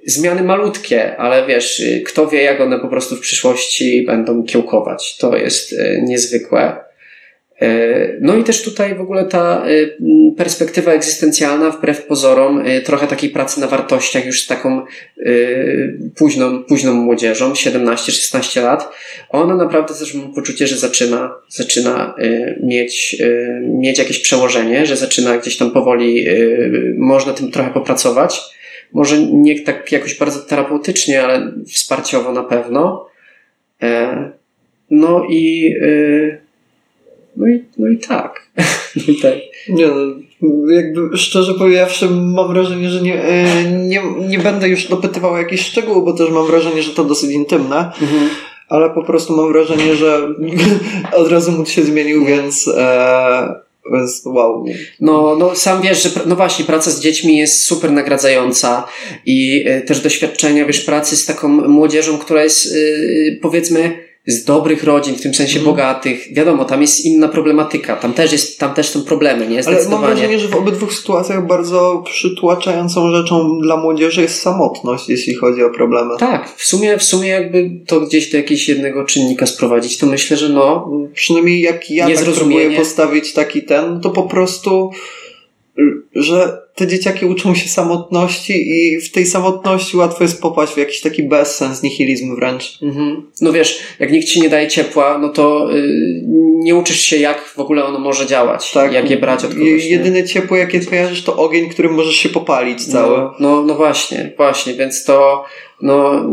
zmiany 0.06 0.44
malutkie, 0.44 1.18
ale 1.18 1.48
wiesz, 1.48 1.80
y, 1.80 2.02
kto 2.06 2.28
wie, 2.28 2.41
jak 2.41 2.61
one 2.61 2.80
po 2.80 2.88
prostu 2.88 3.15
w 3.15 3.19
przyszłości 3.19 4.03
będą 4.06 4.44
kiełkować. 4.44 5.18
To 5.18 5.38
jest 5.38 5.74
y, 5.74 6.02
niezwykłe. 6.03 6.76
Y, 7.61 8.18
no 8.22 8.36
i 8.36 8.44
też 8.44 8.61
tutaj 8.61 8.95
w 8.95 9.02
ogóle 9.02 9.26
ta 9.26 9.65
perspektywa 10.38 10.91
egzystencjalna, 10.91 11.72
wbrew 11.72 12.03
pozorom, 12.03 12.64
trochę 12.86 13.07
takiej 13.07 13.30
pracy 13.30 13.60
na 13.60 13.68
wartościach 13.68 14.26
już 14.26 14.44
z 14.44 14.48
taką 14.48 14.82
późną, 16.15 16.64
późną 16.64 16.94
młodzieżą, 16.94 17.53
17-16 17.53 18.64
lat, 18.64 18.90
ona 19.30 19.56
naprawdę 19.56 19.94
też 19.94 20.14
mam 20.14 20.34
poczucie, 20.34 20.68
że 20.68 20.78
zaczyna, 20.78 21.36
zaczyna 21.49 22.15
mieć, 22.64 23.15
mieć 23.61 23.99
jakieś 23.99 24.19
przełożenie, 24.19 24.86
że 24.86 24.98
zaczyna 24.98 25.38
gdzieś 25.38 25.57
tam 25.57 25.72
powoli, 25.72 26.28
można 26.98 27.34
tym 27.34 27.52
trochę 27.52 27.69
popracować 27.69 28.57
może 28.93 29.22
nie 29.22 29.59
tak 29.61 29.91
jakoś 29.91 30.18
bardzo 30.18 30.39
terapeutycznie, 30.39 31.23
ale 31.23 31.51
wsparciowo 31.68 32.31
na 32.31 32.43
pewno. 32.43 33.07
E, 33.81 34.31
no 34.89 35.26
i, 35.30 35.73
e, 35.81 36.38
no 37.35 37.47
i, 37.47 37.64
no 37.77 37.88
i 37.88 37.97
tak. 37.97 38.49
no 38.95 39.14
i 39.14 39.15
tak. 39.15 39.34
Nie, 39.69 39.88
no, 39.88 40.72
jakby 40.72 41.18
szczerze 41.18 41.53
powiedziawszy, 41.53 42.09
mam 42.09 42.53
wrażenie, 42.53 42.89
że 42.89 43.01
nie, 43.01 43.23
e, 43.23 43.64
nie, 43.72 44.01
nie 44.27 44.39
będę 44.39 44.69
już 44.69 44.88
dopytywał 44.88 45.34
o 45.34 45.38
jakieś 45.38 45.61
szczegóły, 45.61 46.05
bo 46.05 46.14
też 46.14 46.30
mam 46.30 46.47
wrażenie, 46.47 46.84
że 46.84 46.91
to 46.91 47.03
dosyć 47.03 47.31
intymne. 47.31 47.77
Mhm. 48.01 48.30
Ale 48.69 48.89
po 48.89 49.03
prostu 49.03 49.35
mam 49.35 49.51
wrażenie, 49.51 49.95
że 49.95 50.27
od 51.22 51.31
razu 51.31 51.51
mód 51.51 51.69
się 51.69 51.84
zmienił, 51.84 52.26
więc 52.26 52.68
e, 52.77 53.66
więc 53.93 54.22
wow. 54.26 54.65
No, 54.99 55.35
no 55.39 55.55
sam 55.55 55.81
wiesz, 55.81 56.03
że 56.03 56.09
no 56.26 56.35
właśnie, 56.35 56.65
praca 56.65 56.91
z 56.91 57.01
dziećmi 57.01 57.38
jest 57.38 57.64
super 57.64 57.91
nagradająca 57.91 58.88
i 59.26 59.65
y, 59.68 59.81
też 59.81 59.99
doświadczenia, 59.99 60.65
wiesz, 60.65 60.80
pracy 60.80 61.18
z 61.18 61.26
taką 61.26 61.47
młodzieżą, 61.47 62.18
która 62.18 62.43
jest 62.43 62.65
y, 62.65 63.39
powiedzmy 63.41 64.07
z 64.28 64.44
dobrych 64.44 64.84
rodzin, 64.84 65.16
w 65.16 65.22
tym 65.22 65.34
sensie 65.34 65.60
mm. 65.60 65.66
bogatych. 65.66 66.34
Wiadomo, 66.34 66.66
tam 66.66 66.82
jest 66.82 67.06
inna 67.06 67.28
problematyka, 67.28 67.95
tam 67.95 68.14
też, 68.14 68.32
jest, 68.32 68.60
tam 68.60 68.74
też 68.74 68.90
są 68.90 69.02
problemy, 69.04 69.48
nie? 69.48 69.68
Ale 69.68 69.90
mam 69.90 70.02
wrażenie, 70.02 70.40
że 70.40 70.48
w 70.48 70.56
obydwu 70.56 70.91
sytuacjach 70.91 71.48
bardzo 71.48 72.04
przytłaczającą 72.06 73.12
rzeczą 73.12 73.60
dla 73.60 73.78
młodzieży 73.78 74.22
jest 74.22 74.41
samotność, 74.41 75.10
jeśli 75.10 75.36
chodzi 75.36 75.64
o 75.64 75.70
problemy. 75.70 76.14
Tak, 76.20 76.54
w 76.58 76.66
sumie, 76.66 76.98
w 76.98 77.04
sumie 77.04 77.28
jakby 77.30 77.72
to 77.88 78.02
gdzieś 78.02 78.32
do 78.32 78.38
jakiegoś 78.38 78.70
jednego 78.70 79.06
czynnika 79.06 79.45
sprowadzić, 79.45 79.98
to 79.98 80.06
myślę, 80.06 80.38
że 80.38 80.49
no... 80.49 80.91
Przynajmniej 81.14 81.62
jak 81.62 81.91
ja 81.91 82.08
tak 82.08 82.26
próbuję 82.36 82.78
postawić 82.78 83.34
taki 83.34 83.64
ten, 83.64 84.02
to 84.02 84.10
po 84.10 84.24
prostu 84.24 84.91
że 86.16 86.62
te 86.76 86.88
dzieciaki 86.88 87.26
uczą 87.26 87.56
się 87.56 87.70
samotności 87.70 88.54
i 88.70 89.02
w 89.02 89.12
tej 89.12 89.26
samotności 89.26 89.98
łatwo 89.98 90.24
jest 90.24 90.41
popaść 90.41 90.74
w 90.74 90.78
jakiś 90.78 91.02
taki 91.02 91.24
bezsens, 91.24 91.84
nihilizm 91.84 92.36
wręcz. 92.36 92.80
Mhm. 92.82 93.32
No 93.41 93.52
wiesz, 93.52 93.80
jak 93.99 94.12
nikt 94.12 94.28
ci 94.28 94.41
nie 94.41 94.49
daje 94.49 94.68
ciepła, 94.68 95.18
no 95.18 95.30
to 95.30 95.70
yy, 95.72 96.22
nie 96.58 96.76
uczysz 96.76 96.99
się 96.99 97.18
jak 97.18 97.41
w 97.41 97.60
ogóle 97.60 97.86
ono 97.86 97.99
może 97.99 98.26
działać, 98.26 98.72
tak. 98.72 98.94
jak 98.94 99.10
je 99.10 99.18
brać 99.18 99.45
od 99.45 99.54
kogoś. 99.54 99.86
Jedyne 99.86 100.24
ciepło 100.24 100.58
jakie 100.58 100.80
kojarzysz 100.80 101.24
to 101.24 101.36
ogień, 101.36 101.70
którym 101.70 101.94
możesz 101.94 102.16
się 102.16 102.30
popalić 102.30 102.86
cały. 102.86 103.18
No, 103.18 103.34
no, 103.40 103.64
no 103.64 103.76
właśnie, 103.76 104.34
właśnie, 104.38 104.74
więc 104.74 105.04
to 105.04 105.45
no, 105.82 106.26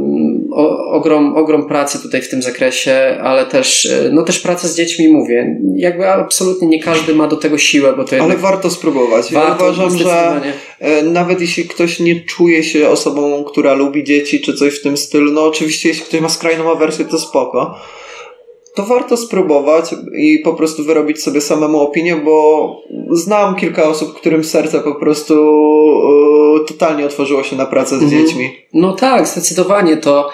o, 0.54 0.90
ogrom, 0.90 1.36
ogrom 1.36 1.66
pracy 1.68 2.02
tutaj 2.02 2.22
w 2.22 2.28
tym 2.28 2.42
zakresie, 2.42 3.18
ale 3.22 3.46
też, 3.46 3.84
y, 3.84 4.10
no 4.12 4.22
też 4.22 4.38
praca 4.38 4.68
z 4.68 4.76
dziećmi 4.76 5.08
mówię. 5.08 5.60
Jakby 5.76 6.08
absolutnie 6.08 6.68
nie 6.68 6.82
każdy 6.82 7.14
ma 7.14 7.26
do 7.26 7.36
tego 7.36 7.58
siłę, 7.58 7.94
bo 7.96 8.04
to 8.04 8.16
Ale 8.16 8.36
warto 8.36 8.70
spróbować. 8.70 9.30
Ja 9.30 9.40
Warto, 9.40 9.64
uważam, 9.64 9.98
że 9.98 10.40
e, 10.80 11.02
nawet 11.02 11.40
jeśli 11.40 11.64
ktoś 11.64 12.00
nie 12.00 12.20
czuje 12.20 12.64
się 12.64 12.88
osobą, 12.88 13.44
która 13.44 13.74
lubi 13.74 14.04
dzieci, 14.04 14.40
czy 14.40 14.54
coś 14.54 14.78
w 14.78 14.82
tym 14.82 14.96
stylu, 14.96 15.32
no 15.32 15.44
oczywiście 15.44 15.88
jeśli 15.88 16.04
ktoś 16.04 16.20
ma 16.20 16.28
skrajną 16.28 16.72
awersję, 16.72 17.04
to 17.04 17.18
spoko. 17.18 17.80
To 18.74 18.82
warto 18.82 19.16
spróbować 19.16 19.84
i 20.18 20.38
po 20.38 20.54
prostu 20.54 20.84
wyrobić 20.84 21.22
sobie 21.22 21.40
samemu 21.40 21.80
opinię, 21.80 22.16
bo 22.16 22.68
znam 23.12 23.56
kilka 23.56 23.88
osób, 23.88 24.14
którym 24.14 24.44
serce 24.44 24.80
po 24.80 24.94
prostu 24.94 25.34
e, 26.62 26.64
totalnie 26.68 27.06
otworzyło 27.06 27.42
się 27.44 27.56
na 27.56 27.66
pracę 27.66 27.98
z 27.98 28.02
Mhm. 28.02 28.26
dziećmi. 28.26 28.50
No 28.72 28.92
tak, 28.92 29.28
zdecydowanie 29.28 29.96
to 29.96 30.30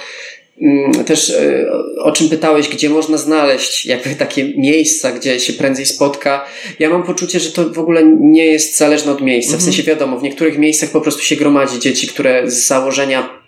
mm, 0.63 1.05
też 1.05 1.29
y, 1.31 1.67
o 2.03 2.13
czym 2.13 2.29
pytałeś, 2.29 2.69
gdzie 2.69 2.91
można 2.91 3.17
znaleźć 3.19 3.87
jakby 3.87 4.15
takie 4.15 4.45
miejsca, 4.59 5.13
gdzie 5.13 5.41
się 5.41 5.53
prędzej 5.53 5.87
spotka. 5.87 6.45
Ja 6.79 6.91
mam 6.91 7.03
poczucie, 7.03 7.41
że 7.41 7.51
to 7.53 7.71
w 7.71 7.79
ogóle 7.79 8.03
nie 8.21 8.47
jest 8.47 8.77
zależne 8.79 9.13
od 9.13 9.21
miejsca. 9.21 9.51
W 9.53 9.55
Mhm. 9.55 9.73
sensie 9.73 9.83
wiadomo, 9.83 10.19
w 10.19 10.23
niektórych 10.23 10.59
miejscach 10.59 10.91
po 10.91 11.01
prostu 11.01 11.23
się 11.23 11.37
gromadzi 11.37 11.79
dzieci, 11.79 12.09
które 12.09 12.51
z 12.51 12.67
założenia 12.67 13.40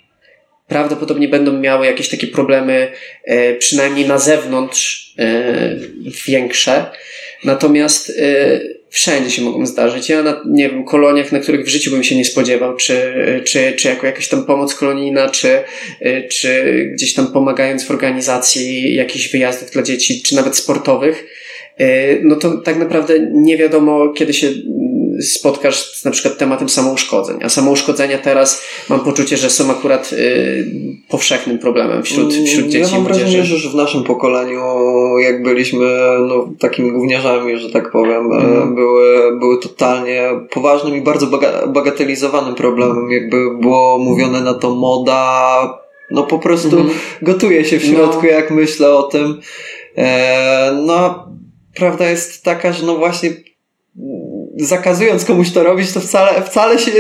prawdopodobnie 0.73 1.29
będą 1.29 1.59
miały 1.59 1.87
jakieś 1.87 2.09
takie 2.09 2.27
problemy, 2.27 2.93
e, 3.25 3.55
przynajmniej 3.55 4.07
na 4.07 4.19
zewnątrz, 4.19 5.15
e, 5.19 5.77
większe. 6.27 6.87
Natomiast 7.45 8.11
e, 8.11 8.61
wszędzie 8.89 9.31
się 9.31 9.43
mogą 9.43 9.67
zdarzyć. 9.67 10.09
Ja 10.09 10.23
na, 10.23 10.43
nie 10.47 10.69
wiem, 10.69 10.85
koloniach, 10.85 11.33
na 11.33 11.41
których 11.41 11.65
w 11.65 11.69
życiu 11.69 11.91
bym 11.91 12.05
się 12.05 12.17
nie 12.17 12.25
spodziewał, 12.25 12.77
czy, 12.77 13.15
czy, 13.45 13.73
czy 13.77 13.89
jako 13.89 14.07
jakaś 14.07 14.29
tam 14.29 14.47
pomoc 14.47 14.75
kolonijna, 14.75 15.29
czy, 15.29 15.59
czy 16.31 16.65
gdzieś 16.95 17.15
tam 17.15 17.33
pomagając 17.33 17.85
w 17.85 17.91
organizacji 17.91 18.95
jakichś 18.95 19.33
wyjazdów 19.33 19.71
dla 19.71 19.83
dzieci, 19.83 20.23
czy 20.23 20.37
nawet 20.37 20.57
sportowych, 20.57 21.27
no 22.23 22.37
to 22.37 22.59
tak 22.59 22.77
naprawdę 22.77 23.15
nie 23.33 23.57
wiadomo, 23.57 24.13
kiedy 24.13 24.33
się 24.33 24.49
spotkasz 25.21 26.05
na 26.05 26.11
przykład 26.11 26.39
tematem 26.39 26.69
samouszkodzeń. 26.69 27.37
A 27.43 27.49
samouszkodzenia 27.49 28.19
teraz 28.19 28.63
mam 28.89 29.01
poczucie, 29.01 29.37
że 29.37 29.51
są 29.51 29.71
akurat 29.71 30.13
y, 30.13 30.65
powszechnym 31.09 31.59
problemem 31.59 32.03
wśród, 32.03 32.35
wśród 32.35 32.69
dzieci 32.69 32.77
Mm, 32.79 32.91
Ja 32.93 32.97
mam 32.97 33.05
wrażenie, 33.05 33.45
że 33.45 33.55
już 33.55 33.69
w 33.69 33.75
naszym 33.75 34.05
pokoleniu, 34.05 34.63
jak 35.19 35.43
byliśmy 35.43 35.87
no, 36.29 36.49
takimi 36.61 36.93
gówniarzami, 36.93 37.57
że 37.59 37.71
tak 37.71 37.91
powiem, 37.91 38.33
Mhm. 38.33 38.75
były, 38.75 39.39
były 39.39 39.59
totalnie 39.61 40.29
poważnym 40.51 40.97
i 40.97 41.01
bardzo 41.01 41.27
baga- 41.27 41.69
bagatelizowanym 41.73 42.55
problemem. 42.55 43.11
Jakby 43.11 43.59
było 43.61 43.99
mówione 43.99 44.41
na 44.41 44.55
to 44.55 44.75
moda, 44.75 45.79
no 46.11 46.23
po 46.23 46.39
prostu 46.39 46.77
Mhm. 46.79 46.99
gotuje 47.23 47.65
się 47.65 47.79
w 47.79 47.85
środku, 47.85 48.21
No. 48.23 48.29
jak 48.29 48.51
myślę 48.51 48.95
o 48.95 49.03
tym. 49.03 49.41
E, 49.99 50.73
no, 50.87 51.27
prawda 51.75 52.11
jest 52.11 52.45
taka, 52.45 52.73
że 52.73 52.87
no 52.87 52.97
właśnie 52.97 53.31
zakazując 54.57 55.25
komuś 55.25 55.51
to 55.51 55.63
robić, 55.63 55.93
to 55.93 56.01
wcale, 56.01 56.43
wcale 56.43 56.79
się 56.79 56.91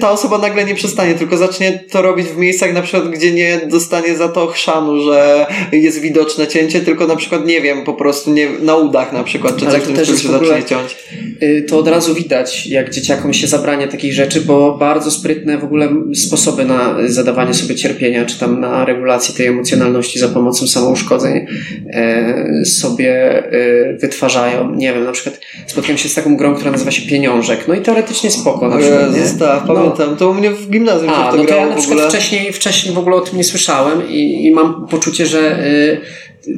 ta 0.00 0.10
osoba 0.10 0.38
nagle 0.38 0.64
nie 0.64 0.74
przestanie, 0.74 1.14
tylko 1.14 1.36
zacznie 1.36 1.84
to 1.90 2.02
robić 2.02 2.26
w 2.26 2.36
miejscach 2.36 2.72
na 2.72 2.82
przykład, 2.82 3.08
gdzie 3.08 3.32
nie 3.32 3.60
dostanie 3.70 4.16
za 4.16 4.28
to 4.28 4.46
chrzanu, 4.46 5.02
że 5.02 5.46
jest 5.72 6.00
widoczne 6.00 6.46
cięcie, 6.46 6.80
tylko 6.80 7.06
na 7.06 7.16
przykład, 7.16 7.46
nie 7.46 7.60
wiem, 7.60 7.84
po 7.84 7.94
prostu 7.94 8.32
nie, 8.32 8.48
na 8.62 8.76
udach 8.76 9.12
na 9.12 9.24
przykład, 9.24 9.56
czy 9.56 9.66
Ale 9.66 9.80
coś 9.80 9.96
też 9.96 10.08
się 10.08 10.28
zacznie 10.28 10.64
ciąć. 10.64 10.96
Y, 11.42 11.66
to 11.68 11.78
od 11.78 11.88
razu 11.88 12.14
widać, 12.14 12.66
jak 12.66 12.90
dzieciakom 12.90 13.32
się 13.32 13.46
zabrania 13.46 13.88
takich 13.88 14.12
rzeczy, 14.12 14.40
bo 14.40 14.78
bardzo 14.78 15.10
sprytne 15.10 15.58
w 15.58 15.64
ogóle 15.64 15.88
sposoby 16.14 16.64
na 16.64 16.96
zadawanie 17.06 17.54
sobie 17.54 17.74
cierpienia, 17.74 18.24
czy 18.24 18.38
tam 18.38 18.60
na 18.60 18.84
regulację 18.84 19.34
tej 19.34 19.46
emocjonalności 19.46 20.18
za 20.18 20.28
pomocą 20.28 20.66
samouszkodzeń 20.66 21.46
e, 21.92 22.64
sobie 22.64 23.42
e, 23.52 23.96
wytwarzają. 23.96 24.74
Nie 24.74 24.92
wiem, 24.92 25.04
na 25.04 25.12
przykład 25.12 25.40
spotkałem 25.66 25.98
się 25.98 26.08
z 26.08 26.14
taką 26.14 26.36
grą, 26.36 26.54
która 26.54 26.70
nazywa 26.70 26.90
się 26.90 26.95
Pieniążek. 27.00 27.68
No 27.68 27.74
i 27.74 27.80
teoretycznie 27.80 28.30
spoko 28.30 28.68
na 28.68 28.76
przykład, 28.78 29.14
nie? 29.14 29.22
Zostaw, 29.22 29.66
pamiętam, 29.66 30.16
to 30.16 30.30
u 30.30 30.34
mnie 30.34 30.50
w 30.50 30.70
gimnazjum 30.70 31.10
A, 31.10 31.30
to 31.30 31.36
no 31.36 31.44
to 31.44 31.54
ja 31.54 31.66
na 31.66 31.76
przykład 31.76 32.08
wcześniej, 32.08 32.52
wcześniej 32.52 32.94
w 32.94 32.98
ogóle 32.98 33.16
o 33.16 33.20
tym 33.20 33.38
nie 33.38 33.44
słyszałem 33.44 34.08
i, 34.08 34.46
i 34.46 34.50
mam 34.50 34.86
poczucie, 34.88 35.26
że 35.26 35.66
y, 35.66 36.00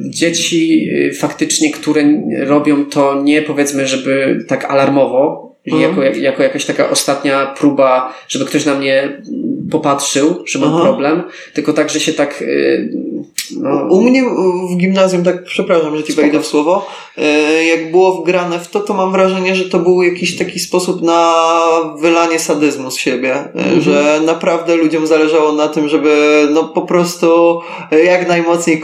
dzieci 0.09 0.89
y, 0.89 1.13
faktycznie, 1.13 1.71
które 1.71 2.03
robią 2.45 2.85
to 2.85 3.21
nie 3.21 3.41
powiedzmy, 3.41 3.87
żeby 3.87 4.45
tak 4.47 4.65
alarmowo, 4.65 5.48
Mhm. 5.75 5.91
jako, 5.91 6.19
jako 6.19 6.43
jakaś 6.43 6.65
taka 6.65 6.89
ostatnia 6.89 7.45
próba, 7.45 8.13
żeby 8.27 8.45
ktoś 8.45 8.65
na 8.65 8.75
mnie 8.75 9.21
popatrzył, 9.71 10.43
że 10.47 10.59
mam 10.59 10.73
Aha. 10.73 10.83
problem, 10.83 11.23
tylko 11.53 11.73
tak, 11.73 11.89
że 11.89 11.99
się 11.99 12.13
tak 12.13 12.41
y, 12.41 12.89
no, 13.57 13.87
U 13.89 14.01
mnie 14.01 14.23
w 14.73 14.77
gimnazjum, 14.77 15.23
tak 15.23 15.43
przepraszam, 15.43 15.97
że 15.97 16.03
ci 16.03 16.11
Spoko. 16.13 16.21
wejdę 16.27 16.39
w 16.39 16.45
słowo, 16.45 16.87
e, 17.17 17.63
jak 17.65 17.91
było 17.91 18.21
wgrane 18.21 18.59
w 18.59 18.67
to, 18.67 18.79
to 18.79 18.93
mam 18.93 19.11
wrażenie, 19.11 19.55
że 19.55 19.69
to 19.69 19.79
był 19.79 20.03
jakiś 20.03 20.37
taki 20.37 20.59
sposób 20.59 21.01
na 21.01 21.33
wylanie 22.01 22.39
sadyzmu 22.39 22.91
z 22.91 22.97
siebie, 22.97 23.33
e, 23.35 23.53
Mhm. 23.55 23.81
że 23.81 24.19
naprawdę 24.25 24.75
ludziom 24.75 25.07
zależało 25.07 25.51
na 25.53 25.67
tym, 25.67 25.89
żeby 25.89 26.47
no 26.53 26.63
po 26.63 26.81
prostu 26.81 27.59
jak 28.05 28.27
najmocniej 28.27 28.79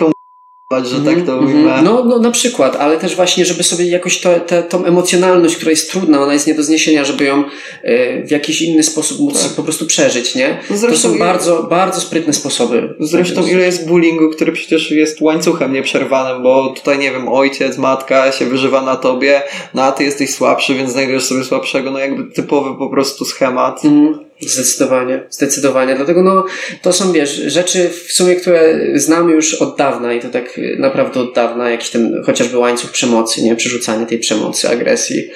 że 0.72 1.00
tak 1.02 1.16
to 1.26 1.32
Mhm, 1.34 1.46
ujmę. 1.46 1.60
mhm. 1.70 1.86
No, 1.86 2.04
no 2.06 2.20
na 2.20 2.32
przykład, 2.32 2.76
ale 2.76 2.98
też 2.98 3.16
właśnie, 3.16 3.46
żeby 3.46 3.64
sobie 3.64 3.86
jakoś 3.86 4.22
to, 4.22 4.40
te, 4.40 4.64
tą 4.64 4.86
emocjonalność, 4.86 5.56
która 5.56 5.70
jest 5.72 5.92
trudna, 5.92 6.22
ona 6.24 6.34
jest 6.34 6.48
nie 6.48 6.54
do 6.56 6.64
zniesienia, 6.64 7.06
żeby 7.06 7.24
ją 7.26 7.44
y, 7.44 8.24
w 8.28 8.32
jakiś 8.32 8.62
inny 8.62 8.84
sposób 8.84 9.20
móc 9.20 9.44
Tak. 9.44 9.52
po 9.52 9.64
prostu 9.64 9.86
przeżyć, 9.86 10.36
nie? 10.36 10.50
No 10.50 10.76
To 10.76 10.78
zresztą 10.78 11.10
są 11.10 11.16
i- 11.16 11.20
bardzo, 11.20 11.64
bardzo 11.64 12.02
sprytne 12.02 12.34
sposoby. 12.34 12.96
Zresztą 13.00 13.48
ile 13.48 13.66
jest 13.66 13.88
bullyingu, 13.88 14.30
który 14.30 14.52
przecież 14.52 14.92
jest 14.92 15.22
łańcuchem 15.22 15.74
nieprzerwanym, 15.74 16.44
bo 16.44 16.70
tutaj 16.76 17.00
nie 17.00 17.12
wiem, 17.12 17.28
ojciec, 17.30 17.78
matka 17.78 18.32
się 18.32 18.46
wyżywa 18.46 18.82
na 18.82 18.96
tobie, 18.96 19.42
no 19.74 19.84
a 19.84 19.92
ty 19.92 20.04
jesteś 20.04 20.30
słabszy, 20.34 20.74
więc 20.76 20.92
znajdujesz 20.92 21.24
sobie 21.26 21.44
słabszego, 21.44 21.92
no 21.92 22.00
jakby 22.00 22.32
typowy 22.34 22.78
po 22.78 22.90
prostu 22.90 23.26
schemat. 23.26 23.86
Mhm. 23.86 24.25
Zdecydowanie, 24.50 25.24
zdecydowanie. 25.30 25.96
Dlatego 25.96 26.24
no, 26.24 26.46
to 26.82 26.94
są, 26.94 27.12
wiesz, 27.12 27.36
rzeczy 27.36 27.90
w 27.90 28.12
sumie, 28.14 28.36
które 28.36 28.80
znamy 28.96 29.32
już 29.32 29.54
od 29.54 29.78
dawna 29.78 30.14
i 30.14 30.20
to 30.20 30.30
tak 30.30 30.58
y, 30.58 30.76
naprawdę 30.80 31.20
od 31.20 31.34
dawna, 31.36 31.70
jakiś 31.70 31.90
ten 31.90 32.24
chociażby 32.26 32.58
łańcuch 32.58 32.92
przemocy, 32.92 33.44
nie? 33.44 33.56
Przerzucanie 33.56 34.06
tej 34.06 34.20
przemocy, 34.20 34.70
agresji. 34.70 35.30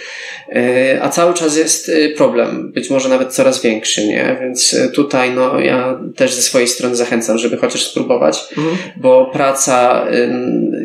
Yy, 0.52 1.04
A 1.04 1.10
cały 1.10 1.34
czas 1.34 1.58
jest 1.58 1.90
y, 1.90 2.14
problem, 2.18 2.72
być 2.72 2.90
może 2.90 3.10
nawet 3.10 3.34
coraz 3.34 3.62
większy, 3.62 4.08
nie? 4.08 4.38
Więc 4.42 4.74
y, 4.74 4.90
tutaj, 4.90 5.32
no, 5.36 5.60
ja 5.60 6.00
też 6.16 6.34
ze 6.34 6.42
swojej 6.42 6.68
strony 6.68 6.96
zachęcam, 6.96 7.38
żeby 7.38 7.58
chociaż 7.58 7.86
spróbować, 7.86 8.40
Mhm. 8.58 8.78
bo 8.98 9.26
praca 9.34 10.06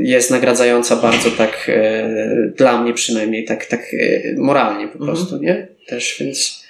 jest 0.01 0.31
nagradzająca 0.31 0.97
bardzo 0.97 1.31
tak, 1.31 1.67
y, 1.69 2.53
dla 2.57 2.83
mnie 2.83 2.95
przynajmniej, 2.95 3.45
tak, 3.45 3.67
tak 3.67 3.81
y, 3.95 4.35
moralnie 4.39 4.89
po 4.89 5.05
prostu, 5.05 5.37
nie? 5.39 5.69
Też, 5.87 6.17
więc. 6.21 6.64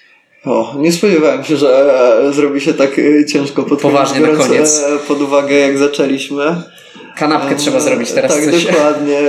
O, 0.46 0.74
nie 0.78 0.92
spodziewałem 0.92 1.44
się, 1.44 1.56
że 1.56 1.94
e, 2.28 2.32
zrobi 2.32 2.60
się 2.60 2.74
tak 2.74 2.98
e, 2.98 3.24
ciężko 3.26 3.62
pod 3.62 3.80
Poważnie 3.80 4.20
na 4.20 4.28
koniec. 4.28 4.82
e, 4.82 4.98
pod 5.08 5.22
uwagę 5.22 5.54
jak 5.54 5.78
zaczęliśmy. 5.78 6.44
Kanapkę 7.16 7.56
trzeba 7.56 7.76
E, 7.76 7.80
zrobić 7.80 8.12
teraz. 8.12 8.34
Tak, 8.36 8.44
coś. 8.44 8.64
dokładnie. 8.64 9.20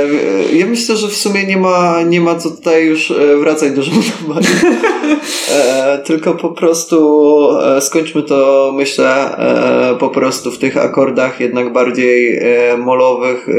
Ja 0.54 0.66
myślę, 0.66 0.96
że 0.98 1.08
w 1.08 1.16
sumie 1.16 1.46
nie 1.46 1.58
ma, 1.58 2.02
nie 2.02 2.22
ma 2.22 2.36
co 2.36 2.50
tutaj 2.50 2.86
już 2.86 3.14
wracać 3.40 3.72
do 3.72 3.84
żołnowania. 3.84 4.48
e, 5.56 5.98
tylko 6.06 6.34
po 6.34 6.50
prostu 6.50 7.48
skończmy 7.80 8.24
to, 8.24 8.72
myślę, 8.76 9.38
e, 9.38 9.96
po 10.00 10.10
prostu 10.10 10.52
w 10.52 10.58
tych 10.58 10.78
akordach 10.78 11.40
jednak 11.40 11.74
bardziej 11.74 12.38
e, 12.38 12.78
molowych, 12.78 13.50
e, 13.50 13.54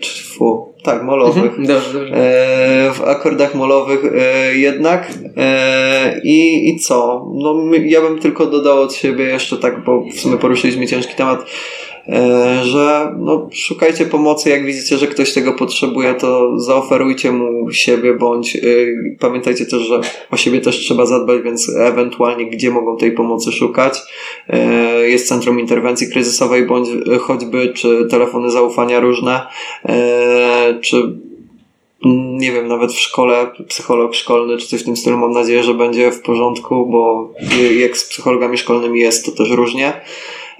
czy, 0.00 0.24
fu, 0.24 0.69
tak, 0.82 1.02
molowych. 1.02 1.44
Mhm, 1.44 1.66
Dobrze, 1.66 1.92
dobrze. 1.92 2.14
E, 2.14 2.92
w 2.92 3.02
akordach 3.02 3.54
molowych 3.54 4.00
e, 4.04 4.54
jednak 4.54 5.10
e, 5.36 6.20
i, 6.24 6.68
i 6.68 6.78
co? 6.78 7.26
No, 7.34 7.54
my, 7.54 7.88
ja 7.88 8.00
bym 8.00 8.18
tylko 8.18 8.46
dodał 8.46 8.82
od 8.82 8.94
siebie 8.94 9.24
jeszcze 9.24 9.56
tak, 9.56 9.84
bo 9.84 10.04
w 10.14 10.20
sumie 10.20 10.36
poruszyliśmy 10.36 10.86
ciężki 10.86 11.14
temat, 11.14 11.44
że 12.62 13.14
no, 13.18 13.48
szukajcie 13.52 14.06
pomocy, 14.06 14.50
jak 14.50 14.64
widzicie, 14.64 14.98
że 14.98 15.06
ktoś 15.06 15.32
tego 15.32 15.52
potrzebuje, 15.52 16.14
to 16.14 16.58
zaoferujcie 16.58 17.32
mu 17.32 17.70
siebie, 17.70 18.14
bądź 18.14 18.56
e, 18.56 18.60
pamiętajcie 19.20 19.66
też, 19.66 19.82
że 19.82 20.00
o 20.30 20.36
siebie 20.36 20.60
też 20.60 20.78
trzeba 20.78 21.06
zadbać, 21.06 21.42
więc 21.42 21.76
ewentualnie 21.76 22.50
gdzie 22.50 22.70
mogą 22.70 22.96
tej 22.96 23.12
pomocy 23.12 23.52
szukać. 23.52 23.98
E, 24.48 25.08
Jest 25.08 25.28
Centrum 25.28 25.60
Interwencji 25.60 26.10
Kryzysowej, 26.10 26.66
bądź 26.66 26.88
e, 26.88 27.18
choćby, 27.18 27.72
czy 27.74 28.06
telefony 28.10 28.50
zaufania 28.50 29.00
różne, 29.00 29.46
e, 29.88 30.78
czy 30.82 31.18
nie 32.38 32.52
wiem, 32.52 32.68
nawet 32.68 32.92
w 32.92 33.00
szkole, 33.00 33.46
psycholog 33.68 34.14
szkolny 34.14 34.56
czy 34.56 34.66
coś 34.66 34.80
w 34.80 34.84
tym 34.84 34.96
stylu, 34.96 35.18
mam 35.18 35.32
nadzieję, 35.32 35.62
że 35.62 35.74
będzie 35.74 36.12
w 36.12 36.20
porządku, 36.20 36.86
bo 36.86 37.32
jak 37.78 37.98
z 37.98 38.08
psychologami 38.08 38.58
szkolnymi 38.58 39.00
jest, 39.00 39.26
to 39.26 39.32
też 39.32 39.50
różnie. 39.50 39.92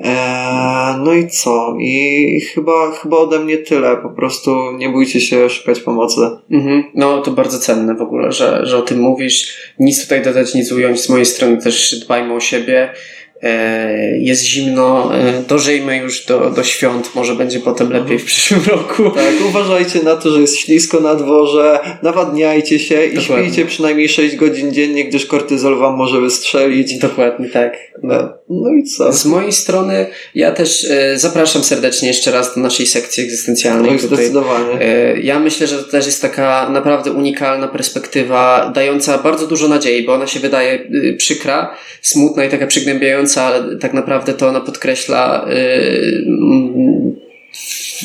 Eee, 0.00 0.96
no 1.04 1.12
i 1.14 1.28
co? 1.28 1.76
I 1.80 2.40
chyba, 2.54 2.90
chyba 2.90 3.16
ode 3.16 3.38
mnie 3.38 3.58
tyle. 3.58 3.96
Po 3.96 4.10
prostu 4.10 4.72
nie 4.72 4.88
bójcie 4.88 5.20
się 5.20 5.50
szukać 5.50 5.80
pomocy. 5.80 6.20
Mhm. 6.50 6.84
No 6.94 7.22
to 7.22 7.30
bardzo 7.30 7.58
cenne 7.58 7.94
w 7.94 8.02
ogóle, 8.02 8.32
że, 8.32 8.66
że 8.66 8.78
o 8.78 8.82
tym 8.82 9.00
mówisz. 9.00 9.56
Nic 9.78 10.02
tutaj 10.02 10.22
dodać, 10.22 10.54
nic 10.54 10.72
ująć. 10.72 11.00
Z 11.00 11.08
mojej 11.08 11.26
strony 11.26 11.62
też 11.62 12.00
dbajmy 12.04 12.34
o 12.34 12.40
siebie. 12.40 12.92
E, 13.42 14.18
jest 14.18 14.44
zimno, 14.44 15.10
e, 15.14 15.42
dożyjmy 15.48 15.96
już 15.96 16.26
do, 16.26 16.50
do 16.50 16.64
świąt, 16.64 17.10
może 17.14 17.34
będzie 17.34 17.60
potem 17.60 17.92
lepiej 17.92 18.18
w 18.18 18.24
przyszłym 18.24 18.60
roku. 18.66 19.10
Tak, 19.10 19.34
uważajcie 19.48 20.02
na 20.02 20.16
to, 20.16 20.30
że 20.30 20.40
jest 20.40 20.58
ślisko 20.58 21.00
na 21.00 21.14
dworze, 21.14 21.78
nawadniajcie 22.02 22.78
się 22.78 23.04
i 23.04 23.14
Dokładnie. 23.14 23.46
śpijcie 23.46 23.66
przynajmniej 23.66 24.08
6 24.08 24.36
godzin 24.36 24.72
dziennie, 24.72 25.04
gdyż 25.04 25.26
kortyzol 25.26 25.78
wam 25.78 25.96
może 25.96 26.20
wystrzelić. 26.20 26.98
Dokładnie, 26.98 27.48
tak. 27.48 27.76
No, 28.02 28.14
no 28.48 28.72
i 28.72 28.82
co? 28.82 29.12
Z 29.12 29.26
mojej 29.26 29.52
strony 29.52 30.06
ja 30.34 30.52
też 30.52 30.84
e, 30.90 31.18
zapraszam 31.18 31.64
serdecznie 31.64 32.08
jeszcze 32.08 32.30
raz 32.30 32.54
do 32.54 32.60
naszej 32.60 32.86
sekcji 32.86 33.24
egzystencjalnej. 33.24 33.90
Oj, 33.90 33.98
zdecydowanie. 33.98 34.78
Ja 35.22 35.38
myślę, 35.38 35.66
że 35.66 35.78
to 35.78 35.90
też 35.90 36.06
jest 36.06 36.22
taka 36.22 36.70
naprawdę 36.70 37.12
unikalna 37.12 37.68
perspektywa, 37.68 38.72
dająca 38.74 39.18
bardzo 39.18 39.46
dużo 39.46 39.68
nadziei, 39.68 40.02
bo 40.02 40.14
ona 40.14 40.26
się 40.26 40.40
wydaje 40.40 40.90
przykra, 41.16 41.74
smutna 42.02 42.44
i 42.44 42.48
taka 42.48 42.66
przygnębiająca, 42.66 43.29
ale 43.38 43.76
tak 43.76 43.92
naprawdę 43.92 44.34
to 44.34 44.48
ona 44.48 44.60
podkreśla 44.60 45.46
y, 45.50 46.24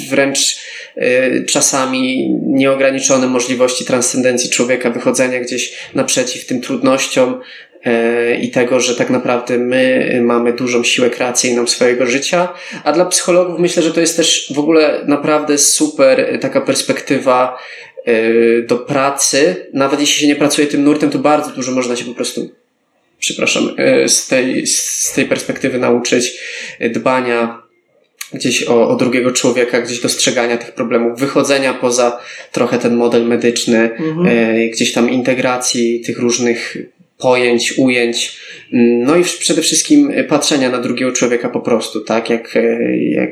wręcz 0.10 0.58
y, 0.98 1.46
czasami 1.48 2.30
nieograniczone 2.42 3.28
możliwości 3.28 3.86
transcendencji 3.86 4.50
człowieka, 4.50 4.90
wychodzenia 4.90 5.40
gdzieś 5.40 5.74
naprzeciw 5.96 6.46
tym 6.46 6.62
trudnościom 6.62 7.42
y, 7.86 8.36
i 8.36 8.52
tego, 8.52 8.80
że 8.80 8.96
tak 8.96 9.10
naprawdę 9.10 9.58
my 9.58 10.10
mamy 10.24 10.54
dużą 10.54 10.84
siłę 10.84 11.10
kreacyjną 11.10 11.68
swojego 11.68 12.06
życia, 12.06 12.54
a 12.84 12.92
dla 12.92 13.06
psychologów 13.06 13.60
myślę, 13.60 13.84
że 13.84 13.92
to 13.92 14.02
jest 14.02 14.18
też 14.18 14.52
w 14.56 14.60
ogóle 14.60 15.02
naprawdę 15.08 15.58
super 15.58 16.40
taka 16.42 16.62
perspektywa 16.62 17.58
do 18.68 18.78
pracy. 18.78 19.70
Nawet 19.74 20.00
jeśli 20.00 20.22
się 20.22 20.28
nie 20.28 20.36
pracuje 20.36 20.68
tym 20.68 20.84
nurtem, 20.84 21.10
to 21.10 21.20
bardzo 21.20 21.52
dużo 21.52 21.72
można 21.72 21.96
się 21.96 22.06
po 22.06 22.14
prostu 22.14 22.50
przepraszam, 23.26 23.76
z 24.08 24.28
tej, 24.28 24.68
z 24.68 25.14
tej 25.16 25.26
perspektywy 25.26 25.80
nauczyć 25.80 26.38
dbania 26.80 27.66
gdzieś 28.34 28.64
o, 28.64 28.90
o 28.90 28.96
drugiego 28.96 29.32
człowieka, 29.32 29.82
gdzieś 29.82 30.00
dostrzegania 30.00 30.58
tych 30.58 30.72
problemów, 30.72 31.20
wychodzenia 31.20 31.74
poza 31.74 32.20
trochę 32.52 32.80
ten 32.80 32.96
model 32.96 33.28
medyczny, 33.28 33.92
mhm. 33.92 34.28
e, 34.28 34.70
gdzieś 34.70 34.94
tam 34.94 35.10
integracji 35.10 36.02
tych 36.02 36.20
różnych 36.20 36.78
pojęć, 37.18 37.78
ujęć, 37.78 38.38
no 38.72 39.16
i 39.16 39.24
przede 39.40 39.62
wszystkim 39.62 40.14
patrzenia 40.28 40.70
na 40.70 40.78
drugiego 40.78 41.12
człowieka 41.12 41.50
po 41.50 41.62
prostu, 41.62 42.02
tak, 42.02 42.30
jak, 42.30 42.56
e, 42.56 42.98
jak, 42.98 43.32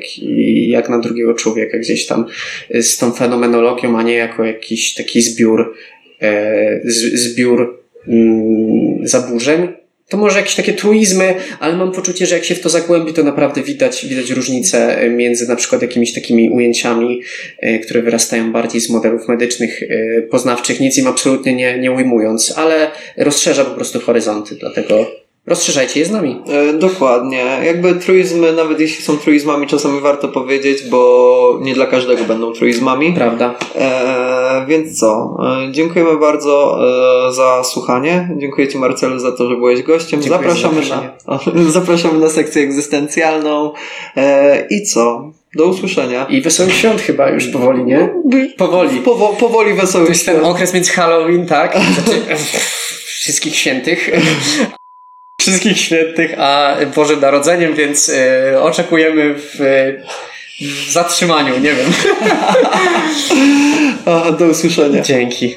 jak 0.68 0.90
na 0.90 1.00
drugiego 1.00 1.34
człowieka 1.34 1.78
gdzieś 1.78 2.06
tam 2.06 2.26
z 2.74 2.98
tą 2.98 3.12
fenomenologią, 3.12 3.98
a 3.98 4.04
nie 4.04 4.14
jako 4.14 4.46
jakiś 4.46 4.94
taki 4.94 5.22
zbiór, 5.22 5.76
e, 6.22 6.82
zbiór 7.14 7.84
mm, 8.08 9.08
zaburzeń, 9.08 9.68
to 10.10 10.18
może 10.18 10.40
jakieś 10.40 10.56
takie 10.56 10.74
truizmy, 10.74 11.36
ale 11.60 11.76
mam 11.76 11.92
poczucie, 11.92 12.26
że 12.26 12.36
jak 12.36 12.44
się 12.44 12.56
w 12.56 12.62
to 12.62 12.70
zagłębi, 12.70 13.14
to 13.14 13.24
naprawdę 13.24 13.62
widać, 13.62 14.06
widać 14.06 14.30
różnicę 14.30 15.10
między 15.10 15.48
na 15.48 15.56
przykład 15.56 15.82
jakimiś 15.82 16.14
takimi 16.14 16.50
ujęciami, 16.50 17.22
e, 17.60 17.80
które 17.80 18.02
wyrastają 18.02 18.52
bardziej 18.52 18.82
z 18.82 18.90
modelów 18.90 19.28
medycznych, 19.28 19.84
e, 19.84 20.22
poznawczych, 20.22 20.80
nic 20.80 20.98
im 20.98 21.08
absolutnie 21.08 21.56
nie, 21.56 21.80
nie 21.80 21.92
ujmując, 21.92 22.54
ale 22.58 22.92
rozszerza 23.18 23.66
po 23.66 23.76
prostu 23.76 24.00
horyzonty, 24.00 24.56
dlatego 24.56 25.23
Rozszerzajcie 25.48 26.00
je 26.00 26.06
z 26.06 26.12
nami. 26.12 26.42
E, 26.48 26.74
dokładnie. 26.74 27.44
Jakby 27.64 27.96
truizmy, 27.96 28.54
nawet 28.54 28.80
jeśli 28.80 29.04
są 29.04 29.18
truizmami, 29.18 29.68
czasami 29.68 30.02
warto 30.02 30.28
powiedzieć, 30.28 30.84
bo 30.90 31.60
nie 31.62 31.74
dla 31.74 31.86
każdego 31.86 32.24
będą 32.24 32.54
truizmami. 32.54 33.14
Prawda. 33.14 33.56
E, 33.76 34.66
więc 34.68 35.00
co? 35.00 35.38
E, 35.68 35.72
dziękujemy 35.72 36.18
bardzo 36.18 36.80
e, 37.28 37.34
za 37.34 37.64
słuchanie. 37.64 38.30
Dziękuję 38.38 38.68
Ci 38.68 38.78
Marcelu 38.78 39.20
za 39.20 39.32
to, 39.32 39.50
że 39.50 39.56
byłeś 39.56 39.84
gościem. 39.84 40.24
zapraszamy 40.24 40.82
na, 40.90 41.14
o, 41.36 41.40
zapraszamy 41.70 42.20
na 42.20 42.30
sekcję 42.30 42.62
egzystencjalną. 42.62 43.72
E, 44.18 44.68
I 44.70 44.84
co? 44.84 45.32
Do 45.56 45.66
usłyszenia. 45.66 46.26
I 46.30 46.42
wesołych 46.42 46.74
świąt 46.74 47.02
chyba 47.02 47.30
już 47.30 47.48
powoli, 47.48 47.84
nie? 47.84 48.14
Powoli. 48.58 49.00
Powo 49.00 49.28
powoli 49.28 49.74
wesołych 49.74 50.08
świąt. 50.08 50.26
To 50.26 50.32
jest 50.32 50.44
ten 50.44 50.52
okres 50.52 50.74
między 50.74 50.92
Halloween, 50.92 51.48
tak? 51.48 51.78
Znaczy, 51.78 52.20
wszystkich 53.22 53.56
świętych 53.56 54.10
wszystkich 55.44 55.78
świętych, 55.80 56.36
a 56.38 56.76
Bożym 56.96 57.20
Narodzeniem, 57.20 57.76
więc 57.76 58.10
y, 58.10 58.60
oczekujemy 58.62 59.34
w, 59.34 59.56
w 60.62 60.92
zatrzymaniu, 60.92 61.60
nie 61.60 61.74
wiem. 61.74 61.92
do 64.40 64.46
usłyszenia. 64.46 65.02
Dzięki. 65.02 65.56